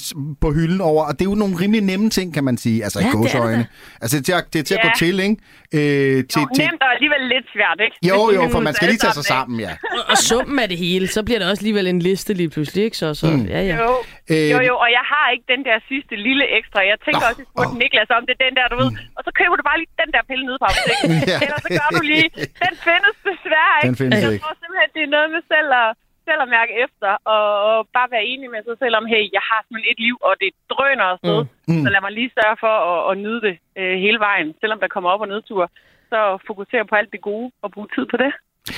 på 0.41 0.47
hylden 0.51 0.81
over, 0.81 1.03
og 1.07 1.13
det 1.13 1.21
er 1.25 1.29
jo 1.29 1.35
nogle 1.43 1.55
rimelig 1.63 1.83
nemme 1.91 2.09
ting, 2.17 2.27
kan 2.33 2.43
man 2.49 2.57
sige, 2.57 2.77
altså 2.85 2.99
Ja, 2.99 3.05
i 3.05 3.07
det 3.07 3.13
det 3.13 3.21
gåseøjne. 3.21 3.63
da. 3.63 4.01
Altså 4.03 4.13
det 4.17 4.21
er 4.21 4.27
til 4.29 4.35
at, 4.39 4.45
det 4.53 4.59
er 4.59 4.63
til 4.69 4.75
at 4.77 4.81
Ja. 4.83 4.87
gå 4.87 4.91
til, 5.03 5.15
ikke? 5.27 5.37
Øh, 5.77 6.17
til, 6.31 6.41
Jo, 6.41 6.47
til, 6.55 6.63
nemt 6.65 6.81
og 6.85 6.91
alligevel 6.95 7.21
lidt 7.33 7.47
svært, 7.55 7.77
ikke? 7.85 7.95
jo, 8.11 8.19
jo, 8.37 8.41
for 8.53 8.59
man 8.67 8.73
skal 8.77 8.87
lige 8.91 9.01
tage 9.05 9.15
sig 9.19 9.25
sammen, 9.35 9.55
ja. 9.67 9.73
Og, 9.97 10.03
og 10.11 10.17
summen 10.29 10.57
af 10.63 10.67
det 10.71 10.77
hele, 10.85 11.05
så 11.15 11.19
bliver 11.27 11.39
det 11.41 11.47
også 11.51 11.61
alligevel 11.63 11.87
en 11.95 12.01
liste 12.09 12.31
lige 12.41 12.49
pludselig, 12.55 12.81
ikke? 12.87 12.97
Så, 13.03 13.07
så 13.21 13.25
Mm. 13.29 13.45
ja, 13.55 13.61
ja. 13.71 13.75
Jo. 13.83 13.91
Øh, 14.33 14.47
jo, 14.53 14.57
jo, 14.69 14.75
og 14.83 14.89
jeg 14.97 15.03
har 15.13 15.25
ikke 15.33 15.45
den 15.53 15.61
der 15.69 15.77
sidste 15.91 16.13
lille 16.27 16.45
ekstra. 16.59 16.79
Jeg 16.91 16.97
tænker 17.05 17.23
Nå, 17.25 17.29
også, 17.29 17.39
at 17.41 17.45
jeg 17.45 17.51
spurgte 17.53 17.75
Niklas 17.81 18.09
om 18.17 18.23
det, 18.27 18.33
er 18.37 18.41
den 18.47 18.53
der, 18.59 18.65
du 18.73 18.77
ved. 18.83 18.89
Og 19.17 19.21
så 19.27 19.31
køber 19.39 19.55
du 19.59 19.63
bare 19.69 19.77
lige 19.81 19.91
den 20.03 20.09
der 20.15 20.21
pille 20.29 20.43
nede 20.47 20.57
på 20.63 20.67
apoteket. 20.71 21.07
Ja. 21.31 21.37
Eller 21.45 21.59
så 21.65 21.69
gør 21.79 21.89
du 21.97 22.01
lige, 22.13 22.27
den 22.65 22.73
findes 22.87 23.15
desværre 23.29 23.73
ikke. 23.79 23.87
Den 23.89 23.95
findes 24.01 24.17
jeg 24.23 24.31
ikke. 24.33 24.43
tror 24.45 24.55
simpelthen, 24.63 24.89
det 24.95 25.01
er 25.07 25.11
noget 25.17 25.29
med 25.35 25.41
selv 25.53 25.69
at, 25.83 25.89
selv 26.30 26.41
at 26.45 26.49
mærke 26.57 26.73
efter, 26.85 27.10
og, 27.35 27.45
og 27.69 27.76
bare 27.97 28.10
være 28.15 28.26
enig 28.31 28.47
med 28.56 28.61
sig 28.68 28.77
selv 28.84 28.95
om, 28.99 29.06
hey, 29.14 29.23
jeg 29.38 29.43
har 29.49 29.60
simpelthen 29.61 29.91
et 29.93 29.99
liv, 30.06 30.15
og 30.27 30.34
det 30.41 30.49
drøner 30.73 31.06
afsted. 31.14 31.39
Mm. 31.43 31.73
Mm. 31.73 31.84
Så 31.84 31.89
lad 31.93 32.01
mig 32.06 32.11
lige 32.19 32.31
sørge 32.39 32.57
for 32.64 32.73
at, 32.91 32.99
at 33.11 33.15
nyde 33.23 33.41
det 33.47 33.56
øh, 33.80 33.95
hele 34.06 34.19
vejen, 34.27 34.47
selvom 34.61 34.80
der 34.84 34.88
kommer 34.93 35.10
op- 35.14 35.26
og 35.26 35.31
nedtur. 35.34 35.64
Så 36.11 36.19
fokusere 36.49 36.85
på 36.89 36.95
alt 36.99 37.11
det 37.15 37.22
gode 37.30 37.47
og 37.64 37.69
bruge 37.76 37.88
tid 37.95 38.06
på 38.14 38.18
det. 38.23 38.31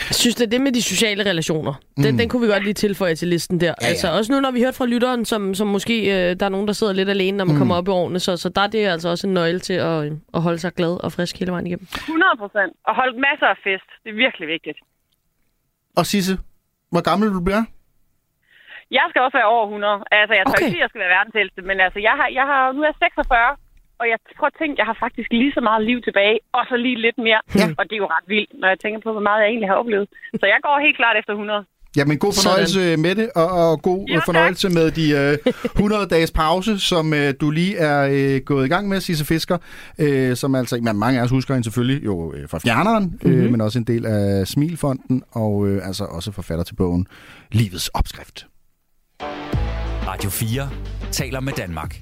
Jeg 0.10 0.16
synes, 0.22 0.36
det 0.36 0.46
er 0.46 0.50
det 0.50 0.62
med 0.62 0.72
de 0.72 0.82
sociale 0.82 1.24
relationer. 1.32 1.74
Den, 1.98 2.12
Mm. 2.12 2.18
den 2.18 2.30
kunne 2.30 2.42
vi 2.48 2.52
godt 2.54 2.64
lige 2.64 2.74
tilføje 2.74 3.16
til 3.16 3.28
listen 3.28 3.60
der. 3.60 3.74
ja. 3.82 3.88
Altså 3.88 4.08
også 4.18 4.32
nu, 4.34 4.40
når 4.40 4.52
vi 4.52 4.62
hørte 4.64 4.78
fra 4.78 4.86
lytteren, 4.86 5.26
som, 5.26 5.54
som 5.54 5.68
måske 5.68 5.96
øh, 6.14 6.36
der 6.40 6.46
er 6.46 6.50
nogen, 6.50 6.68
der 6.68 6.74
sidder 6.74 6.94
lidt 6.94 7.10
alene, 7.10 7.38
når 7.38 7.46
man 7.46 7.56
Mm. 7.56 7.60
kommer 7.60 7.76
op 7.76 7.88
i 7.88 7.92
årene. 7.92 8.20
Så, 8.20 8.38
så 8.38 8.50
der 8.50 8.62
er 8.62 8.68
det 8.68 8.86
altså 8.88 9.10
også 9.10 9.28
en 9.28 9.34
nøgle 9.34 9.60
til 9.60 9.74
at, 9.74 10.12
at 10.34 10.42
holde 10.42 10.58
sig 10.60 10.74
glad 10.74 11.04
og 11.04 11.12
frisk 11.12 11.40
hele 11.40 11.52
vejen 11.52 11.68
igennem. 11.68 11.88
100 11.94 12.32
procent. 12.38 12.74
Og 12.84 12.96
holde 12.96 13.20
masser 13.20 13.46
af 13.48 13.58
fest. 13.64 13.90
Det 14.04 14.10
er 14.10 14.14
virkelig 14.26 14.48
vigtigt. 14.48 14.78
Og 15.98 16.06
Sisse, 16.06 16.38
hvor 16.92 17.04
gammel 17.10 17.28
du 17.38 17.42
bliver? 17.48 17.64
Jeg 18.98 19.06
skal 19.10 19.22
også 19.26 19.38
være 19.38 19.52
over 19.56 19.66
100. 19.66 20.04
Altså, 20.20 20.34
jeg 20.40 20.46
tror 20.46 20.54
Okay. 20.58 20.66
ikke, 20.66 20.74
sige, 20.74 20.84
jeg 20.86 20.90
skal 20.92 21.02
være 21.04 21.16
verdens 21.18 21.36
ældste, 21.44 21.62
men 21.70 21.78
altså, 21.86 22.00
jeg 22.08 22.16
har, 22.20 22.28
jeg 22.40 22.46
har, 22.52 22.62
nu 22.76 22.80
er 22.82 22.90
jeg 22.92 22.96
46, 23.00 23.58
og 24.00 24.06
jeg 24.12 24.18
prøver 24.38 24.52
at 24.54 24.60
tænke, 24.62 24.76
jeg 24.82 24.86
har 24.92 24.98
faktisk 25.06 25.30
lige 25.42 25.54
så 25.58 25.62
meget 25.70 25.82
liv 25.90 25.98
tilbage, 26.08 26.38
og 26.58 26.64
så 26.70 26.76
lige 26.86 27.00
lidt 27.06 27.18
mere. 27.28 27.42
Ja. 27.60 27.68
Og 27.80 27.84
det 27.88 27.96
er 27.96 28.04
jo 28.04 28.10
ret 28.16 28.28
vildt, 28.34 28.52
når 28.62 28.68
jeg 28.74 28.80
tænker 28.80 29.00
på, 29.06 29.12
hvor 29.16 29.26
meget 29.28 29.42
jeg 29.42 29.50
egentlig 29.50 29.70
har 29.70 29.76
oplevet. 29.82 30.08
Så 30.42 30.46
jeg 30.54 30.60
går 30.66 30.76
helt 30.86 30.98
klart 31.02 31.18
efter 31.22 31.34
100. 31.34 31.66
Jamen, 31.96 32.18
god 32.18 32.34
fornøjelse 32.34 32.74
Sådan. 32.74 33.00
med 33.02 33.16
det, 33.16 33.30
og, 33.36 33.50
og 33.50 33.82
god 33.82 34.08
Jo, 34.08 34.16
tak. 34.16 34.26
fornøjelse 34.26 34.70
med 34.70 34.92
de 34.92 35.12
øh, 35.12 35.54
100 35.76 36.06
dages 36.06 36.32
pause, 36.32 36.80
som 36.80 37.14
øh, 37.14 37.34
du 37.42 37.50
lige 37.50 37.78
er 37.78 38.08
øh, 38.12 38.42
gået 38.46 38.66
i 38.66 38.70
gang 38.70 38.88
med, 38.88 39.02
Sisse 39.02 39.26
Fisker, 39.26 39.58
øh, 39.98 40.36
som 40.36 40.56
altså, 40.56 40.80
men 40.82 40.98
mange 40.98 41.20
af 41.20 41.24
os 41.24 41.30
husker 41.30 41.54
hende 41.54 41.66
selvfølgelig 41.66 42.06
jo 42.06 42.34
øh, 42.34 42.50
fra 42.50 42.60
Fjerneren, 42.60 43.04
mm-hmm. 43.04 43.32
øh, 43.32 43.52
men 43.52 43.62
også 43.62 43.80
en 43.80 43.86
del 43.86 44.06
af 44.06 44.48
Smilfonden, 44.48 45.24
og 45.32 45.68
øh, 45.68 45.88
altså 45.88 46.04
også 46.04 46.32
forfatter 46.32 46.64
til 46.64 46.76
bogen 46.76 47.08
Livets 47.52 47.88
Opskrift. 47.88 48.46
Radio 50.08 50.30
4 50.30 50.70
taler 51.12 51.40
med 51.40 51.54
Danmark. 51.54 52.02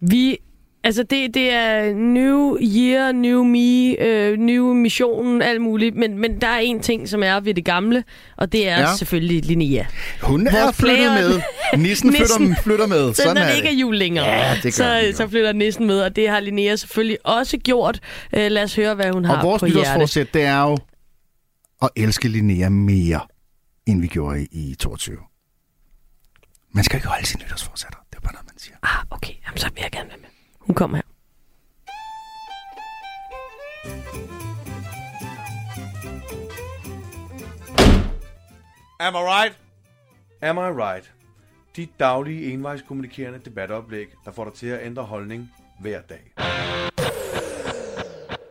Vi, 0.00 0.38
altså 0.84 1.02
det, 1.02 1.34
det 1.34 1.52
er 1.52 1.94
new 1.94 2.56
year, 2.60 3.12
new 3.12 3.42
me, 3.44 4.00
øh, 4.02 4.38
new 4.38 4.72
mission, 4.74 5.42
alt 5.42 5.60
muligt. 5.60 5.96
Men, 5.96 6.18
men 6.18 6.40
der 6.40 6.46
er 6.46 6.58
en 6.58 6.80
ting, 6.80 7.08
som 7.08 7.22
er 7.22 7.40
ved 7.40 7.54
det 7.54 7.64
gamle, 7.64 8.04
og 8.36 8.52
det 8.52 8.68
er 8.68 8.80
Ja. 8.80 8.96
selvfølgelig 8.96 9.44
Linnea. 9.44 9.84
Hun 10.22 10.46
er 10.46 10.62
Hvor 10.62 10.72
flyttet 10.72 10.96
flæren- 10.98 11.14
med. 11.28 11.40
Nissen 11.82 12.12
flytter, 12.12 12.38
Nissen. 12.40 12.56
flytter 12.64 12.86
med. 12.86 13.14
Så 13.14 13.22
Sådan 13.22 13.36
når 13.36 13.42
er 13.42 13.48
det 13.48 13.56
ikke 13.56 13.68
er 13.68 13.72
jul 13.72 13.96
længere, 13.96 14.24
Ja, 14.26 14.54
det 14.62 14.74
så, 14.74 15.00
den 15.06 15.14
så 15.16 15.28
flytter 15.28 15.52
nissen 15.52 15.86
med, 15.86 16.00
og 16.00 16.16
det 16.16 16.28
har 16.28 16.40
Linnea 16.40 16.76
selvfølgelig 16.76 17.18
også 17.24 17.58
gjort. 17.58 18.00
Øh, 18.32 18.50
lad 18.50 18.62
os 18.62 18.74
høre, 18.76 18.94
hvad 18.94 19.12
hun 19.12 19.24
har 19.24 19.36
Og 19.36 19.42
vores 19.44 19.60
på 19.60 19.66
hjertet. 19.66 19.82
nytårsforsæt, 19.92 20.34
det 20.34 20.42
er 20.42 20.60
jo 20.62 20.78
at 21.82 21.88
elske 21.96 22.28
Linnea 22.28 22.68
mere, 22.68 23.20
end 23.86 24.00
vi 24.00 24.06
gjorde 24.06 24.42
i, 24.42 24.70
i 24.70 24.74
22. 24.74 25.16
Man 26.74 26.84
skal 26.84 26.96
ikke 26.96 27.08
holde 27.08 27.26
sine 27.26 27.42
nytårsforsætter. 27.44 27.98
Det 28.10 28.16
er 28.16 28.20
bare 28.20 28.32
noget, 28.32 28.46
man 28.46 28.58
siger. 28.58 28.76
Ah, 28.82 29.04
okay. 29.10 29.32
Jamen, 29.46 29.58
så 29.58 29.66
vil 29.74 29.80
jeg 29.82 29.90
gerne 29.90 30.08
være 30.08 30.18
med. 30.20 30.28
Hun 30.66 30.74
kommer 30.74 30.96
her. 30.96 31.02
Am 39.00 39.14
I 39.14 39.18
right? 39.18 39.58
Am 40.42 40.58
I 40.58 40.70
right? 40.84 41.12
Dit 41.76 41.90
daglige 42.00 42.52
envejskommunikerende 42.52 43.38
debatoplæg, 43.44 44.06
der 44.24 44.32
får 44.32 44.44
dig 44.44 44.52
til 44.52 44.66
at 44.66 44.86
ændre 44.86 45.02
holdning 45.02 45.52
hver 45.80 46.00
dag. 46.00 46.32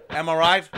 Am 0.09 0.27
I 0.27 0.31
right? 0.31 0.71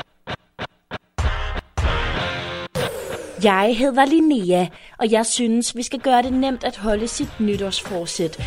Jeg 3.44 3.78
hedder 3.78 4.06
Linnea, 4.06 4.68
og 5.00 5.12
jeg 5.12 5.26
synes, 5.26 5.76
vi 5.76 5.84
skal 5.84 6.00
gøre 6.00 6.22
det 6.22 6.34
nemt 6.34 6.64
at 6.64 6.78
holde 6.78 7.08
sit 7.08 7.40
nytårsforsæt. 7.40 8.42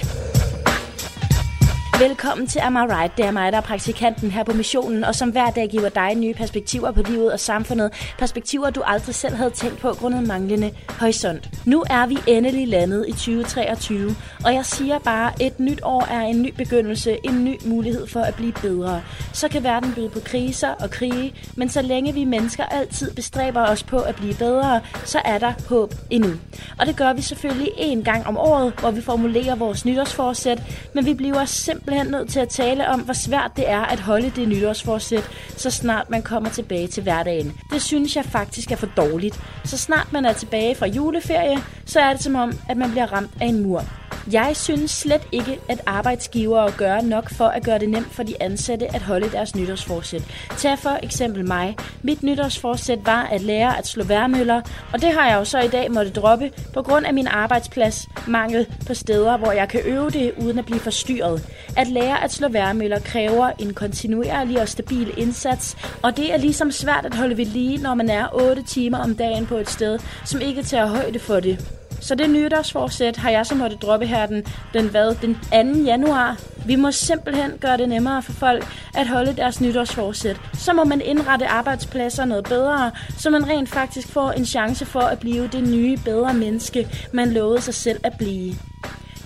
Velkommen 2.01 2.47
til 2.47 2.59
Am 2.59 2.77
I 2.77 2.79
Right? 2.79 3.17
Det 3.17 3.25
er 3.25 3.31
mig, 3.31 3.53
der 3.53 3.59
er 3.59 3.63
praktikanten 3.63 4.31
her 4.31 4.45
på 4.45 4.53
missionen, 4.53 5.05
og 5.05 5.15
som 5.15 5.31
hver 5.31 5.51
dag 5.51 5.69
giver 5.69 5.89
dig 5.89 6.15
nye 6.15 6.35
perspektiver 6.35 6.91
på 6.91 7.03
livet 7.03 7.33
og 7.33 7.41
samfundet. 7.41 7.93
Perspektiver, 8.19 8.71
du 8.71 8.83
aldrig 8.87 9.15
selv 9.15 9.35
havde 9.35 9.51
tænkt 9.51 9.79
på 9.79 9.93
grundet 9.93 10.27
manglende 10.27 10.71
horisont. 10.89 11.51
Nu 11.65 11.85
er 11.91 12.07
vi 12.07 12.19
endelig 12.27 12.69
landet 12.69 13.05
i 13.09 13.13
2023, 13.13 14.17
og 14.45 14.55
jeg 14.55 14.65
siger 14.65 14.99
bare, 14.99 15.33
et 15.41 15.61
nyt 15.61 15.81
år 15.83 16.07
er 16.11 16.21
en 16.21 16.43
ny 16.43 16.55
begyndelse, 16.57 17.19
en 17.25 17.45
ny 17.45 17.57
mulighed 17.65 18.07
for 18.07 18.21
at 18.21 18.35
blive 18.35 18.53
bedre. 18.53 19.03
Så 19.33 19.49
kan 19.49 19.65
verden 19.65 19.93
byde 19.95 20.09
på 20.09 20.21
kriser 20.21 20.71
og 20.71 20.91
krige, 20.91 21.35
men 21.55 21.69
så 21.69 21.83
længe 21.83 22.15
vi 22.15 22.25
mennesker 22.25 22.65
altid 22.65 23.15
bestræber 23.15 23.67
os 23.67 23.83
på 23.83 23.99
at 23.99 24.15
blive 24.15 24.35
bedre, 24.35 24.81
så 25.05 25.21
er 25.25 25.39
der 25.39 25.53
håb 25.69 25.95
endnu. 26.11 26.31
Og 26.79 26.87
det 26.87 26.97
gør 26.97 27.13
vi 27.13 27.23
selvfølgelig 27.23 27.73
en 27.77 28.03
gang 28.03 28.27
om 28.27 28.39
året, 28.39 28.73
hvor 28.81 28.91
vi 28.91 29.01
formulerer 29.01 29.55
vores 29.55 29.85
nytårsforsæt, 29.85 30.63
men 30.95 31.07
vi 31.07 31.15
bliver 31.15 31.45
simpelthen 31.45 31.86
nødt 31.87 32.29
til 32.29 32.41
at 32.41 32.49
tale 32.49 32.89
om, 32.89 33.01
hvor 33.01 33.15
svært 33.15 33.51
det 33.57 33.71
er 33.71 33.81
at 33.81 34.01
holde 34.01 34.31
det 34.31 34.49
nytårsforsæt, 34.49 35.31
så 35.57 35.71
snart 35.71 36.11
man 36.11 36.23
kommer 36.23 36.51
tilbage 36.51 36.87
til 36.87 37.03
hverdagen. 37.03 37.61
Det 37.73 37.83
synes 37.83 38.17
jeg 38.17 38.25
faktisk 38.25 38.71
er 38.71 38.77
for 38.77 38.89
dårligt. 38.97 39.41
Så 39.65 39.79
snart 39.79 40.13
man 40.13 40.25
er 40.25 40.33
tilbage 40.33 40.75
fra 40.75 40.87
juleferie, 40.87 41.59
så 41.85 42.01
er 42.01 42.13
det 42.13 42.23
som 42.23 42.35
om, 42.35 42.53
at 42.69 42.77
man 42.77 42.91
bliver 42.91 43.13
ramt 43.13 43.31
af 43.41 43.47
en 43.47 43.63
mur. 43.63 43.85
Jeg 44.33 44.51
synes 44.55 44.91
slet 44.91 45.23
ikke, 45.33 45.59
at 45.69 45.81
arbejdsgivere 45.87 46.73
gør 46.79 47.01
nok 47.01 47.31
for 47.31 47.45
at 47.45 47.65
gøre 47.65 47.79
det 47.79 47.89
nemt 47.89 48.15
for 48.15 48.23
de 48.23 48.43
ansatte 48.43 48.95
at 48.95 49.03
holde 49.03 49.31
deres 49.31 49.55
nytårsforsæt. 49.55 50.23
Tag 50.59 50.79
for 50.79 50.99
eksempel 51.03 51.47
mig. 51.47 51.77
Mit 52.03 52.23
nytårsforsæt 52.23 52.99
var 53.05 53.23
at 53.23 53.41
lære 53.41 53.79
at 53.79 53.87
slå 53.87 54.05
værmøller, 54.05 54.61
og 54.93 55.03
det 55.03 55.13
har 55.13 55.29
jeg 55.29 55.37
jo 55.37 55.45
så 55.45 55.61
i 55.61 55.69
dag 55.69 55.93
måtte 55.93 56.11
droppe 56.11 56.51
på 56.75 56.83
grund 56.83 57.07
af 57.07 57.15
min 57.15 57.27
arbejdsplads 57.27 58.09
mangel 58.29 58.67
på 58.87 58.95
steder, 58.95 59.37
hvor 59.37 59.53
jeg 59.53 59.69
kan 59.69 59.81
øve 59.85 60.11
det 60.11 60.33
uden 60.41 60.59
at 60.59 60.67
blive 60.67 60.81
forstyrret. 60.81 61.47
At 61.77 61.89
lære 61.89 62.25
at 62.25 62.33
slå 62.33 62.49
værmøller 62.49 62.99
kræver 62.99 63.51
en 63.59 63.75
kontinuerlig 63.75 64.61
og 64.61 64.69
stabil 64.69 65.15
indsats, 65.17 65.77
og 66.03 66.17
det 66.17 66.35
er 66.35 66.37
ligesom 66.37 66.71
svært 66.71 67.07
at 67.07 67.15
holde 67.15 67.37
ved 67.37 67.47
lige, 67.47 67.79
når 67.79 67.95
man 67.95 68.11
er 68.11 68.27
8 68.33 68.63
timer 68.63 68.99
om 68.99 69.15
dagen 69.15 69.47
på 69.47 69.57
et 69.57 69.71
sted, 69.71 69.99
som 70.25 70.41
ikke 70.41 70.63
tager 70.63 70.87
højde 70.87 71.19
for 71.19 71.41
det. 71.41 71.76
Så 72.01 72.15
det 72.15 72.31
nytårsforsæt 72.31 73.17
har 73.17 73.31
jeg 73.31 73.47
så 73.47 73.55
måtte 73.55 73.77
droppe 73.77 74.07
her 74.07 74.27
den, 74.27 74.47
den, 74.75 74.89
hvad, 74.89 75.15
den 75.15 75.35
2. 75.75 75.83
januar. 75.85 76.41
Vi 76.67 76.77
må 76.77 76.93
simpelthen 76.93 77.53
gøre 77.61 77.77
det 77.77 77.89
nemmere 77.89 78.23
for 78.23 78.33
folk 78.33 78.67
at 78.95 79.09
holde 79.09 79.37
deres 79.37 79.61
nytårsforsæt. 79.61 80.41
Så 80.55 80.73
må 80.73 80.85
man 80.85 81.01
indrette 81.01 81.47
arbejdspladser 81.47 82.25
noget 82.25 82.45
bedre, 82.45 82.91
så 83.19 83.31
man 83.31 83.49
rent 83.49 83.69
faktisk 83.69 84.09
får 84.09 84.31
en 84.31 84.47
chance 84.47 84.87
for 84.87 85.01
at 85.01 85.19
blive 85.19 85.49
det 85.53 85.69
nye, 85.69 85.97
bedre 86.05 86.35
menneske, 86.35 86.89
man 87.13 87.33
lovede 87.33 87.61
sig 87.61 87.75
selv 87.75 88.01
at 88.03 88.13
blive. 88.19 88.55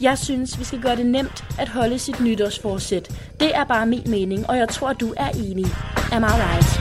Jeg 0.00 0.18
synes, 0.18 0.58
vi 0.58 0.64
skal 0.64 0.80
gøre 0.80 0.96
det 0.96 1.06
nemt 1.06 1.44
at 1.58 1.68
holde 1.68 1.98
sit 1.98 2.20
nytårsforsæt. 2.20 3.08
Det 3.40 3.54
er 3.54 3.64
bare 3.64 3.86
min 3.86 4.02
mening, 4.06 4.50
og 4.50 4.56
jeg 4.56 4.68
tror, 4.68 4.92
du 4.92 5.14
er 5.16 5.28
enig. 5.28 5.66
Am 6.12 6.22
I 6.22 6.26
right? 6.26 6.80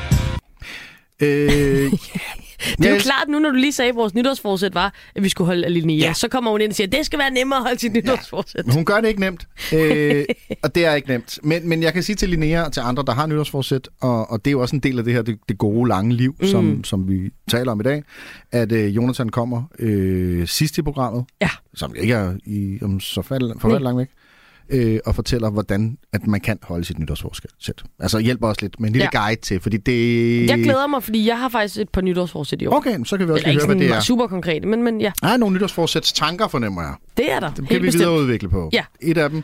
Øh, 1.20 1.94
Det 2.78 2.86
er 2.86 2.90
jo 2.90 2.96
Yes. 2.96 3.04
klart 3.04 3.28
nu, 3.30 3.40
når 3.40 3.50
du 3.50 3.56
lige 3.56 3.72
sagde, 3.74 3.90
at 3.90 3.96
vores 3.96 4.14
nytårsforsæt 4.14 4.74
var, 4.74 4.94
at 5.16 5.24
vi 5.24 5.30
skulle 5.30 5.46
holde 5.46 5.66
af 5.66 5.74
Linnea. 5.74 5.96
Ja. 5.96 6.06
Ja. 6.06 6.14
Så 6.14 6.28
kommer 6.28 6.52
hun 6.52 6.62
ind 6.62 6.70
og 6.72 6.76
siger, 6.76 6.88
at 6.88 6.92
det 6.92 7.06
skal 7.06 7.20
være 7.20 7.32
nemmere 7.32 7.58
at 7.60 7.64
holde 7.64 7.80
sit 7.80 7.94
nytårsforsæt. 7.94 8.66
Men 8.66 8.74
hun 8.76 8.86
gør 8.86 9.02
det 9.02 9.08
ikke 9.08 9.20
nemt, 9.20 9.48
øh, 9.76 10.26
og 10.64 10.76
det 10.76 10.86
er 10.86 10.96
ikke 10.96 11.08
nemt. 11.08 11.40
Men, 11.44 11.70
men 11.70 11.84
jeg 11.84 11.94
kan 11.94 12.04
sige 12.04 12.16
til 12.16 12.30
Linnea 12.30 12.62
og 12.64 12.74
til 12.74 12.82
andre, 12.82 13.04
der 13.08 13.14
har 13.14 13.26
nytårsforsæt, 13.28 13.90
og, 14.02 14.32
og 14.32 14.46
det 14.46 14.50
er 14.50 14.52
jo 14.52 14.62
også 14.62 14.76
en 14.76 14.80
del 14.80 14.98
af 14.98 15.04
det 15.04 15.14
her, 15.14 15.22
det, 15.22 15.38
det 15.50 15.58
gode, 15.58 15.88
lange 15.90 16.16
liv, 16.16 16.36
mm. 16.40 16.48
som, 16.48 16.84
som 16.84 17.10
vi 17.10 17.30
taler 17.52 17.72
om 17.72 17.80
i 17.80 17.84
dag, 17.84 18.04
at 18.52 18.72
øh, 18.72 18.96
Jonathan 18.96 19.30
kommer 19.30 19.64
øh, 19.80 20.48
sidst 20.48 20.78
i 20.78 20.82
programmet, 20.82 21.26
Ja. 21.42 21.50
som 21.74 21.96
ikke 21.98 22.14
er 22.14 22.34
i, 22.46 22.80
om 22.82 23.00
så 23.00 23.22
fald, 23.22 23.52
forfærdeligt 23.60 23.84
langt 23.84 24.00
væk, 24.00 24.08
øh, 24.70 25.00
og 25.06 25.16
fortæller, 25.16 25.50
hvordan 25.50 25.98
at 26.14 26.28
man 26.28 26.42
kan 26.42 26.60
holde 26.64 26.86
sit 26.86 27.00
nytårsforsæt. 27.00 27.84
Altså 28.00 28.20
hjælper 28.20 28.48
os 28.48 28.62
lidt 28.62 28.80
med 28.80 28.90
en 28.90 28.94
lille 28.94 29.10
Ja. 29.14 29.22
guide 29.24 29.42
til, 29.42 29.60
fordi 29.60 29.78
det... 29.78 30.48
Jeg 30.50 30.58
glæder 30.64 30.88
mig, 30.88 31.04
fordi 31.04 31.28
jeg 31.28 31.40
har 31.40 31.50
faktisk 31.50 31.80
et 31.82 31.90
par 31.90 32.02
nytårsforsæt 32.02 32.62
i 32.62 32.66
år. 32.66 32.76
Okay, 32.78 33.04
så 33.06 33.18
kan 33.18 33.28
vi 33.28 33.32
også 33.32 33.44
Eller 33.46 33.54
lige 33.60 33.68
høre, 33.68 33.76
hvad 33.78 33.88
det 33.88 33.96
er. 33.96 34.00
super 34.00 34.28
konkrete, 34.28 34.68
men, 34.68 34.84
men 34.84 35.02
ja, 35.02 35.12
Der 35.22 35.28
er 35.28 35.38
nogle 35.38 35.56
nytårsforsæts 35.56 36.14
tanker, 36.14 36.48
fornemmer 36.48 36.82
jeg. 36.82 36.94
det 37.18 37.32
er 37.32 37.40
der. 37.40 37.54
Dem 37.54 37.66
helt 37.66 37.70
kan 37.70 37.82
vi 37.82 37.88
bestemt. 37.88 38.02
videreudvikle 38.02 38.50
på. 38.50 38.70
Ja. 38.74 38.84
Et 39.02 39.18
af 39.18 39.30
dem 39.30 39.44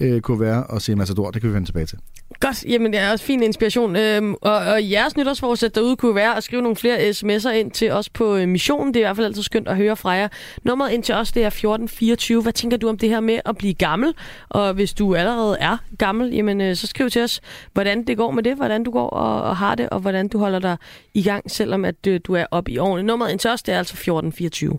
øh, 0.00 0.20
kunne 0.20 0.40
være 0.40 0.64
at 0.74 0.82
se 0.82 0.94
Matador. 0.96 1.30
Det 1.30 1.40
kan 1.40 1.50
vi 1.50 1.54
vende 1.54 1.68
tilbage 1.68 1.86
til. 1.86 1.98
Godt, 2.40 2.64
jamen 2.64 2.92
det 2.92 3.00
er 3.00 3.10
også 3.10 3.24
fin 3.24 3.42
inspiration. 3.42 3.96
Øhm, 3.96 4.34
og, 4.42 4.56
og 4.56 4.90
jeres 4.90 5.16
nytårsforsæt 5.16 5.74
derude 5.74 5.96
kunne 5.96 6.14
være 6.14 6.36
at 6.36 6.44
skrive 6.44 6.62
nogle 6.62 6.76
flere 6.76 7.10
sms'er 7.10 7.50
ind 7.50 7.70
til 7.70 7.90
os 7.90 8.08
på 8.08 8.36
øh, 8.36 8.48
missionen. 8.48 8.94
Det 8.94 9.00
er 9.00 9.04
i 9.04 9.06
hvert 9.06 9.16
fald 9.16 9.26
altid 9.26 9.42
skønt 9.42 9.68
at 9.68 9.76
høre 9.76 9.96
fra 9.96 10.10
jer. 10.10 10.28
Nummeret 10.64 10.92
ind 10.92 11.02
til 11.02 11.14
os, 11.14 11.32
det 11.32 11.42
er 11.42 11.46
1424. 11.46 12.42
Hvad 12.42 12.52
tænker 12.52 12.76
du 12.76 12.88
om 12.88 12.98
det 12.98 13.08
her 13.08 13.20
med 13.20 13.40
at 13.44 13.56
blive 13.56 13.74
gammel? 13.74 14.14
Og 14.48 14.74
hvis 14.74 14.94
du 14.94 15.14
allerede 15.14 15.56
er 15.60 15.76
gammel, 15.98 16.32
jamen 16.34 16.60
øh, 16.60 16.76
så 16.76 16.86
skriv 16.86 17.10
til 17.10 17.22
os, 17.22 17.40
hvordan 17.72 18.06
det 18.06 18.16
går 18.16 18.30
med 18.30 18.42
det, 18.42 18.56
hvordan 18.56 18.84
du 18.84 18.90
går 18.90 19.08
og, 19.08 19.42
og 19.42 19.56
har 19.56 19.74
det, 19.74 19.88
og 19.88 20.00
hvordan 20.00 20.28
du 20.28 20.38
holder 20.38 20.58
dig 20.58 20.76
i 21.14 21.22
gang, 21.22 21.50
selvom 21.50 21.84
at 21.84 22.06
øh, 22.06 22.20
du 22.24 22.34
er 22.34 22.46
oppe 22.50 22.70
i 22.70 22.78
årene. 22.78 23.02
Nummeret 23.02 23.30
ind 23.30 23.38
til 23.38 23.50
os, 23.50 23.62
det 23.62 23.74
er 23.74 23.78
altså 23.78 23.94
1424. 23.94 24.78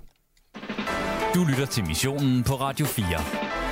Du 1.35 1.43
lytter 1.49 1.65
til 1.65 1.85
missionen 1.85 2.43
på 2.43 2.53
Radio 2.53 2.85
4. 2.85 3.64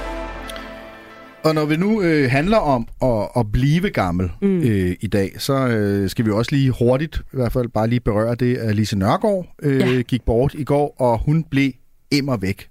Og 1.43 1.55
når 1.55 1.65
vi 1.65 1.77
nu 1.77 2.01
øh, 2.01 2.31
handler 2.31 2.57
om 2.57 2.87
at, 3.01 3.29
at 3.37 3.51
blive 3.51 3.89
gammel 3.89 4.29
mm. 4.41 4.61
øh, 4.61 4.95
i 5.01 5.07
dag, 5.07 5.31
så 5.37 5.67
øh, 5.67 6.09
skal 6.09 6.25
vi 6.25 6.31
også 6.31 6.55
lige 6.55 6.71
hurtigt, 6.79 7.17
i 7.17 7.35
hvert 7.35 7.51
fald 7.51 7.67
bare 7.67 7.87
lige 7.87 7.99
berøre 7.99 8.35
det, 8.35 8.57
at 8.57 8.75
Lise 8.75 8.97
Nørgaard 8.97 9.45
øh, 9.61 9.79
ja. 9.79 10.01
gik 10.01 10.21
bort 10.25 10.53
i 10.53 10.63
går, 10.63 10.95
og 10.99 11.19
hun 11.19 11.43
blev 11.43 11.71
immer 12.11 12.37
væk 12.37 12.69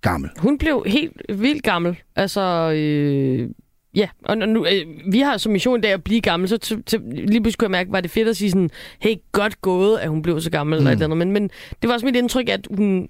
gammel. 0.00 0.30
Hun 0.38 0.58
blev 0.58 0.84
helt 0.86 1.22
vildt 1.28 1.62
gammel. 1.62 1.96
Altså, 2.16 2.72
øh, 2.76 3.50
ja. 3.94 4.08
Og 4.24 4.38
nu, 4.38 4.66
øh, 4.66 5.12
vi 5.12 5.20
har 5.20 5.36
som 5.36 5.52
mission 5.52 5.80
dag 5.80 5.92
at 5.92 6.04
blive 6.04 6.20
gammel, 6.20 6.48
så 6.48 6.58
til, 6.58 6.82
til, 6.82 7.00
lige 7.00 7.42
pludselig 7.42 7.58
kunne 7.58 7.64
jeg 7.64 7.70
mærke, 7.70 7.92
var 7.92 8.00
det 8.00 8.10
fedt 8.10 8.28
at 8.28 8.36
sige 8.36 8.50
sådan, 8.50 8.70
hey, 9.00 9.14
godt 9.32 9.60
gået, 9.60 9.98
at 9.98 10.08
hun 10.08 10.22
blev 10.22 10.40
så 10.40 10.50
gammel, 10.50 10.76
mm. 10.76 10.78
eller 10.78 10.90
et 10.90 10.94
eller 10.94 11.06
andet. 11.06 11.18
Men, 11.18 11.32
men 11.32 11.50
det 11.82 11.88
var 11.88 11.94
også 11.94 12.06
mit 12.06 12.16
indtryk, 12.16 12.48
at 12.48 12.68
hun 12.76 13.08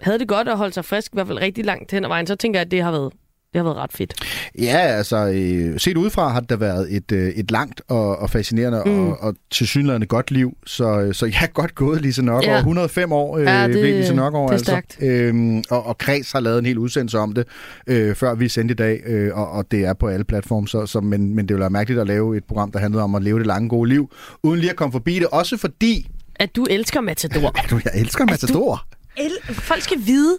havde 0.00 0.18
det 0.18 0.28
godt 0.28 0.48
at 0.48 0.56
holde 0.56 0.72
sig 0.72 0.84
frisk, 0.84 1.12
i 1.12 1.16
hvert 1.16 1.26
fald 1.26 1.40
rigtig 1.40 1.64
langt 1.64 1.92
hen 1.92 2.04
ad 2.04 2.08
vejen. 2.08 2.26
Så 2.26 2.36
tænker 2.36 2.60
jeg, 2.60 2.66
at 2.66 2.70
det 2.70 2.82
har 2.82 2.90
været 2.90 3.12
det 3.52 3.58
har 3.58 3.62
været 3.64 3.76
ret 3.76 3.92
fedt. 3.92 4.14
Ja, 4.58 4.78
altså 4.78 5.16
øh, 5.16 5.80
set 5.80 5.96
udefra 5.96 6.28
har 6.28 6.40
det 6.40 6.50
da 6.50 6.56
været 6.56 6.96
et, 6.96 7.12
øh, 7.12 7.28
et 7.28 7.50
langt 7.50 7.82
og, 7.88 8.18
og 8.18 8.30
fascinerende 8.30 8.82
mm. 8.86 9.08
og, 9.08 9.20
og 9.20 9.34
tilsyneladende 9.50 10.06
godt 10.06 10.30
liv. 10.30 10.56
Så, 10.66 11.00
øh, 11.00 11.14
så 11.14 11.26
ja, 11.26 11.46
godt 11.54 11.74
gået 11.74 12.02
Lise 12.02 12.22
Nørgaard. 12.22 12.44
Ja. 12.44 12.56
105 12.56 13.12
år 13.12 13.38
øh, 13.38 13.44
ja, 13.44 13.68
det, 13.68 13.94
Lise 13.94 14.14
Nørgaard. 14.14 14.48
Det 14.48 14.54
er 14.54 14.58
stærkt. 14.58 14.96
Altså. 15.00 15.06
Øhm, 15.06 15.62
og, 15.70 15.86
og 15.86 15.98
Kreds 15.98 16.32
har 16.32 16.40
lavet 16.40 16.58
en 16.58 16.66
hel 16.66 16.78
udsendelse 16.78 17.18
om 17.18 17.32
det, 17.32 17.46
øh, 17.86 18.14
før 18.14 18.34
vi 18.34 18.48
sendte 18.48 18.72
i 18.72 18.76
dag, 18.76 19.00
øh, 19.06 19.38
og, 19.38 19.50
og 19.50 19.70
det 19.70 19.84
er 19.84 19.92
på 19.92 20.08
alle 20.08 20.24
platforme. 20.24 20.68
Så, 20.68 20.86
så, 20.86 21.00
men, 21.00 21.34
men 21.34 21.48
det 21.48 21.54
vil 21.54 21.60
være 21.60 21.70
mærkeligt 21.70 22.00
at 22.00 22.06
lave 22.06 22.36
et 22.36 22.44
program, 22.44 22.72
der 22.72 22.78
handlede 22.78 23.02
om 23.02 23.14
at 23.14 23.22
leve 23.22 23.38
det 23.38 23.46
lange 23.46 23.68
gode 23.68 23.88
liv, 23.88 24.10
uden 24.42 24.60
lige 24.60 24.70
at 24.70 24.76
komme 24.76 24.92
forbi 24.92 25.14
det. 25.14 25.26
Også 25.26 25.56
fordi... 25.56 26.06
At 26.36 26.56
du 26.56 26.66
elsker 26.70 27.00
Matador. 27.00 27.52
At 27.64 27.70
du, 27.70 27.80
jeg 27.84 27.92
elsker 28.00 28.24
Matador. 28.24 28.86
El- 29.16 29.54
folk 29.54 29.82
skal 29.82 29.98
vide, 30.06 30.38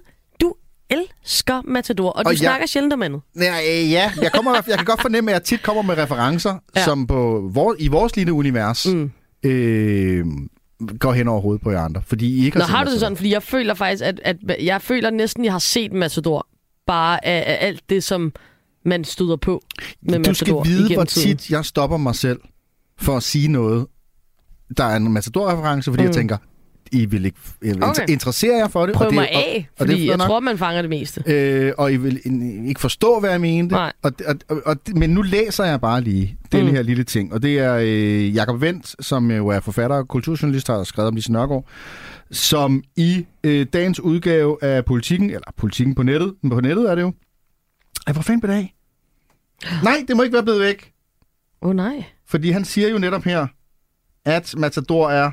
elsker 0.90 1.62
Matador, 1.68 2.10
og 2.10 2.26
du 2.26 2.28
Og 2.28 2.34
jeg- 2.34 2.38
snakker 2.40 2.68
sjældent 2.68 2.94
om 2.94 3.02
andet. 3.02 3.22
Ja, 3.40 3.56
øh, 3.70 3.92
ja. 3.92 4.12
Jeg, 4.22 4.32
kommer, 4.34 4.56
jeg 4.68 4.78
kan 4.78 4.86
godt 4.86 5.02
fornemme, 5.02 5.32
at 5.32 5.34
jeg 5.34 5.44
tit 5.44 5.64
kommer 5.64 5.82
med 5.82 5.98
referencer, 5.98 6.56
ja. 6.76 6.84
Som 6.84 7.08
på 7.08 7.50
vor, 7.54 7.76
i 7.80 7.88
vores 7.88 8.16
lille 8.16 8.34
univers 8.34 8.88
mm. 8.88 9.12
øh, 9.44 10.26
går 11.00 11.14
hen 11.14 11.28
over 11.28 11.42
hovedet 11.42 11.62
på 11.62 11.72
jer 11.72 11.82
andre. 11.82 12.02
Fordi 12.06 12.42
I 12.42 12.46
ikke 12.46 12.58
Nå, 12.58 12.64
set 12.66 12.76
har 12.76 12.84
du 12.84 12.92
det 12.92 13.00
sådan? 13.00 13.16
Fordi 13.18 13.32
jeg 13.34 13.44
føler 13.44 13.74
faktisk, 13.74 14.04
at, 14.04 14.20
at 14.24 14.38
jeg 14.64 14.82
føler 14.82 15.10
næsten, 15.10 15.46
jeg 15.46 15.52
har 15.54 15.60
set 15.60 15.94
Matador. 15.94 16.48
Bare 16.88 17.26
af, 17.26 17.44
af 17.48 17.68
alt 17.68 17.90
det, 17.90 18.04
som 18.04 18.34
man 18.86 19.04
støder 19.04 19.36
på 19.36 19.62
med 20.02 20.24
Du 20.24 20.34
skal 20.34 20.56
vide, 20.64 20.94
hvor 20.94 21.04
tiden. 21.04 21.38
tit 21.38 21.50
jeg 21.50 21.66
stopper 21.66 21.98
mig 21.98 22.16
selv 22.16 22.40
for 23.02 23.18
at 23.18 23.24
sige 23.24 23.48
noget, 23.48 23.88
der 24.78 24.84
er 24.84 24.96
en 24.96 25.14
Matador-reference, 25.14 25.92
fordi 25.92 26.04
mm. 26.04 26.08
jeg 26.08 26.16
tænker, 26.16 26.38
I 26.94 27.06
vil 27.06 27.26
ikke 27.26 27.38
Okay. 27.82 28.06
interessere 28.10 28.58
jer 28.58 28.68
for 28.68 28.86
det. 28.86 28.96
Prøv 28.96 29.06
og 29.06 29.12
det, 29.12 29.16
mig 29.16 29.30
og, 29.34 29.36
af, 29.36 29.70
og 29.80 29.88
det 29.88 29.94
er 29.94 29.98
fordi 29.98 30.08
jeg 30.08 30.18
nok. 30.18 30.28
tror, 30.28 30.40
man 30.40 30.58
fanger 30.58 30.82
det 30.82 30.90
meste. 30.90 31.24
Øh, 31.28 31.74
og 31.78 31.94
I 31.94 31.98
vil 31.98 32.20
ikke 32.68 32.82
forstå, 32.82 33.20
hvad 33.20 33.30
jeg 33.30 33.42
mente. 33.42 33.76
Nej. 33.76 33.94
Og, 34.02 34.12
og, 34.28 34.36
og, 34.50 34.62
og, 34.66 34.76
men 34.96 35.10
nu 35.10 35.22
læser 35.22 35.64
jeg 35.66 35.82
bare 35.82 36.02
lige 36.02 36.38
den 36.52 36.66
Mm. 36.66 36.72
her 36.72 36.82
lille 36.82 37.04
ting. 37.04 37.34
Og 37.34 37.42
det 37.42 37.60
er 37.60 37.76
øh, 37.82 38.36
Jakob 38.36 38.62
Vendt, 38.62 39.06
som 39.06 39.32
jo 39.32 39.48
er 39.48 39.60
forfatter 39.60 39.96
og 39.96 40.08
kulturjournalist, 40.08 40.68
har 40.68 40.84
skrevet 40.84 41.08
om 41.08 41.16
Lise 41.16 41.32
Nørgaard, 41.32 41.66
som 42.32 42.84
i 42.96 43.26
øh, 43.44 43.66
dagens 43.74 44.00
udgave 44.00 44.58
af 44.64 44.86
Politikken, 44.86 45.30
eller 45.30 45.52
Politikken 45.58 45.96
på 45.96 46.04
nettet, 46.04 46.34
på 46.50 46.60
nettet 46.60 46.92
er 46.92 46.96
det 46.96 47.02
jo, 47.02 47.14
Ej, 48.08 48.14
hvor 48.14 48.22
fanden 48.22 48.42
blev 48.42 48.52
det 48.56 48.58
af? 48.60 48.74
Nej, 49.84 50.04
det 50.08 50.18
må 50.18 50.24
ikke 50.24 50.34
være 50.34 50.44
blevet 50.44 50.60
væk. 50.62 50.92
Åh 51.62 51.70
oh, 51.70 51.76
nej. 51.76 52.04
Fordi 52.28 52.52
han 52.52 52.66
siger 52.66 52.90
jo 52.90 52.98
netop 52.98 53.24
her, 53.24 53.48
at 54.26 54.54
Matador 54.58 55.10
er 55.10 55.32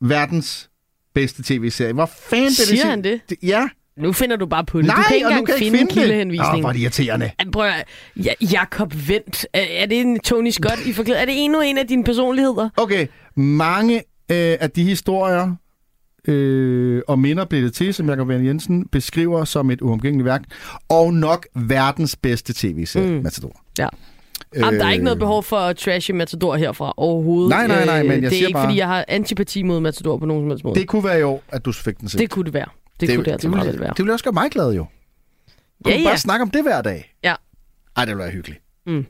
verdens 0.00 0.70
bedste 1.14 1.42
tv-serie. 1.42 1.92
Hvor 1.92 2.06
fanden 2.30 2.46
det 2.46 2.56
Siger 2.56 2.80
sig- 2.80 2.90
han 2.90 3.04
det? 3.04 3.20
Ja. 3.42 3.68
Nu 3.96 4.12
finder 4.12 4.36
du 4.36 4.46
bare 4.46 4.64
på 4.64 4.78
det. 4.78 4.86
Nej, 4.86 4.96
du 4.96 5.02
kan 5.02 5.14
ikke 5.16 5.26
engang 5.26 5.46
kan 5.46 5.54
finde, 5.58 5.78
finde 5.78 5.90
det. 5.94 5.98
kildehenvisningen. 6.00 6.54
Åh, 6.54 6.60
hvor 6.60 6.68
er 6.68 6.72
det 6.72 6.80
irriterende. 6.80 7.30
Prøv 7.52 7.66
at, 7.66 7.84
ja, 8.16 8.32
Jakob 8.52 8.94
Vendt. 9.08 9.46
Er, 9.54 9.86
det 9.86 10.00
en 10.00 10.20
Tony 10.20 10.50
Scott 10.50 10.86
i 10.86 10.92
forklæd? 10.92 11.16
Er 11.16 11.24
det 11.24 11.44
endnu 11.44 11.60
en 11.60 11.78
af 11.78 11.86
dine 11.86 12.04
personligheder? 12.04 12.68
Okay, 12.76 13.06
mange 13.36 13.96
øh, 14.30 14.56
af 14.60 14.70
de 14.70 14.84
historier 14.84 15.54
øh, 16.28 17.02
og 17.08 17.18
minder 17.18 17.44
blev 17.44 17.62
det 17.62 17.74
til, 17.74 17.94
som 17.94 18.08
Jacob 18.08 18.28
Verne 18.28 18.46
Jensen 18.46 18.86
beskriver 18.92 19.44
som 19.44 19.70
et 19.70 19.80
uomgængeligt 19.82 20.24
værk, 20.24 20.42
og 20.88 21.14
nok 21.14 21.46
verdens 21.54 22.16
bedste 22.16 22.52
tv-serie, 22.56 23.10
mm. 23.16 23.22
Matador. 23.22 23.60
Ja. 23.78 23.88
Jamen, 24.56 24.80
der 24.80 24.86
er 24.86 24.90
ikke 24.90 25.04
noget 25.04 25.18
behov 25.18 25.42
for 25.42 25.56
at 25.56 25.76
trashe 25.76 26.12
Matador 26.12 26.56
herfra 26.56 26.94
overhovedet. 26.96 27.46
Øh. 27.46 27.58
Nej, 27.58 27.66
nej, 27.66 27.84
nej, 27.84 28.02
men 28.02 28.10
jeg 28.12 28.20
det 28.20 28.26
er 28.26 28.30
siger 28.30 28.46
ikke, 28.46 28.52
bare- 28.56 28.66
fordi 28.66 28.78
jeg 28.78 28.86
har 28.86 29.04
antipati 29.08 29.62
mod 29.62 29.80
Matador 29.80 30.18
på 30.18 30.26
nogen 30.26 30.42
som 30.42 30.50
helst 30.50 30.64
måde. 30.64 30.74
Det 30.80 30.88
kunne 30.88 31.04
være 31.04 31.26
år, 31.26 31.42
at 31.48 31.64
du 31.64 31.72
fik 31.72 32.00
den 32.00 32.08
set. 32.08 32.20
det 32.20 32.30
kunne 32.30 32.44
det 32.44 32.54
være. 32.54 32.66
Det, 33.00 33.08
det 33.08 33.16
kunne 33.16 33.24
det 33.24 33.32
altså 33.32 33.48
det, 33.48 33.56
meget 33.56 33.72
vel 33.72 33.80
være. 33.80 33.88
det 33.90 33.98
ville 33.98 34.12
også 34.12 34.24
gøre 34.24 34.32
mig 34.32 34.50
glad 34.50 34.72
jo. 34.74 34.86
Kunne 35.84 35.94
Ja, 35.94 35.98
ja, 36.00 36.04
bare 36.08 36.18
snakke 36.18 36.42
om 36.42 36.50
det 36.50 36.62
hver 36.62 36.82
dag? 36.82 37.14
Ja. 37.24 37.34
Ej, 37.96 38.04
det 38.04 38.08
ville 38.14 38.22
være 38.22 38.30
hyggeligt. 38.32 38.60
Mm. 38.86 39.06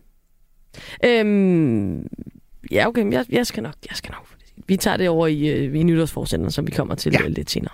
Øhm, 1.04 2.06
ja, 2.72 2.88
okay, 2.88 3.02
men 3.02 3.12
jeg, 3.12 3.24
jeg 3.28 3.46
skal 3.46 3.62
nok, 3.62 3.74
jeg 3.90 3.96
skal 3.96 4.12
nok. 4.12 4.26
Vi 4.68 4.76
tager 4.76 4.96
det 4.96 5.08
over 5.08 5.26
i, 5.26 5.48
øh, 5.48 5.76
i 5.80 5.82
nytårsforsenderen, 5.82 6.50
som 6.50 6.66
vi 6.66 6.70
kommer 6.72 6.94
til 6.94 7.12
ja. 7.12 7.28
lidt 7.28 7.50
senere. 7.50 7.72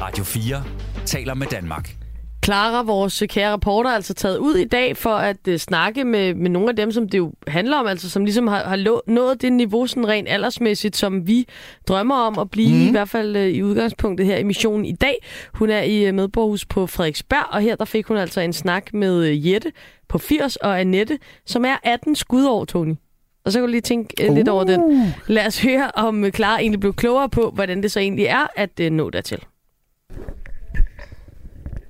Radio 0.00 0.24
4 0.24 0.64
taler 1.06 1.34
med 1.34 1.46
Danmark. 1.46 1.96
Clara, 2.44 2.82
vores 2.82 3.22
kære 3.28 3.52
reporter, 3.52 3.90
er 3.90 3.94
altså 3.94 4.14
taget 4.14 4.38
ud 4.38 4.54
i 4.54 4.64
dag 4.64 4.96
for 4.96 5.10
at 5.10 5.36
uh, 5.48 5.56
snakke 5.56 6.04
med, 6.04 6.34
med 6.34 6.50
nogle 6.50 6.68
af 6.68 6.76
dem, 6.76 6.92
som 6.92 7.08
det 7.08 7.18
jo 7.18 7.32
handler 7.46 7.76
om, 7.76 7.86
altså 7.86 8.10
som 8.10 8.24
ligesom 8.24 8.46
har, 8.46 8.64
har 8.64 8.76
lå, 8.76 9.02
nået 9.06 9.42
det 9.42 9.52
niveau 9.52 9.86
sådan 9.86 10.08
rent 10.08 10.28
aldersmæssigt, 10.28 10.96
som 10.96 11.26
vi 11.26 11.48
drømmer 11.88 12.14
om 12.14 12.38
at 12.38 12.50
blive, 12.50 12.82
mm. 12.82 12.88
i 12.88 12.90
hvert 12.90 13.08
fald 13.08 13.36
uh, 13.36 13.42
i 13.42 13.62
udgangspunktet 13.62 14.26
her 14.26 14.36
i 14.36 14.42
missionen 14.42 14.84
i 14.84 14.92
dag. 14.92 15.14
Hun 15.54 15.70
er 15.70 15.82
i 15.82 16.08
uh, 16.08 16.14
medborghus 16.14 16.64
på 16.64 16.86
Frederiksberg, 16.86 17.46
og 17.50 17.60
her 17.60 17.76
der 17.76 17.84
fik 17.84 18.06
hun 18.06 18.16
altså 18.16 18.40
en 18.40 18.52
snak 18.52 18.94
med 18.94 19.20
uh, 19.20 19.48
Jette 19.48 19.72
på 20.08 20.18
80 20.18 20.56
og 20.56 20.80
Annette, 20.80 21.18
som 21.46 21.64
er 21.64 21.76
18 21.82 22.14
skudår, 22.14 22.64
Tony. 22.64 22.94
Og 23.44 23.52
så 23.52 23.58
kan 23.58 23.66
du 23.66 23.70
lige 23.70 23.80
tænke 23.80 24.28
uh, 24.28 24.36
lidt 24.36 24.48
over 24.48 24.64
den. 24.64 25.14
Lad 25.26 25.46
os 25.46 25.62
høre, 25.62 25.90
om 25.94 26.22
uh, 26.22 26.30
Clara 26.30 26.58
egentlig 26.60 26.80
blev 26.80 26.94
klogere 26.94 27.28
på, 27.28 27.50
hvordan 27.54 27.82
det 27.82 27.92
så 27.92 28.00
egentlig 28.00 28.24
er 28.24 28.46
at 28.56 28.80
uh, 28.80 28.86
nå 28.86 29.10
dertil. 29.10 29.38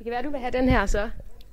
Det 0.03 0.05
kan 0.05 0.13
være, 0.13 0.23
du 0.23 0.31
vil 0.31 0.41
have 0.41 0.51
den 0.51 0.69
her 0.69 0.87
så. 0.87 1.11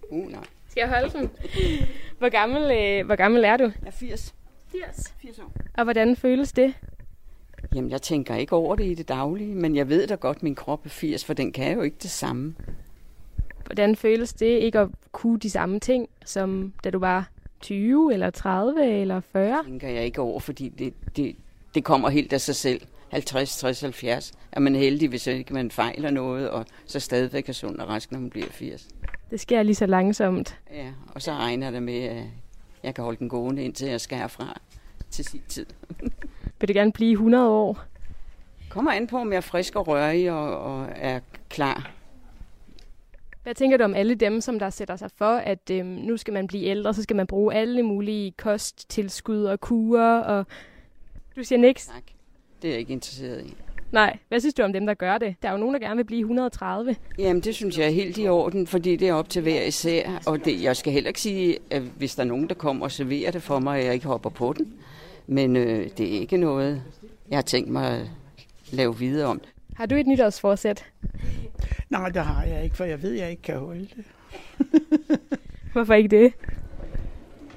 Uh, 0.10 0.32
nej. 0.32 0.44
Skal 0.70 0.82
jeg 0.82 0.90
holde 0.90 1.18
den? 1.18 1.30
Hvor 2.20 2.30
gammel, 2.30 2.62
øh, 2.72 3.06
hvor 3.06 3.16
gammel 3.16 3.44
er 3.44 3.58
du? 3.58 3.64
Jeg 3.64 3.88
er 3.88 3.92
80. 3.92 4.36
80. 4.72 5.14
80 5.22 5.40
år. 5.40 5.52
Og 5.78 5.84
hvordan 5.84 6.16
føles 6.16 6.52
det? 6.52 6.74
Jamen, 7.76 7.92
jeg 7.92 8.02
tænker 8.02 8.36
ikke 8.36 8.56
over 8.56 8.76
det 8.76 8.86
i 8.86 8.94
det 8.94 9.08
daglige, 9.08 9.56
men 9.56 9.76
jeg 9.76 9.90
ved 9.90 10.08
da 10.08 10.16
godt, 10.16 10.38
at 10.38 10.44
min 10.44 10.56
krop 10.56 10.86
er 10.86 10.90
80, 10.90 11.26
for 11.26 11.34
den 11.34 11.52
kan 11.52 11.74
jo 11.74 11.82
ikke 11.82 11.98
det 12.02 12.10
samme. 12.10 12.56
Hvordan 13.66 13.96
føles 13.96 14.34
det 14.34 14.60
ikke 14.60 14.80
at 14.80 14.90
kunne 15.12 15.40
de 15.40 15.50
samme 15.50 15.80
ting, 15.80 16.10
som 16.26 16.74
da 16.84 16.90
du 16.90 17.00
var 17.00 17.30
20 17.60 18.14
eller 18.14 18.30
30 18.30 19.02
eller 19.02 19.20
40? 19.20 19.58
Det 19.58 19.66
tænker 19.66 19.90
jeg 19.90 20.06
ikke 20.06 20.22
over, 20.22 20.40
fordi 20.40 20.70
det, 20.70 20.94
det, 21.16 21.36
det 21.76 21.84
kommer 21.84 22.10
helt 22.10 22.34
af 22.34 22.42
sig 22.42 22.56
selv. 22.56 22.82
50, 23.12 23.58
60, 23.58 23.82
70 23.82 24.32
er 24.52 24.60
man 24.60 24.76
heldig, 24.76 25.10
hvis 25.10 25.28
ikke 25.28 25.54
man 25.54 25.72
fejler 25.72 26.12
noget, 26.12 26.50
og 26.50 26.66
så 26.86 27.00
stadigvæk 27.00 27.50
er 27.50 27.54
sund 27.54 27.80
og 27.80 27.88
rask, 27.90 28.12
når 28.12 28.20
man 28.20 28.30
bliver 28.30 28.48
80. 28.50 28.88
Det 29.32 29.40
sker 29.40 29.64
lige 29.64 29.76
så 29.76 29.86
langsomt. 29.86 30.60
Ja, 30.74 30.92
og 31.16 31.22
så 31.22 31.32
regner 31.32 31.72
da 31.72 31.80
med, 31.80 32.04
at 32.04 32.24
jeg 32.84 32.96
kan 32.96 33.04
holde 33.04 33.20
den 33.20 33.30
gående, 33.30 33.64
indtil 33.64 33.88
jeg 33.88 34.02
skærer 34.02 34.28
fra 34.28 34.60
til 35.10 35.26
sin 35.26 35.42
tid. 35.48 35.66
Vil 36.60 36.68
du 36.68 36.74
gerne 36.74 36.92
blive 36.92 37.12
100 37.12 37.50
år? 37.50 37.84
Kommer 38.70 38.92
an 38.92 39.08
på, 39.08 39.18
om 39.18 39.32
jeg 39.32 39.38
er 39.38 39.42
frisk 39.42 39.76
og 39.76 39.88
rørig 39.88 40.32
og, 40.32 40.58
og 40.58 40.88
er 40.96 41.20
klar. 41.50 41.92
Hvad 43.44 43.56
tænker 43.56 43.78
du 43.78 43.84
om 43.84 43.96
alle 43.96 44.16
dem, 44.16 44.42
som 44.42 44.60
der 44.60 44.70
sætter 44.70 44.96
sig 44.96 45.12
for, 45.16 45.36
at 45.36 45.70
øhm, 45.72 45.88
nu 45.88 46.18
skal 46.18 46.34
man 46.34 46.48
blive 46.48 46.64
ældre, 46.64 46.94
så 46.94 47.04
skal 47.04 47.16
man 47.16 47.28
bruge 47.28 47.54
alle 47.54 47.84
mulige 47.84 48.32
kosttilskud 48.32 49.44
og 49.44 49.60
kurer, 49.60 50.20
og 50.20 50.46
du 51.36 51.44
siger 51.44 51.60
niks? 51.60 51.88
Tak. 51.88 52.04
Det 52.62 52.68
er 52.68 52.72
jeg 52.72 52.80
ikke 52.80 52.94
interesseret 52.94 53.46
i. 53.46 53.54
Nej, 53.92 54.18
hvad 54.28 54.40
synes 54.40 54.54
du 54.54 54.64
om 54.64 54.74
dem, 54.74 54.86
der 54.86 54.94
gør 54.94 55.18
det? 55.18 55.36
Der 55.42 55.48
er 55.48 55.52
jo 55.52 55.58
nogen, 55.58 55.74
der 55.74 55.80
gerne 55.80 55.96
vil 55.96 56.04
blive 56.04 56.20
130. 56.20 56.96
Jamen, 57.20 57.42
det 57.42 57.56
synes 57.56 57.78
jeg 57.78 57.86
er 57.86 57.92
helt 57.92 58.18
i 58.18 58.28
orden, 58.28 58.68
fordi 58.68 58.96
det 58.96 59.08
er 59.10 59.14
op 59.14 59.30
til 59.30 59.42
hver 59.42 59.62
især. 59.64 60.22
Og 60.26 60.46
det, 60.46 60.64
jeg 60.64 60.78
skal 60.78 60.94
heller 60.94 61.08
ikke 61.08 61.22
sige, 61.22 61.58
at 61.70 61.82
hvis 61.82 62.16
der 62.16 62.24
er 62.24 62.28
nogen, 62.28 62.50
der 62.50 62.56
kommer 62.56 62.86
og 62.86 62.92
serverer 62.92 63.32
det 63.32 63.44
for 63.44 63.60
mig, 63.60 63.80
at 63.80 63.86
jeg 63.86 63.94
ikke 63.94 64.06
hopper 64.06 64.30
på 64.30 64.54
den. 64.58 64.74
Men 65.28 65.56
øh, 65.56 65.90
det 65.98 66.16
er 66.16 66.20
ikke 66.20 66.38
noget, 66.38 66.84
jeg 67.30 67.38
har 67.38 67.42
tænkt 67.42 67.70
mig 67.70 68.00
at 68.00 68.10
lave 68.72 68.98
videre 68.98 69.28
om. 69.28 69.42
Har 69.76 69.86
du 69.86 69.96
et 69.96 70.08
nytårsforsæt? 70.08 70.86
Nej, 71.90 72.10
det 72.10 72.22
har 72.22 72.44
jeg 72.44 72.64
ikke, 72.64 72.76
for 72.76 72.84
jeg 72.84 73.02
ved, 73.02 73.14
at 73.14 73.20
jeg 73.20 73.30
ikke 73.30 73.42
kan 73.42 73.60
holde 73.60 73.88
det. 73.96 74.06
Hvorfor 75.74 75.94
ikke 75.94 76.10
det? 76.10 76.34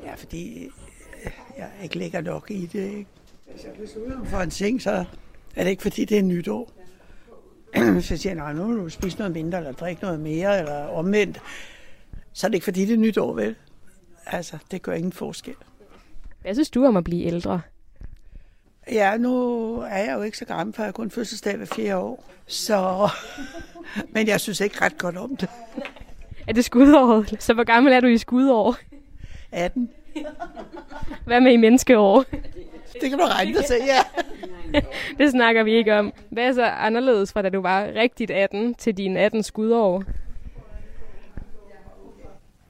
Ja, 0.04 0.14
fordi 0.14 0.68
jeg 1.58 1.68
ikke 1.82 1.98
lægger 1.98 2.20
nok 2.20 2.50
i 2.50 2.66
det. 2.66 2.84
Ikke? 2.84 3.06
Hvis 3.52 3.64
jeg 3.64 3.72
beslutter 3.80 4.18
mig 4.18 4.26
for 4.26 4.38
en 4.38 4.50
ting, 4.50 4.82
så 4.82 5.04
er 5.56 5.64
det 5.64 5.70
ikke 5.70 5.82
fordi, 5.82 6.04
det 6.04 6.18
er 6.18 6.22
nytår. 6.22 6.72
Jeg 7.74 8.02
siger, 8.02 8.34
nej, 8.34 8.52
nu 8.52 8.66
vil 8.66 8.76
du 8.76 8.88
spise 8.88 9.18
noget 9.18 9.32
mindre, 9.32 9.58
eller 9.58 9.72
drikke 9.72 10.02
noget 10.02 10.20
mere, 10.20 10.58
eller 10.58 10.86
omvendt, 10.86 11.40
så 12.32 12.46
er 12.46 12.48
det 12.48 12.54
ikke 12.54 12.64
fordi, 12.64 12.84
det 12.84 12.92
er 12.92 12.98
nytår, 12.98 13.34
vel? 13.34 13.54
Altså, 14.26 14.58
det 14.70 14.82
gør 14.82 14.92
ingen 14.92 15.12
forskel. 15.12 15.54
Hvad 16.42 16.54
synes 16.54 16.70
du 16.70 16.86
om 16.86 16.96
at 16.96 17.04
blive 17.04 17.24
ældre? 17.24 17.60
Ja, 18.92 19.16
nu 19.16 19.74
er 19.80 19.98
jeg 19.98 20.14
jo 20.14 20.22
ikke 20.22 20.38
så 20.38 20.44
gammel, 20.44 20.74
for 20.74 20.82
jeg 20.82 20.86
har 20.86 20.92
kun 20.92 21.10
fødselsdag 21.10 21.58
ved 21.58 21.66
fire 21.66 21.96
år. 21.96 22.24
Så... 22.46 23.08
Men 24.14 24.28
jeg 24.28 24.40
synes 24.40 24.60
ikke 24.60 24.84
ret 24.84 24.98
godt 24.98 25.16
om 25.16 25.36
det. 25.36 25.48
Er 26.48 26.52
det 26.52 26.64
skudåret? 26.64 27.36
Så 27.38 27.54
hvor 27.54 27.64
gammel 27.64 27.92
er 27.92 28.00
du 28.00 28.06
i 28.06 28.18
skudår? 28.18 28.76
18. 29.52 29.90
Hvad 31.24 31.40
med 31.40 31.52
i 31.52 31.56
menneskeår? 31.56 32.24
Det 33.00 33.10
kan 33.10 33.18
du 33.18 33.24
regne 33.24 33.54
dig 33.54 33.64
til, 33.64 33.76
ja. 33.86 34.02
det 35.18 35.30
snakker 35.30 35.62
vi 35.62 35.72
ikke 35.72 35.94
om. 35.98 36.12
Hvad 36.30 36.44
er 36.44 36.52
så 36.52 36.64
anderledes 36.64 37.32
fra 37.32 37.42
da 37.42 37.48
du 37.48 37.60
var 37.60 37.84
rigtigt 37.94 38.30
18 38.30 38.74
til 38.74 38.96
dine 38.96 39.20
18 39.20 39.42
skudår? 39.42 40.04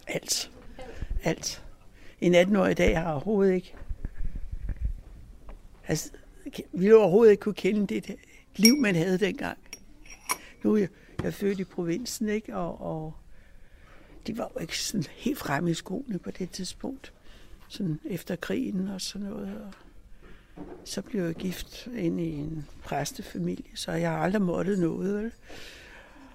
Alt. 0.06 0.50
Alt. 1.24 1.62
En 2.20 2.34
18-årig 2.34 2.70
i 2.70 2.74
dag 2.74 2.98
har 2.98 3.12
overhovedet 3.12 3.54
ikke. 3.54 3.74
Altså, 5.88 6.10
vi 6.44 6.64
ville 6.72 6.96
overhovedet 6.96 7.30
ikke 7.30 7.40
kunne 7.40 7.54
kende 7.54 7.86
det 7.86 8.16
liv, 8.56 8.76
man 8.76 8.94
havde 8.94 9.18
dengang. 9.18 9.58
Nu 10.62 10.74
er 10.74 10.78
jeg, 10.78 10.88
jeg 11.18 11.26
er 11.26 11.30
født 11.30 11.60
i 11.60 11.64
provinsen, 11.64 12.28
ikke? 12.28 12.56
Og, 12.56 12.80
og 12.80 13.14
de 14.26 14.38
var 14.38 14.50
jo 14.54 14.60
ikke 14.60 14.78
sådan 14.78 15.04
helt 15.16 15.38
fremme 15.38 15.70
i 15.70 15.74
skoene 15.74 16.18
på 16.18 16.30
det 16.30 16.50
tidspunkt. 16.50 17.12
Sådan 17.68 18.00
efter 18.04 18.36
krigen 18.36 18.88
og 18.88 19.00
sådan 19.00 19.26
noget. 19.26 19.60
Og 19.60 19.72
så 20.84 21.02
blev 21.02 21.24
jeg 21.24 21.34
gift 21.34 21.88
ind 21.96 22.20
i 22.20 22.32
en 22.34 22.66
præstefamilie, 22.84 23.64
så 23.74 23.92
jeg 23.92 24.10
har 24.10 24.18
aldrig 24.18 24.42
måttet 24.42 24.78
noget. 24.78 25.14
Vel? 25.14 25.32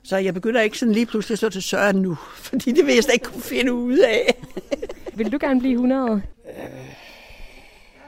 Så 0.03 0.17
jeg 0.17 0.33
begynder 0.33 0.61
ikke 0.61 0.77
sådan 0.77 0.93
lige 0.93 1.05
pludselig 1.05 1.33
at 1.33 1.37
stå 1.37 1.49
til 1.49 1.63
Søren 1.63 1.95
nu, 1.95 2.15
fordi 2.47 2.71
det 2.71 2.85
vil 2.85 2.93
jeg 2.93 3.03
slet 3.03 3.13
ikke 3.13 3.25
kunne 3.25 3.41
finde 3.41 3.73
ud 3.73 3.97
af. 3.97 4.43
Vil 5.17 5.31
du 5.31 5.37
gerne 5.41 5.59
blive 5.59 5.73
100? 5.73 6.21
Øh, 6.49 6.63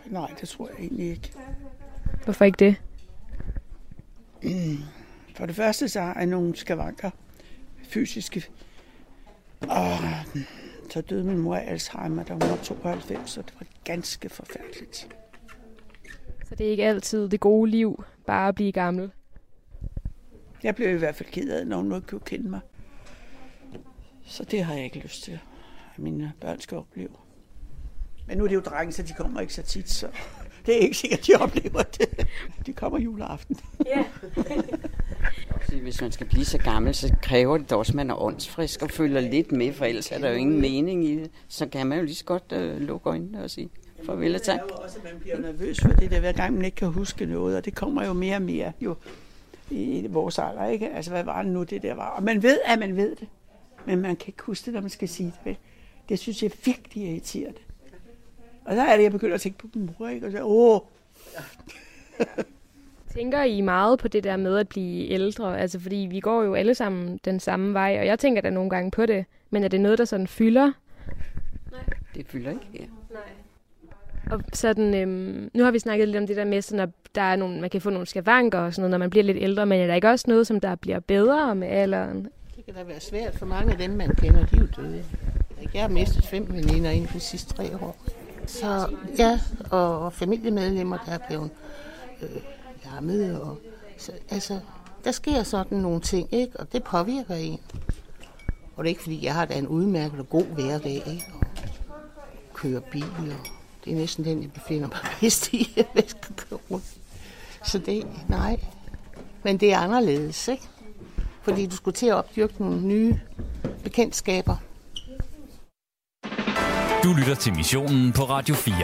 nej, 0.05 0.31
det 0.41 0.49
tror 0.49 0.67
jeg 0.67 0.75
egentlig 0.79 1.09
ikke. 1.09 1.31
Hvorfor 2.23 2.45
ikke 2.45 2.57
det? 2.57 2.75
For 5.35 5.45
det 5.45 5.55
første 5.55 5.89
så 5.89 6.01
har 6.01 6.15
jeg 6.17 6.25
nogle 6.25 6.55
skavanker, 6.55 7.09
fysiske. 7.83 8.45
Og 9.61 9.97
så 10.89 11.01
døde 11.01 11.23
min 11.23 11.37
mor 11.37 11.55
af 11.55 11.71
Alzheimer, 11.71 12.23
da 12.23 12.33
hun 12.33 12.41
var 12.41 12.59
92, 12.63 13.31
så 13.31 13.41
det 13.41 13.53
var 13.59 13.65
ganske 13.83 14.29
forfærdeligt. 14.29 15.07
Så 16.49 16.55
det 16.55 16.67
er 16.67 16.71
ikke 16.71 16.85
altid 16.85 17.29
det 17.29 17.39
gode 17.39 17.71
liv, 17.71 18.03
bare 18.25 18.47
at 18.47 18.55
blive 18.55 18.71
gammel? 18.71 19.11
Jeg 20.63 20.75
blev 20.75 20.95
i 20.95 20.97
hvert 20.97 21.15
fald 21.15 21.29
ked 21.29 21.49
af, 21.49 21.67
når 21.67 21.77
hun 21.77 21.95
ikke 21.95 22.07
kunne 22.07 22.21
kende 22.25 22.49
mig. 22.49 22.59
Så 24.25 24.43
det 24.43 24.63
har 24.63 24.73
jeg 24.73 24.83
ikke 24.83 24.99
lyst 24.99 25.23
til, 25.23 25.31
at 25.31 25.99
mine 25.99 26.33
børn 26.41 26.59
skal 26.59 26.77
opleve. 26.77 27.09
Men 28.27 28.37
nu 28.37 28.43
er 28.43 28.47
det 28.47 28.55
jo 28.55 28.61
drenge, 28.61 28.91
så 28.91 29.03
de 29.03 29.13
kommer 29.17 29.41
ikke 29.41 29.53
så 29.53 29.61
tit, 29.61 29.89
så 29.89 30.07
det 30.65 30.75
er 30.75 30.79
ikke 30.79 30.97
sikkert, 30.97 31.19
at 31.19 31.27
de 31.27 31.33
oplever 31.39 31.83
det. 31.83 32.27
De 32.65 32.73
kommer 32.73 32.99
juleaften. 32.99 33.57
Ja. 33.85 34.05
Hvis 35.81 36.01
man 36.01 36.11
skal 36.11 36.27
blive 36.27 36.45
så 36.45 36.57
gammel, 36.57 36.95
så 36.95 37.15
kræver 37.21 37.57
det 37.57 37.71
også, 37.71 37.91
at 37.91 37.95
man 37.95 38.09
er 38.09 38.21
åndsfrisk 38.21 38.81
og 38.81 38.91
følger 38.91 39.21
lidt 39.21 39.51
med, 39.51 39.73
for 39.73 39.85
ellers 39.85 40.11
er 40.11 40.19
der 40.19 40.29
jo 40.29 40.35
ingen 40.35 40.61
mening 40.61 41.05
i 41.05 41.15
det. 41.15 41.31
Så 41.47 41.67
kan 41.67 41.87
man 41.87 41.97
jo 41.97 42.03
lige 42.03 42.15
så 42.15 42.25
godt 42.25 42.53
uh, 42.55 42.81
lukke 42.81 43.09
øjnene 43.09 43.43
og 43.43 43.49
sige 43.49 43.69
farvel 44.05 44.35
og 44.35 44.41
tak. 44.41 44.59
Det 44.63 44.71
er 44.71 44.75
jo 44.77 44.83
også, 44.83 44.97
at 44.97 45.03
man 45.13 45.21
bliver 45.21 45.39
nervøs 45.39 45.81
for 45.81 45.89
det 45.89 46.11
der, 46.11 46.19
hver 46.19 46.31
gang 46.31 46.55
man 46.55 46.65
ikke 46.65 46.75
kan 46.75 46.87
huske 46.87 47.25
noget, 47.25 47.57
og 47.57 47.65
det 47.65 47.75
kommer 47.75 48.05
jo 48.05 48.13
mere 48.13 48.35
og 48.35 48.41
mere 48.41 48.71
jo 48.81 48.95
i 49.71 50.07
vores 50.09 50.39
alder, 50.39 50.65
ikke? 50.65 50.89
Altså, 50.89 51.11
hvad 51.11 51.23
var 51.23 51.43
det 51.43 51.51
nu, 51.51 51.63
det 51.63 51.81
der 51.81 51.93
var? 51.93 52.07
Og 52.09 52.23
man 52.23 52.43
ved, 52.43 52.59
at 52.65 52.79
man 52.79 52.95
ved 52.95 53.15
det, 53.15 53.27
men 53.85 54.01
man 54.01 54.15
kan 54.15 54.27
ikke 54.27 54.43
huske 54.43 54.65
det, 54.65 54.73
når 54.73 54.81
man 54.81 54.89
skal 54.89 55.09
sige 55.09 55.33
det. 55.43 55.57
Det 56.09 56.19
synes 56.19 56.43
jeg 56.43 56.51
virkelig 56.65 57.03
er 57.05 57.11
irriterende. 57.11 57.59
Og 58.65 58.75
så 58.75 58.81
er 58.81 58.95
det, 58.95 59.03
jeg 59.03 59.11
begynder 59.11 59.35
at 59.35 59.41
tænke 59.41 59.57
på 59.57 59.67
min 59.73 59.91
mor, 59.99 60.07
ikke? 60.07 60.25
Og 60.25 60.31
så, 60.31 60.43
åh, 60.43 60.79
Tænker 63.15 63.43
I 63.43 63.61
meget 63.61 63.99
på 63.99 64.07
det 64.07 64.23
der 64.23 64.37
med 64.37 64.57
at 64.57 64.69
blive 64.69 65.07
ældre? 65.09 65.59
Altså, 65.59 65.79
fordi 65.79 66.07
vi 66.11 66.19
går 66.19 66.43
jo 66.43 66.53
alle 66.53 66.75
sammen 66.75 67.19
den 67.25 67.39
samme 67.39 67.73
vej, 67.73 67.97
og 67.99 68.05
jeg 68.05 68.19
tænker 68.19 68.41
da 68.41 68.49
nogle 68.49 68.69
gange 68.69 68.91
på 68.91 69.05
det. 69.05 69.25
Men 69.49 69.63
er 69.63 69.67
det 69.67 69.81
noget, 69.81 69.97
der 69.97 70.05
sådan 70.05 70.27
fylder? 70.27 70.71
Det 72.15 72.25
fylder 72.27 72.49
ikke, 72.49 72.65
ja. 72.73 72.85
Og 74.29 74.41
sådan, 74.53 74.95
øhm, 74.95 75.49
nu 75.53 75.63
har 75.63 75.71
vi 75.71 75.79
snakket 75.79 76.07
lidt 76.07 76.17
om 76.17 76.27
det 76.27 76.37
der 76.37 76.45
med, 76.45 76.61
sådan, 76.61 76.79
at 76.79 76.89
der 77.15 77.21
er 77.21 77.35
nogle, 77.35 77.61
man 77.61 77.69
kan 77.69 77.81
få 77.81 77.89
nogle 77.89 78.07
skavanker 78.07 78.59
og 78.59 78.73
sådan 78.73 78.81
noget, 78.81 78.91
når 78.91 78.97
man 78.97 79.09
bliver 79.09 79.23
lidt 79.23 79.37
ældre, 79.41 79.65
men 79.65 79.81
er 79.81 79.87
der 79.87 79.95
ikke 79.95 80.09
også 80.09 80.25
noget, 80.27 80.47
som 80.47 80.59
der 80.59 80.75
bliver 80.75 80.99
bedre 80.99 81.55
med 81.55 81.67
alderen? 81.67 82.27
Det 82.55 82.65
kan 82.65 82.73
da 82.73 82.83
være 82.83 82.99
svært 82.99 83.35
for 83.35 83.45
mange 83.45 83.71
af 83.71 83.77
dem, 83.77 83.91
man 83.91 84.15
kender, 84.15 84.45
de 84.45 84.55
er 84.55 84.61
jo 84.61 84.67
døde. 84.77 85.03
Jeg 85.73 85.81
har 85.81 85.89
mistet 85.89 86.25
fem 86.25 86.53
veninder 86.53 86.89
inden 86.89 87.07
for 87.07 87.17
de 87.17 87.23
sidste 87.23 87.53
tre 87.53 87.63
år. 87.81 87.95
Så 88.45 88.87
ja, 89.17 89.39
og 89.71 90.13
familiemedlemmer, 90.13 90.97
der 91.05 91.11
er 91.11 91.17
blevet 91.27 91.49
øh, 92.21 92.29
lammet. 92.85 93.41
Og, 93.41 93.57
så, 93.97 94.11
altså, 94.29 94.59
der 95.03 95.11
sker 95.11 95.43
sådan 95.43 95.77
nogle 95.77 96.01
ting, 96.01 96.33
ikke? 96.33 96.59
og 96.59 96.73
det 96.73 96.83
påvirker 96.83 97.35
en. 97.35 97.59
Og 98.75 98.83
det 98.83 98.89
er 98.89 98.89
ikke, 98.89 99.01
fordi 99.01 99.25
jeg 99.25 99.33
har 99.33 99.45
da 99.45 99.53
en 99.53 99.67
udmærket 99.67 100.19
og 100.19 100.29
god 100.29 100.45
hverdag, 100.45 101.03
ikke? 101.07 101.25
og 101.39 101.45
kører 102.53 102.79
bil, 102.79 103.03
og 103.03 103.58
det 103.85 103.93
er 103.93 103.97
næsten 103.97 104.25
den, 104.25 104.41
jeg 104.41 104.51
befinder 104.51 104.87
mig 104.87 104.97
bedst 105.19 105.53
i, 105.53 105.69
hvis 105.75 105.85
jeg 105.95 106.03
skal 106.37 106.57
rundt. 106.71 106.85
Så 107.65 107.77
det, 107.77 108.03
nej. 108.27 108.59
Men 109.43 109.57
det 109.57 109.73
er 109.73 109.77
anderledes, 109.77 110.47
ikke? 110.47 110.63
Fordi 111.41 111.65
du 111.65 111.75
skulle 111.75 111.95
til 111.95 112.05
at 112.07 112.13
opdyrke 112.13 112.53
nogle 112.59 112.81
nye 112.81 113.19
bekendtskaber. 113.83 114.55
Du 117.03 117.13
lytter 117.13 117.35
til 117.35 117.53
missionen 117.53 118.11
på 118.11 118.23
Radio 118.23 118.55
4. 118.55 118.75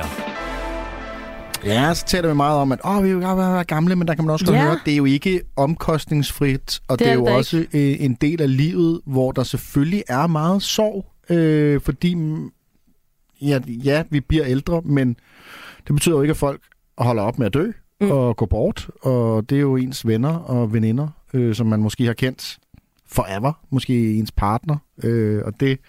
Ja, 1.65 1.93
så 1.93 2.05
taler 2.05 2.27
vi 2.27 2.35
meget 2.35 2.59
om, 2.59 2.71
at 2.71 2.79
Åh, 2.85 3.03
vi 3.03 3.13
vil 3.13 3.21
gerne 3.23 3.37
være 3.37 3.63
gamle, 3.63 3.95
men 3.95 4.07
der 4.07 4.15
kan 4.15 4.25
man 4.25 4.33
også 4.33 4.45
godt 4.45 4.57
Ja. 4.57 4.61
høre, 4.63 4.71
at 4.71 4.79
det 4.85 4.91
er 4.93 4.97
jo 4.97 5.05
ikke 5.05 5.41
omkostningsfrit, 5.55 6.79
og 6.87 6.99
det, 6.99 7.05
Det 7.07 7.07
det 7.07 7.07
er 7.07 7.25
er 7.27 7.31
jo 7.31 7.37
også 7.37 7.57
øh, 7.57 7.95
en 7.99 8.13
del 8.13 8.41
af 8.41 8.57
livet, 8.57 9.01
hvor 9.05 9.31
der 9.31 9.43
selvfølgelig 9.43 10.03
er 10.07 10.27
meget 10.27 10.63
sorg, 10.63 11.05
øh, 11.29 11.81
fordi 11.81 12.15
ja, 13.47 13.59
ja, 13.67 14.03
vi 14.09 14.19
bliver 14.19 14.45
ældre, 14.47 14.81
men 14.81 15.15
det 15.87 15.95
betyder 15.95 16.15
jo 16.15 16.21
ikke, 16.21 16.31
at 16.31 16.37
folk 16.37 16.61
holder 16.97 17.23
op 17.23 17.39
med 17.39 17.45
at 17.45 17.53
dø 17.53 17.71
mm. 18.01 18.11
og 18.11 18.37
gå 18.37 18.45
bort, 18.45 18.89
og 19.01 19.49
det 19.49 19.55
er 19.55 19.61
jo 19.61 19.75
ens 19.75 20.07
venner 20.07 20.35
og 20.35 20.73
veninder, 20.73 21.07
øh, 21.33 21.55
som 21.55 21.67
man 21.67 21.79
måske 21.79 22.05
har 22.05 22.13
kendt 22.13 22.57
forever, 23.07 23.53
måske 23.69 24.13
ens 24.13 24.31
partner, 24.31 24.77
øh, 25.03 25.41
og 25.45 25.59
det, 25.59 25.79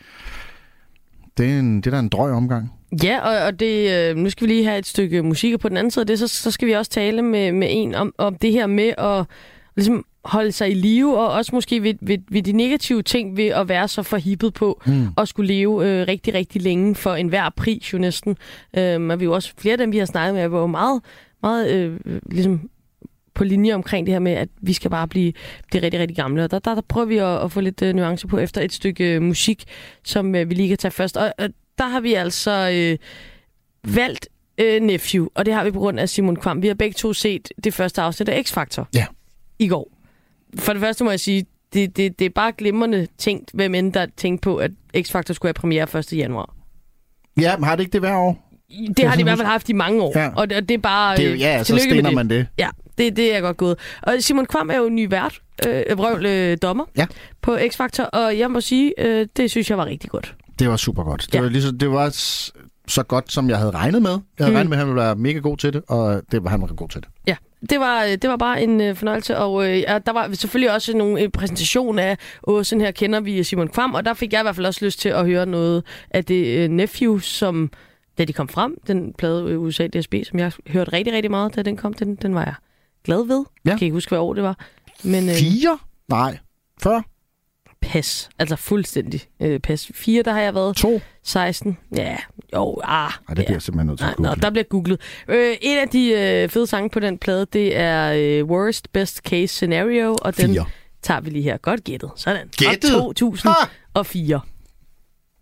det, 1.39 1.47
er 1.47 1.59
en, 1.59 1.77
det 1.77 1.87
er 1.87 1.91
da 1.91 1.99
en 1.99 2.09
drøg 2.09 2.33
omgang. 2.33 2.73
Ja, 3.03 3.21
og, 3.21 3.47
og 3.47 3.61
det, 3.61 3.91
øh, 4.11 4.17
nu 4.17 4.31
skal 4.31 4.49
vi 4.49 4.53
lige 4.53 4.65
have 4.65 4.79
et 4.79 4.87
stykke 4.87 5.23
musik, 5.23 5.55
og 5.55 5.61
på 5.61 5.69
den 5.69 5.77
anden 5.77 5.91
side 5.91 6.03
af 6.03 6.07
det, 6.07 6.19
så, 6.19 6.29
så 6.29 6.51
skal 6.51 6.69
vi 6.69 6.73
også 6.73 6.91
tale 6.91 7.23
med, 7.23 7.53
med 7.53 7.69
en 7.71 7.95
om, 7.95 8.15
om 8.19 8.35
det 8.35 8.53
her 8.53 8.67
med 8.67 8.93
at 8.99 9.27
ligesom, 9.77 10.05
holde 10.29 10.53
sig 10.53 10.71
i 10.71 10.75
live, 10.75 11.19
og 11.19 11.29
også 11.33 11.55
måske 11.55 11.83
ved, 11.83 11.95
ved, 12.01 12.19
ved 12.31 12.43
de 12.43 12.53
negative 12.53 13.03
ting 13.03 13.37
ved 13.37 13.47
at 13.47 13.69
være 13.69 13.89
så 13.89 14.03
forhippet 14.03 14.55
på 14.55 14.83
Mm. 14.87 15.07
at 15.19 15.29
skulle 15.29 15.55
leve 15.55 15.89
øh, 15.89 16.09
rigtig, 16.09 16.35
rigtig 16.35 16.63
længe 16.63 16.95
for 16.95 17.15
enhver 17.15 17.51
pris 17.51 17.93
jo 17.93 17.99
næsten. 17.99 18.37
Øh, 18.77 19.01
men 19.01 19.21
vi 19.21 19.25
er 19.25 19.29
jo 19.29 19.35
også 19.35 19.53
flere 19.59 19.73
af 19.73 19.79
dem, 19.79 19.93
vi 19.93 19.99
har 19.99 20.07
snakket 20.07 20.35
med, 20.35 20.49
var 20.49 20.61
jo 20.61 20.67
meget, 20.67 21.03
meget 21.43 21.71
øh, 21.71 22.01
ligesom 22.31 22.71
på 23.35 23.45
linje 23.45 23.75
omkring 23.75 24.07
det 24.07 24.15
her 24.15 24.19
med, 24.19 24.33
at 24.33 24.49
vi 24.61 24.73
skal 24.73 24.91
bare 24.91 25.09
blive, 25.09 25.33
blive 25.71 25.83
rigtig, 25.83 26.01
rigtig 26.01 26.17
gamle. 26.17 26.45
Og 26.45 26.51
der, 26.51 26.59
der, 26.59 26.75
der 26.75 26.83
prøver 26.89 27.07
vi 27.07 27.17
at, 27.17 27.45
at 27.45 27.53
få 27.53 27.61
lidt 27.61 27.83
øh, 27.83 27.95
nuancer 27.95 28.29
på 28.29 28.39
efter 28.39 28.61
et 28.61 28.73
stykke 28.73 29.15
øh, 29.15 29.23
musik, 29.23 29.65
som 30.05 30.35
øh, 30.35 30.51
vi 30.51 30.55
lige 30.55 30.69
kan 30.69 30.79
tage 30.79 30.93
først. 30.93 31.17
Og 31.17 31.33
øh, 31.41 31.49
der 31.79 31.87
har 31.89 32.01
vi 32.01 32.15
altså 32.15 32.71
øh, 32.75 32.99
valgt 33.95 34.29
øh, 34.59 34.81
Nephew, 34.83 35.29
og 35.35 35.47
det 35.47 35.55
har 35.55 35.65
vi 35.65 35.71
på 35.71 35.79
grund 35.79 36.01
af 36.01 36.09
Simon 36.09 36.37
Kvam. 36.37 36.63
Vi 36.63 36.67
har 36.67 36.75
begge 36.75 36.95
to 36.95 37.13
set 37.13 37.49
det 37.65 37.75
første 37.75 38.03
afsnit 38.03 38.29
af 38.29 38.43
X-Factor 38.47 38.85
ja. 38.95 39.07
i 39.59 39.69
går. 39.69 39.96
For 40.59 40.73
det 40.73 40.83
første 40.83 41.05
må 41.05 41.11
jeg 41.11 41.21
sige, 41.21 41.47
det, 41.73 41.97
det, 41.97 42.19
det 42.19 42.25
er 42.25 42.31
bare 42.35 42.53
glimrende 42.59 43.07
tænkt, 43.19 43.51
hvem 43.55 43.75
end 43.75 43.93
der 43.93 44.07
tænkte 44.17 44.43
på, 44.45 44.57
at 44.57 44.71
X-Factor 44.97 45.33
skulle 45.33 45.49
have 45.49 45.55
premiere 45.55 45.99
1. 45.99 46.13
januar. 46.13 46.55
Ja, 47.41 47.57
men 47.57 47.65
har 47.65 47.77
det 47.77 47.83
ikke 47.83 47.93
det 47.93 48.01
hver 48.01 48.17
år? 48.17 48.43
Det 48.97 49.05
har 49.09 49.15
de 49.15 49.21
i 49.21 49.23
hvert 49.23 49.39
fald 49.39 49.49
haft 49.49 49.69
i 49.69 49.73
mange 49.73 50.03
år. 50.03 50.19
Ja. 50.19 50.31
Og, 50.37 50.51
det, 50.51 50.57
og 50.57 50.69
det 50.69 50.75
er 50.75 50.79
bare... 50.79 51.17
Det 51.17 51.25
er 51.25 51.29
jo- 51.29 51.35
øh, 51.35 51.41
ja, 51.41 51.65
så 51.65 51.79
stener 51.79 52.11
man 52.11 52.31
det. 52.31 52.47
Ja, 52.59 52.69
det, 52.99 53.17
det 53.17 53.37
er 53.37 53.41
godt 53.41 53.57
gået. 53.57 53.79
Og 54.03 54.15
Simon 54.21 54.47
Kvam 54.47 54.71
er 54.71 54.77
jo 54.77 54.89
ny 54.89 55.11
vært, 55.11 55.41
øh, 55.67 55.99
vrøvl 55.99 56.27
øh, 56.27 56.57
dommer 56.63 56.85
ja. 56.97 57.07
på 57.43 57.57
X-Factor, 57.57 58.03
og 58.05 58.39
jeg 58.39 58.51
må 58.51 58.61
sige, 58.61 58.93
øh, 58.99 59.27
det 59.37 59.51
synes 59.51 59.71
jeg 59.71 59.79
var 59.79 59.87
rigtig 59.87 60.11
godt. 60.11 60.35
Det 60.59 60.69
var 60.69 60.77
super 60.77 61.03
godt. 61.05 61.23
Det, 61.27 61.35
Ja. 61.35 61.41
var, 61.41 61.49
ligesom, 61.49 61.79
det 61.79 61.91
var 61.91 62.09
så 62.89 63.03
godt, 63.03 63.33
som 63.33 63.51
jeg 63.51 63.59
havde 63.59 63.71
regnet 63.71 64.03
med. 64.03 64.11
Jeg 64.11 64.47
havde 64.47 64.51
mm. 64.51 64.55
regnet 64.57 64.69
med, 64.71 64.77
at 64.77 64.79
han 64.79 64.89
ville 64.89 65.03
være 65.03 65.17
mega 65.17 65.39
god 65.39 65.57
til 65.57 65.73
det, 65.73 65.83
og 65.89 66.23
det 66.33 66.45
var 66.45 66.51
han 66.51 66.61
var 66.61 66.67
god 66.67 66.89
til 66.89 67.01
det. 67.01 67.09
Ja, 67.27 67.37
det 67.71 67.81
var, 67.81 68.05
øh, 68.05 68.11
det 68.11 68.31
var 68.31 68.37
bare 68.37 68.63
en 68.63 68.81
øh, 68.81 68.97
fornøjelse, 68.97 69.37
og 69.37 69.69
øh, 69.69 69.83
der 70.07 70.13
var 70.13 70.35
selvfølgelig 70.35 70.73
også 70.73 70.97
nogle 70.97 71.21
øh, 71.23 71.29
præsentation 71.29 71.99
af, 71.99 72.17
åh, 72.47 72.65
sådan 72.65 72.83
her 72.83 72.91
kender 72.91 73.21
vi 73.21 73.45
Simon 73.45 73.69
Kvam, 73.69 73.95
og 73.95 74.05
der 74.05 74.15
fik 74.15 74.33
jeg 74.33 74.41
i 74.41 74.43
hvert 74.43 74.57
fald 74.57 74.67
også 74.67 74.85
lyst 74.85 75.01
til 75.01 75.09
at 75.09 75.27
høre 75.27 75.47
noget 75.47 75.85
af 76.11 76.25
det 76.25 76.47
øh, 76.47 76.69
Nephew, 76.69 77.19
som 77.19 77.71
da 78.19 78.25
de 78.25 78.33
kom 78.33 78.49
frem, 78.49 78.77
den 78.87 79.13
plade 79.19 79.51
øh, 79.51 79.61
USA 79.61 79.87
DSB, 79.87 80.15
som 80.25 80.39
jeg 80.39 80.53
hørte 80.69 80.93
rigtig, 80.93 81.15
rigtig 81.15 81.31
meget, 81.31 81.57
da 81.57 81.63
den 81.63 81.77
kom, 81.77 81.95
den, 81.95 82.15
den 82.15 82.35
var 82.35 82.45
jeg 82.45 82.55
glad 83.05 83.27
ved. 83.27 83.45
Ja. 83.65 83.71
Jeg 83.71 83.79
kan 83.79 83.87
ikke 83.87 83.95
huske, 83.95 84.11
hvad 84.11 84.19
år 84.19 84.35
det 84.35 84.43
var. 84.43 84.59
Men, 85.05 85.29
øh, 85.29 85.35
Fire? 85.35 85.79
Nej. 86.09 86.39
Før? 86.83 87.01
Pas. 87.81 88.29
Altså 88.39 88.57
fuldstændig 88.57 89.21
øh, 89.41 89.61
pas. 89.61 89.91
Fire, 89.95 90.23
der 90.23 90.33
har 90.33 90.41
jeg 90.41 90.55
været. 90.55 90.77
To? 90.77 91.01
16. 91.23 91.79
Ja, 91.97 92.17
jo, 92.55 92.81
ah. 92.85 93.11
Ej, 93.29 93.35
det 93.35 93.43
ja. 93.43 93.47
bliver 93.47 93.59
simpelthen 93.59 93.87
nødt 93.87 93.99
til 93.99 94.07
at 94.07 94.17
google. 94.17 94.31
nå, 94.31 94.35
der 94.35 94.51
bliver 94.51 94.65
googlet. 94.65 95.01
Øh, 95.29 95.57
en 95.61 95.79
af 95.79 95.89
de 95.89 96.11
øh, 96.13 96.49
fede 96.49 96.67
sange 96.67 96.91
på 96.91 97.01
den 97.01 97.19
plade, 97.19 97.47
det 97.53 97.77
er 97.77 98.13
øh, 98.17 98.45
Worst 98.45 98.93
Best 98.93 99.17
Case 99.19 99.47
Scenario, 99.47 100.17
og 100.23 100.37
den 100.37 100.51
Fire. 100.51 100.65
tager 101.03 101.21
vi 101.21 101.31
lige 101.31 101.43
her. 101.43 101.57
Godt 101.57 101.85
gættet. 101.85 102.11
Sådan. 102.17 102.49
Gættet? 102.57 102.91
Fra 102.91 102.99
2004. 102.99 104.41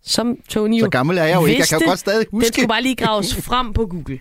Som 0.03 0.37
Tony 0.49 0.79
Så 0.79 0.89
gammel 0.89 1.17
er 1.17 1.23
jeg 1.23 1.35
jo 1.35 1.45
ikke. 1.45 1.59
Jeg 1.59 1.67
kan 1.67 1.75
jo 1.75 1.79
vidste. 1.79 1.89
godt 1.89 1.99
stadig 1.99 2.25
huske. 2.31 2.45
Den 2.45 2.53
skulle 2.53 2.67
bare 2.67 2.81
lige 2.81 2.95
graves 2.95 3.35
frem 3.49 3.73
på 3.73 3.85
Google. 3.85 4.19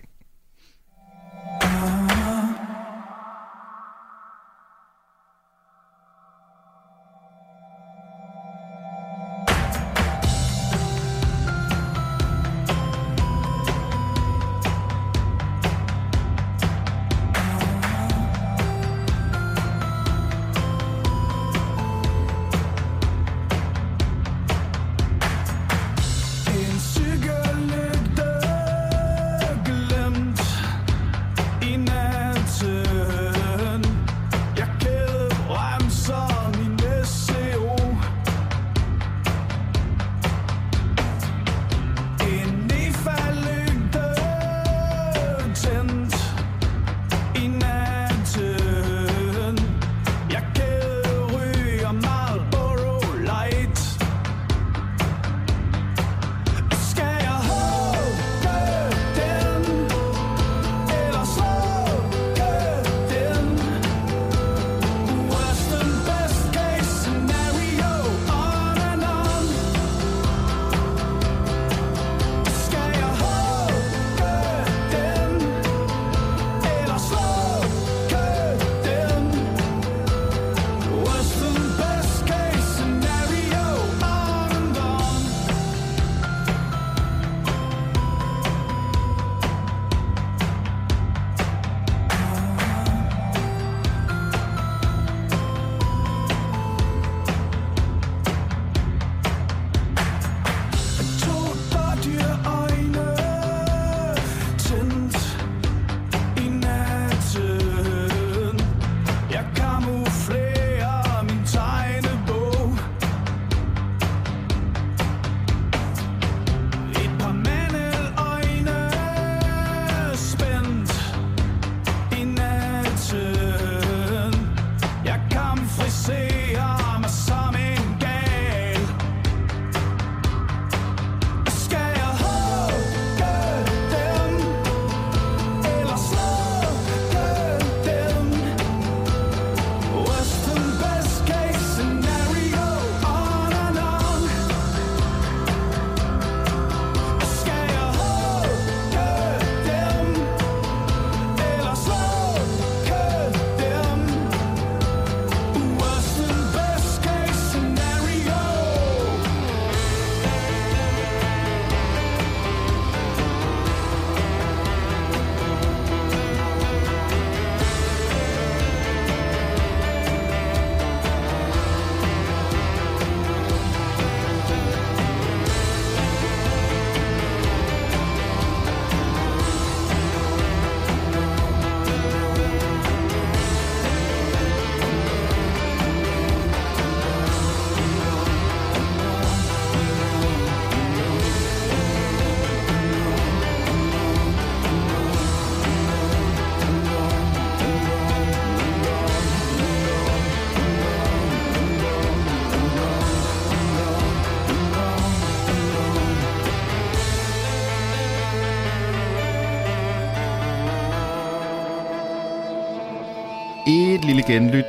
Genlyt 214.27 214.65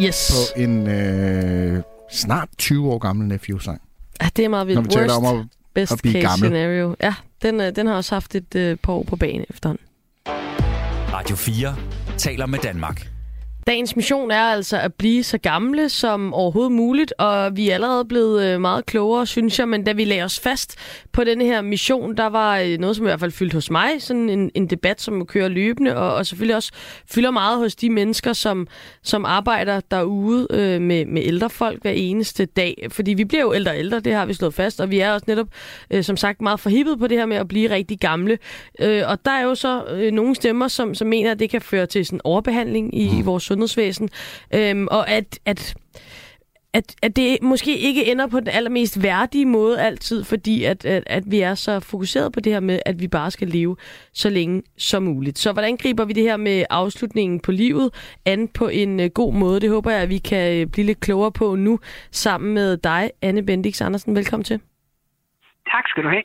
Yes. 0.00 0.30
på 0.54 0.60
en 0.60 0.86
øh, 0.88 1.82
snart 2.12 2.48
20 2.58 2.90
år 2.92 2.98
gammel 2.98 3.28
Nephew-sang. 3.28 3.80
Ja, 4.22 4.28
det 4.36 4.44
er 4.44 4.48
meget 4.48 4.66
vildt. 4.66 4.76
Når 4.76 4.82
vi 4.82 4.88
taler 4.88 5.06
Worst 5.14 5.26
om 5.26 5.38
at- 5.40 5.46
best 5.74 5.92
at 5.92 5.98
blive 6.02 6.12
case 6.14 6.28
gammel. 6.28 6.48
scenario. 6.48 6.96
Ja, 7.02 7.14
den, 7.42 7.60
øh, 7.60 7.76
den 7.76 7.86
har 7.86 7.94
også 7.94 8.14
haft 8.14 8.34
et 8.34 8.54
øh, 8.54 8.76
par 8.76 8.92
år 8.92 9.02
på 9.02 9.16
banen 9.16 9.44
efterhånden. 9.50 9.84
Radio 11.12 11.36
4 11.36 11.76
taler 12.18 12.46
med 12.46 12.58
Danmark. 12.58 13.08
Dagens 13.68 13.96
mission 13.96 14.30
er 14.30 14.42
altså 14.42 14.78
at 14.78 14.94
blive 14.94 15.22
så 15.22 15.38
gamle 15.38 15.88
som 15.88 16.34
overhovedet 16.34 16.72
muligt, 16.72 17.12
og 17.18 17.56
vi 17.56 17.70
er 17.70 17.74
allerede 17.74 18.04
blevet 18.04 18.44
øh, 18.44 18.60
meget 18.60 18.86
klogere, 18.86 19.26
synes 19.26 19.58
jeg, 19.58 19.68
men 19.68 19.84
da 19.84 19.92
vi 19.92 20.04
lagde 20.04 20.24
os 20.24 20.40
fast 20.40 20.78
på 21.12 21.24
denne 21.24 21.44
her 21.44 21.62
mission, 21.62 22.16
der 22.16 22.26
var 22.26 22.58
øh, 22.58 22.78
noget, 22.78 22.96
som 22.96 23.04
i 23.04 23.08
hvert 23.08 23.20
fald 23.20 23.30
fyldte 23.30 23.54
hos 23.54 23.70
mig, 23.70 23.90
sådan 23.98 24.30
en, 24.30 24.50
en 24.54 24.66
debat, 24.66 25.00
som 25.00 25.26
kører 25.26 25.48
løbende, 25.48 25.96
og, 25.96 26.14
og 26.14 26.26
selvfølgelig 26.26 26.56
også 26.56 26.72
fylder 27.10 27.30
meget 27.30 27.58
hos 27.58 27.76
de 27.76 27.90
mennesker, 27.90 28.32
som, 28.32 28.66
som 29.02 29.24
arbejder 29.24 29.80
derude 29.90 30.46
øh, 30.50 30.80
med, 30.80 31.06
med 31.06 31.22
ældre 31.24 31.50
folk 31.50 31.82
hver 31.82 31.90
eneste 31.90 32.44
dag. 32.44 32.86
Fordi 32.90 33.14
vi 33.14 33.24
bliver 33.24 33.42
jo 33.42 33.54
ældre 33.54 33.72
og 33.72 33.78
ældre, 33.78 34.00
det 34.00 34.14
har 34.14 34.26
vi 34.26 34.34
slået 34.34 34.54
fast, 34.54 34.80
og 34.80 34.90
vi 34.90 35.00
er 35.00 35.12
også 35.12 35.24
netop, 35.28 35.48
øh, 35.90 36.04
som 36.04 36.16
sagt, 36.16 36.40
meget 36.42 36.60
forhippet 36.60 36.98
på 36.98 37.06
det 37.06 37.18
her 37.18 37.26
med 37.26 37.36
at 37.36 37.48
blive 37.48 37.70
rigtig 37.70 37.98
gamle. 37.98 38.38
Øh, 38.80 39.02
og 39.06 39.24
der 39.24 39.30
er 39.30 39.42
jo 39.42 39.54
så 39.54 39.84
øh, 39.84 40.12
nogle 40.12 40.34
stemmer, 40.34 40.68
som, 40.68 40.94
som 40.94 41.08
mener, 41.08 41.30
at 41.30 41.38
det 41.38 41.50
kan 41.50 41.60
føre 41.60 41.86
til 41.86 42.06
sådan 42.06 42.20
overbehandling 42.24 42.98
i, 42.98 43.18
i 43.18 43.22
vores 43.22 43.42
sundhedsvæsen, 43.58 44.08
øhm, 44.54 44.88
og 44.90 45.10
at, 45.10 45.38
at 45.46 45.74
at, 46.72 46.96
at 47.02 47.16
det 47.16 47.42
måske 47.42 47.78
ikke 47.78 48.10
ender 48.12 48.26
på 48.26 48.40
den 48.40 48.48
allermest 48.48 49.02
værdige 49.02 49.46
måde 49.46 49.80
altid, 49.80 50.24
fordi 50.24 50.64
at, 50.64 50.84
at, 50.84 51.02
at 51.06 51.22
vi 51.26 51.40
er 51.40 51.54
så 51.54 51.80
fokuseret 51.80 52.32
på 52.32 52.40
det 52.40 52.52
her 52.52 52.60
med, 52.60 52.78
at 52.86 53.00
vi 53.00 53.08
bare 53.08 53.30
skal 53.30 53.48
leve 53.48 53.76
så 54.12 54.30
længe 54.30 54.62
som 54.76 55.02
muligt. 55.02 55.38
Så 55.38 55.52
hvordan 55.52 55.76
griber 55.76 56.04
vi 56.04 56.12
det 56.12 56.22
her 56.22 56.36
med 56.36 56.64
afslutningen 56.70 57.40
på 57.40 57.52
livet 57.52 57.90
an 58.24 58.48
på 58.48 58.68
en 58.68 59.00
uh, 59.00 59.06
god 59.06 59.34
måde? 59.34 59.60
Det 59.60 59.70
håber 59.70 59.90
jeg, 59.90 60.02
at 60.02 60.08
vi 60.08 60.18
kan 60.18 60.62
uh, 60.62 60.70
blive 60.70 60.86
lidt 60.86 61.00
klogere 61.00 61.32
på 61.32 61.54
nu 61.54 61.78
sammen 62.10 62.54
med 62.54 62.76
dig, 62.76 63.10
Anne 63.22 63.42
Bendix 63.46 63.80
Andersen. 63.80 64.14
Velkommen 64.16 64.44
til. 64.44 64.60
Tak 65.72 65.84
skal 65.88 66.04
du 66.04 66.08
have 66.08 66.22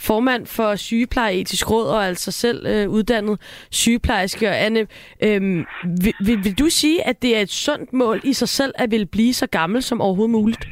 formand 0.00 0.46
for 0.46 0.76
Sygeplejeetisk 0.76 1.70
Råd, 1.70 1.88
og 1.96 2.04
altså 2.04 2.32
selv 2.32 2.66
øh, 2.66 2.88
uddannet 2.88 3.66
sygeplejerske. 3.70 4.48
Og 4.48 4.64
Anne, 4.66 4.80
øh, 5.26 5.40
vil, 6.04 6.14
vil, 6.26 6.38
vil 6.44 6.58
du 6.58 6.66
sige, 6.70 7.06
at 7.06 7.22
det 7.22 7.36
er 7.36 7.40
et 7.40 7.50
sundt 7.50 7.92
mål 7.92 8.20
i 8.24 8.32
sig 8.32 8.48
selv, 8.48 8.72
at 8.78 8.90
vil 8.90 9.06
blive 9.06 9.34
så 9.34 9.46
gammel 9.46 9.82
som 9.82 10.00
overhovedet 10.00 10.30
muligt? 10.30 10.68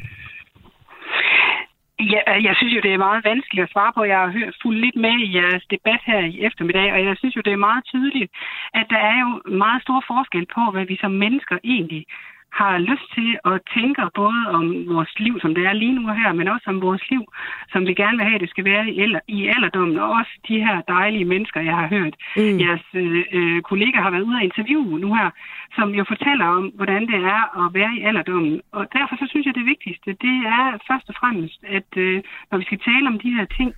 Ja, 1.99 2.21
øh, 2.31 2.43
jeg 2.47 2.53
synes 2.55 2.73
jo, 2.75 2.81
det 2.81 2.93
er 2.93 3.07
meget 3.07 3.25
vanskeligt 3.31 3.63
at 3.63 3.73
svare 3.73 3.93
på. 3.95 4.03
Jeg 4.03 4.19
har 4.19 4.31
hørt 4.39 4.55
lidt 4.85 4.95
med 5.05 5.15
i 5.25 5.35
jeres 5.37 5.63
debat 5.75 6.01
her 6.05 6.19
i 6.19 6.35
eftermiddag, 6.47 6.93
og 6.93 6.99
jeg 7.05 7.15
synes 7.17 7.35
jo, 7.35 7.41
det 7.45 7.53
er 7.53 7.67
meget 7.69 7.83
tydeligt, 7.85 8.31
at 8.73 8.85
der 8.89 9.01
er 9.11 9.17
jo 9.25 9.31
meget 9.63 9.81
stor 9.81 10.03
forskel 10.07 10.45
på, 10.55 10.61
hvad 10.73 10.85
vi 10.85 10.97
som 11.01 11.11
mennesker 11.11 11.57
egentlig 11.63 12.05
har 12.51 12.77
lyst 12.77 13.07
til 13.15 13.29
at 13.45 13.61
tænke 13.75 14.01
både 14.15 14.41
om 14.57 14.63
vores 14.95 15.13
liv, 15.19 15.39
som 15.41 15.55
det 15.55 15.65
er 15.65 15.73
lige 15.73 15.95
nu 15.99 16.03
her, 16.07 16.33
men 16.33 16.47
også 16.47 16.65
om 16.67 16.81
vores 16.81 17.09
liv, 17.09 17.23
som 17.71 17.87
vi 17.87 17.93
gerne 17.93 18.17
vil 18.17 18.29
have, 18.29 18.39
det 18.39 18.49
skal 18.49 18.65
være 18.65 18.89
i, 18.89 18.99
alder, 19.01 19.19
i 19.27 19.47
alderdommen. 19.47 19.97
Og 19.99 20.09
også 20.09 20.31
de 20.47 20.57
her 20.65 20.81
dejlige 20.81 21.25
mennesker, 21.25 21.61
jeg 21.61 21.75
har 21.75 21.87
hørt. 21.87 22.15
Mm. 22.37 22.59
Jeres 22.63 22.87
øh, 22.93 23.23
øh, 23.37 23.61
kollega 23.61 23.97
har 24.01 24.11
været 24.11 24.27
ude 24.29 24.37
at 24.37 24.43
interviewe 24.43 24.99
nu 24.99 25.13
her, 25.13 25.29
som 25.75 25.89
jo 25.99 26.03
fortæller 26.07 26.45
om, 26.45 26.65
hvordan 26.75 27.01
det 27.07 27.19
er 27.35 27.41
at 27.61 27.73
være 27.73 27.93
i 27.97 28.01
alderdommen. 28.01 28.61
Og 28.71 28.83
derfor 28.93 29.15
så 29.15 29.25
synes 29.29 29.45
jeg, 29.45 29.55
det 29.55 29.65
vigtigste, 29.65 30.09
det 30.25 30.35
er 30.57 30.65
først 30.89 31.09
og 31.09 31.15
fremmest, 31.21 31.59
at 31.77 31.91
øh, 31.97 32.23
når 32.51 32.57
vi 32.57 32.63
skal 32.63 32.79
tale 32.79 33.07
om 33.07 33.19
de 33.19 33.35
her 33.37 33.45
ting, 33.57 33.73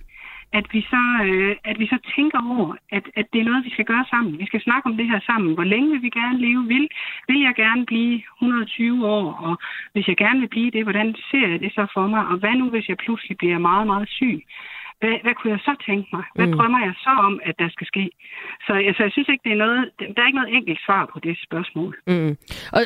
at 0.58 0.66
vi 0.72 0.80
så, 0.92 1.04
øh, 1.28 1.56
at 1.64 1.78
vi 1.78 1.86
så 1.86 1.98
tænker 2.16 2.40
over, 2.56 2.74
at, 2.96 3.04
at 3.16 3.26
det 3.32 3.40
er 3.40 3.44
noget, 3.44 3.64
vi 3.64 3.70
skal 3.70 3.84
gøre 3.84 4.04
sammen. 4.10 4.38
Vi 4.38 4.46
skal 4.46 4.62
snakke 4.62 4.86
om 4.86 4.96
det 4.96 5.06
her 5.06 5.20
sammen. 5.20 5.54
Hvor 5.54 5.64
længe 5.64 5.90
vil 5.90 6.02
vi 6.02 6.08
gerne 6.08 6.38
leve? 6.46 6.66
Vil, 6.66 6.88
vil 7.28 7.40
jeg 7.40 7.54
gerne 7.54 7.86
blive 7.86 8.22
120 8.42 9.06
år? 9.06 9.32
Og 9.32 9.54
hvis 9.92 10.08
jeg 10.08 10.16
gerne 10.16 10.40
vil 10.40 10.48
blive 10.48 10.70
det, 10.70 10.82
hvordan 10.82 11.14
ser 11.30 11.48
jeg 11.48 11.60
det 11.60 11.72
så 11.74 11.86
for 11.94 12.06
mig? 12.06 12.26
Og 12.26 12.36
hvad 12.38 12.54
nu, 12.54 12.70
hvis 12.70 12.88
jeg 12.88 12.96
pludselig 12.96 13.36
bliver 13.38 13.58
meget, 13.58 13.86
meget 13.86 14.08
syg? 14.08 14.42
Hvad, 15.02 15.16
hvad 15.24 15.34
kunne 15.38 15.52
jeg 15.56 15.62
så 15.68 15.74
tænke 15.88 16.06
mig? 16.16 16.24
Hvad 16.36 16.46
mm. 16.46 16.54
drømmer 16.56 16.80
jeg 16.88 16.94
så 17.06 17.12
om, 17.28 17.34
at 17.48 17.54
der 17.62 17.68
skal 17.74 17.86
ske? 17.92 18.04
Så 18.66 18.72
altså, 18.88 19.02
jeg 19.06 19.12
synes 19.12 19.28
ikke, 19.32 19.44
det 19.46 19.52
er 19.52 19.60
noget, 19.64 19.80
der 20.14 20.20
er 20.22 20.28
ikke 20.30 20.40
noget 20.40 20.54
enkelt 20.58 20.80
svar 20.86 21.02
på 21.12 21.18
det 21.26 21.34
spørgsmål. 21.46 21.90
Mm. 22.06 22.30
Og, 22.76 22.80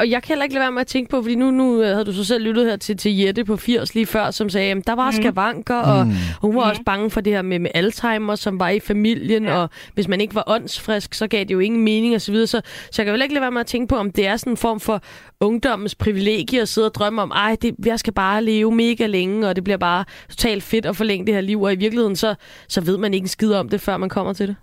og 0.00 0.06
jeg 0.12 0.20
kan 0.22 0.28
heller 0.28 0.44
ikke 0.44 0.54
lade 0.54 0.66
være 0.66 0.76
med 0.78 0.86
at 0.86 0.92
tænke 0.94 1.10
på, 1.10 1.16
fordi 1.22 1.34
nu, 1.34 1.50
nu 1.60 1.66
havde 1.94 2.04
du 2.10 2.12
så 2.12 2.24
selv 2.24 2.42
lyttet 2.48 2.64
her 2.70 2.76
til, 2.76 2.96
til 2.96 3.12
Jette 3.20 3.44
på 3.44 3.56
80 3.56 3.94
lige 3.94 4.06
før, 4.06 4.30
som 4.30 4.48
sagde, 4.48 4.70
at 4.70 4.86
der 4.86 4.96
var 5.02 5.10
mm. 5.10 5.16
skavanker, 5.18 5.80
og 5.92 6.06
mm. 6.06 6.12
hun 6.44 6.54
var 6.56 6.64
mm. 6.64 6.70
også 6.70 6.82
bange 6.90 7.10
for 7.10 7.20
det 7.20 7.32
her 7.32 7.42
med, 7.42 7.58
med 7.58 7.70
Alzheimer, 7.74 8.34
som 8.34 8.60
var 8.60 8.68
i 8.68 8.80
familien, 8.80 9.44
ja. 9.44 9.56
og 9.56 9.70
hvis 9.94 10.08
man 10.08 10.20
ikke 10.20 10.34
var 10.34 10.44
åndsfrisk, 10.46 11.14
så 11.14 11.26
gav 11.28 11.40
det 11.44 11.54
jo 11.54 11.58
ingen 11.58 11.84
mening 11.84 12.14
osv. 12.14 12.34
Så, 12.34 12.46
så, 12.46 12.60
så 12.92 13.02
jeg 13.02 13.06
kan 13.06 13.12
vel 13.12 13.22
ikke 13.22 13.34
lade 13.34 13.42
være 13.42 13.50
med 13.50 13.60
at 13.60 13.66
tænke 13.66 13.88
på, 13.88 13.96
om 13.96 14.12
det 14.12 14.26
er 14.26 14.36
sådan 14.36 14.52
en 14.52 14.56
form 14.56 14.80
for 14.80 15.02
ungdommens 15.40 15.94
privilegie 15.94 16.60
at 16.60 16.68
sidde 16.68 16.86
og 16.86 16.94
drømme 16.94 17.22
om, 17.22 17.30
ej, 17.30 17.56
det, 17.62 17.74
jeg 17.84 17.98
skal 17.98 18.12
bare 18.12 18.44
leve 18.44 18.74
mega 18.74 19.06
længe, 19.06 19.48
og 19.48 19.56
det 19.56 19.64
bliver 19.64 19.76
bare 19.76 20.04
totalt 20.28 20.62
fedt 20.62 20.86
at 20.86 20.96
forlænge 20.96 21.26
det 21.26 21.34
her 21.34 21.40
liv, 21.40 21.62
og 21.62 21.72
i 21.72 21.76
virkeligheden 21.76 22.16
så, 22.16 22.34
så 22.68 22.84
ved 22.84 22.98
man 22.98 23.14
ikke 23.14 23.24
en 23.24 23.28
skid 23.28 23.54
om 23.54 23.68
det, 23.68 23.80
før 23.80 23.96
man 23.96 24.08
kommer 24.08 24.32
til 24.32 24.48
det. 24.48 24.56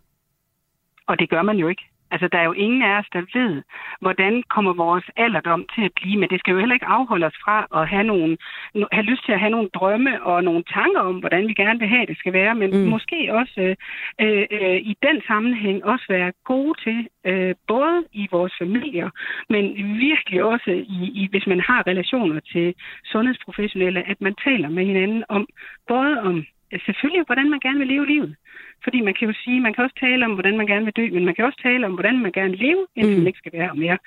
Og 1.07 1.19
det 1.19 1.29
gør 1.29 1.41
man 1.41 1.57
jo 1.57 1.67
ikke. 1.67 1.81
Altså, 2.11 2.27
der 2.31 2.37
er 2.39 2.43
jo 2.43 2.51
ingen 2.51 2.81
af 2.81 2.99
os, 2.99 3.09
der 3.13 3.39
ved, 3.39 3.61
hvordan 4.01 4.43
kommer 4.49 4.73
vores 4.73 5.05
alderdom 5.17 5.65
til 5.75 5.83
at 5.85 5.91
blive, 5.95 6.17
men 6.19 6.29
det 6.29 6.39
skal 6.39 6.51
jo 6.51 6.59
heller 6.59 6.73
ikke 6.73 6.93
afholde 6.97 7.25
os 7.25 7.37
fra 7.43 7.67
at 7.79 7.87
have, 7.87 8.03
nogle, 8.03 8.37
have 8.91 9.09
lyst 9.11 9.25
til 9.25 9.31
at 9.31 9.39
have 9.39 9.55
nogle 9.55 9.69
drømme 9.73 10.23
og 10.23 10.43
nogle 10.43 10.63
tanker 10.63 10.99
om, 10.99 11.15
hvordan 11.15 11.47
vi 11.47 11.53
gerne 11.53 11.79
vil 11.79 11.87
have, 11.87 12.05
det 12.05 12.17
skal 12.17 12.33
være, 12.33 12.55
men 12.55 12.69
mm. 12.71 12.89
måske 12.89 13.29
også 13.33 13.75
øh, 14.21 14.45
øh, 14.51 14.77
i 14.91 14.95
den 15.03 15.21
sammenhæng 15.27 15.85
også 15.85 16.05
være 16.09 16.31
gode 16.43 16.73
til, 16.83 17.07
øh, 17.25 17.55
både 17.67 18.03
i 18.13 18.27
vores 18.31 18.53
familier, 18.61 19.09
men 19.49 19.63
virkelig 19.99 20.43
også, 20.43 20.71
i, 20.71 20.99
i, 21.21 21.27
hvis 21.31 21.47
man 21.47 21.59
har 21.59 21.87
relationer 21.87 22.39
til 22.39 22.73
sundhedsprofessionelle, 23.05 24.09
at 24.09 24.21
man 24.21 24.35
taler 24.43 24.69
med 24.69 24.85
hinanden 24.85 25.23
om, 25.29 25.47
både 25.87 26.21
om 26.21 26.45
selvfølgelig, 26.85 27.25
hvordan 27.25 27.49
man 27.49 27.59
gerne 27.59 27.79
vil 27.79 27.87
leve 27.87 28.07
livet. 28.07 28.35
Fordi 28.83 29.01
man 29.01 29.13
kan 29.13 29.27
jo 29.27 29.33
sige, 29.43 29.59
man 29.59 29.73
kan 29.73 29.83
også 29.83 29.99
tale 29.99 30.25
om, 30.25 30.33
hvordan 30.33 30.57
man 30.57 30.67
gerne 30.67 30.85
vil 30.85 30.93
dø, 30.93 31.09
men 31.11 31.25
man 31.25 31.35
kan 31.35 31.45
også 31.45 31.61
tale 31.63 31.85
om, 31.85 31.93
hvordan 31.93 32.19
man 32.19 32.31
gerne 32.31 32.51
vil 32.51 32.59
leve, 32.59 32.87
indtil 32.95 33.13
mm. 33.15 33.19
man 33.19 33.27
ikke 33.27 33.43
skal 33.43 33.53
være 33.59 33.75
mere. 33.75 33.97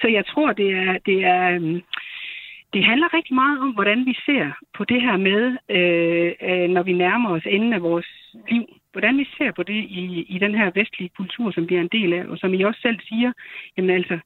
Så 0.00 0.08
jeg 0.08 0.26
tror, 0.26 0.52
det 0.52 0.70
er, 0.72 0.98
det 1.06 1.24
er, 1.24 1.50
øhm, 1.54 1.80
det 2.72 2.84
handler 2.84 3.14
rigtig 3.14 3.34
meget 3.34 3.58
om, 3.60 3.70
hvordan 3.70 4.06
vi 4.06 4.14
ser 4.26 4.46
på 4.76 4.84
det 4.84 5.02
her 5.02 5.16
med, 5.16 5.42
øh, 5.76 6.32
øh, 6.48 6.68
når 6.70 6.82
vi 6.82 6.92
nærmer 6.92 7.30
os 7.30 7.46
enden 7.46 7.72
af 7.72 7.82
vores 7.82 8.08
liv. 8.50 8.64
Hvordan 8.92 9.18
vi 9.18 9.28
ser 9.38 9.52
på 9.52 9.62
det 9.62 9.80
i, 10.02 10.26
i 10.28 10.38
den 10.38 10.54
her 10.54 10.70
vestlige 10.74 11.10
kultur, 11.16 11.50
som 11.50 11.68
vi 11.68 11.74
er 11.74 11.80
en 11.80 11.96
del 11.98 12.12
af, 12.12 12.24
og 12.26 12.38
som 12.38 12.54
I 12.54 12.62
også 12.62 12.80
selv 12.80 12.98
siger, 13.08 13.32
jamen 13.76 13.90
altså, 13.90 14.18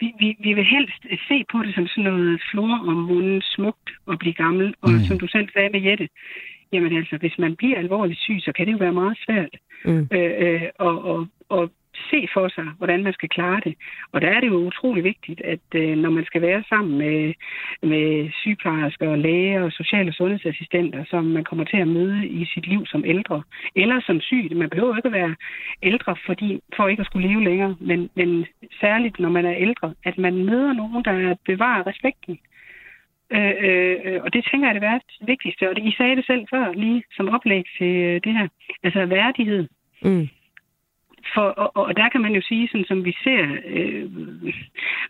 vi, 0.00 0.12
vi, 0.18 0.36
vi 0.40 0.52
vil 0.52 0.64
helst 0.64 1.02
se 1.28 1.44
på 1.52 1.62
det 1.62 1.74
som 1.74 1.86
sådan 1.86 2.04
noget 2.04 2.42
flor 2.50 2.74
om 2.88 2.96
munden 2.96 3.42
smukt 3.42 3.90
og 4.06 4.18
blive 4.18 4.34
gammel, 4.34 4.74
og 4.82 4.90
mm. 4.90 4.98
som 4.98 5.18
du 5.18 5.26
selv 5.26 5.48
sagde 5.52 5.70
med 5.72 5.80
Jette, 5.80 6.08
Jamen 6.72 6.96
altså, 6.96 7.16
hvis 7.16 7.38
man 7.38 7.56
bliver 7.56 7.78
alvorligt 7.78 8.20
syg, 8.20 8.38
så 8.40 8.52
kan 8.52 8.66
det 8.66 8.72
jo 8.72 8.78
være 8.78 8.92
meget 8.92 9.18
svært 9.26 9.54
mm. 9.84 10.08
øh, 10.12 10.32
øh, 10.44 10.62
at, 10.80 10.96
at, 11.12 11.26
at 11.62 11.68
se 12.10 12.28
for 12.34 12.48
sig, 12.48 12.64
hvordan 12.78 13.02
man 13.02 13.12
skal 13.12 13.28
klare 13.28 13.60
det. 13.64 13.74
Og 14.12 14.20
der 14.20 14.28
er 14.28 14.40
det 14.40 14.48
jo 14.48 14.66
utrolig 14.66 15.04
vigtigt, 15.04 15.40
at 15.40 15.68
øh, 15.74 15.96
når 15.96 16.10
man 16.10 16.24
skal 16.24 16.42
være 16.42 16.64
sammen 16.68 16.98
med, 16.98 17.34
med 17.82 18.30
sygeplejersker, 18.32 19.08
og 19.08 19.18
læger 19.18 19.62
og 19.62 19.72
sociale 19.72 20.10
og 20.10 20.14
sundhedsassistenter, 20.14 21.04
som 21.10 21.24
man 21.24 21.44
kommer 21.44 21.64
til 21.64 21.76
at 21.76 21.88
møde 21.88 22.26
i 22.26 22.44
sit 22.54 22.66
liv 22.66 22.86
som 22.86 23.04
ældre, 23.06 23.42
eller 23.76 24.00
som 24.06 24.20
syg. 24.20 24.56
Man 24.56 24.70
behøver 24.70 24.96
ikke 24.96 25.08
at 25.08 25.12
være 25.12 25.34
ældre 25.82 26.16
fordi, 26.26 26.60
for 26.76 26.88
ikke 26.88 27.00
at 27.00 27.06
skulle 27.06 27.28
leve 27.28 27.44
længere, 27.44 27.76
men, 27.80 28.10
men 28.14 28.46
særligt 28.80 29.20
når 29.20 29.28
man 29.28 29.44
er 29.44 29.54
ældre, 29.56 29.94
at 30.04 30.18
man 30.18 30.44
møder 30.44 30.72
nogen, 30.72 31.04
der 31.04 31.34
bevarer 31.46 31.86
respekten 31.86 32.38
Øh, 33.32 33.54
øh, 33.66 34.20
og 34.24 34.32
det 34.32 34.46
tænker 34.50 34.68
jeg 34.68 34.76
er 34.76 34.98
det 34.98 35.02
vigtigste. 35.26 35.68
Og 35.70 35.76
det, 35.76 35.82
I 35.84 35.94
sagde 35.96 36.16
det 36.16 36.26
selv 36.26 36.46
før, 36.50 36.72
lige 36.72 37.02
som 37.16 37.28
oplæg 37.28 37.64
til 37.78 37.92
øh, 37.96 38.20
det 38.24 38.32
her. 38.32 38.48
Altså 38.82 39.06
værdighed. 39.06 39.68
Mm. 40.02 40.28
For, 41.34 41.40
og, 41.40 41.76
og 41.76 41.96
der 41.96 42.08
kan 42.08 42.20
man 42.20 42.34
jo 42.34 42.42
sige, 42.48 42.68
sådan 42.68 42.84
som 42.84 43.04
vi 43.04 43.16
ser 43.24 43.42
øh, 43.66 44.10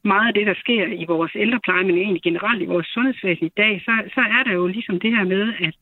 meget 0.04 0.28
af 0.28 0.34
det, 0.34 0.46
der 0.46 0.54
sker 0.54 0.86
i 0.86 1.04
vores 1.08 1.32
ældrepleje, 1.34 1.84
men 1.84 1.98
egentlig 1.98 2.22
generelt 2.22 2.62
i 2.62 2.72
vores 2.74 2.86
sundhedsvæsen 2.86 3.46
i 3.46 3.56
dag, 3.56 3.82
så, 3.84 3.92
så 4.14 4.20
er 4.20 4.42
der 4.46 4.52
jo 4.52 4.66
ligesom 4.66 5.00
det 5.00 5.16
her 5.16 5.24
med, 5.24 5.54
at 5.58 5.74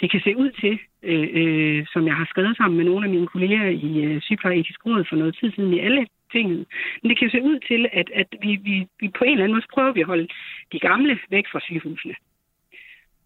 det 0.00 0.10
kan 0.10 0.20
se 0.20 0.36
ud 0.36 0.50
til, 0.50 0.78
øh, 1.02 1.28
øh, 1.32 1.86
som 1.92 2.06
jeg 2.06 2.14
har 2.14 2.24
skrevet 2.24 2.56
sammen 2.56 2.76
med 2.76 2.84
nogle 2.84 3.06
af 3.06 3.10
mine 3.10 3.26
kolleger 3.26 3.68
i 3.68 4.04
øh, 4.04 4.20
Sygeplejeetisk 4.22 4.86
Råd 4.86 5.04
for 5.08 5.16
noget 5.16 5.36
tid 5.40 5.52
siden 5.52 5.74
i 5.74 5.78
alle 5.78 6.06
tinget. 6.32 6.66
Men 7.02 7.08
det 7.08 7.18
kan 7.18 7.28
jo 7.28 7.32
se 7.32 7.42
ud 7.42 7.58
til, 7.68 7.88
at, 7.92 8.10
at 8.14 8.26
vi, 8.42 8.52
vi, 8.68 8.86
vi 9.00 9.08
på 9.18 9.24
en 9.24 9.32
eller 9.32 9.44
anden 9.44 9.56
måde 9.56 9.72
prøver 9.74 9.92
vi 9.92 10.00
at 10.00 10.06
holde 10.06 10.28
de 10.72 10.78
gamle 10.78 11.18
væk 11.30 11.44
fra 11.52 11.60
sygehusene. 11.60 12.14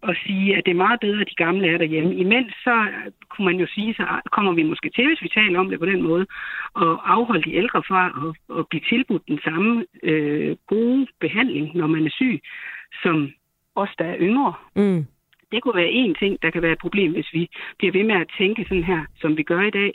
Og 0.08 0.14
sige, 0.26 0.56
at 0.56 0.62
det 0.66 0.70
er 0.72 0.84
meget 0.86 1.00
bedre, 1.00 1.20
at 1.20 1.30
de 1.30 1.44
gamle 1.44 1.68
er 1.68 1.78
derhjemme. 1.78 2.14
Imens 2.14 2.52
så 2.64 2.76
kunne 3.28 3.44
man 3.44 3.60
jo 3.60 3.66
sige, 3.74 3.94
så 3.94 4.20
kommer 4.32 4.52
vi 4.52 4.62
måske 4.62 4.90
til, 4.90 5.06
hvis 5.06 5.22
vi 5.22 5.28
taler 5.28 5.58
om 5.60 5.68
det 5.68 5.78
på 5.78 5.86
den 5.86 6.02
måde, 6.02 6.26
og 6.74 7.12
afholde 7.12 7.42
de 7.42 7.54
ældre 7.54 7.82
fra 7.88 8.02
at, 8.22 8.58
at 8.58 8.68
blive 8.68 8.82
tilbudt 8.88 9.28
den 9.28 9.40
samme 9.44 9.86
øh, 10.02 10.56
gode 10.66 11.06
behandling, 11.20 11.76
når 11.76 11.86
man 11.86 12.06
er 12.06 12.10
syg, 12.10 12.40
som 13.02 13.32
os, 13.74 13.88
der 13.98 14.04
er 14.04 14.16
yngre. 14.20 14.54
Mm. 14.76 15.06
Det 15.54 15.62
kunne 15.62 15.82
være 15.82 15.98
en 16.02 16.14
ting, 16.14 16.42
der 16.42 16.50
kan 16.50 16.62
være 16.62 16.72
et 16.72 16.84
problem, 16.86 17.12
hvis 17.12 17.32
vi 17.32 17.48
bliver 17.78 17.92
ved 17.92 18.04
med 18.04 18.14
at 18.14 18.32
tænke 18.38 18.64
sådan 18.68 18.84
her, 18.84 19.02
som 19.20 19.36
vi 19.36 19.42
gør 19.42 19.62
i 19.62 19.70
dag 19.70 19.92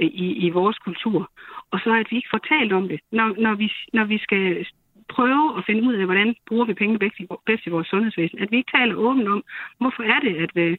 øh, 0.00 0.10
i, 0.24 0.46
i 0.46 0.50
vores 0.50 0.78
kultur. 0.78 1.30
Og 1.70 1.80
så 1.84 1.90
at 2.00 2.10
vi 2.10 2.16
ikke 2.16 2.32
får 2.34 2.42
talt 2.52 2.72
om 2.72 2.88
det. 2.88 3.00
Når, 3.12 3.28
når, 3.44 3.54
vi, 3.54 3.72
når 3.92 4.04
vi 4.04 4.18
skal 4.18 4.66
prøve 5.16 5.58
at 5.58 5.64
finde 5.66 5.82
ud 5.88 5.94
af, 5.94 6.04
hvordan 6.04 6.34
bruger 6.48 6.64
vi 6.64 6.74
pengene 6.74 6.98
bedst 6.98 7.18
i, 7.20 7.26
bedst 7.46 7.66
i 7.66 7.70
vores 7.70 7.88
sundhedsvæsen. 7.88 8.38
At 8.38 8.50
vi 8.50 8.56
ikke 8.56 8.76
taler 8.76 8.94
åbent 8.94 9.28
om, 9.28 9.42
hvorfor 9.80 10.02
er 10.02 10.20
det, 10.26 10.34
at, 10.44 10.52
øh, 10.64 10.76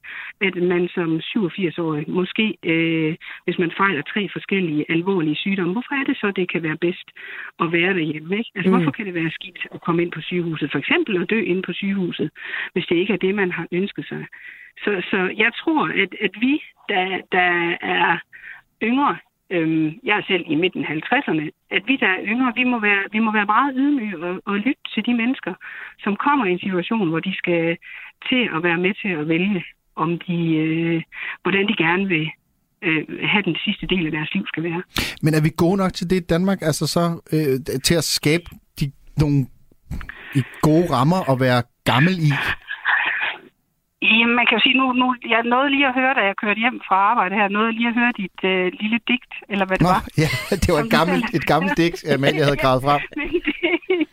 at 0.47 0.55
man 0.55 0.87
som 0.95 1.09
87-årig, 1.17 2.05
måske 2.19 2.45
øh, 2.63 3.15
hvis 3.45 3.59
man 3.59 3.71
fejler 3.77 4.01
tre 4.01 4.29
forskellige 4.35 4.85
alvorlige 4.89 5.35
sygdomme, 5.35 5.73
hvorfor 5.73 5.93
er 6.01 6.03
det 6.03 6.17
så, 6.17 6.31
det 6.35 6.51
kan 6.51 6.63
være 6.63 6.77
bedst 6.77 7.07
at 7.63 7.71
være 7.71 7.93
derhjemme? 7.93 8.37
Ikke? 8.37 8.51
Altså, 8.55 8.69
mm. 8.69 8.75
hvorfor 8.75 8.91
kan 8.91 9.05
det 9.05 9.13
være 9.13 9.31
skidt 9.37 9.59
at 9.75 9.81
komme 9.81 10.01
ind 10.03 10.11
på 10.11 10.21
sygehuset? 10.21 10.71
For 10.71 10.79
eksempel 10.79 11.21
at 11.21 11.29
dø 11.29 11.39
inde 11.41 11.61
på 11.61 11.73
sygehuset, 11.73 12.29
hvis 12.73 12.85
det 12.89 12.95
ikke 12.95 13.13
er 13.13 13.17
det, 13.25 13.35
man 13.35 13.51
har 13.51 13.67
ønsket 13.71 14.05
sig. 14.07 14.25
Så, 14.83 14.91
så 15.11 15.33
jeg 15.37 15.51
tror, 15.61 15.83
at, 16.03 16.11
at 16.25 16.33
vi, 16.41 16.63
der, 16.89 17.21
der 17.31 17.75
er 17.81 18.17
yngre, 18.83 19.17
øhm, 19.49 19.99
jeg 20.03 20.17
er 20.17 20.23
selv 20.27 20.43
i 20.47 20.55
midten 20.55 20.85
af 20.85 20.89
50'erne, 20.89 21.45
at 21.71 21.83
vi, 21.87 21.97
der 21.97 22.07
er 22.07 22.25
yngre, 22.31 22.53
vi 22.55 22.63
må 22.63 22.79
være, 22.79 23.03
vi 23.11 23.19
må 23.19 23.31
være 23.31 23.45
meget 23.45 23.73
ydmyge 23.75 24.17
og, 24.25 24.41
og 24.45 24.55
lytte 24.55 24.83
til 24.93 25.05
de 25.05 25.13
mennesker, 25.13 25.53
som 26.03 26.15
kommer 26.15 26.45
i 26.45 26.51
en 26.51 26.59
situation, 26.59 27.09
hvor 27.09 27.19
de 27.19 27.33
skal 27.37 27.77
til 28.29 28.49
at 28.55 28.63
være 28.63 28.77
med 28.77 28.93
til 29.01 29.11
at 29.19 29.27
vælge, 29.27 29.63
om 29.95 30.19
de, 30.27 30.39
øh, 30.55 31.01
hvordan 31.43 31.67
de 31.67 31.75
gerne 31.85 32.07
vil 32.07 32.27
øh, 32.81 33.03
have 33.31 33.43
den 33.43 33.55
sidste 33.65 33.87
del 33.87 34.05
af 34.05 34.11
deres 34.11 34.33
liv 34.33 34.43
skal 34.47 34.63
være. 34.63 34.81
Men 35.21 35.33
er 35.33 35.41
vi 35.41 35.51
gode 35.57 35.77
nok 35.77 35.93
til 35.93 36.09
det 36.09 36.15
i 36.15 36.25
Danmark? 36.33 36.59
Altså 36.61 36.87
så 36.87 37.03
øh, 37.33 37.79
til 37.83 37.95
at 37.95 38.03
skabe 38.03 38.45
de, 38.79 38.91
nogle 39.17 39.45
gode 40.61 40.85
rammer 40.91 41.21
og 41.31 41.39
være 41.39 41.63
gammel 41.85 42.13
i? 42.29 42.31
Jamen, 44.09 44.35
man 44.39 44.45
kan 44.45 44.57
jo 44.57 44.61
sige, 44.65 44.77
nu, 44.81 44.85
nu 45.01 45.07
jeg 45.33 45.41
nåede 45.53 45.69
lige 45.75 45.87
at 45.87 45.97
høre, 45.99 46.13
da 46.13 46.21
jeg 46.29 46.35
kørte 46.43 46.59
hjem 46.63 46.81
fra 46.87 46.95
arbejde 47.11 47.35
her, 47.35 47.47
nåede 47.47 47.71
lige 47.71 47.91
at 47.91 47.97
høre 48.01 48.13
dit 48.21 48.39
øh, 48.51 48.65
lille 48.81 48.99
digt, 49.09 49.33
eller 49.51 49.65
hvad 49.65 49.77
det 49.77 49.87
Nå, 49.87 49.93
var. 49.93 50.01
ja, 50.23 50.29
det 50.63 50.69
var 50.73 50.81
et 50.85 50.91
gammelt, 50.97 51.25
et 51.37 51.45
gammelt 51.51 51.73
digt, 51.81 51.99
Amalie 52.13 52.43
havde 52.47 52.63
gravet 52.63 52.81
frem. 52.85 53.01
men, 53.19 53.29
det, 53.47 53.55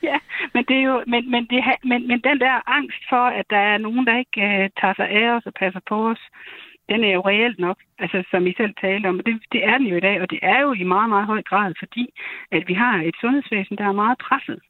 ja, 0.09 0.19
men 0.55 0.63
det 0.69 0.77
er 0.81 0.85
jo, 0.91 0.97
men, 1.13 1.23
men, 1.35 1.43
det, 1.51 1.59
men, 1.91 2.01
men 2.11 2.19
den 2.29 2.39
der 2.45 2.55
angst 2.79 3.03
for, 3.11 3.25
at 3.39 3.47
der 3.55 3.63
er 3.73 3.79
nogen, 3.87 4.05
der 4.09 4.15
ikke 4.23 4.41
øh, 4.49 4.65
tager 4.81 4.95
sig 5.01 5.09
af 5.21 5.27
os 5.37 5.47
og 5.51 5.55
passer 5.63 5.83
på 5.91 5.97
os, 6.13 6.23
den 6.91 7.01
er 7.05 7.13
jo 7.17 7.23
reelt 7.31 7.59
nok, 7.67 7.79
altså 8.03 8.19
som 8.31 8.47
I 8.47 8.53
selv 8.61 8.75
talte 8.81 9.07
om. 9.07 9.21
Det, 9.27 9.35
det 9.53 9.61
er 9.71 9.79
den 9.79 9.87
jo 9.87 9.97
i 9.97 10.07
dag, 10.09 10.17
og 10.23 10.31
det 10.31 10.41
er 10.43 10.61
jo 10.61 10.73
i 10.73 10.85
meget, 10.95 11.09
meget 11.15 11.27
høj 11.27 11.43
grad, 11.51 11.73
fordi 11.79 12.05
at 12.57 12.63
vi 12.69 12.75
har 12.75 12.95
et 13.09 13.17
sundhedsvæsen, 13.21 13.77
der 13.79 13.87
er 13.89 14.01
meget 14.03 14.19
presset. 14.19 14.61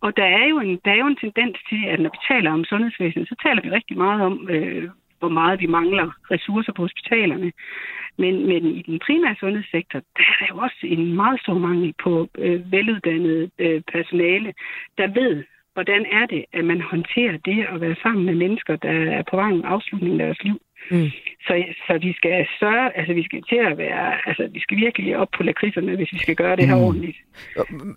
Og 0.00 0.16
der 0.16 0.24
er, 0.24 0.46
jo 0.46 0.58
en, 0.60 0.80
der 0.84 0.90
er 0.90 0.96
jo 0.96 1.06
en 1.06 1.16
tendens 1.16 1.56
til, 1.68 1.80
at 1.92 2.00
når 2.00 2.10
vi 2.10 2.18
taler 2.34 2.50
om 2.52 2.64
sundhedsvæsenet, 2.64 3.28
så 3.28 3.34
taler 3.42 3.62
vi 3.62 3.70
rigtig 3.70 3.96
meget 3.96 4.20
om, 4.22 4.48
øh, 4.50 4.88
hvor 5.18 5.28
meget 5.28 5.60
vi 5.60 5.66
mangler 5.66 6.10
ressourcer 6.30 6.72
på 6.72 6.82
hospitalerne. 6.82 7.52
Men, 8.18 8.46
men 8.46 8.66
i 8.66 8.82
den 8.82 8.98
primære 9.06 9.36
sundhedssektor, 9.40 9.98
der 10.16 10.22
er 10.30 10.36
der 10.40 10.46
jo 10.50 10.58
også 10.58 10.80
en 10.82 11.14
meget 11.14 11.40
stor 11.40 11.58
mangel 11.58 11.94
på 12.04 12.28
øh, 12.38 12.72
veluddannet 12.72 13.50
øh, 13.58 13.82
personale, 13.92 14.52
der 14.98 15.06
ved, 15.06 15.44
hvordan 15.74 16.06
er 16.12 16.26
det, 16.26 16.44
at 16.52 16.64
man 16.64 16.80
håndterer 16.80 17.36
det 17.44 17.66
at 17.72 17.80
være 17.80 17.96
sammen 18.02 18.24
med 18.24 18.34
mennesker, 18.34 18.76
der 18.76 18.90
er 18.90 19.22
på 19.30 19.36
vej 19.36 19.50
med 19.50 19.64
afslutningen 19.64 20.20
af 20.20 20.26
deres 20.26 20.42
liv. 20.44 20.60
Mm. 20.90 21.10
Så, 21.46 21.64
så 21.86 21.98
vi 21.98 22.12
skal 22.12 22.46
sørge, 22.60 22.96
altså 22.98 23.12
vi 23.14 23.24
skal 23.24 23.42
til 23.42 23.56
at 23.56 23.78
være, 23.78 24.28
altså 24.28 24.48
vi 24.52 24.60
skal 24.60 24.76
virkelig 24.76 25.16
op 25.16 25.28
på 25.36 25.42
lakridserne, 25.42 25.96
hvis 25.96 26.12
vi 26.12 26.18
skal 26.18 26.36
gøre 26.36 26.56
det 26.56 26.68
her 26.68 26.76
Mm. 26.76 26.82
ordentligt. 26.82 27.16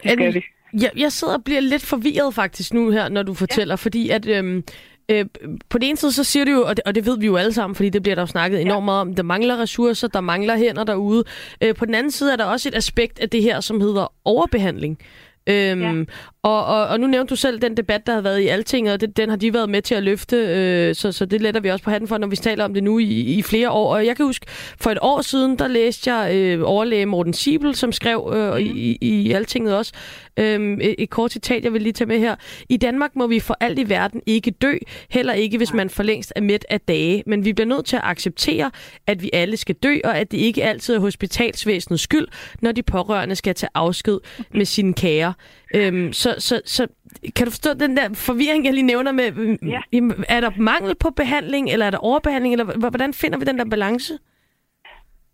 Det 0.04 0.12
skal 0.12 0.34
vi. 0.34 0.44
Jeg, 0.74 0.92
jeg 0.98 1.12
sidder 1.12 1.34
og 1.34 1.44
bliver 1.44 1.62
lidt 1.62 1.82
forvirret 1.82 2.34
faktisk 2.34 2.74
nu 2.74 2.90
her, 2.90 3.10
når 3.10 3.24
du 3.24 3.34
fortæller, 3.34 3.72
ja. 3.72 3.76
fordi 3.76 4.10
at... 4.10 4.28
Øhm, 4.28 4.64
Øh, 5.12 5.26
på 5.70 5.78
den 5.78 5.88
ene 5.88 5.98
side, 5.98 6.12
så 6.12 6.24
siger 6.24 6.46
du 6.46 6.52
jo, 6.52 6.64
og 6.64 6.78
det, 6.78 6.84
og 6.86 6.96
det 6.96 7.06
ved 7.06 7.18
vi 7.20 7.26
jo 7.26 7.36
alle 7.36 7.54
sammen, 7.54 7.76
fordi 7.76 7.90
det 7.90 8.04
bliver 8.04 8.16
der 8.16 8.22
jo 8.22 8.26
snakket 8.26 8.62
enormt 8.62 8.86
meget 8.86 9.02
om, 9.02 9.16
der 9.16 9.24
mangler 9.24 9.58
ressourcer, 9.58 10.08
der 10.08 10.22
mangler 10.22 10.58
hænder 10.58 10.84
derude. 10.84 11.24
Øh, 11.64 11.76
på 11.76 11.86
den 11.86 11.96
anden 11.96 12.12
side 12.12 12.34
er 12.34 12.36
der 12.36 12.46
også 12.46 12.70
et 12.70 12.76
aspekt 12.76 13.20
af 13.20 13.30
det 13.30 13.44
her, 13.44 13.60
som 13.60 13.82
hedder 13.82 14.14
overbehandling. 14.26 14.98
Øhm, 15.48 16.00
ja. 16.00 16.06
og, 16.44 16.66
og, 16.66 16.88
og 16.88 17.00
nu 17.00 17.08
nævnte 17.08 17.30
du 17.30 17.36
selv 17.36 17.62
den 17.62 17.78
debat, 17.78 18.08
der 18.08 18.14
har 18.14 18.22
været 18.22 18.40
i 18.40 18.48
Altinget, 18.48 18.94
og 18.94 19.02
det, 19.02 19.18
den 19.18 19.30
har 19.30 19.36
de 19.36 19.54
været 19.54 19.70
med 19.70 19.82
til 19.82 19.96
at 19.96 20.04
løfte, 20.04 20.36
øh, 20.38 20.96
så, 20.96 21.12
så 21.12 21.26
det 21.26 21.42
letter 21.42 21.62
vi 21.62 21.70
også 21.70 21.84
på 21.84 21.90
hatten 21.92 22.08
for, 22.08 22.18
når 22.18 22.28
vi 22.28 22.36
taler 22.36 22.66
om 22.66 22.74
det 22.74 22.84
nu 22.84 23.00
i, 23.00 23.22
i 23.22 23.42
flere 23.42 23.72
år. 23.72 23.94
Og 23.94 24.06
jeg 24.06 24.16
kan 24.16 24.26
huske, 24.26 24.46
for 24.80 24.90
et 24.90 24.98
år 25.02 25.22
siden, 25.22 25.60
der 25.60 25.68
læste 25.68 26.14
jeg 26.14 26.36
øh, 26.36 26.62
overlæge 26.64 27.06
Morten 27.06 27.34
Sibel, 27.34 27.76
som 27.76 27.92
skrev 27.92 28.34
øh, 28.36 28.62
i, 28.62 28.98
i 29.02 29.32
Altinget 29.32 29.78
også, 29.78 29.94
øh, 30.38 30.78
et, 30.82 30.96
et 30.98 31.10
kort 31.10 31.32
citat, 31.32 31.64
jeg 31.64 31.74
vil 31.74 31.82
lige 31.82 31.94
tage 31.94 32.08
med 32.08 32.20
her. 32.20 32.36
I 32.70 32.78
Danmark 32.78 33.16
må 33.16 33.28
vi 33.28 33.40
for 33.40 33.58
alt 33.60 33.80
i 33.80 33.90
verden 33.90 34.22
ikke 34.26 34.52
dø, 34.52 34.74
heller 35.10 35.34
ikke 35.34 35.58
hvis 35.58 35.74
man 35.74 35.90
for 35.90 36.04
længst 36.04 36.34
er 36.36 36.42
midt 36.42 36.66
af 36.70 36.82
dage, 36.82 37.24
men 37.28 37.46
vi 37.46 37.54
bliver 37.54 37.68
nødt 37.68 37.86
til 37.86 37.96
at 37.96 38.02
acceptere, 38.06 38.72
at 39.08 39.24
vi 39.24 39.30
alle 39.34 39.58
skal 39.58 39.76
dø, 39.76 39.98
og 40.04 40.18
at 40.18 40.32
det 40.32 40.38
ikke 40.38 40.64
altid 40.64 40.96
er 40.96 41.00
hospitalsvæsenets 41.00 42.04
skyld, 42.04 42.28
når 42.62 42.72
de 42.72 42.84
pårørende 42.84 43.36
skal 43.36 43.56
tage 43.56 43.70
afsked 43.74 44.20
med 44.54 44.66
sine 44.66 44.94
kære. 44.94 45.31
Øhm, 45.76 46.14
så, 46.14 46.36
så, 46.38 46.62
så 46.66 46.88
kan 47.36 47.46
du 47.46 47.52
forstå 47.52 47.74
den 47.74 47.98
der 47.98 48.08
forvirring, 48.28 48.66
jeg 48.66 48.74
lige 48.74 48.92
nævner 48.94 49.12
med, 49.12 49.58
ja. 49.62 49.82
er 50.30 50.42
der 50.42 50.52
mangel 50.58 50.96
på 50.96 51.10
behandling, 51.10 51.70
eller 51.70 51.86
er 51.86 51.90
der 51.92 51.98
overbehandling, 51.98 52.54
eller 52.54 52.90
hvordan 52.90 53.14
finder 53.14 53.38
vi 53.40 53.46
den 53.46 53.58
der 53.58 53.66
balance? 53.66 54.14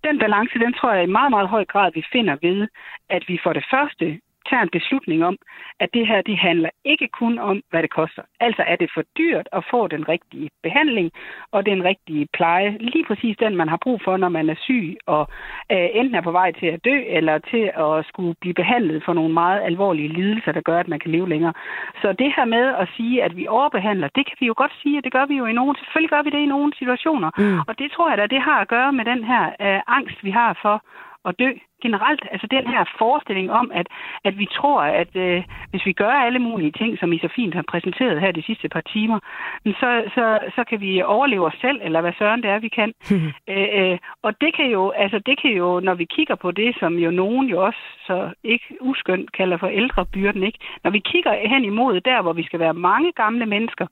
Den 0.03 0.19
balance, 0.19 0.59
den 0.59 0.73
tror 0.73 0.93
jeg 0.93 1.03
i 1.03 1.15
meget, 1.19 1.31
meget 1.31 1.49
høj 1.49 1.65
grad, 1.65 1.91
vi 1.93 2.03
finder 2.11 2.35
ved, 2.41 2.67
at 3.09 3.23
vi 3.27 3.39
for 3.43 3.53
det 3.53 3.65
første 3.73 4.19
tager 4.49 4.63
en 4.63 4.75
beslutning 4.77 5.25
om, 5.25 5.37
at 5.79 5.89
det 5.93 6.07
her, 6.07 6.21
det 6.21 6.37
handler 6.37 6.69
ikke 6.85 7.07
kun 7.07 7.39
om, 7.39 7.61
hvad 7.69 7.81
det 7.81 7.91
koster. 7.91 8.21
Altså 8.39 8.63
er 8.67 8.75
det 8.75 8.89
for 8.93 9.03
dyrt 9.17 9.47
at 9.51 9.63
få 9.71 9.87
den 9.87 10.09
rigtige 10.09 10.49
behandling 10.63 11.11
og 11.51 11.65
den 11.65 11.83
rigtige 11.83 12.27
pleje. 12.33 12.77
Lige 12.79 13.05
præcis 13.07 13.37
den, 13.37 13.55
man 13.55 13.69
har 13.69 13.79
brug 13.83 14.01
for, 14.03 14.17
når 14.17 14.29
man 14.29 14.49
er 14.49 14.55
syg 14.59 14.97
og 15.05 15.27
øh, 15.71 15.89
enten 15.93 16.15
er 16.15 16.21
på 16.21 16.31
vej 16.31 16.51
til 16.51 16.65
at 16.65 16.85
dø, 16.85 16.97
eller 17.07 17.37
til 17.37 17.71
at 17.85 18.05
skulle 18.05 18.35
blive 18.41 18.53
behandlet 18.53 19.03
for 19.05 19.13
nogle 19.13 19.33
meget 19.33 19.61
alvorlige 19.63 20.13
lidelser, 20.13 20.51
der 20.51 20.61
gør, 20.61 20.79
at 20.79 20.87
man 20.87 20.99
kan 20.99 21.11
leve 21.11 21.29
længere. 21.29 21.53
Så 22.01 22.13
det 22.13 22.33
her 22.35 22.45
med 22.45 22.65
at 22.81 22.87
sige, 22.97 23.23
at 23.23 23.37
vi 23.37 23.47
overbehandler, 23.47 24.07
det 24.15 24.25
kan 24.25 24.37
vi 24.39 24.45
jo 24.45 24.53
godt 24.57 24.73
sige, 24.81 24.97
at 24.97 25.03
det 25.03 25.11
gør 25.11 25.25
vi 25.25 25.35
jo 25.37 25.45
i 25.45 25.53
nogle, 25.53 25.75
selvfølgelig 25.77 26.09
gør 26.09 26.21
vi 26.21 26.29
det 26.29 26.39
i 26.39 26.53
nogle 26.55 26.73
situationer. 26.79 27.29
Mm. 27.37 27.59
Og 27.67 27.79
det 27.79 27.91
tror 27.91 28.09
jeg 28.09 28.17
da, 28.17 28.27
det 28.27 28.41
har 28.41 28.59
at 28.61 28.67
gøre 28.67 28.93
med 28.93 29.05
den 29.05 29.23
her 29.23 29.43
øh, 29.65 29.81
angst, 29.87 30.23
vi 30.23 30.31
har 30.31 30.59
for 30.61 30.83
at 31.25 31.39
dø 31.39 31.49
generelt. 31.81 32.23
Altså 32.31 32.47
den 32.51 32.67
her 32.67 32.83
forestilling 32.97 33.51
om, 33.51 33.71
at, 33.73 33.87
at 34.23 34.37
vi 34.37 34.47
tror, 34.57 34.81
at 34.81 35.15
øh, 35.15 35.43
hvis 35.69 35.85
vi 35.85 35.93
gør 35.93 36.13
alle 36.25 36.39
mulige 36.39 36.71
ting, 36.71 36.99
som 36.99 37.13
I 37.13 37.19
så 37.19 37.29
fint 37.35 37.53
har 37.53 37.65
præsenteret 37.71 38.21
her 38.21 38.31
de 38.31 38.43
sidste 38.43 38.69
par 38.69 38.81
timer, 38.81 39.19
så, 39.65 39.89
så, 40.15 40.39
så 40.55 40.63
kan 40.69 40.81
vi 40.81 41.01
overleve 41.01 41.45
os 41.45 41.57
selv, 41.61 41.79
eller 41.83 42.01
hvad 42.01 42.13
søren 42.19 42.43
det 42.43 42.49
er, 42.49 42.59
vi 42.59 42.67
kan. 42.67 42.93
øh, 43.53 43.67
øh, 43.79 43.97
og 44.23 44.41
det 44.41 44.55
kan 44.55 44.65
jo, 44.65 44.89
altså 44.89 45.19
det 45.25 45.41
kan 45.41 45.51
jo, 45.51 45.79
når 45.79 45.93
vi 45.93 46.05
kigger 46.05 46.35
på 46.35 46.51
det, 46.51 46.75
som 46.79 46.93
jo 46.95 47.11
nogen 47.11 47.47
jo 47.47 47.65
også 47.65 47.79
så 48.07 48.29
ikke 48.43 48.77
uskyndt 48.81 49.31
kalder 49.31 49.57
for 49.57 49.67
ældrebyrden, 49.67 50.43
ikke? 50.43 50.59
Når 50.83 50.91
vi 50.91 50.99
kigger 50.99 51.47
hen 51.47 51.65
imod 51.65 52.01
der, 52.01 52.21
hvor 52.21 52.33
vi 52.33 52.43
skal 52.43 52.59
være 52.59 52.73
mange 52.73 53.11
gamle 53.11 53.45
mennesker, 53.45 53.87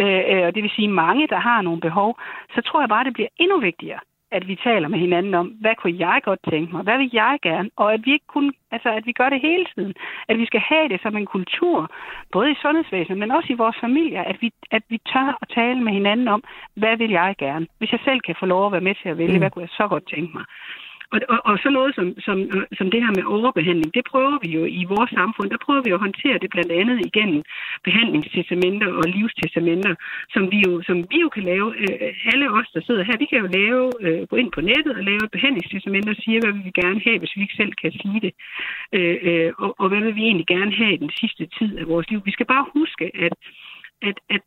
øh, 0.00 0.22
øh, 0.30 0.46
og 0.46 0.54
det 0.54 0.62
vil 0.62 0.76
sige 0.76 0.88
mange, 0.88 1.26
der 1.26 1.38
har 1.38 1.62
nogle 1.62 1.80
behov, 1.80 2.18
så 2.54 2.60
tror 2.62 2.80
jeg 2.80 2.88
bare, 2.88 3.04
det 3.04 3.14
bliver 3.14 3.28
endnu 3.38 3.60
vigtigere 3.60 4.00
at 4.30 4.48
vi 4.48 4.56
taler 4.56 4.88
med 4.88 4.98
hinanden 4.98 5.34
om, 5.34 5.46
hvad 5.46 5.74
kunne 5.74 5.98
jeg 5.98 6.20
godt 6.24 6.40
tænke 6.50 6.72
mig, 6.72 6.82
hvad 6.82 6.98
vil 6.98 7.10
jeg 7.12 7.38
gerne, 7.42 7.70
og 7.76 7.94
at 7.94 8.00
vi 8.04 8.12
ikke 8.12 8.26
kun, 8.26 8.52
altså 8.70 8.88
at 8.88 9.06
vi 9.06 9.12
gør 9.12 9.28
det 9.28 9.40
hele 9.40 9.66
tiden, 9.74 9.94
at 10.28 10.38
vi 10.38 10.46
skal 10.46 10.60
have 10.60 10.88
det 10.88 11.00
som 11.02 11.16
en 11.16 11.26
kultur, 11.26 11.90
både 12.32 12.50
i 12.50 12.60
sundhedsvæsenet, 12.62 13.18
men 13.18 13.30
også 13.30 13.52
i 13.52 13.60
vores 13.62 13.76
familier, 13.80 14.22
at 14.22 14.36
vi, 14.40 14.50
at 14.70 14.82
vi 14.88 14.98
tør 15.12 15.38
at 15.42 15.48
tale 15.54 15.80
med 15.82 15.92
hinanden 15.92 16.28
om, 16.28 16.42
hvad 16.74 16.96
vil 16.96 17.10
jeg 17.10 17.34
gerne, 17.38 17.66
hvis 17.78 17.92
jeg 17.92 18.00
selv 18.04 18.20
kan 18.20 18.36
få 18.40 18.46
lov 18.46 18.66
at 18.66 18.72
være 18.72 18.86
med 18.88 18.94
til 19.02 19.08
at 19.08 19.18
vælge, 19.18 19.32
mm. 19.32 19.38
hvad 19.38 19.50
kunne 19.50 19.66
jeg 19.66 19.76
så 19.80 19.88
godt 19.88 20.08
tænke 20.14 20.32
mig. 20.34 20.44
Og, 21.12 21.18
og, 21.32 21.38
og 21.50 21.54
så 21.62 21.68
noget 21.78 21.92
som, 21.98 22.06
som, 22.26 22.38
øh, 22.54 22.66
som 22.78 22.86
det 22.92 23.00
her 23.04 23.12
med 23.18 23.24
overbehandling, 23.36 23.94
det 23.96 24.04
prøver 24.12 24.38
vi 24.44 24.48
jo 24.58 24.62
i 24.80 24.82
vores 24.94 25.10
samfund, 25.20 25.48
der 25.50 25.64
prøver 25.64 25.82
vi 25.82 25.90
jo 25.90 25.98
at 25.98 26.06
håndtere 26.06 26.38
det 26.42 26.50
blandt 26.54 26.72
andet 26.80 26.98
igennem 27.08 27.40
behandlingstestamenter 27.88 28.88
og 28.98 29.04
livstestamenter, 29.16 29.92
som 30.34 30.42
vi 30.52 30.58
jo, 30.66 30.72
som 30.88 30.96
vi 31.10 31.18
jo 31.24 31.28
kan 31.36 31.44
lave. 31.52 31.68
Øh, 31.82 32.30
alle 32.32 32.46
os, 32.58 32.68
der 32.74 32.80
sidder 32.86 33.02
her, 33.08 33.22
vi 33.22 33.30
kan 33.30 33.42
jo 33.44 33.48
lave, 33.60 33.84
øh, 34.06 34.22
gå 34.30 34.36
ind 34.36 34.50
på 34.52 34.60
nettet 34.60 34.92
og 34.98 35.04
lave 35.10 35.22
et 35.24 35.36
behandlingstestament 35.36 36.08
og 36.08 36.16
sige, 36.22 36.40
hvad 36.40 36.52
vi 36.52 36.62
vil 36.66 36.80
gerne 36.82 37.00
have, 37.06 37.18
hvis 37.18 37.36
vi 37.36 37.40
ikke 37.42 37.60
selv 37.60 37.72
kan 37.82 37.92
sige 38.02 38.20
det. 38.26 38.32
Øh, 38.96 39.16
øh, 39.28 39.52
og, 39.62 39.70
og 39.80 39.86
hvad 39.88 40.00
vil 40.00 40.14
vi 40.18 40.24
egentlig 40.28 40.46
gerne 40.46 40.72
have 40.80 40.92
i 40.94 41.02
den 41.04 41.12
sidste 41.20 41.44
tid 41.58 41.70
af 41.80 41.86
vores 41.92 42.10
liv. 42.10 42.20
Vi 42.24 42.36
skal 42.36 42.46
bare 42.46 42.66
huske, 42.78 43.04
at, 43.26 43.34
at, 44.08 44.16
at 44.34 44.42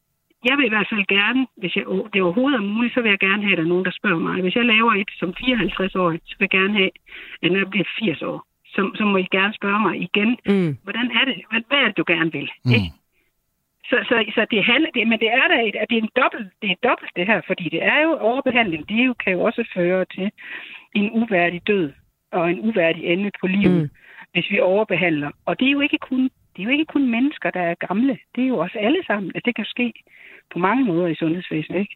jeg 0.48 0.58
vil 0.58 0.66
i 0.66 0.74
hvert 0.76 0.90
fald 0.92 1.06
gerne, 1.18 1.48
hvis 1.58 1.76
jeg, 1.76 1.86
det 2.14 2.22
overhovedet 2.22 2.58
er 2.58 2.72
muligt, 2.74 2.94
så 2.94 3.02
vil 3.02 3.10
jeg 3.10 3.20
gerne 3.20 3.44
have, 3.44 3.52
at 3.52 3.58
der 3.58 3.64
er 3.64 3.74
nogen, 3.74 3.86
der 3.86 4.00
spørger 4.00 4.20
mig. 4.28 4.42
Hvis 4.42 4.56
jeg 4.56 4.66
laver 4.66 4.92
et 4.94 5.12
som 5.20 5.30
54-årig, 5.30 6.20
så 6.26 6.36
vil 6.38 6.48
jeg 6.48 6.60
gerne 6.60 6.74
have, 6.74 6.92
at 7.44 7.52
når 7.52 7.60
jeg 7.60 7.70
bliver 7.70 7.88
80 8.00 8.22
år, 8.22 8.40
så, 8.66 8.92
så 8.96 9.04
må 9.06 9.18
I 9.18 9.28
gerne 9.32 9.54
spørge 9.54 9.80
mig 9.88 9.96
igen, 10.08 10.30
mm. 10.46 10.78
hvordan 10.84 11.08
er 11.20 11.26
det? 11.26 11.36
Hvad, 11.50 11.62
hvad 11.70 11.80
er 11.80 11.88
det, 11.88 11.98
du 11.98 12.04
gerne 12.08 12.32
vil? 12.32 12.50
Mm. 12.66 12.72
Ikke? 12.76 12.90
Så, 13.90 13.98
så, 14.10 14.16
så 14.36 14.46
det 14.52 14.64
handler, 14.64 14.90
det, 14.94 15.08
men 15.08 15.20
det 15.20 15.32
er 15.42 15.48
der 15.52 15.60
et, 15.68 15.76
at 15.76 15.90
det 15.90 15.98
er 15.98 16.02
en 16.02 16.16
dobbelt, 16.22 16.48
det 16.62 16.70
er 16.72 16.88
dobbelt 16.90 17.12
det 17.16 17.26
her, 17.28 17.42
fordi 17.48 17.70
det 17.70 17.84
er 17.84 18.02
jo 18.02 18.12
overbehandling, 18.18 18.90
det 18.90 19.06
jo, 19.06 19.14
kan 19.24 19.34
jo 19.34 19.42
også 19.42 19.64
føre 19.74 20.06
til 20.16 20.32
en 20.96 21.12
uværdig 21.12 21.62
død 21.68 21.92
og 22.32 22.52
en 22.52 22.60
uværdig 22.60 23.04
ende 23.06 23.32
på 23.42 23.48
livet, 23.48 23.82
mm. 23.82 23.90
hvis 24.34 24.52
vi 24.52 24.60
overbehandler. 24.60 25.32
Og 25.46 25.60
det 25.60 25.68
er 25.68 25.72
jo 25.72 25.80
ikke 25.80 25.98
kun 25.98 26.30
det 26.60 26.66
er 26.66 26.70
jo 26.70 26.78
ikke 26.80 26.94
kun 26.94 27.12
mennesker, 27.12 27.50
der 27.52 27.62
er 27.62 27.86
gamle. 27.88 28.18
Det 28.36 28.44
er 28.44 28.48
jo 28.48 28.58
os 28.60 28.76
alle 28.76 29.02
sammen. 29.08 29.32
At 29.36 29.46
det 29.46 29.56
kan 29.56 29.66
ske 29.66 29.94
på 30.54 30.60
mange 30.60 30.86
måder 30.86 31.08
i 31.08 31.16
sundhedsvæsenet, 31.16 31.80
ikke? 31.80 31.96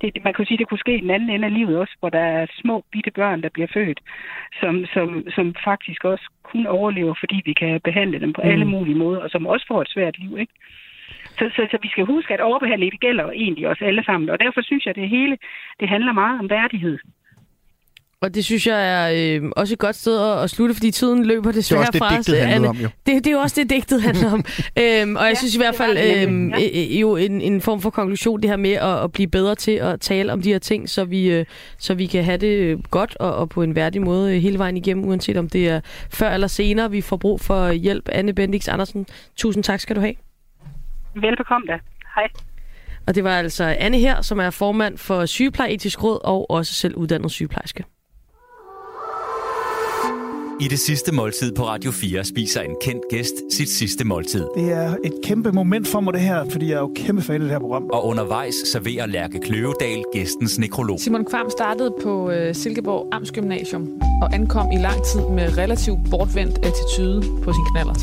Det, 0.00 0.24
man 0.24 0.34
kan 0.34 0.46
sige, 0.46 0.58
det 0.58 0.68
kunne 0.68 0.84
ske 0.84 0.96
i 0.98 1.00
den 1.00 1.10
anden 1.10 1.30
ende 1.30 1.46
af 1.46 1.54
livet 1.54 1.78
også, 1.78 1.96
hvor 2.00 2.08
der 2.08 2.18
er 2.20 2.46
små 2.60 2.84
bitte 2.92 3.10
børn, 3.10 3.42
der 3.42 3.48
bliver 3.48 3.68
født, 3.74 4.00
som, 4.60 4.86
som, 4.94 5.24
som 5.34 5.54
faktisk 5.64 6.04
også 6.04 6.30
kun 6.42 6.66
overlever, 6.66 7.14
fordi 7.20 7.42
vi 7.44 7.52
kan 7.52 7.80
behandle 7.80 8.20
dem 8.20 8.32
på 8.32 8.42
Mm. 8.44 8.50
alle 8.50 8.64
mulige 8.64 8.98
måder, 8.98 9.20
og 9.20 9.30
som 9.30 9.46
også 9.46 9.66
får 9.68 9.82
et 9.82 9.88
svært 9.90 10.18
liv, 10.18 10.38
ikke? 10.38 10.52
Så, 11.38 11.50
så, 11.56 11.66
så 11.70 11.78
vi 11.82 11.88
skal 11.88 12.04
huske, 12.04 12.34
at 12.34 12.40
overbehandling 12.40 12.92
det 12.92 13.00
gælder 13.00 13.30
egentlig 13.30 13.68
os 13.68 13.80
alle 13.80 14.04
sammen, 14.04 14.30
og 14.30 14.40
derfor 14.40 14.62
synes 14.62 14.86
jeg, 14.86 14.90
at 14.90 14.96
det 14.96 15.08
hele 15.08 15.38
det 15.80 15.88
handler 15.88 16.12
meget 16.12 16.38
om 16.38 16.50
værdighed. 16.50 16.98
Og 18.22 18.34
det 18.34 18.44
synes 18.44 18.66
jeg 18.66 18.88
er 18.88 19.38
øh, 19.42 19.50
også 19.56 19.74
et 19.74 19.78
godt 19.78 19.96
sted 19.96 20.20
at, 20.20 20.42
at 20.42 20.50
slutte, 20.50 20.74
fordi 20.74 20.90
tiden 20.90 21.26
løber 21.26 21.52
desværre 21.52 21.80
også 21.80 21.92
det, 21.92 21.98
fra 21.98 22.06
os. 22.06 22.26
digtet 22.26 22.46
handlede 22.46 22.54
Anne. 22.54 22.68
om, 22.68 22.76
jo. 22.76 22.88
Det, 23.06 23.24
det 23.24 23.26
er 23.26 23.32
jo 23.32 23.38
også 23.38 23.60
det, 23.60 23.70
digtet 23.70 24.02
handler 24.02 24.32
om. 24.32 24.44
øhm, 24.82 25.16
og 25.16 25.26
jeg 25.26 25.36
synes 25.36 25.54
i 25.54 25.58
hvert 25.58 25.74
fald, 25.74 25.96
det 25.96 26.16
det 26.16 26.22
øhm, 26.22 26.32
nemlig, 26.32 26.70
øh, 26.74 27.00
jo 27.00 27.16
en, 27.16 27.40
en 27.40 27.60
form 27.60 27.80
for 27.80 27.90
konklusion, 27.90 28.40
det 28.40 28.50
her 28.50 28.56
med 28.56 28.72
at, 28.72 29.04
at 29.04 29.12
blive 29.12 29.28
bedre 29.28 29.54
til 29.54 29.72
at 29.72 30.00
tale 30.00 30.32
om 30.32 30.42
de 30.42 30.52
her 30.52 30.58
ting, 30.58 30.88
så 30.88 31.04
vi, 31.04 31.30
øh, 31.30 31.44
så 31.78 31.94
vi 31.94 32.06
kan 32.06 32.24
have 32.24 32.36
det 32.36 32.58
øh, 32.58 32.78
godt 32.90 33.16
og, 33.16 33.36
og 33.36 33.48
på 33.48 33.62
en 33.62 33.74
værdig 33.74 34.02
måde 34.02 34.36
øh, 34.36 34.42
hele 34.42 34.58
vejen 34.58 34.76
igennem, 34.76 35.04
uanset 35.04 35.36
om 35.36 35.48
det 35.48 35.68
er 35.68 35.80
før 36.12 36.30
eller 36.30 36.46
senere, 36.46 36.90
vi 36.90 37.00
får 37.00 37.16
brug 37.16 37.40
for 37.40 37.72
hjælp. 37.72 38.08
Anne 38.12 38.32
Bendix 38.32 38.68
Andersen, 38.68 39.06
tusind 39.36 39.64
tak 39.64 39.80
skal 39.80 39.96
du 39.96 40.00
have. 40.00 40.14
Velbekomme 41.14 41.66
da. 41.66 41.78
Hej. 42.14 42.28
Og 43.06 43.14
det 43.14 43.24
var 43.24 43.38
altså 43.38 43.64
Anne 43.78 43.98
her, 43.98 44.22
som 44.22 44.38
er 44.38 44.50
formand 44.50 44.98
for 44.98 45.26
Sygeplejeetisk 45.26 46.02
Råd 46.02 46.20
og 46.24 46.50
også 46.50 46.74
selv 46.74 46.94
uddannet 46.94 47.30
sygeplejerske. 47.30 47.84
I 50.60 50.68
det 50.68 50.78
sidste 50.78 51.12
måltid 51.12 51.52
på 51.52 51.66
Radio 51.66 51.90
4 51.90 52.24
spiser 52.24 52.60
en 52.60 52.76
kendt 52.82 53.02
gæst 53.10 53.34
sit 53.52 53.70
sidste 53.70 54.04
måltid. 54.04 54.46
Det 54.56 54.72
er 54.72 54.96
et 55.04 55.12
kæmpe 55.24 55.52
moment 55.52 55.88
for 55.88 56.00
mig, 56.00 56.12
det 56.14 56.20
her, 56.20 56.44
fordi 56.50 56.66
jeg 56.66 56.74
er 56.74 56.80
jo 56.80 56.92
kæmpe 56.96 57.22
fan 57.22 57.34
af 57.34 57.40
det 57.40 57.50
her 57.50 57.58
program. 57.58 57.90
Og 57.92 58.06
undervejs 58.06 58.54
serverer 58.72 59.06
Lærke 59.06 59.40
Kløvedal 59.40 60.02
gæstens 60.12 60.58
nekrolog. 60.58 61.00
Simon 61.00 61.24
Kvam 61.24 61.50
startede 61.50 61.94
på 62.02 62.30
øh, 62.30 62.54
Silkeborg 62.54 63.08
Amtsgymnasium 63.12 63.88
og 64.22 64.34
ankom 64.34 64.72
i 64.72 64.76
lang 64.76 65.02
tid 65.04 65.20
med 65.20 65.58
relativt 65.58 65.98
bortvendt 66.10 66.58
attitude 66.66 67.22
på 67.42 67.52
sin 67.52 67.64
knallert. 67.72 68.00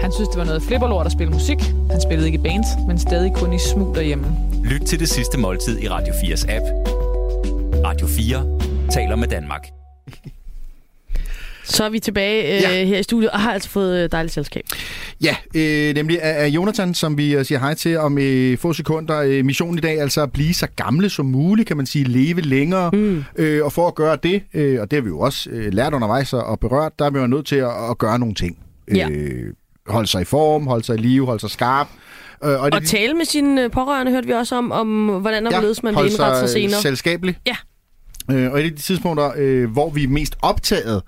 Han 0.00 0.12
synes, 0.12 0.28
det 0.28 0.38
var 0.38 0.44
noget 0.44 0.62
flipperlort 0.62 1.06
at 1.06 1.12
spille 1.12 1.32
musik. 1.32 1.58
Han 1.90 2.00
spillede 2.00 2.26
ikke 2.26 2.38
i 2.38 2.42
bands, 2.42 2.68
men 2.86 2.98
stadig 2.98 3.32
kun 3.34 3.52
i 3.52 3.58
smug 3.58 3.94
derhjemme. 3.94 4.26
Lyt 4.64 4.80
til 4.80 5.00
det 5.00 5.08
sidste 5.08 5.38
måltid 5.38 5.78
i 5.78 5.88
Radio 5.88 6.12
4's 6.12 6.44
app. 6.50 6.64
Radio 7.84 8.06
4 8.06 8.90
taler 8.90 9.16
med 9.16 9.28
Danmark. 9.28 9.68
Så 11.68 11.84
er 11.84 11.88
vi 11.88 11.98
tilbage 11.98 12.56
øh, 12.56 12.62
ja. 12.62 12.84
her 12.84 12.98
i 12.98 13.02
studiet 13.02 13.30
og 13.30 13.40
har 13.40 13.52
altså 13.52 13.68
fået 13.68 14.04
øh, 14.04 14.08
dejligt 14.12 14.34
selskab. 14.34 14.62
Ja, 15.22 15.36
øh, 15.54 15.94
nemlig 15.94 16.22
af, 16.22 16.44
af 16.44 16.48
Jonathan, 16.48 16.94
som 16.94 17.18
vi 17.18 17.34
øh, 17.34 17.44
siger 17.44 17.58
hej 17.58 17.74
til 17.74 17.98
om 17.98 18.18
øh, 18.18 18.58
få 18.58 18.72
sekunder. 18.72 19.18
Øh, 19.18 19.44
missionen 19.44 19.78
i 19.78 19.80
dag 19.80 20.00
altså 20.00 20.22
at 20.22 20.32
blive 20.32 20.54
så 20.54 20.66
gamle 20.76 21.10
som 21.10 21.26
muligt, 21.26 21.68
kan 21.68 21.76
man 21.76 21.86
sige, 21.86 22.04
leve 22.04 22.40
længere. 22.40 22.90
Mm. 22.92 23.24
Øh, 23.36 23.64
og 23.64 23.72
for 23.72 23.88
at 23.88 23.94
gøre 23.94 24.18
det, 24.22 24.42
øh, 24.54 24.80
og 24.80 24.90
det 24.90 24.96
har 24.96 25.02
vi 25.02 25.08
jo 25.08 25.20
også 25.20 25.50
øh, 25.50 25.72
lært 25.72 25.94
undervejs 25.94 26.32
og 26.32 26.60
berørt, 26.60 26.92
der 26.98 27.04
er 27.04 27.10
vi 27.10 27.18
jo 27.18 27.26
nødt 27.26 27.46
til 27.46 27.56
at, 27.56 27.70
at 27.90 27.98
gøre 27.98 28.18
nogle 28.18 28.34
ting. 28.34 28.58
Ja. 28.94 29.08
Øh, 29.10 29.52
holde 29.86 30.08
sig 30.08 30.22
i 30.22 30.24
form, 30.24 30.66
holde 30.66 30.84
sig 30.84 30.98
i 30.98 31.02
live, 31.02 31.26
holde 31.26 31.40
sig 31.40 31.50
skarp. 31.50 31.88
Øh, 32.44 32.50
og 32.50 32.70
Og 32.72 32.84
tale 32.84 33.14
med 33.14 33.24
sine 33.24 33.68
pårørende 33.70 34.12
hørte 34.12 34.26
vi 34.26 34.32
også 34.32 34.56
om, 34.56 34.72
om 34.72 35.06
hvordan 35.08 35.46
og 35.46 35.52
hvorledes 35.52 35.82
man 35.82 35.94
vil 35.96 36.10
indrette 36.10 36.38
sig 36.38 36.48
senere. 36.48 36.80
selskabelig. 36.82 37.36
Ja. 37.46 37.56
Øh, 38.30 38.52
og 38.52 38.60
et 38.60 38.64
af 38.64 38.70
de 38.70 38.82
tidspunkter, 38.82 39.32
øh, 39.36 39.70
hvor 39.70 39.90
vi 39.90 40.04
er 40.04 40.08
mest 40.08 40.36
optaget 40.42 41.02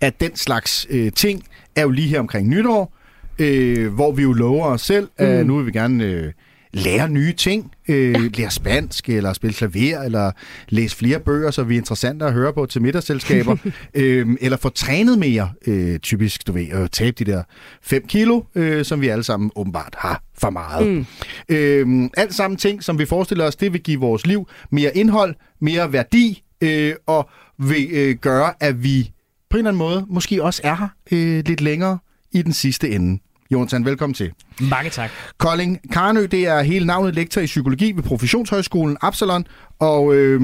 af 0.00 0.12
den 0.12 0.36
slags 0.36 0.86
øh, 0.90 1.12
ting, 1.12 1.44
er 1.76 1.82
jo 1.82 1.90
lige 1.90 2.08
her 2.08 2.20
omkring 2.20 2.48
nytår, 2.48 2.94
øh, 3.38 3.94
hvor 3.94 4.12
vi 4.12 4.22
jo 4.22 4.32
lover 4.32 4.66
os 4.66 4.80
selv, 4.82 5.08
at 5.16 5.40
Mm. 5.40 5.46
nu 5.46 5.56
vil 5.56 5.66
vi 5.66 5.72
gerne 5.72 6.04
øh, 6.04 6.32
lære 6.72 7.08
nye 7.08 7.32
ting, 7.32 7.72
øh, 7.88 8.12
ja. 8.12 8.18
lære 8.34 8.50
spansk, 8.50 9.08
eller 9.08 9.32
spille 9.32 9.54
klaver, 9.54 10.02
eller 10.02 10.30
læse 10.68 10.96
flere 10.96 11.20
bøger, 11.20 11.50
så 11.50 11.62
vi 11.62 11.74
er 11.74 11.78
interessante 11.78 12.24
at 12.24 12.32
høre 12.32 12.52
på 12.52 12.66
til 12.66 12.82
middagsselskaber, 12.82 13.56
øh, 13.94 14.26
eller 14.40 14.56
få 14.56 14.68
trænet 14.68 15.18
mere, 15.18 15.50
øh, 15.66 15.98
typisk, 15.98 16.46
du 16.46 16.52
ved, 16.52 16.68
at 16.68 16.90
tabe 16.90 17.24
de 17.24 17.32
der 17.32 17.42
5 17.82 18.06
kilo, 18.06 18.42
øh, 18.54 18.84
som 18.84 19.00
vi 19.00 19.08
alle 19.08 19.24
sammen 19.24 19.50
åbenbart 19.56 19.94
har 19.98 20.22
for 20.38 20.50
meget. 20.50 20.86
Mm. 20.86 21.06
Øh, 21.48 22.10
alt 22.16 22.34
sammen 22.34 22.56
ting, 22.56 22.82
som 22.84 22.98
vi 22.98 23.04
forestiller 23.06 23.44
os, 23.44 23.56
det 23.56 23.72
vil 23.72 23.82
give 23.82 24.00
vores 24.00 24.26
liv 24.26 24.48
mere 24.70 24.96
indhold, 24.96 25.34
mere 25.60 25.92
værdi, 25.92 26.42
øh, 26.60 26.94
og 27.06 27.28
vil 27.58 27.88
øh, 27.92 28.14
gøre, 28.16 28.52
at 28.60 28.82
vi 28.82 29.10
på 29.50 29.56
en 29.56 29.58
eller 29.58 29.70
anden 29.70 29.78
måde 29.78 30.06
måske 30.08 30.42
også 30.44 30.60
er 30.64 30.74
her 30.74 30.88
øh, 31.12 31.42
lidt 31.46 31.60
længere 31.60 31.98
i 32.32 32.42
den 32.42 32.52
sidste 32.52 32.90
ende. 32.90 33.22
Jonathan, 33.50 33.84
velkommen 33.84 34.14
til. 34.14 34.32
Mange 34.60 34.90
tak. 34.90 35.10
Kolding 35.38 35.78
Karnø, 35.92 36.26
det 36.30 36.46
er 36.46 36.62
hele 36.62 36.86
navnet 36.86 37.14
lektor 37.14 37.40
i 37.40 37.46
psykologi 37.46 37.92
ved 37.92 38.02
Professionshøjskolen 38.02 38.96
Absalon, 39.00 39.46
og 39.78 40.14
øh, 40.14 40.40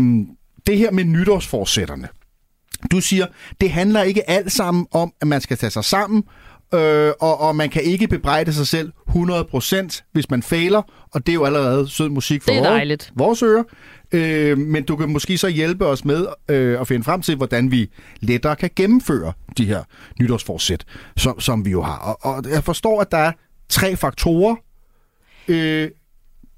det 0.66 0.78
her 0.78 0.90
med 0.90 1.04
nytårsforsætterne. 1.04 2.08
Du 2.90 3.00
siger, 3.00 3.26
det 3.60 3.70
handler 3.70 4.02
ikke 4.02 4.30
alt 4.30 4.52
sammen 4.52 4.86
om, 4.92 5.12
at 5.20 5.26
man 5.28 5.40
skal 5.40 5.56
tage 5.56 5.70
sig 5.70 5.84
sammen, 5.84 6.22
øh, 6.74 7.12
og, 7.20 7.40
og 7.40 7.56
man 7.56 7.70
kan 7.70 7.82
ikke 7.82 8.08
bebrejde 8.08 8.52
sig 8.52 8.66
selv 8.66 8.92
100%, 9.08 10.00
hvis 10.12 10.30
man 10.30 10.42
fejler, 10.42 10.82
og 11.14 11.26
det 11.26 11.32
er 11.32 11.34
jo 11.34 11.44
allerede 11.44 11.88
sød 11.88 12.08
musik 12.08 12.42
for 12.42 12.50
Det 12.50 12.56
er 12.58 12.62
vores- 12.62 12.68
dejligt. 12.76 13.12
vores 13.16 13.42
ører. 13.42 13.62
Øh, 14.14 14.58
men 14.58 14.84
du 14.84 14.96
kan 14.96 15.08
måske 15.08 15.38
så 15.38 15.48
hjælpe 15.48 15.86
os 15.86 16.04
med 16.04 16.26
øh, 16.48 16.80
at 16.80 16.88
finde 16.88 17.04
frem 17.04 17.22
til, 17.22 17.36
hvordan 17.36 17.70
vi 17.70 17.90
lettere 18.20 18.56
kan 18.56 18.70
gennemføre 18.76 19.32
de 19.58 19.64
her 19.64 19.82
nytårsforsæt, 20.20 20.84
som, 21.16 21.40
som 21.40 21.64
vi 21.64 21.70
jo 21.70 21.82
har. 21.82 21.98
Og, 21.98 22.18
og 22.22 22.44
jeg 22.50 22.64
forstår, 22.64 23.00
at 23.00 23.10
der 23.10 23.18
er 23.18 23.32
tre 23.68 23.96
faktorer. 23.96 24.56
Øh, 25.48 25.90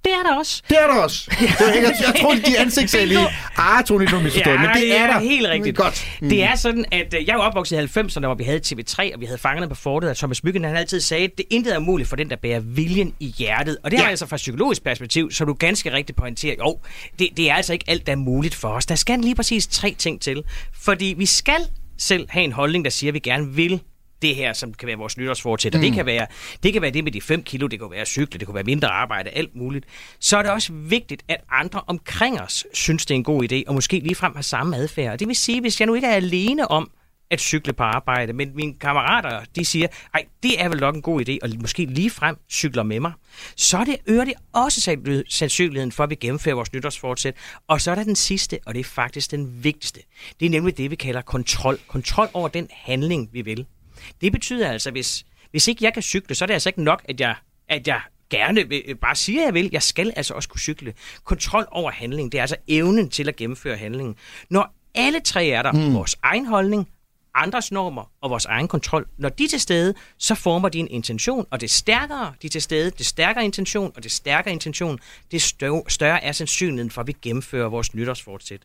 det 0.05 0.15
er 0.15 0.23
der 0.23 0.39
også. 0.39 0.63
det 0.69 0.79
er 0.83 0.87
der 0.87 0.95
også. 1.03 1.31
Det 1.41 1.49
er, 1.61 1.75
jeg, 1.75 1.95
jeg 2.07 2.15
tror, 2.21 2.35
de 2.35 2.59
ansigtssager 2.59 3.07
lige. 3.07 3.29
Ah, 3.57 3.85
Tony, 3.85 4.07
du 4.11 4.21
misforstået, 4.21 4.61
men 4.61 4.71
det, 4.75 4.99
er 4.99 5.07
der. 5.07 5.19
helt 5.19 5.49
rigtigt. 5.49 5.77
Godt. 5.77 6.07
Mm. 6.21 6.29
Det 6.29 6.43
er 6.43 6.55
sådan, 6.55 6.85
at 6.93 7.15
øh, 7.15 7.29
jeg 7.29 7.35
er 7.35 7.39
opvokset 7.39 7.97
i 7.97 8.01
90'erne, 8.01 8.21
hvor 8.21 8.35
vi 8.35 8.45
havde 8.45 8.61
TV3, 8.67 9.15
og 9.15 9.21
vi 9.21 9.27
havde 9.27 9.39
Fangerne 9.39 9.69
på 9.69 9.75
fortet, 9.75 10.11
og 10.11 10.17
Thomas 10.17 10.45
Myggen, 10.45 10.65
han 10.65 10.77
altid 10.77 11.01
sagde, 11.01 11.25
at 11.25 11.31
det 11.39 11.47
intet 11.51 11.75
er 11.75 11.79
muligt 11.79 12.09
for 12.09 12.17
den, 12.17 12.31
der 12.31 12.37
bærer 12.37 12.61
viljen 12.61 13.15
i 13.21 13.35
hjertet. 13.39 13.79
Og 13.85 13.91
det 13.91 13.97
ja. 13.97 14.03
har 14.03 14.11
altså 14.11 14.27
fra 14.27 14.37
psykologisk 14.37 14.85
perspektiv, 14.85 15.31
så 15.33 15.45
du 15.45 15.53
ganske 15.53 15.93
rigtigt 15.93 16.19
pointerer, 16.19 16.55
jo, 16.59 16.79
det, 17.19 17.29
det 17.37 17.51
er 17.51 17.55
altså 17.55 17.73
ikke 17.73 17.85
alt, 17.89 18.07
der 18.07 18.13
er 18.13 18.17
muligt 18.17 18.55
for 18.55 18.69
os. 18.69 18.87
Der 18.87 18.95
skal 18.95 19.19
lige 19.19 19.35
præcis 19.35 19.67
tre 19.67 19.95
ting 19.99 20.21
til. 20.21 20.43
Fordi 20.83 21.15
vi 21.19 21.27
skal 21.27 21.61
selv 21.99 22.27
have 22.31 22.45
en 22.45 22.53
holdning, 22.53 22.85
der 22.85 22.91
siger, 22.91 23.11
at 23.11 23.15
vi 23.15 23.19
gerne 23.19 23.49
vil 23.49 23.81
det 24.23 24.35
her, 24.35 24.53
som 24.53 24.75
kan 24.75 24.87
være 24.89 24.97
vores 24.97 25.17
nytårsfortsæt, 25.19 25.75
og 25.75 25.79
Mm. 25.79 25.85
det 25.85 25.93
kan 25.95 26.07
være 26.07 26.27
det 26.63 26.73
kan 26.73 26.83
være 26.83 26.91
det 26.91 27.05
med 27.05 27.13
de 27.13 27.21
5 27.21 27.43
kilo, 27.43 27.67
det 27.67 27.79
kan 27.79 27.91
være 27.91 28.07
cykle, 28.07 28.39
det 28.39 28.47
kan 28.47 28.55
være 28.55 28.65
mindre 28.65 28.89
arbejde, 28.89 29.31
alt 29.31 29.57
muligt. 29.57 29.85
Så 30.21 30.37
er 30.39 30.43
det 30.43 30.51
også 30.51 30.73
vigtigt, 30.73 31.23
at 31.29 31.37
andre 31.51 31.81
omkring 31.87 32.41
os 32.41 32.67
synes, 32.73 33.07
det 33.07 33.15
er 33.15 33.17
en 33.17 33.25
god 33.25 33.53
idé, 33.53 33.63
og 33.67 33.75
måske 33.75 33.99
ligefrem 33.99 34.35
har 34.35 34.43
samme 34.43 34.77
adfærd. 34.77 35.13
Og 35.13 35.21
Det 35.21 35.29
vil 35.29 35.37
sige, 35.37 35.61
hvis 35.61 35.81
jeg 35.81 35.87
nu 35.87 35.95
ikke 35.95 36.07
er 36.07 36.15
alene 36.15 36.71
om 36.71 36.91
at 37.31 37.41
cykle 37.41 37.73
på 37.73 37.83
arbejde, 37.83 38.33
men 38.33 38.51
mine 38.55 38.75
kammerater, 38.75 39.41
de 39.57 39.65
siger, 39.65 39.87
ej, 40.15 40.25
det 40.43 40.61
er 40.63 40.69
vel 40.69 40.81
nok 40.81 40.95
en 40.95 41.03
god 41.03 41.29
idé, 41.29 41.39
og 41.43 41.49
måske 41.61 41.85
ligefrem 41.85 42.37
cykler 42.51 42.83
med 42.83 43.01
mig, 43.01 43.13
så 43.57 43.79
er 43.79 43.85
det, 43.85 43.97
øger 44.07 44.25
det 44.25 44.35
også 44.53 44.81
sandsynlighed- 44.81 45.25
sandsynligheden 45.29 45.93
for, 45.93 46.05
at 46.05 46.11
vi 46.11 46.15
gennemfører 46.15 46.55
vores 46.55 46.73
nytårsfortsæt. 46.73 47.35
Og 47.69 47.81
så 47.81 47.91
er 47.91 47.95
der 47.95 48.05
den 48.05 48.17
sidste, 48.17 48.59
og 48.67 48.75
det 48.75 48.81
er 48.81 48.85
faktisk 48.85 49.31
den 49.31 49.65
vigtigste. 49.65 50.01
Det 50.41 50.47
er 50.47 50.51
nemlig 50.51 50.79
det, 50.79 50.91
vi 50.91 50.97
kalder 50.97 51.23
kontrol. 51.23 51.79
Kontrol 51.89 52.29
over 52.33 52.49
den 52.49 52.69
handling, 52.73 53.29
vi 53.33 53.43
vil. 53.43 53.67
Det 54.21 54.33
betyder 54.33 54.71
altså, 54.71 54.91
hvis, 54.91 55.25
hvis 55.51 55.69
ikke 55.69 55.85
jeg 55.85 55.95
kan 55.95 56.03
cykle, 56.03 56.35
så 56.35 56.45
er 56.45 56.47
det 56.47 56.55
altså 56.55 56.69
ikke 56.69 56.83
nok, 56.83 57.03
at 57.09 57.21
jeg, 57.21 57.35
at 57.69 57.89
jeg 57.89 58.01
gerne 58.31 58.69
vil, 58.69 58.97
bare 59.01 59.17
siger, 59.17 59.43
jeg 59.43 59.55
vil. 59.55 59.69
Jeg 59.73 59.83
skal 59.83 60.13
altså 60.17 60.35
også 60.35 60.49
kunne 60.49 60.61
cykle. 60.61 60.95
Kontrol 61.25 61.67
over 61.71 61.91
handling, 61.91 62.33
det 62.33 62.39
er 62.39 62.43
altså 62.43 62.57
evnen 62.69 63.11
til 63.11 63.29
at 63.29 63.37
gennemføre 63.37 63.77
handlingen. 63.77 64.17
Når 64.51 64.75
alle 64.95 65.21
tre 65.21 65.47
er 65.47 65.63
der, 65.63 65.73
mm. 65.73 65.95
vores 65.95 66.17
egen 66.23 66.47
holdning, 66.47 66.89
andres 67.37 67.73
normer 67.73 68.11
og 68.21 68.31
vores 68.31 68.45
egen 68.45 68.69
kontrol, 68.69 69.07
når 69.19 69.29
de 69.29 69.45
er 69.45 69.49
til 69.49 69.61
stede, 69.61 69.95
så 70.19 70.35
former 70.35 70.69
de 70.69 70.79
en 70.79 70.89
intention, 70.89 71.47
og 71.51 71.61
det 71.61 71.71
stærkere 71.71 72.33
de 72.43 72.47
er 72.47 72.51
til 72.51 72.63
stede, 72.63 72.91
det 72.91 73.07
stærkere 73.07 73.45
intention, 73.45 73.93
og 73.97 74.03
det 74.03 74.13
stærkere 74.13 74.53
intention, 74.53 74.99
det 75.31 75.43
større, 75.89 76.25
er 76.25 76.33
sandsynligheden 76.33 76.91
for, 76.91 77.01
at 77.01 77.07
vi 77.07 77.17
gennemfører 77.23 77.69
vores 77.69 77.95
nytårsfortsæt. 77.95 78.61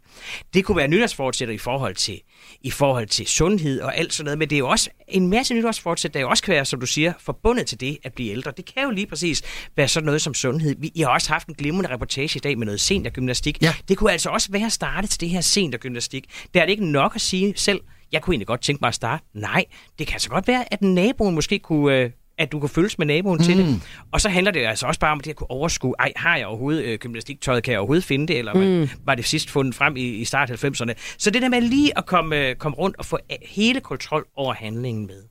Det 0.54 0.66
kunne 0.66 0.78
være 0.78 0.88
nytårsfortsætter 0.88 1.56
i 1.56 1.58
forhold 1.58 1.96
til 1.96 2.22
i 2.62 2.72
forhold 2.72 3.08
til 3.08 3.28
sundhed 3.28 3.82
og 3.82 3.98
alt 3.98 4.14
sådan 4.14 4.26
noget, 4.26 4.40
men 4.40 4.50
det 4.50 4.56
er 4.56 4.60
jo 4.60 4.68
også 4.68 4.90
en 5.08 5.28
masse 5.28 5.54
nytårsfortsæt, 5.54 6.14
der 6.14 6.20
jo 6.20 6.30
også 6.30 6.44
kan 6.44 6.54
være, 6.54 6.66
som 6.66 6.80
du 6.80 6.86
siger, 6.86 7.14
forbundet 7.20 7.68
til 7.68 7.80
det 7.80 7.98
at 8.04 8.14
blive 8.14 8.32
ældre. 8.32 8.52
Det 8.58 8.74
kan 8.74 8.84
jo 8.84 8.90
lige 8.90 9.08
præcis 9.08 9.42
være 9.76 9.88
sådan 9.88 10.06
noget 10.06 10.22
som 10.22 10.34
sundhed. 10.34 10.76
Vi 10.80 10.92
I 10.96 11.02
har 11.02 11.10
også 11.10 11.30
haft 11.30 11.48
en 11.48 11.54
glimrende 11.54 11.90
reportage 11.90 12.38
i 12.38 12.40
dag 12.40 12.58
med 12.58 12.66
noget 12.66 12.82
seniorgymnastik. 12.82 13.62
Ja. 13.62 13.76
Det 13.88 13.98
kunne 13.98 14.12
altså 14.12 14.30
også 14.30 14.52
være 14.52 14.66
at 14.66 14.72
starte 14.72 15.08
til 15.08 15.20
det 15.20 15.30
her 15.30 15.42
seniorgymnastik. 15.42 16.26
Der 16.54 16.62
er 16.62 16.66
det 16.66 16.72
ikke 16.72 16.86
nok 16.86 17.16
at 17.16 17.22
sige 17.22 17.54
selv, 17.56 17.82
jeg 18.12 18.22
kunne 18.22 18.34
egentlig 18.34 18.48
godt 18.48 18.62
tænke 18.62 18.80
mig 18.82 18.88
at 18.88 18.96
starte. 18.96 19.24
Nej, 19.34 19.66
det 20.00 20.08
kan 20.08 20.20
så 20.20 20.30
godt 20.30 20.48
være, 20.48 20.74
at 20.74 20.82
naboen 20.82 21.36
måske 21.36 21.60
kunne... 21.60 21.96
Øh, 21.96 22.12
at 22.38 22.52
du 22.52 22.60
kan 22.60 22.70
følges 22.70 22.98
med 22.98 23.08
naboen 23.08 23.38
mm. 23.38 23.44
til 23.44 23.58
det. 23.58 23.82
Og 24.12 24.22
så 24.22 24.30
handler 24.30 24.52
det 24.52 24.66
altså 24.66 24.86
også 24.88 25.00
bare 25.00 25.12
om 25.12 25.20
det 25.20 25.30
at 25.30 25.36
kunne 25.36 25.52
overskue, 25.52 25.96
ej, 26.00 26.14
har 26.16 26.38
jeg 26.38 26.46
overhovedet 26.46 26.84
øh, 26.84 27.00
gymnastiktøjet, 27.00 27.64
kan 27.64 27.72
jeg 27.72 27.80
overhovedet 27.80 28.04
finde 28.04 28.28
det, 28.28 28.38
eller 28.38 28.54
mm. 28.54 28.90
var 29.06 29.16
det 29.16 29.26
sidst 29.26 29.50
fundet 29.50 29.76
frem 29.76 29.98
i, 29.98 30.02
i 30.02 30.26
start 30.26 30.52
90'erne. 30.52 30.94
Så 31.18 31.30
det 31.30 31.42
der 31.42 31.50
med 31.50 31.62
lige 31.62 31.98
at 31.98 32.06
komme, 32.06 32.50
øh, 32.50 32.56
komme 32.56 32.78
rundt 32.78 32.98
og 32.98 33.06
få 33.06 33.18
øh, 33.32 33.38
hele 33.42 33.80
kontrol 33.80 34.26
over 34.36 34.54
handlingen 34.54 35.08
med. 35.08 35.24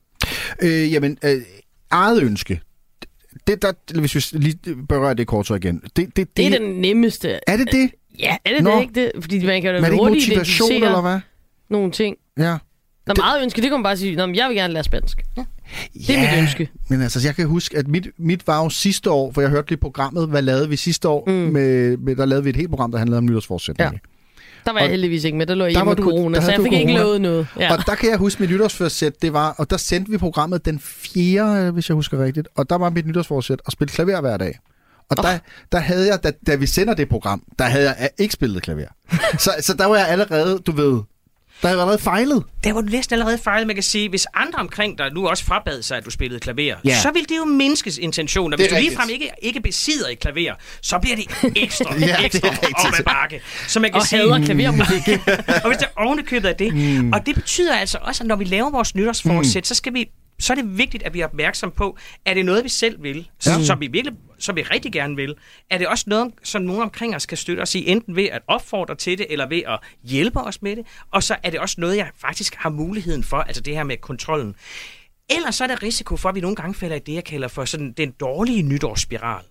Øh, 0.61 0.93
jamen, 0.93 1.17
øh, 1.23 1.41
eget 1.91 2.23
ønske, 2.23 2.61
det 3.47 3.61
der, 3.61 3.99
hvis 3.99 4.15
vi 4.15 4.39
lige 4.39 4.85
berører 4.89 5.13
det 5.13 5.27
kort 5.27 5.47
så 5.47 5.55
igen. 5.55 5.79
Det, 5.79 5.95
det, 5.95 6.15
det, 6.17 6.37
Det 6.37 6.45
er 6.45 6.59
den 6.59 6.81
nemmeste. 6.81 7.39
Er 7.47 7.57
det 7.57 7.71
det? 7.71 7.91
Ja, 8.19 8.37
er 8.45 8.53
det 8.53 8.63
Nå. 8.63 8.75
det 8.75 8.81
ikke 8.81 8.93
det? 8.93 9.11
Fordi 9.21 9.45
man 9.45 9.61
kan 9.61 9.71
jo 9.71 9.77
Men 9.77 9.83
er 9.83 9.89
det 9.89 9.93
ikke 9.93 10.03
hurtigt 10.03 10.27
motivation, 10.27 10.71
identificere 10.71 10.85
eller 10.85 11.01
hvad? 11.01 11.19
nogle 11.69 11.91
ting. 11.91 12.17
Ja. 12.37 12.57
Når 13.17 13.23
meget 13.23 13.43
ønske, 13.43 13.55
det 13.61 13.63
kan 13.69 13.71
man 13.79 13.83
bare 13.83 13.97
sige, 13.97 14.15
Nå, 14.15 14.25
men 14.25 14.35
jeg 14.35 14.47
vil 14.49 14.55
gerne 14.57 14.73
lære 14.73 14.83
spansk. 14.83 15.21
Ja. 15.37 15.43
Det 16.07 16.09
er 16.17 16.19
mit 16.19 16.39
ønske. 16.41 16.69
Men 16.89 17.01
altså, 17.01 17.19
jeg 17.27 17.35
kan 17.35 17.47
huske, 17.47 17.77
at 17.77 17.87
mit, 17.87 18.07
mit 18.17 18.47
var 18.47 18.63
jo 18.63 18.69
sidste 18.69 19.11
år, 19.11 19.31
for 19.31 19.41
jeg 19.41 19.49
hørte 19.49 19.69
lige 19.69 19.79
programmet, 19.79 20.27
hvad 20.27 20.41
lavede 20.41 20.69
vi 20.69 20.75
sidste 20.75 21.07
år? 21.09 21.23
Mm. 21.27 21.33
Med, 21.33 21.97
med, 21.97 22.15
der 22.15 22.25
lavede 22.25 22.43
vi 22.43 22.49
et 22.49 22.55
helt 22.55 22.69
program, 22.69 22.91
der 22.91 22.97
handlede 22.97 23.17
om 23.17 23.25
nytårsforsætninger. 23.25 23.91
Ja. 23.93 23.97
Der 24.65 24.71
var 24.71 24.79
jeg 24.79 24.85
Og- 24.85 24.91
heldigvis 24.91 25.23
ikke 25.23 25.37
med, 25.37 25.45
der 25.45 25.55
lå 25.55 25.65
jeg 25.65 25.75
Der 25.75 25.83
med 25.83 25.95
du- 25.95 26.03
corona, 26.03 26.37
der 26.37 26.43
så 26.45 26.51
jeg 26.51 26.61
fik 26.61 26.73
ikke 26.73 26.85
corona. 26.85 27.03
lovet 27.03 27.21
noget. 27.21 27.47
Ja. 27.59 27.71
Og 27.77 27.85
der 27.85 27.95
kan 27.95 28.09
jeg 28.09 28.17
huske, 28.17 28.41
mit 28.43 28.49
nytårsforsæt, 28.51 29.21
det 29.21 29.33
var, 29.33 29.55
og 29.57 29.69
der 29.69 29.77
sendte 29.77 30.11
vi 30.11 30.17
programmet 30.17 30.65
den 30.65 30.79
4., 30.79 31.71
hvis 31.71 31.89
jeg 31.89 31.95
husker 31.95 32.23
rigtigt, 32.23 32.47
og 32.55 32.69
der 32.69 32.77
var 32.77 32.89
mit 32.89 33.07
nytårsforsæt 33.07 33.61
at 33.67 33.73
spille 33.73 33.91
klaver 33.91 34.21
hver 34.21 34.37
dag. 34.37 34.59
Og 35.09 35.17
oh. 35.19 35.25
der, 35.25 35.37
der 35.71 35.77
havde 35.79 36.07
jeg, 36.07 36.23
da, 36.23 36.31
da 36.47 36.55
vi 36.55 36.65
sender 36.65 36.93
det 36.93 37.09
program, 37.09 37.43
der 37.59 37.65
havde 37.65 37.85
jeg 37.99 38.09
ikke 38.17 38.33
spillet 38.33 38.61
klaver. 38.63 38.85
så, 39.39 39.51
så 39.61 39.73
der 39.73 39.85
var 39.85 39.95
jeg 39.97 40.07
allerede, 40.07 40.59
du 40.65 40.71
ved, 40.71 40.99
der 41.61 41.67
havde 41.67 41.77
jeg 41.79 41.81
allerede 41.83 42.01
fejlet. 42.03 42.43
Der 42.63 42.73
var 42.73 42.81
du 42.81 42.87
næsten 42.87 43.13
allerede 43.13 43.37
fejlet. 43.37 43.67
Man 43.67 43.75
kan 43.75 43.83
sige, 43.83 44.09
hvis 44.09 44.27
andre 44.33 44.59
omkring 44.59 44.97
dig 44.97 45.13
nu 45.13 45.27
også 45.27 45.45
frabad 45.45 45.81
sig, 45.81 45.97
at 45.97 46.05
du 46.05 46.09
spillede 46.11 46.39
klaver, 46.39 46.75
Ja. 46.85 46.99
så 47.01 47.11
vil 47.11 47.21
det 47.29 47.37
jo 47.37 47.45
mindskes 47.45 47.97
intention. 47.97 48.53
Og 48.53 48.59
Det 48.59 48.67
hvis 48.67 48.77
du 48.77 48.81
ligefrem 48.83 49.09
ikke, 49.09 49.29
ikke 49.41 49.61
besidder 49.61 50.09
et 50.09 50.19
klaver, 50.19 50.53
så 50.81 50.99
bliver 50.99 51.15
det 51.15 51.25
ekstra, 51.55 51.95
Ja, 51.99 52.05
det 52.05 52.25
ekstra 52.25 52.49
rigtigt. 52.49 52.73
op 52.87 52.93
ad 52.99 53.03
bakke. 53.03 53.41
Så 53.67 53.79
man 53.79 53.91
kan 53.91 53.99
Og 54.01 54.07
sige, 54.07 54.19
hader 54.21 54.45
klavermusik. 54.45 55.07
og 55.63 55.67
hvis 55.67 55.77
det 55.77 55.85
er 55.97 56.01
ovenikøbet 56.01 56.47
af 56.49 56.55
det. 56.55 56.73
Mm. 56.75 57.13
Og 57.13 57.25
det 57.25 57.35
betyder 57.35 57.75
altså 57.75 57.97
også, 58.01 58.23
at 58.23 58.27
når 58.27 58.35
vi 58.35 58.43
laver 58.43 58.69
vores 58.69 58.95
nytårsforsæt, 58.95 59.61
mm. 59.61 59.65
så 59.65 59.75
skal 59.75 59.93
vi 59.93 60.05
så 60.41 60.53
er 60.53 60.55
det 60.55 60.77
vigtigt, 60.77 61.03
at 61.03 61.13
vi 61.13 61.19
er 61.21 61.25
opmærksom 61.25 61.71
på, 61.71 61.97
er 62.25 62.33
det 62.33 62.45
noget, 62.45 62.63
vi 62.63 62.69
selv 62.69 63.03
vil, 63.03 63.29
Ja. 63.45 63.63
som 63.63 63.79
vi 63.79 63.87
virkelig 63.87 64.17
som 64.39 64.55
vi 64.55 64.61
rigtig 64.61 64.91
gerne 64.93 65.15
vil? 65.15 65.35
Er 65.69 65.77
det 65.77 65.87
også 65.87 66.03
noget, 66.07 66.33
som 66.43 66.61
nogen 66.61 66.81
omkring 66.81 67.15
os 67.15 67.25
kan 67.25 67.37
støtte 67.37 67.61
os 67.61 67.75
i, 67.75 67.87
enten 67.89 68.15
ved 68.15 68.25
at 68.25 68.41
opfordre 68.47 68.95
til 68.95 69.17
det, 69.17 69.25
eller 69.29 69.47
ved 69.47 69.61
at 69.67 69.79
hjælpe 70.03 70.39
os 70.39 70.61
med 70.61 70.75
det? 70.75 70.85
Og 71.11 71.23
så 71.23 71.35
er 71.43 71.49
det 71.49 71.59
også 71.59 71.75
noget, 71.81 71.97
jeg 71.97 72.09
faktisk 72.21 72.55
har 72.55 72.69
muligheden 72.69 73.23
for, 73.23 73.37
altså 73.37 73.61
det 73.61 73.75
her 73.75 73.83
med 73.83 73.97
kontrollen. 73.97 74.55
Ellers 75.35 75.55
så 75.55 75.63
er 75.63 75.67
der 75.67 75.83
risiko 75.83 76.17
for, 76.17 76.29
at 76.29 76.35
vi 76.35 76.41
nogle 76.41 76.55
gange 76.55 76.73
falder 76.73 76.95
i 76.95 76.99
det, 76.99 77.13
jeg 77.13 77.23
kalder 77.23 77.47
for 77.47 77.65
sådan 77.65 77.91
den 77.91 78.11
dårlige 78.11 78.61
nytårsspiral. 78.61 79.43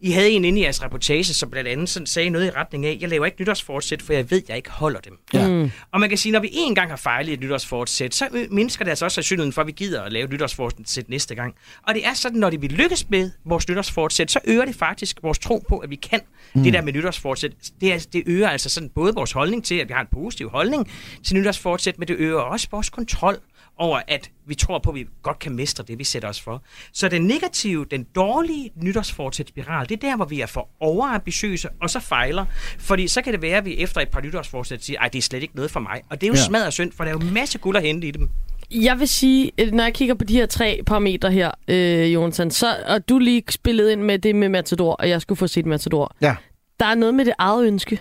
I 0.00 0.10
havde 0.10 0.30
en 0.30 0.44
inde 0.44 0.60
i 0.60 0.62
jeres 0.62 0.82
reportage, 0.82 1.24
som 1.24 1.50
blandt 1.50 1.68
andet 1.68 1.88
sådan 1.88 2.06
sagde 2.06 2.30
noget 2.30 2.46
i 2.46 2.50
retning 2.50 2.86
af, 2.86 2.98
jeg 3.00 3.08
laver 3.08 3.26
ikke 3.26 3.40
nytårsfortsæt, 3.40 4.02
for 4.02 4.12
jeg 4.12 4.30
ved, 4.30 4.42
jeg 4.48 4.56
ikke 4.56 4.70
holder 4.70 5.00
dem. 5.00 5.18
Ja. 5.34 5.48
Mm. 5.48 5.70
Og 5.92 6.00
man 6.00 6.08
kan 6.08 6.18
sige, 6.18 6.32
når 6.32 6.40
vi 6.40 6.48
en 6.52 6.74
gang 6.74 6.90
har 6.90 6.96
fejlet 6.96 7.30
i 7.30 7.32
et 7.32 7.40
nytårsfortsæt, 7.40 8.14
så 8.14 8.46
mindsker 8.50 8.84
det 8.84 8.90
altså 8.90 9.04
også 9.04 9.14
sandsynligheden 9.14 9.52
for, 9.52 9.60
at 9.60 9.66
vi 9.66 9.72
gider 9.72 10.02
at 10.02 10.12
lave 10.12 10.24
et 10.24 10.30
nytårsfortsæt 10.30 11.08
næste 11.08 11.34
gang. 11.34 11.54
Og 11.82 11.94
det 11.94 12.06
er 12.06 12.14
sådan, 12.14 12.38
når 12.38 12.50
det 12.50 12.62
vi 12.62 12.66
lykkes 12.66 13.08
med 13.08 13.30
vores 13.44 13.68
nytårsfortsæt, 13.68 14.30
så 14.30 14.40
øger 14.44 14.64
det 14.64 14.74
faktisk 14.74 15.18
vores 15.22 15.38
tro 15.38 15.64
på, 15.68 15.78
at 15.78 15.90
vi 15.90 15.96
kan 15.96 16.20
mm. 16.54 16.62
det 16.62 16.72
der 16.72 16.82
med 16.82 16.92
nytårsfortsæt. 16.92 17.52
Det, 17.80 17.92
er, 17.92 18.06
det 18.12 18.22
øger 18.26 18.48
altså 18.48 18.68
sådan 18.68 18.88
både 18.88 19.14
vores 19.14 19.32
holdning 19.32 19.64
til, 19.64 19.74
at 19.74 19.88
vi 19.88 19.92
har 19.92 20.00
en 20.00 20.08
positiv 20.12 20.50
holdning 20.50 20.90
til 21.24 21.36
nytårsfortsæt, 21.36 21.98
men 21.98 22.08
det 22.08 22.16
øger 22.18 22.40
også 22.40 22.68
vores 22.70 22.90
kontrol 22.90 23.38
over, 23.78 24.00
at 24.08 24.30
vi 24.46 24.54
tror 24.54 24.78
på, 24.78 24.90
at 24.90 24.94
vi 24.96 25.06
godt 25.22 25.38
kan 25.38 25.52
mestre 25.52 25.84
det, 25.88 25.98
vi 25.98 26.04
sætter 26.04 26.28
os 26.28 26.40
for. 26.40 26.62
Så 26.92 27.08
den 27.08 27.22
negative, 27.26 27.84
den 27.90 28.06
dårlige 28.14 28.70
nytårsfortsæt 28.76 29.48
spiral, 29.48 29.88
det 29.88 30.04
er 30.04 30.08
der, 30.08 30.16
hvor 30.16 30.24
vi 30.24 30.40
er 30.40 30.46
for 30.46 30.68
overambitiøse, 30.80 31.68
og 31.82 31.90
så 31.90 32.00
fejler. 32.00 32.44
Fordi 32.78 33.08
så 33.08 33.22
kan 33.22 33.32
det 33.32 33.42
være, 33.42 33.56
at 33.56 33.64
vi 33.64 33.76
efter 33.78 34.00
et 34.00 34.08
par 34.08 34.20
nytårsforsæt 34.20 34.84
siger, 34.84 35.00
ej, 35.00 35.08
det 35.08 35.18
er 35.18 35.22
slet 35.22 35.42
ikke 35.42 35.56
noget 35.56 35.70
for 35.70 35.80
mig. 35.80 36.02
Og 36.10 36.20
det 36.20 36.26
er 36.26 36.28
jo 36.28 36.34
Ja. 36.34 36.44
smadret 36.44 36.72
synd, 36.72 36.92
for 36.92 37.04
der 37.04 37.10
er 37.10 37.18
jo 37.24 37.30
masser 37.32 37.58
guld 37.58 37.76
at 37.76 37.82
hente 37.82 38.08
i 38.08 38.10
dem. 38.10 38.30
Jeg 38.70 38.98
vil 38.98 39.08
sige, 39.08 39.52
øh, 39.58 39.72
når 39.72 39.84
jeg 39.84 39.94
kigger 39.94 40.14
på 40.14 40.24
de 40.24 40.34
her 40.34 40.46
tre 40.46 40.80
parametre 40.86 41.30
her, 41.32 41.50
øh, 41.68 42.14
Jonathan, 42.14 42.50
så, 42.50 42.76
og 42.88 43.08
du 43.08 43.18
lige 43.18 43.42
spillet 43.50 43.90
ind 43.90 44.02
med 44.02 44.18
det 44.18 44.34
med 44.36 44.48
Matador, 44.48 44.92
og 44.92 45.08
jeg 45.08 45.20
skulle 45.22 45.38
få 45.38 45.46
set 45.46 45.66
Matador. 45.66 46.16
Ja. 46.20 46.36
Der 46.80 46.86
er 46.86 46.94
noget 46.94 47.14
med 47.14 47.24
det 47.24 47.34
eget 47.38 47.66
ønske. 47.66 48.00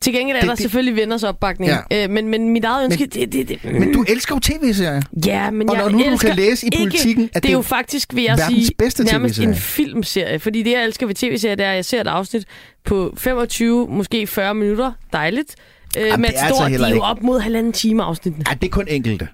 Til 0.00 0.12
gengæld 0.12 0.36
er 0.36 0.40
Det- 0.40 0.48
der 0.48 0.54
det- 0.54 0.62
selvfølgelig 0.62 0.96
venners 0.96 1.22
opbakning. 1.22 1.72
Ja. 1.90 2.04
Øh, 2.04 2.10
men, 2.10 2.28
men 2.28 2.48
mit 2.48 2.64
eget 2.64 2.84
ønske, 2.84 3.00
Men- 3.00 3.10
det, 3.10 3.32
det, 3.48 3.48
det, 3.62 3.72
Men 3.80 3.92
du 3.92 4.04
elsker 4.08 4.34
jo 4.34 4.40
tv-serier. 4.40 5.02
Ja, 5.26 5.50
men 5.50 5.68
Og 5.70 5.76
jeg 5.76 5.82
når 5.84 5.90
nu 5.90 5.98
du 6.12 6.16
kan 6.16 6.36
læse 6.36 6.66
i 6.66 6.70
ikke- 6.72 6.78
Politikken, 6.78 7.24
at 7.24 7.34
det 7.34 7.42
det 7.42 7.48
er 7.48 7.52
er 7.52 7.58
jo 7.58 7.62
faktisk, 7.62 8.14
vil 8.14 8.24
jeg 8.24 8.38
sige, 8.48 8.70
bedste 8.78 9.04
nærmest 9.04 9.38
en 9.38 9.54
filmserie. 9.54 10.38
Fordi 10.38 10.62
det, 10.62 10.70
jeg 10.72 10.84
elsker 10.84 11.06
ved 11.06 11.14
tv-serier, 11.14 11.54
det 11.54 11.66
er, 11.66 11.70
at 11.70 11.76
jeg 11.76 11.84
ser 11.84 12.00
et 12.00 12.06
afsnit 12.06 12.44
på 12.84 13.14
25, 13.18 13.86
måske 13.90 14.26
40 14.26 14.54
minutter. 14.54 14.92
Dejligt. 15.12 15.54
Øh, 15.98 16.02
Jamen, 16.06 16.20
med 16.20 16.28
det 16.28 16.36
er 16.36 16.40
et 16.40 16.44
altså 16.44 16.54
stort, 16.56 16.66
de 16.66 16.70
heller 16.70 16.88
er 16.88 16.94
jo 16.94 17.00
op 17.00 17.22
mod 17.22 17.40
halvanden 17.40 17.72
time 17.72 18.02
afsnitten. 18.02 18.44
Ja, 18.50 18.54
det 18.54 18.66
er 18.66 18.70
kun 18.70 18.84
enkelte. 18.88 19.28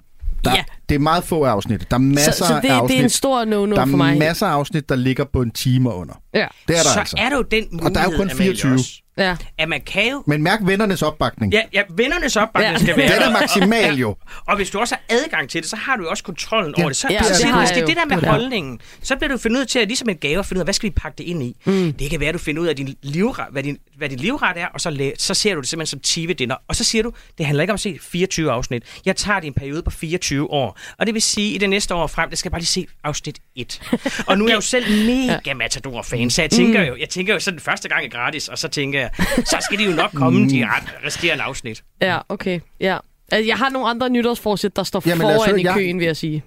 Der, 0.45 0.51
Ja. 0.55 0.63
Det 0.89 0.95
er 0.95 0.99
meget 0.99 1.23
få 1.23 1.43
afsnit. 1.43 1.91
Der 1.91 1.95
er 1.97 2.01
masser 2.01 2.31
Så- 2.31 2.37
så 2.37 2.45
det- 2.47 2.53
af 2.55 2.61
det 2.61 2.71
er 2.71 2.75
afsnit. 2.75 3.03
en 3.03 3.09
stor 3.09 3.45
no-no 3.45 3.75
der 3.75 3.81
er 3.81 3.85
for 3.85 3.97
mig. 3.97 4.17
masser 4.17 4.47
af 4.47 4.51
afsnit, 4.51 4.89
der 4.89 4.95
ligger 4.95 5.23
på 5.33 5.41
en 5.41 5.51
time 5.51 5.93
under. 5.93 6.20
Ja. 6.33 6.47
Det 6.67 6.77
er 6.77 6.83
der 6.83 6.89
så 6.89 6.99
altså. 6.99 7.15
er 7.19 7.29
der 7.29 7.35
jo 7.35 7.41
den 7.41 7.63
mulighed, 7.71 7.89
Og 7.89 7.95
der 7.95 8.01
er 8.01 8.05
jo 8.11 8.17
kun 8.17 8.29
Amalie, 8.29 8.35
24. 8.37 8.73
også, 8.73 8.91
Ja. 9.17 9.35
at 9.57 9.69
man 9.69 9.81
kan 9.81 10.11
jo... 10.11 10.23
Men 10.27 10.43
mærk 10.43 10.59
vennernes 10.63 11.01
opbakning. 11.01 11.53
Ja, 11.53 11.61
ja 11.73 11.81
vennernes 11.89 12.35
opbakning 12.35 12.73
Ja. 12.73 12.79
skal 12.83 12.97
være 12.97 13.07
Den 13.15 13.21
er 13.21 13.25
der. 13.25 13.39
maksimal 13.39 13.95
jo. 13.95 14.15
Og 14.47 14.55
hvis 14.55 14.69
du 14.69 14.79
også 14.79 14.95
har 14.95 15.15
adgang 15.17 15.49
til 15.49 15.61
det, 15.61 15.69
så 15.69 15.75
har 15.75 15.95
du 15.95 16.03
jo 16.03 16.09
også 16.09 16.23
kontrollen 16.23 16.73
Ja, 16.77 16.81
over 16.83 16.89
det. 16.89 16.97
Så, 16.97 17.07
ja, 17.11 17.23
så 17.23 17.29
det 17.33 17.37
det 17.39 17.77
er 17.77 17.81
jo. 17.81 17.87
det 17.87 17.95
der 17.95 18.05
med 18.05 18.15
Det 18.15 18.23
det. 18.23 18.29
holdningen, 18.31 18.79
så 19.03 19.15
bliver 19.15 19.29
du 19.31 19.37
fundet 19.37 19.59
ud 19.59 19.65
til 19.65 19.79
at 19.79 19.87
ligesom 19.87 20.09
et 20.09 20.19
gave 20.19 20.39
at 20.39 20.45
finde 20.45 20.57
ud 20.57 20.61
af, 20.61 20.65
hvad 20.65 20.73
skal 20.73 20.89
vi 20.89 20.93
pakke 20.97 21.17
det 21.17 21.23
ind 21.23 21.43
i. 21.43 21.55
Mm. 21.65 21.93
Det 21.93 22.09
kan 22.09 22.19
være, 22.19 22.29
at 22.29 22.33
du 22.33 22.39
finder 22.39 22.61
ud 22.61 22.67
af, 22.67 22.75
din 22.75 22.95
livret, 23.03 23.45
hvad, 23.51 23.63
din, 23.63 23.77
hvad 23.97 24.09
din 24.09 24.19
livret 24.19 24.57
er, 24.57 24.67
og 24.67 24.81
så, 24.81 24.89
la- 24.89 25.15
så 25.17 25.33
ser 25.33 25.53
du 25.55 25.61
det 25.61 25.69
simpelthen 25.69 25.91
som 25.91 25.99
TV-dinner. 26.03 26.55
Og 26.67 26.75
så 26.75 26.83
siger 26.83 27.03
du, 27.03 27.11
det 27.37 27.45
handler 27.45 27.61
ikke 27.63 27.71
om 27.71 27.75
at 27.75 27.79
se 27.79 27.99
24 28.01 28.51
afsnit. 28.51 28.83
Jeg 29.05 29.15
tager 29.15 29.35
det 29.39 29.43
i 29.43 29.47
en 29.47 29.53
periode 29.53 29.81
på 29.83 29.89
24 29.89 30.51
år. 30.51 30.79
Og 30.99 31.05
det 31.05 31.13
vil 31.13 31.21
sige, 31.21 31.49
at 31.49 31.55
i 31.55 31.57
det 31.57 31.69
næste 31.69 31.95
år 31.95 32.07
frem, 32.07 32.29
det 32.29 32.39
skal 32.39 32.49
jeg 32.49 32.51
bare 32.51 32.61
lige 32.61 32.67
se 32.67 32.87
afsnit 33.03 33.39
1. 33.55 33.81
og 34.27 34.37
nu 34.37 34.45
er 34.45 34.49
jeg 34.49 34.55
jo 34.55 34.61
selv 34.61 34.85
mega 35.09 35.53
Matador-fan, 35.53 36.20
så 36.29 36.41
jeg 36.41 36.49
tænker 36.51 36.83
jo, 36.83 36.95
jeg 36.99 37.09
tænker 37.09 37.33
jo 37.33 37.39
sådan 37.39 37.59
første 37.59 37.89
gang 37.89 38.05
er 38.05 38.09
gratis, 38.09 38.47
og 38.47 38.57
så 38.57 38.67
tænker 38.67 38.99
jeg, 38.99 39.09
så 39.37 39.57
skal 39.61 39.77
de 39.79 39.83
jo 39.83 39.91
nok 39.91 40.11
komme, 40.13 40.49
de 40.49 40.65
ret- 40.65 41.05
resterende 41.05 41.43
afsnit. 41.43 41.83
Ja, 42.01 42.17
okay. 42.29 42.59
Ja. 42.79 42.97
Altså, 43.31 43.47
Jeg 43.47 43.57
har 43.57 43.69
nogle 43.69 43.87
andre 43.89 44.09
nytårsforsæt, 44.09 44.75
der 44.75 44.83
står 44.83 45.03
Jamen, 45.05 45.21
foran 45.21 45.49
høre, 45.49 45.61
i 45.61 45.63
jeg- 45.65 45.73
køen, 45.73 45.99
vil 45.99 46.05
jeg 46.05 46.17
sige. 46.17 46.43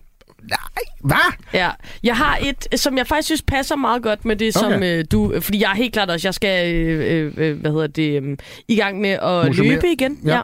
Hvad? 1.05 1.17
Ja, 1.55 1.71
jeg 2.03 2.17
har 2.17 2.39
et, 2.43 2.81
som 2.81 2.99
jeg 2.99 3.07
faktisk 3.07 3.27
synes 3.27 3.43
passer 3.43 3.77
meget 3.77 4.03
godt 4.03 4.25
med 4.25 4.37
det, 4.37 4.55
som 4.55 4.73
Okay. 4.73 4.99
øh, 4.99 5.05
du... 5.13 5.41
Fordi 5.41 5.63
jeg 5.63 5.71
er 5.71 5.75
helt 5.75 5.93
klart 5.93 6.11
også, 6.11 6.29
jeg 6.29 6.35
skal, 6.35 6.75
øh, 6.75 7.33
øh, 7.37 7.61
hvad 7.61 7.71
hedder 7.71 7.87
det, 7.87 8.23
øh, 8.23 8.37
i 8.69 8.77
gang 8.77 9.01
med 9.01 9.11
at 9.11 9.21
Motionere. 9.47 9.73
løbe 9.75 9.93
igen. 9.93 10.19
Ja. 10.25 10.41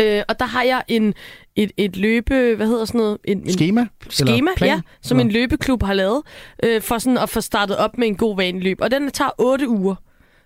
Øh, 0.00 0.22
og 0.28 0.38
der 0.38 0.44
har 0.46 0.62
jeg 0.62 0.82
en, 0.88 1.14
et, 1.56 1.72
et 1.76 1.96
løbe, 1.96 2.54
hvad 2.56 2.66
hedder 2.66 2.84
sådan 2.84 2.98
noget? 2.98 3.18
En, 3.24 3.38
en 3.38 3.50
Schema? 3.52 3.86
Schema, 4.10 4.50
plan? 4.56 4.70
ja, 4.70 4.80
som 5.02 5.18
Eller? 5.18 5.24
en 5.28 5.32
løbeklub 5.32 5.82
har 5.82 5.94
lavet, 5.94 6.22
øh, 6.62 6.82
for 6.82 6.98
sådan 6.98 7.18
at 7.18 7.28
få 7.30 7.40
startet 7.40 7.76
op 7.76 7.98
med 7.98 8.06
en 8.08 8.16
god 8.16 8.36
vaneløb. 8.36 8.78
Og 8.80 8.90
den 8.90 9.10
tager 9.10 9.30
8 9.38 9.68
uger. 9.68 9.94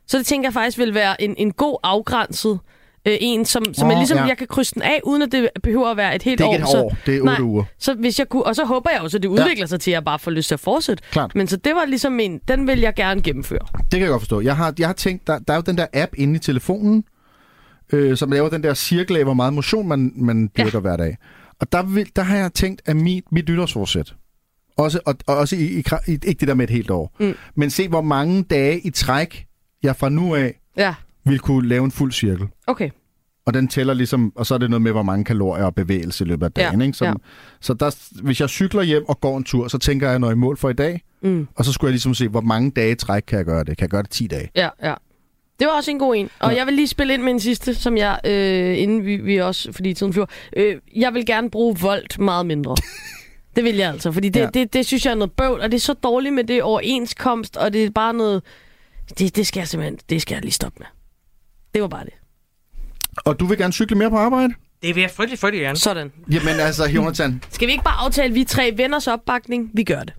Så 0.07 0.19
det 0.19 0.27
tænker 0.27 0.49
jeg 0.49 0.53
faktisk 0.55 0.79
vil 0.79 0.95
være 0.95 1.23
en, 1.23 1.35
en 1.39 1.53
god 1.53 1.79
afgrænset 1.83 2.59
øh, 3.07 3.17
en, 3.21 3.45
som, 3.45 3.75
som 3.75 3.87
Åh, 3.87 3.91
jeg 3.91 3.99
ligesom, 3.99 4.19
ja. 4.19 4.25
jeg 4.25 4.39
kan 4.39 4.47
krydse 4.47 4.75
den 4.75 4.83
af, 4.83 5.01
uden 5.05 5.23
at 5.23 5.33
det 5.33 5.49
behøver 5.63 5.87
at 5.91 5.97
være 5.97 6.15
et 6.15 6.23
helt 6.23 6.39
Det 6.39 6.45
er 6.45 6.49
år. 6.49 6.53
ikke 6.53 6.63
et 6.63 6.69
så, 6.69 6.83
år, 6.83 6.97
det 7.07 7.17
er 7.17 7.21
otte 7.31 7.43
uger. 7.43 7.65
Så 7.79 7.95
hvis 7.95 8.19
jeg 8.19 8.29
kunne, 8.29 8.47
og 8.47 8.57
så 8.57 8.65
håber 8.65 8.91
jeg 8.91 9.01
jo, 9.03 9.09
så 9.09 9.19
det 9.19 9.29
udvikler 9.29 9.67
sig 9.67 9.81
til, 9.81 9.91
at 9.91 9.93
jeg 9.95 10.05
bare 10.05 10.19
får 10.19 10.31
lyst 10.31 10.49
til 10.49 10.55
at 10.55 10.61
fortsætte. 10.61 11.03
Klart. 11.11 11.35
Men 11.35 11.47
så 11.47 11.57
det 11.57 11.75
var 11.75 11.85
ligesom 11.85 12.21
en, 12.21 12.41
den 12.49 12.67
vil 12.67 12.81
jeg 12.81 12.95
gerne 12.95 13.23
gennemføre. 13.23 13.67
Det 13.79 13.91
kan 13.91 14.01
jeg 14.01 14.09
godt 14.09 14.21
forstå. 14.23 14.41
Jeg 14.41 14.57
har, 14.57 14.75
jeg 14.79 14.89
har 14.89 14.93
tænkt, 14.95 15.27
der, 15.27 15.39
der 15.39 15.53
er 15.53 15.57
jo 15.57 15.63
den 15.67 15.79
der 15.79 15.87
app 15.93 16.13
inde 16.17 16.35
i 16.35 16.39
telefonen, 16.39 17.05
øh, 17.93 18.17
som 18.17 18.31
laver 18.31 18.49
den 18.49 18.63
der 18.63 18.75
cirkel 18.75 19.17
af, 19.17 19.25
hvor 19.25 19.35
meget 19.35 19.53
motion 19.53 19.89
man, 19.89 20.13
man 20.17 20.51
dyrker 20.59 20.71
ja. 20.75 20.81
hver 20.81 20.97
dag. 20.97 21.17
Og 21.61 21.73
der, 21.73 21.83
vil, 21.83 22.11
der 22.17 22.23
har 22.23 22.37
jeg 22.37 22.53
tænkt, 22.53 22.83
at 22.87 22.97
mit, 22.97 23.25
mit 23.33 23.49
nytårsforsæt, 23.49 24.15
også, 24.77 25.01
og, 25.07 25.15
og 25.27 25.37
også 25.37 25.57
i, 25.57 25.61
i, 25.61 25.83
i, 26.07 26.13
ikke 26.13 26.41
det 26.41 26.49
der 26.49 26.55
med 26.55 26.65
et 26.65 26.71
helt 26.71 26.91
år, 26.91 27.17
Mm. 27.21 27.35
men 27.57 27.71
se, 27.71 27.89
hvor 27.89 28.01
mange 28.03 28.43
dage 28.43 28.81
i 28.81 28.91
træk, 28.91 29.47
jeg 29.83 29.97
fra 29.97 30.09
nu 30.09 30.35
af 30.35 30.61
Ja, 30.77 30.95
vil 31.25 31.39
kunne 31.39 31.69
lave 31.69 31.85
en 31.85 31.91
fuld 31.91 32.13
cirkel. 32.13 32.47
okay. 32.67 32.91
Og 33.47 33.55
den 33.55 33.69
tæller 33.69 33.95
ligesom, 33.95 34.33
og 34.37 34.47
så 34.47 34.55
er 34.55 34.59
det 34.59 34.71
noget 34.71 34.83
med, 34.83 34.93
hvor 34.93 35.03
mange 35.03 35.25
kalorier 35.25 35.65
og 35.65 35.75
bevægelse 35.75 36.25
i 36.25 36.29
løbet 36.29 36.47
af 36.47 36.53
dagen. 36.53 36.81
Ja, 36.81 36.87
ikke? 36.87 36.99
Så, 36.99 37.05
ja. 37.05 37.13
så 37.61 37.75
der, 37.75 38.23
hvis 38.23 38.41
jeg 38.41 38.49
cykler 38.49 38.83
hjem 38.83 39.05
og 39.09 39.21
går 39.21 39.37
en 39.39 39.45
tur, 39.45 39.69
så 39.69 39.79
tænker 39.79 40.11
jeg, 40.11 40.19
når 40.19 40.29
jeg 40.29 40.39
mål 40.39 40.57
for 40.57 40.71
i 40.71 40.73
dag, 40.73 41.03
Mm. 41.23 41.47
og 41.55 41.65
så 41.65 41.73
skulle 41.73 41.89
jeg 41.89 41.93
ligesom 41.93 42.15
se, 42.15 42.29
hvor 42.29 42.41
mange 42.41 42.71
dage 42.71 42.93
i 42.93 42.95
træk 42.95 43.23
kan 43.27 43.37
jeg 43.39 43.45
gøre 43.47 43.65
det. 43.65 43.77
Kan 43.77 43.83
jeg 43.85 43.91
gøre 43.91 44.03
det 44.03 44.11
10 44.11 44.27
dage? 44.27 44.51
Ja, 44.57 44.69
ja. 44.83 44.95
Det 45.59 45.67
var 45.67 45.73
også 45.73 45.91
en 45.91 45.99
god 45.99 46.17
en. 46.17 46.31
Og 46.39 46.51
ja. 46.51 46.57
jeg 46.57 46.67
vil 46.67 46.75
lige 46.75 46.89
spille 46.89 47.15
ind 47.15 47.23
med 47.23 47.33
en 47.33 47.41
sidste, 47.41 47.75
som 47.75 47.97
jeg, 47.97 48.21
øh, 48.25 48.79
inden 48.79 49.05
vi, 49.05 49.17
vi 49.17 49.37
også, 49.37 49.73
fordi 49.73 49.95
tiden 49.95 50.13
flyver, 50.13 50.27
øh, 50.57 50.77
jeg 50.97 51.15
vil 51.15 51.27
gerne 51.27 51.51
bruge 51.51 51.79
voldt 51.81 52.19
meget 52.19 52.47
mindre. 52.47 52.77
det 53.57 53.65
vil 53.65 53.77
jeg 53.77 53.91
altså, 53.93 54.13
fordi 54.13 54.29
det, 54.29 54.41
Ja. 54.41 54.45
ja. 54.45 54.51
det, 54.55 54.73
det 54.73 54.87
synes 54.87 55.05
jeg 55.07 55.11
er 55.11 55.15
noget 55.15 55.33
bøvl, 55.33 55.61
og 55.61 55.71
det 55.71 55.77
er 55.77 55.81
så 55.81 55.93
dårligt 55.93 56.35
med 56.35 56.45
det 56.45 56.63
overenskomst, 56.63 57.57
og 57.57 57.73
det 57.73 57.85
er 57.85 57.91
bare 57.91 58.15
noget, 58.15 58.43
det, 59.19 59.37
det 59.37 59.47
skal 59.47 59.61
jeg 59.61 59.69
simpelthen, 59.69 59.99
det 60.11 60.23
skal 60.23 60.35
jeg 60.35 60.43
lige 60.43 60.53
stoppe 60.53 60.77
med. 60.79 60.87
Det 61.75 61.83
var 61.83 61.89
bare 61.89 62.05
det. 62.05 62.13
Og 63.25 63.41
du 63.41 63.47
vil 63.47 63.59
gerne 63.59 63.73
cykle 63.73 63.97
mere 63.99 64.11
på 64.11 64.17
arbejde? 64.17 64.55
Det 64.83 64.95
vil 64.95 65.01
jeg 65.01 65.11
frygtelig, 65.11 65.39
frygtelig 65.39 65.63
gerne. 65.65 65.79
Sådan. 65.79 66.13
Jamen 66.31 66.61
altså, 66.61 66.85
Jonathan, 66.89 67.43
Skal 67.51 67.67
vi 67.69 67.73
ikke 67.73 67.85
bare 67.85 68.05
aftale, 68.05 68.29
at 68.29 68.35
vi 68.35 68.45
tre 68.45 68.73
venners 68.77 69.07
opbakning? 69.07 69.71
Vi 69.75 69.85
gør 69.85 70.01
det. 70.03 70.13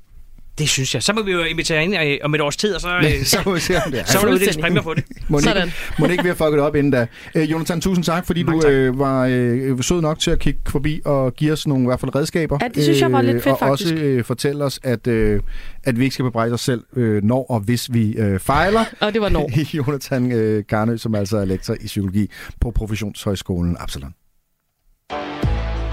Det 0.59 0.69
synes 0.69 0.95
jeg. 0.95 1.03
Så 1.03 1.13
må 1.13 1.23
vi 1.23 1.31
jo 1.31 1.43
invitere 1.43 1.83
ind 1.83 1.95
øh, 1.95 2.17
om 2.23 2.35
et 2.35 2.41
års 2.41 2.57
tid, 2.57 2.75
og 2.75 2.81
så, 2.81 2.97
øh, 2.97 3.23
så 3.25 3.41
må 3.45 3.53
vi 3.53 3.59
se, 3.59 3.75
om 3.85 3.91
det 3.91 3.99
er. 3.99 4.05
så 4.05 4.19
må 4.21 4.27
der 4.27 4.33
uddeles 4.33 4.57
præmier 4.57 4.81
på 4.81 4.93
det. 4.93 5.03
Må 5.27 5.37
ikke, 5.37 5.43
Sådan. 5.49 5.71
må 5.99 6.05
ikke 6.05 6.23
vi 6.23 6.29
har 6.29 6.35
fucket 6.35 6.53
det 6.53 6.61
op 6.61 6.75
inden 6.75 6.91
da. 6.91 7.07
Øh, 7.35 7.51
Jonathan, 7.51 7.81
tusind 7.81 8.03
tak, 8.03 8.25
fordi 8.25 8.43
Mange 8.43 8.61
du 8.61 8.67
øh, 8.67 8.99
var 8.99 9.27
øh, 9.31 9.83
sød 9.83 10.01
nok 10.01 10.19
til 10.19 10.31
at 10.31 10.39
kigge 10.39 10.59
forbi 10.67 11.01
og 11.05 11.33
give 11.33 11.51
os 11.51 11.67
nogle 11.67 11.83
i 11.83 11.85
hvert 11.85 11.99
fald 11.99 12.15
redskaber. 12.15 12.57
Ja, 12.61 12.67
det 12.67 12.83
synes 12.83 13.01
jeg 13.01 13.11
var 13.11 13.21
lidt 13.21 13.43
fedt, 13.43 13.47
og 13.47 13.59
faktisk. 13.59 13.93
også 13.93 14.03
øh, 14.03 14.23
fortælle 14.23 14.63
os, 14.63 14.79
at, 14.83 15.07
øh, 15.07 15.41
at 15.83 15.99
vi 15.99 16.03
ikke 16.03 16.13
skal 16.13 16.23
bebrejde 16.23 16.53
os 16.53 16.61
selv, 16.61 16.83
øh, 16.95 17.23
når 17.23 17.45
og 17.51 17.59
hvis 17.59 17.93
vi 17.93 18.11
øh, 18.11 18.39
fejler. 18.39 18.85
Og 19.01 19.13
det 19.13 19.21
var 19.21 19.29
når. 19.29 19.51
Jonathan 19.77 20.31
øh, 20.31 20.63
Garnø, 20.67 20.97
som 20.97 21.15
altså 21.15 21.37
er 21.37 21.45
lektor 21.45 21.73
i 21.73 21.85
psykologi 21.85 22.29
på 22.61 22.71
Professionshøjskolen 22.71 23.77
Absalon. 23.79 24.13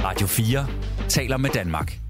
Radio 0.05 0.27
4 0.27 0.67
taler 1.09 1.37
med 1.37 1.51
Danmark. 1.51 2.06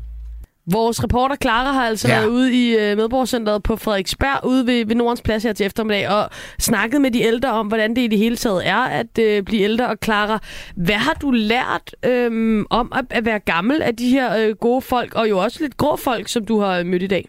Vores 0.72 1.04
reporter 1.04 1.36
Clara 1.42 1.72
har 1.72 1.86
altså 1.86 2.08
ja. 2.08 2.18
Været 2.18 2.28
ude 2.28 2.54
i 2.54 2.76
øh, 2.76 2.96
Medborgercenteret 2.96 3.62
på 3.62 3.76
Frederiksberg, 3.76 4.46
ude 4.46 4.66
ved, 4.66 4.86
ved 4.86 4.94
Nordens 4.94 5.22
Plads 5.22 5.42
her 5.42 5.52
til 5.52 5.66
eftermiddag, 5.66 6.08
og 6.08 6.30
snakket 6.58 7.00
med 7.00 7.10
de 7.10 7.22
ældre 7.22 7.50
om, 7.50 7.66
hvordan 7.66 7.96
det 7.96 8.02
i 8.02 8.06
det 8.06 8.18
hele 8.18 8.36
taget 8.36 8.68
er 8.68 8.76
at 8.76 9.18
øh, 9.18 9.42
blive 9.42 9.62
ældre. 9.62 9.88
Og 9.88 9.96
Clara, 10.04 10.38
hvad 10.76 10.94
har 10.94 11.14
du 11.14 11.30
lært 11.30 11.94
øh, 12.04 12.64
om 12.70 12.92
at, 12.96 13.04
at 13.10 13.24
være 13.24 13.38
gammel 13.38 13.82
af 13.82 13.96
de 13.96 14.10
her 14.10 14.36
øh, 14.36 14.54
gode 14.54 14.82
folk, 14.82 15.14
og 15.14 15.30
jo 15.30 15.38
også 15.38 15.62
lidt 15.62 15.76
grå 15.76 15.96
folk, 15.96 16.28
som 16.28 16.44
du 16.44 16.60
har 16.60 16.82
mødt 16.82 17.02
i 17.02 17.06
dag? 17.06 17.28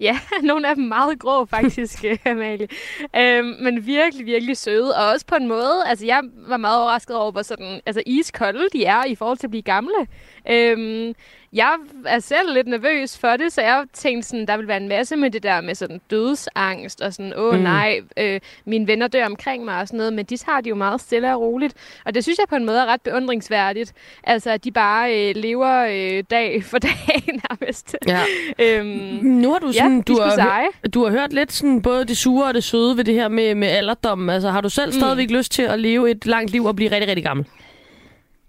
Ja, 0.00 0.18
nogle 0.42 0.68
af 0.68 0.74
dem 0.74 0.84
meget 0.84 1.18
grå 1.18 1.44
faktisk, 1.44 2.04
øh, 2.08 2.18
Amalie. 2.26 2.68
Øhm, 3.16 3.54
men 3.60 3.86
virkelig, 3.86 4.26
virkelig 4.26 4.56
søde. 4.56 4.96
Og 4.96 5.06
også 5.06 5.26
på 5.26 5.34
en 5.34 5.48
måde, 5.48 5.84
altså 5.86 6.06
jeg 6.06 6.20
var 6.48 6.56
meget 6.56 6.80
overrasket 6.80 7.16
over, 7.16 7.32
hvor 7.32 7.42
sådan, 7.42 7.80
altså 7.86 8.02
iskolde 8.06 8.68
de 8.72 8.84
er 8.84 9.04
i 9.04 9.14
forhold 9.14 9.38
til 9.38 9.46
at 9.46 9.50
blive 9.50 9.62
gamle. 9.62 10.06
Øhm, 10.50 11.14
jeg 11.52 11.74
er 12.06 12.18
selv 12.18 12.54
lidt 12.54 12.66
nervøs 12.66 13.18
for 13.18 13.36
det, 13.36 13.52
så 13.52 13.60
jeg 13.62 13.84
tænkte 13.92 14.28
sådan, 14.28 14.46
der 14.46 14.56
vil 14.56 14.68
være 14.68 14.76
en 14.76 14.88
masse 14.88 15.16
med 15.16 15.30
det 15.30 15.42
der 15.42 15.60
med 15.60 15.74
sådan 15.74 16.00
dødsangst 16.10 17.00
og 17.00 17.12
sådan, 17.14 17.32
åh 17.36 17.52
Mm. 17.52 17.58
mm. 17.58 17.62
nej, 17.64 18.00
øh, 18.16 18.40
mine 18.64 18.86
venner 18.86 19.08
dør 19.08 19.26
omkring 19.26 19.64
mig 19.64 19.80
og 19.80 19.86
sådan 19.88 19.98
noget, 19.98 20.12
men 20.12 20.24
de 20.24 20.36
tager 20.36 20.60
det 20.60 20.70
jo 20.70 20.74
meget 20.74 21.00
stille 21.00 21.34
og 21.34 21.40
roligt. 21.40 21.74
Og 22.04 22.14
det 22.14 22.22
synes 22.22 22.38
jeg 22.38 22.46
på 22.48 22.56
en 22.56 22.64
måde 22.66 22.78
er 22.80 22.86
ret 22.86 23.00
beundringsværdigt. 23.02 23.92
Altså, 24.24 24.50
at 24.50 24.64
de 24.64 24.70
bare 24.72 25.28
øh, 25.28 25.36
lever 25.36 25.86
øh, 25.90 26.24
dag 26.30 26.64
for 26.64 26.78
dag 26.88 27.22
nærmest. 27.26 27.96
Ja. 28.08 28.20
øhm, 28.58 28.88
Nu 29.22 29.52
har 29.52 29.58
du 29.58 29.72
sådan, 29.72 29.96
ja, 29.96 30.02
du, 30.14 30.20
har, 30.20 30.64
du 30.94 31.04
har 31.04 31.10
hørt 31.10 31.32
lidt 31.32 31.52
sådan 31.52 31.82
både 31.82 32.04
det 32.04 32.16
sure 32.16 32.46
og 32.46 32.54
det 32.54 32.64
søde 32.64 32.96
ved 32.96 33.04
det 33.04 33.14
her 33.14 33.28
med, 33.28 33.54
med 33.54 33.68
alderdom. 33.68 34.30
Altså, 34.30 34.50
har 34.50 34.60
du 34.60 34.68
selv 34.68 34.86
Mm. 34.94 35.00
stadigvæk 35.00 35.30
lyst 35.30 35.52
til 35.52 35.62
at 35.62 35.78
leve 35.80 36.10
et 36.10 36.26
langt 36.26 36.50
liv 36.50 36.64
og 36.64 36.76
blive 36.76 36.90
rigtig, 36.90 37.08
rigtig 37.08 37.24
gammel? 37.24 37.46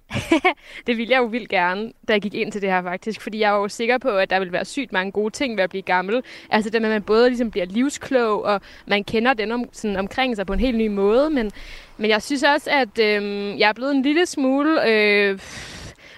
det 0.88 0.98
ville 0.98 1.12
jeg 1.12 1.18
jo 1.18 1.26
vildt 1.26 1.50
gerne, 1.50 1.92
da 2.08 2.14
jeg 2.14 2.22
gik 2.22 2.34
ind 2.34 2.52
til 2.52 2.62
det 2.62 2.70
her 2.70 2.82
faktisk, 2.82 3.22
fordi 3.22 3.40
jeg 3.40 3.54
var 3.54 3.60
jo 3.60 3.68
sikker 3.68 3.98
på, 3.98 4.10
at 4.10 4.30
der 4.30 4.40
ville 4.40 4.54
være 4.54 4.66
sygt 4.66 4.94
mange 4.94 5.12
gode 5.12 5.30
ting 5.34 5.58
ved 5.58 5.64
at 5.64 5.70
blive 5.70 5.82
gammel. 5.82 6.24
Altså 6.50 6.70
det 6.70 6.82
med, 6.82 6.90
at 6.90 6.94
man 6.96 7.04
både 7.04 7.30
ligesom 7.30 7.52
bliver 7.52 7.66
livsklog, 7.66 8.44
og 8.44 8.62
man 8.86 9.04
kender 9.04 9.34
den 9.34 9.52
om, 9.52 9.66
sådan 9.72 9.98
omkring 9.98 10.36
sig 10.36 10.46
på 10.46 10.54
en 10.54 10.60
helt 10.60 10.78
ny 10.78 10.88
måde, 10.88 11.30
men, 11.30 11.52
men 11.98 12.10
jeg 12.10 12.22
synes 12.22 12.44
også, 12.44 12.70
at 12.70 13.00
øhm, 13.00 13.58
jeg 13.58 13.70
er 13.70 13.74
blevet 13.74 13.92
en 13.96 14.02
lille 14.02 14.26
smule... 14.26 14.90
Øh, 14.90 15.40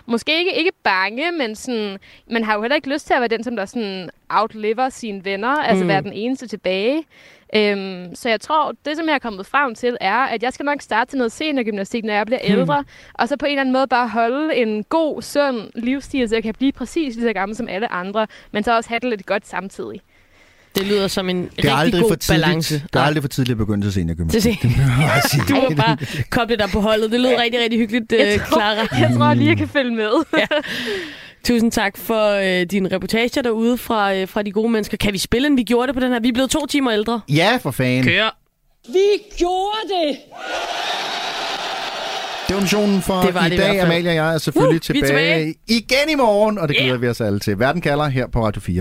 Måske 0.05 0.39
ikke, 0.39 0.57
ikke 0.57 0.71
bange, 0.83 1.31
men 1.31 1.55
sådan, 1.55 1.97
man 2.31 2.43
har 2.43 2.55
jo 2.55 2.61
heller 2.61 2.75
ikke 2.75 2.89
lyst 2.93 3.07
til 3.07 3.13
at 3.13 3.19
være 3.21 3.27
den, 3.27 3.43
som 3.43 3.55
der 3.55 3.65
sådan 3.65 4.09
outliver 4.29 4.89
sine 4.89 5.25
venner, 5.25 5.55
altså 5.55 5.83
Mm. 5.83 5.87
være 5.87 6.01
den 6.01 6.13
eneste 6.13 6.47
tilbage. 6.47 7.03
Øhm, 7.55 8.15
så 8.15 8.29
jeg 8.29 8.41
tror, 8.41 8.73
det 8.85 8.97
som 8.97 9.07
jeg 9.07 9.13
er 9.15 9.19
kommet 9.19 9.45
frem 9.45 9.75
til, 9.75 9.97
er, 10.01 10.15
at 10.17 10.43
jeg 10.43 10.53
skal 10.53 10.65
nok 10.65 10.81
starte 10.81 11.11
til 11.11 11.17
noget 11.17 11.31
seniorgymnastik, 11.31 12.03
når 12.03 12.13
jeg 12.13 12.25
bliver 12.25 12.39
Hmm. 12.47 12.59
ældre, 12.59 12.83
og 13.13 13.27
så 13.27 13.37
på 13.37 13.45
en 13.45 13.51
eller 13.51 13.61
anden 13.61 13.73
måde 13.73 13.87
bare 13.87 14.07
holde 14.09 14.55
en 14.55 14.83
god, 14.83 15.21
sund 15.21 15.57
livsstil, 15.75 16.29
så 16.29 16.35
jeg 16.35 16.43
kan 16.43 16.53
blive 16.57 16.71
præcis 16.71 17.15
lige 17.15 17.25
så 17.27 17.33
gammel 17.33 17.55
som 17.55 17.67
alle 17.67 17.91
andre, 17.91 18.27
men 18.51 18.63
så 18.63 18.75
også 18.75 18.89
have 18.89 18.99
det 18.99 19.09
lidt 19.09 19.25
godt 19.25 19.47
samtidig. 19.47 20.01
Det 20.75 20.87
lyder 20.87 21.07
som 21.07 21.29
en 21.29 21.49
Det 21.55 21.65
er 21.65 21.81
rigtig 21.81 22.01
god 22.01 22.09
for 22.09 22.15
tidligt, 22.15 22.45
balance. 22.45 22.75
Det 22.93 22.95
er 22.95 22.99
aldrig 23.03 23.23
for 23.23 23.27
tidligt 23.27 23.51
at 23.51 23.57
begynde 23.57 23.85
til 23.85 23.93
seniorgymnastik. 23.93 24.61
Det 24.61 24.71
sige. 25.31 25.43
Du 25.49 25.53
må 25.55 25.75
bare 25.75 25.97
koble 26.29 26.55
dig 26.57 26.69
på 26.73 26.79
holdet. 26.79 27.11
Det 27.11 27.19
lyder 27.19 27.41
rigtig, 27.41 27.59
rigtig 27.61 27.79
hyggeligt, 27.79 28.11
Jeg 28.11 28.33
øh, 28.33 28.45
tror- 28.47 28.57
Clara. 28.59 28.99
jeg 28.99 29.11
tror 29.17 29.33
lige, 29.33 29.47
jeg 29.49 29.57
kan 29.57 29.67
følge 29.67 29.95
med. 29.95 30.11
ja. 30.37 30.45
Tusind 31.43 31.71
tak 31.71 31.97
for 31.97 32.29
øh, 32.61 32.65
dine 32.71 32.95
reportager 32.95 33.41
derude 33.41 33.77
fra, 33.77 34.15
øh, 34.15 34.27
fra 34.27 34.43
de 34.43 34.51
gode 34.51 34.69
mennesker. 34.69 34.97
Kan 34.97 35.13
vi 35.13 35.17
spille, 35.17 35.47
en 35.47 35.57
vi 35.57 35.63
gjorde 35.63 35.87
det 35.87 35.95
på 35.95 35.99
den 35.99 36.11
her? 36.11 36.19
Vi 36.19 36.27
er 36.29 36.33
blevet 36.33 36.49
to 36.51 36.65
timer 36.65 36.91
ældre. 36.93 37.21
Ja, 37.29 37.57
for 37.61 37.71
fanden. 37.71 38.03
Kør. 38.03 38.37
Vi 38.93 39.05
gjorde 39.37 39.77
det! 39.89 40.17
Det 42.47 42.55
var 42.55 42.61
missionen 42.61 43.01
for 43.01 43.21
Det 43.21 43.33
var 43.33 43.45
i 43.45 43.49
det 43.49 43.55
i 43.55 43.57
dag. 43.57 43.67
fald. 43.69 43.79
Amalie 43.79 44.09
og 44.11 44.15
jeg 44.15 44.33
er 44.33 44.37
selvfølgelig 44.37 44.81
Uh, 44.89 44.93
vi 44.93 44.99
er 44.99 45.03
tilbage, 45.05 45.45
tilbage. 45.45 45.55
igen 45.67 46.09
i 46.11 46.15
morgen, 46.15 46.57
og 46.57 46.67
det 46.67 46.75
glæder 46.77 46.89
Yeah. 46.91 47.01
vi 47.01 47.07
os 47.07 47.21
alle 47.21 47.39
til. 47.39 47.59
Verden 47.59 47.81
kalder 47.81 48.07
her 48.07 48.27
på 48.27 48.45
Radio 48.45 48.61
4. 48.61 48.75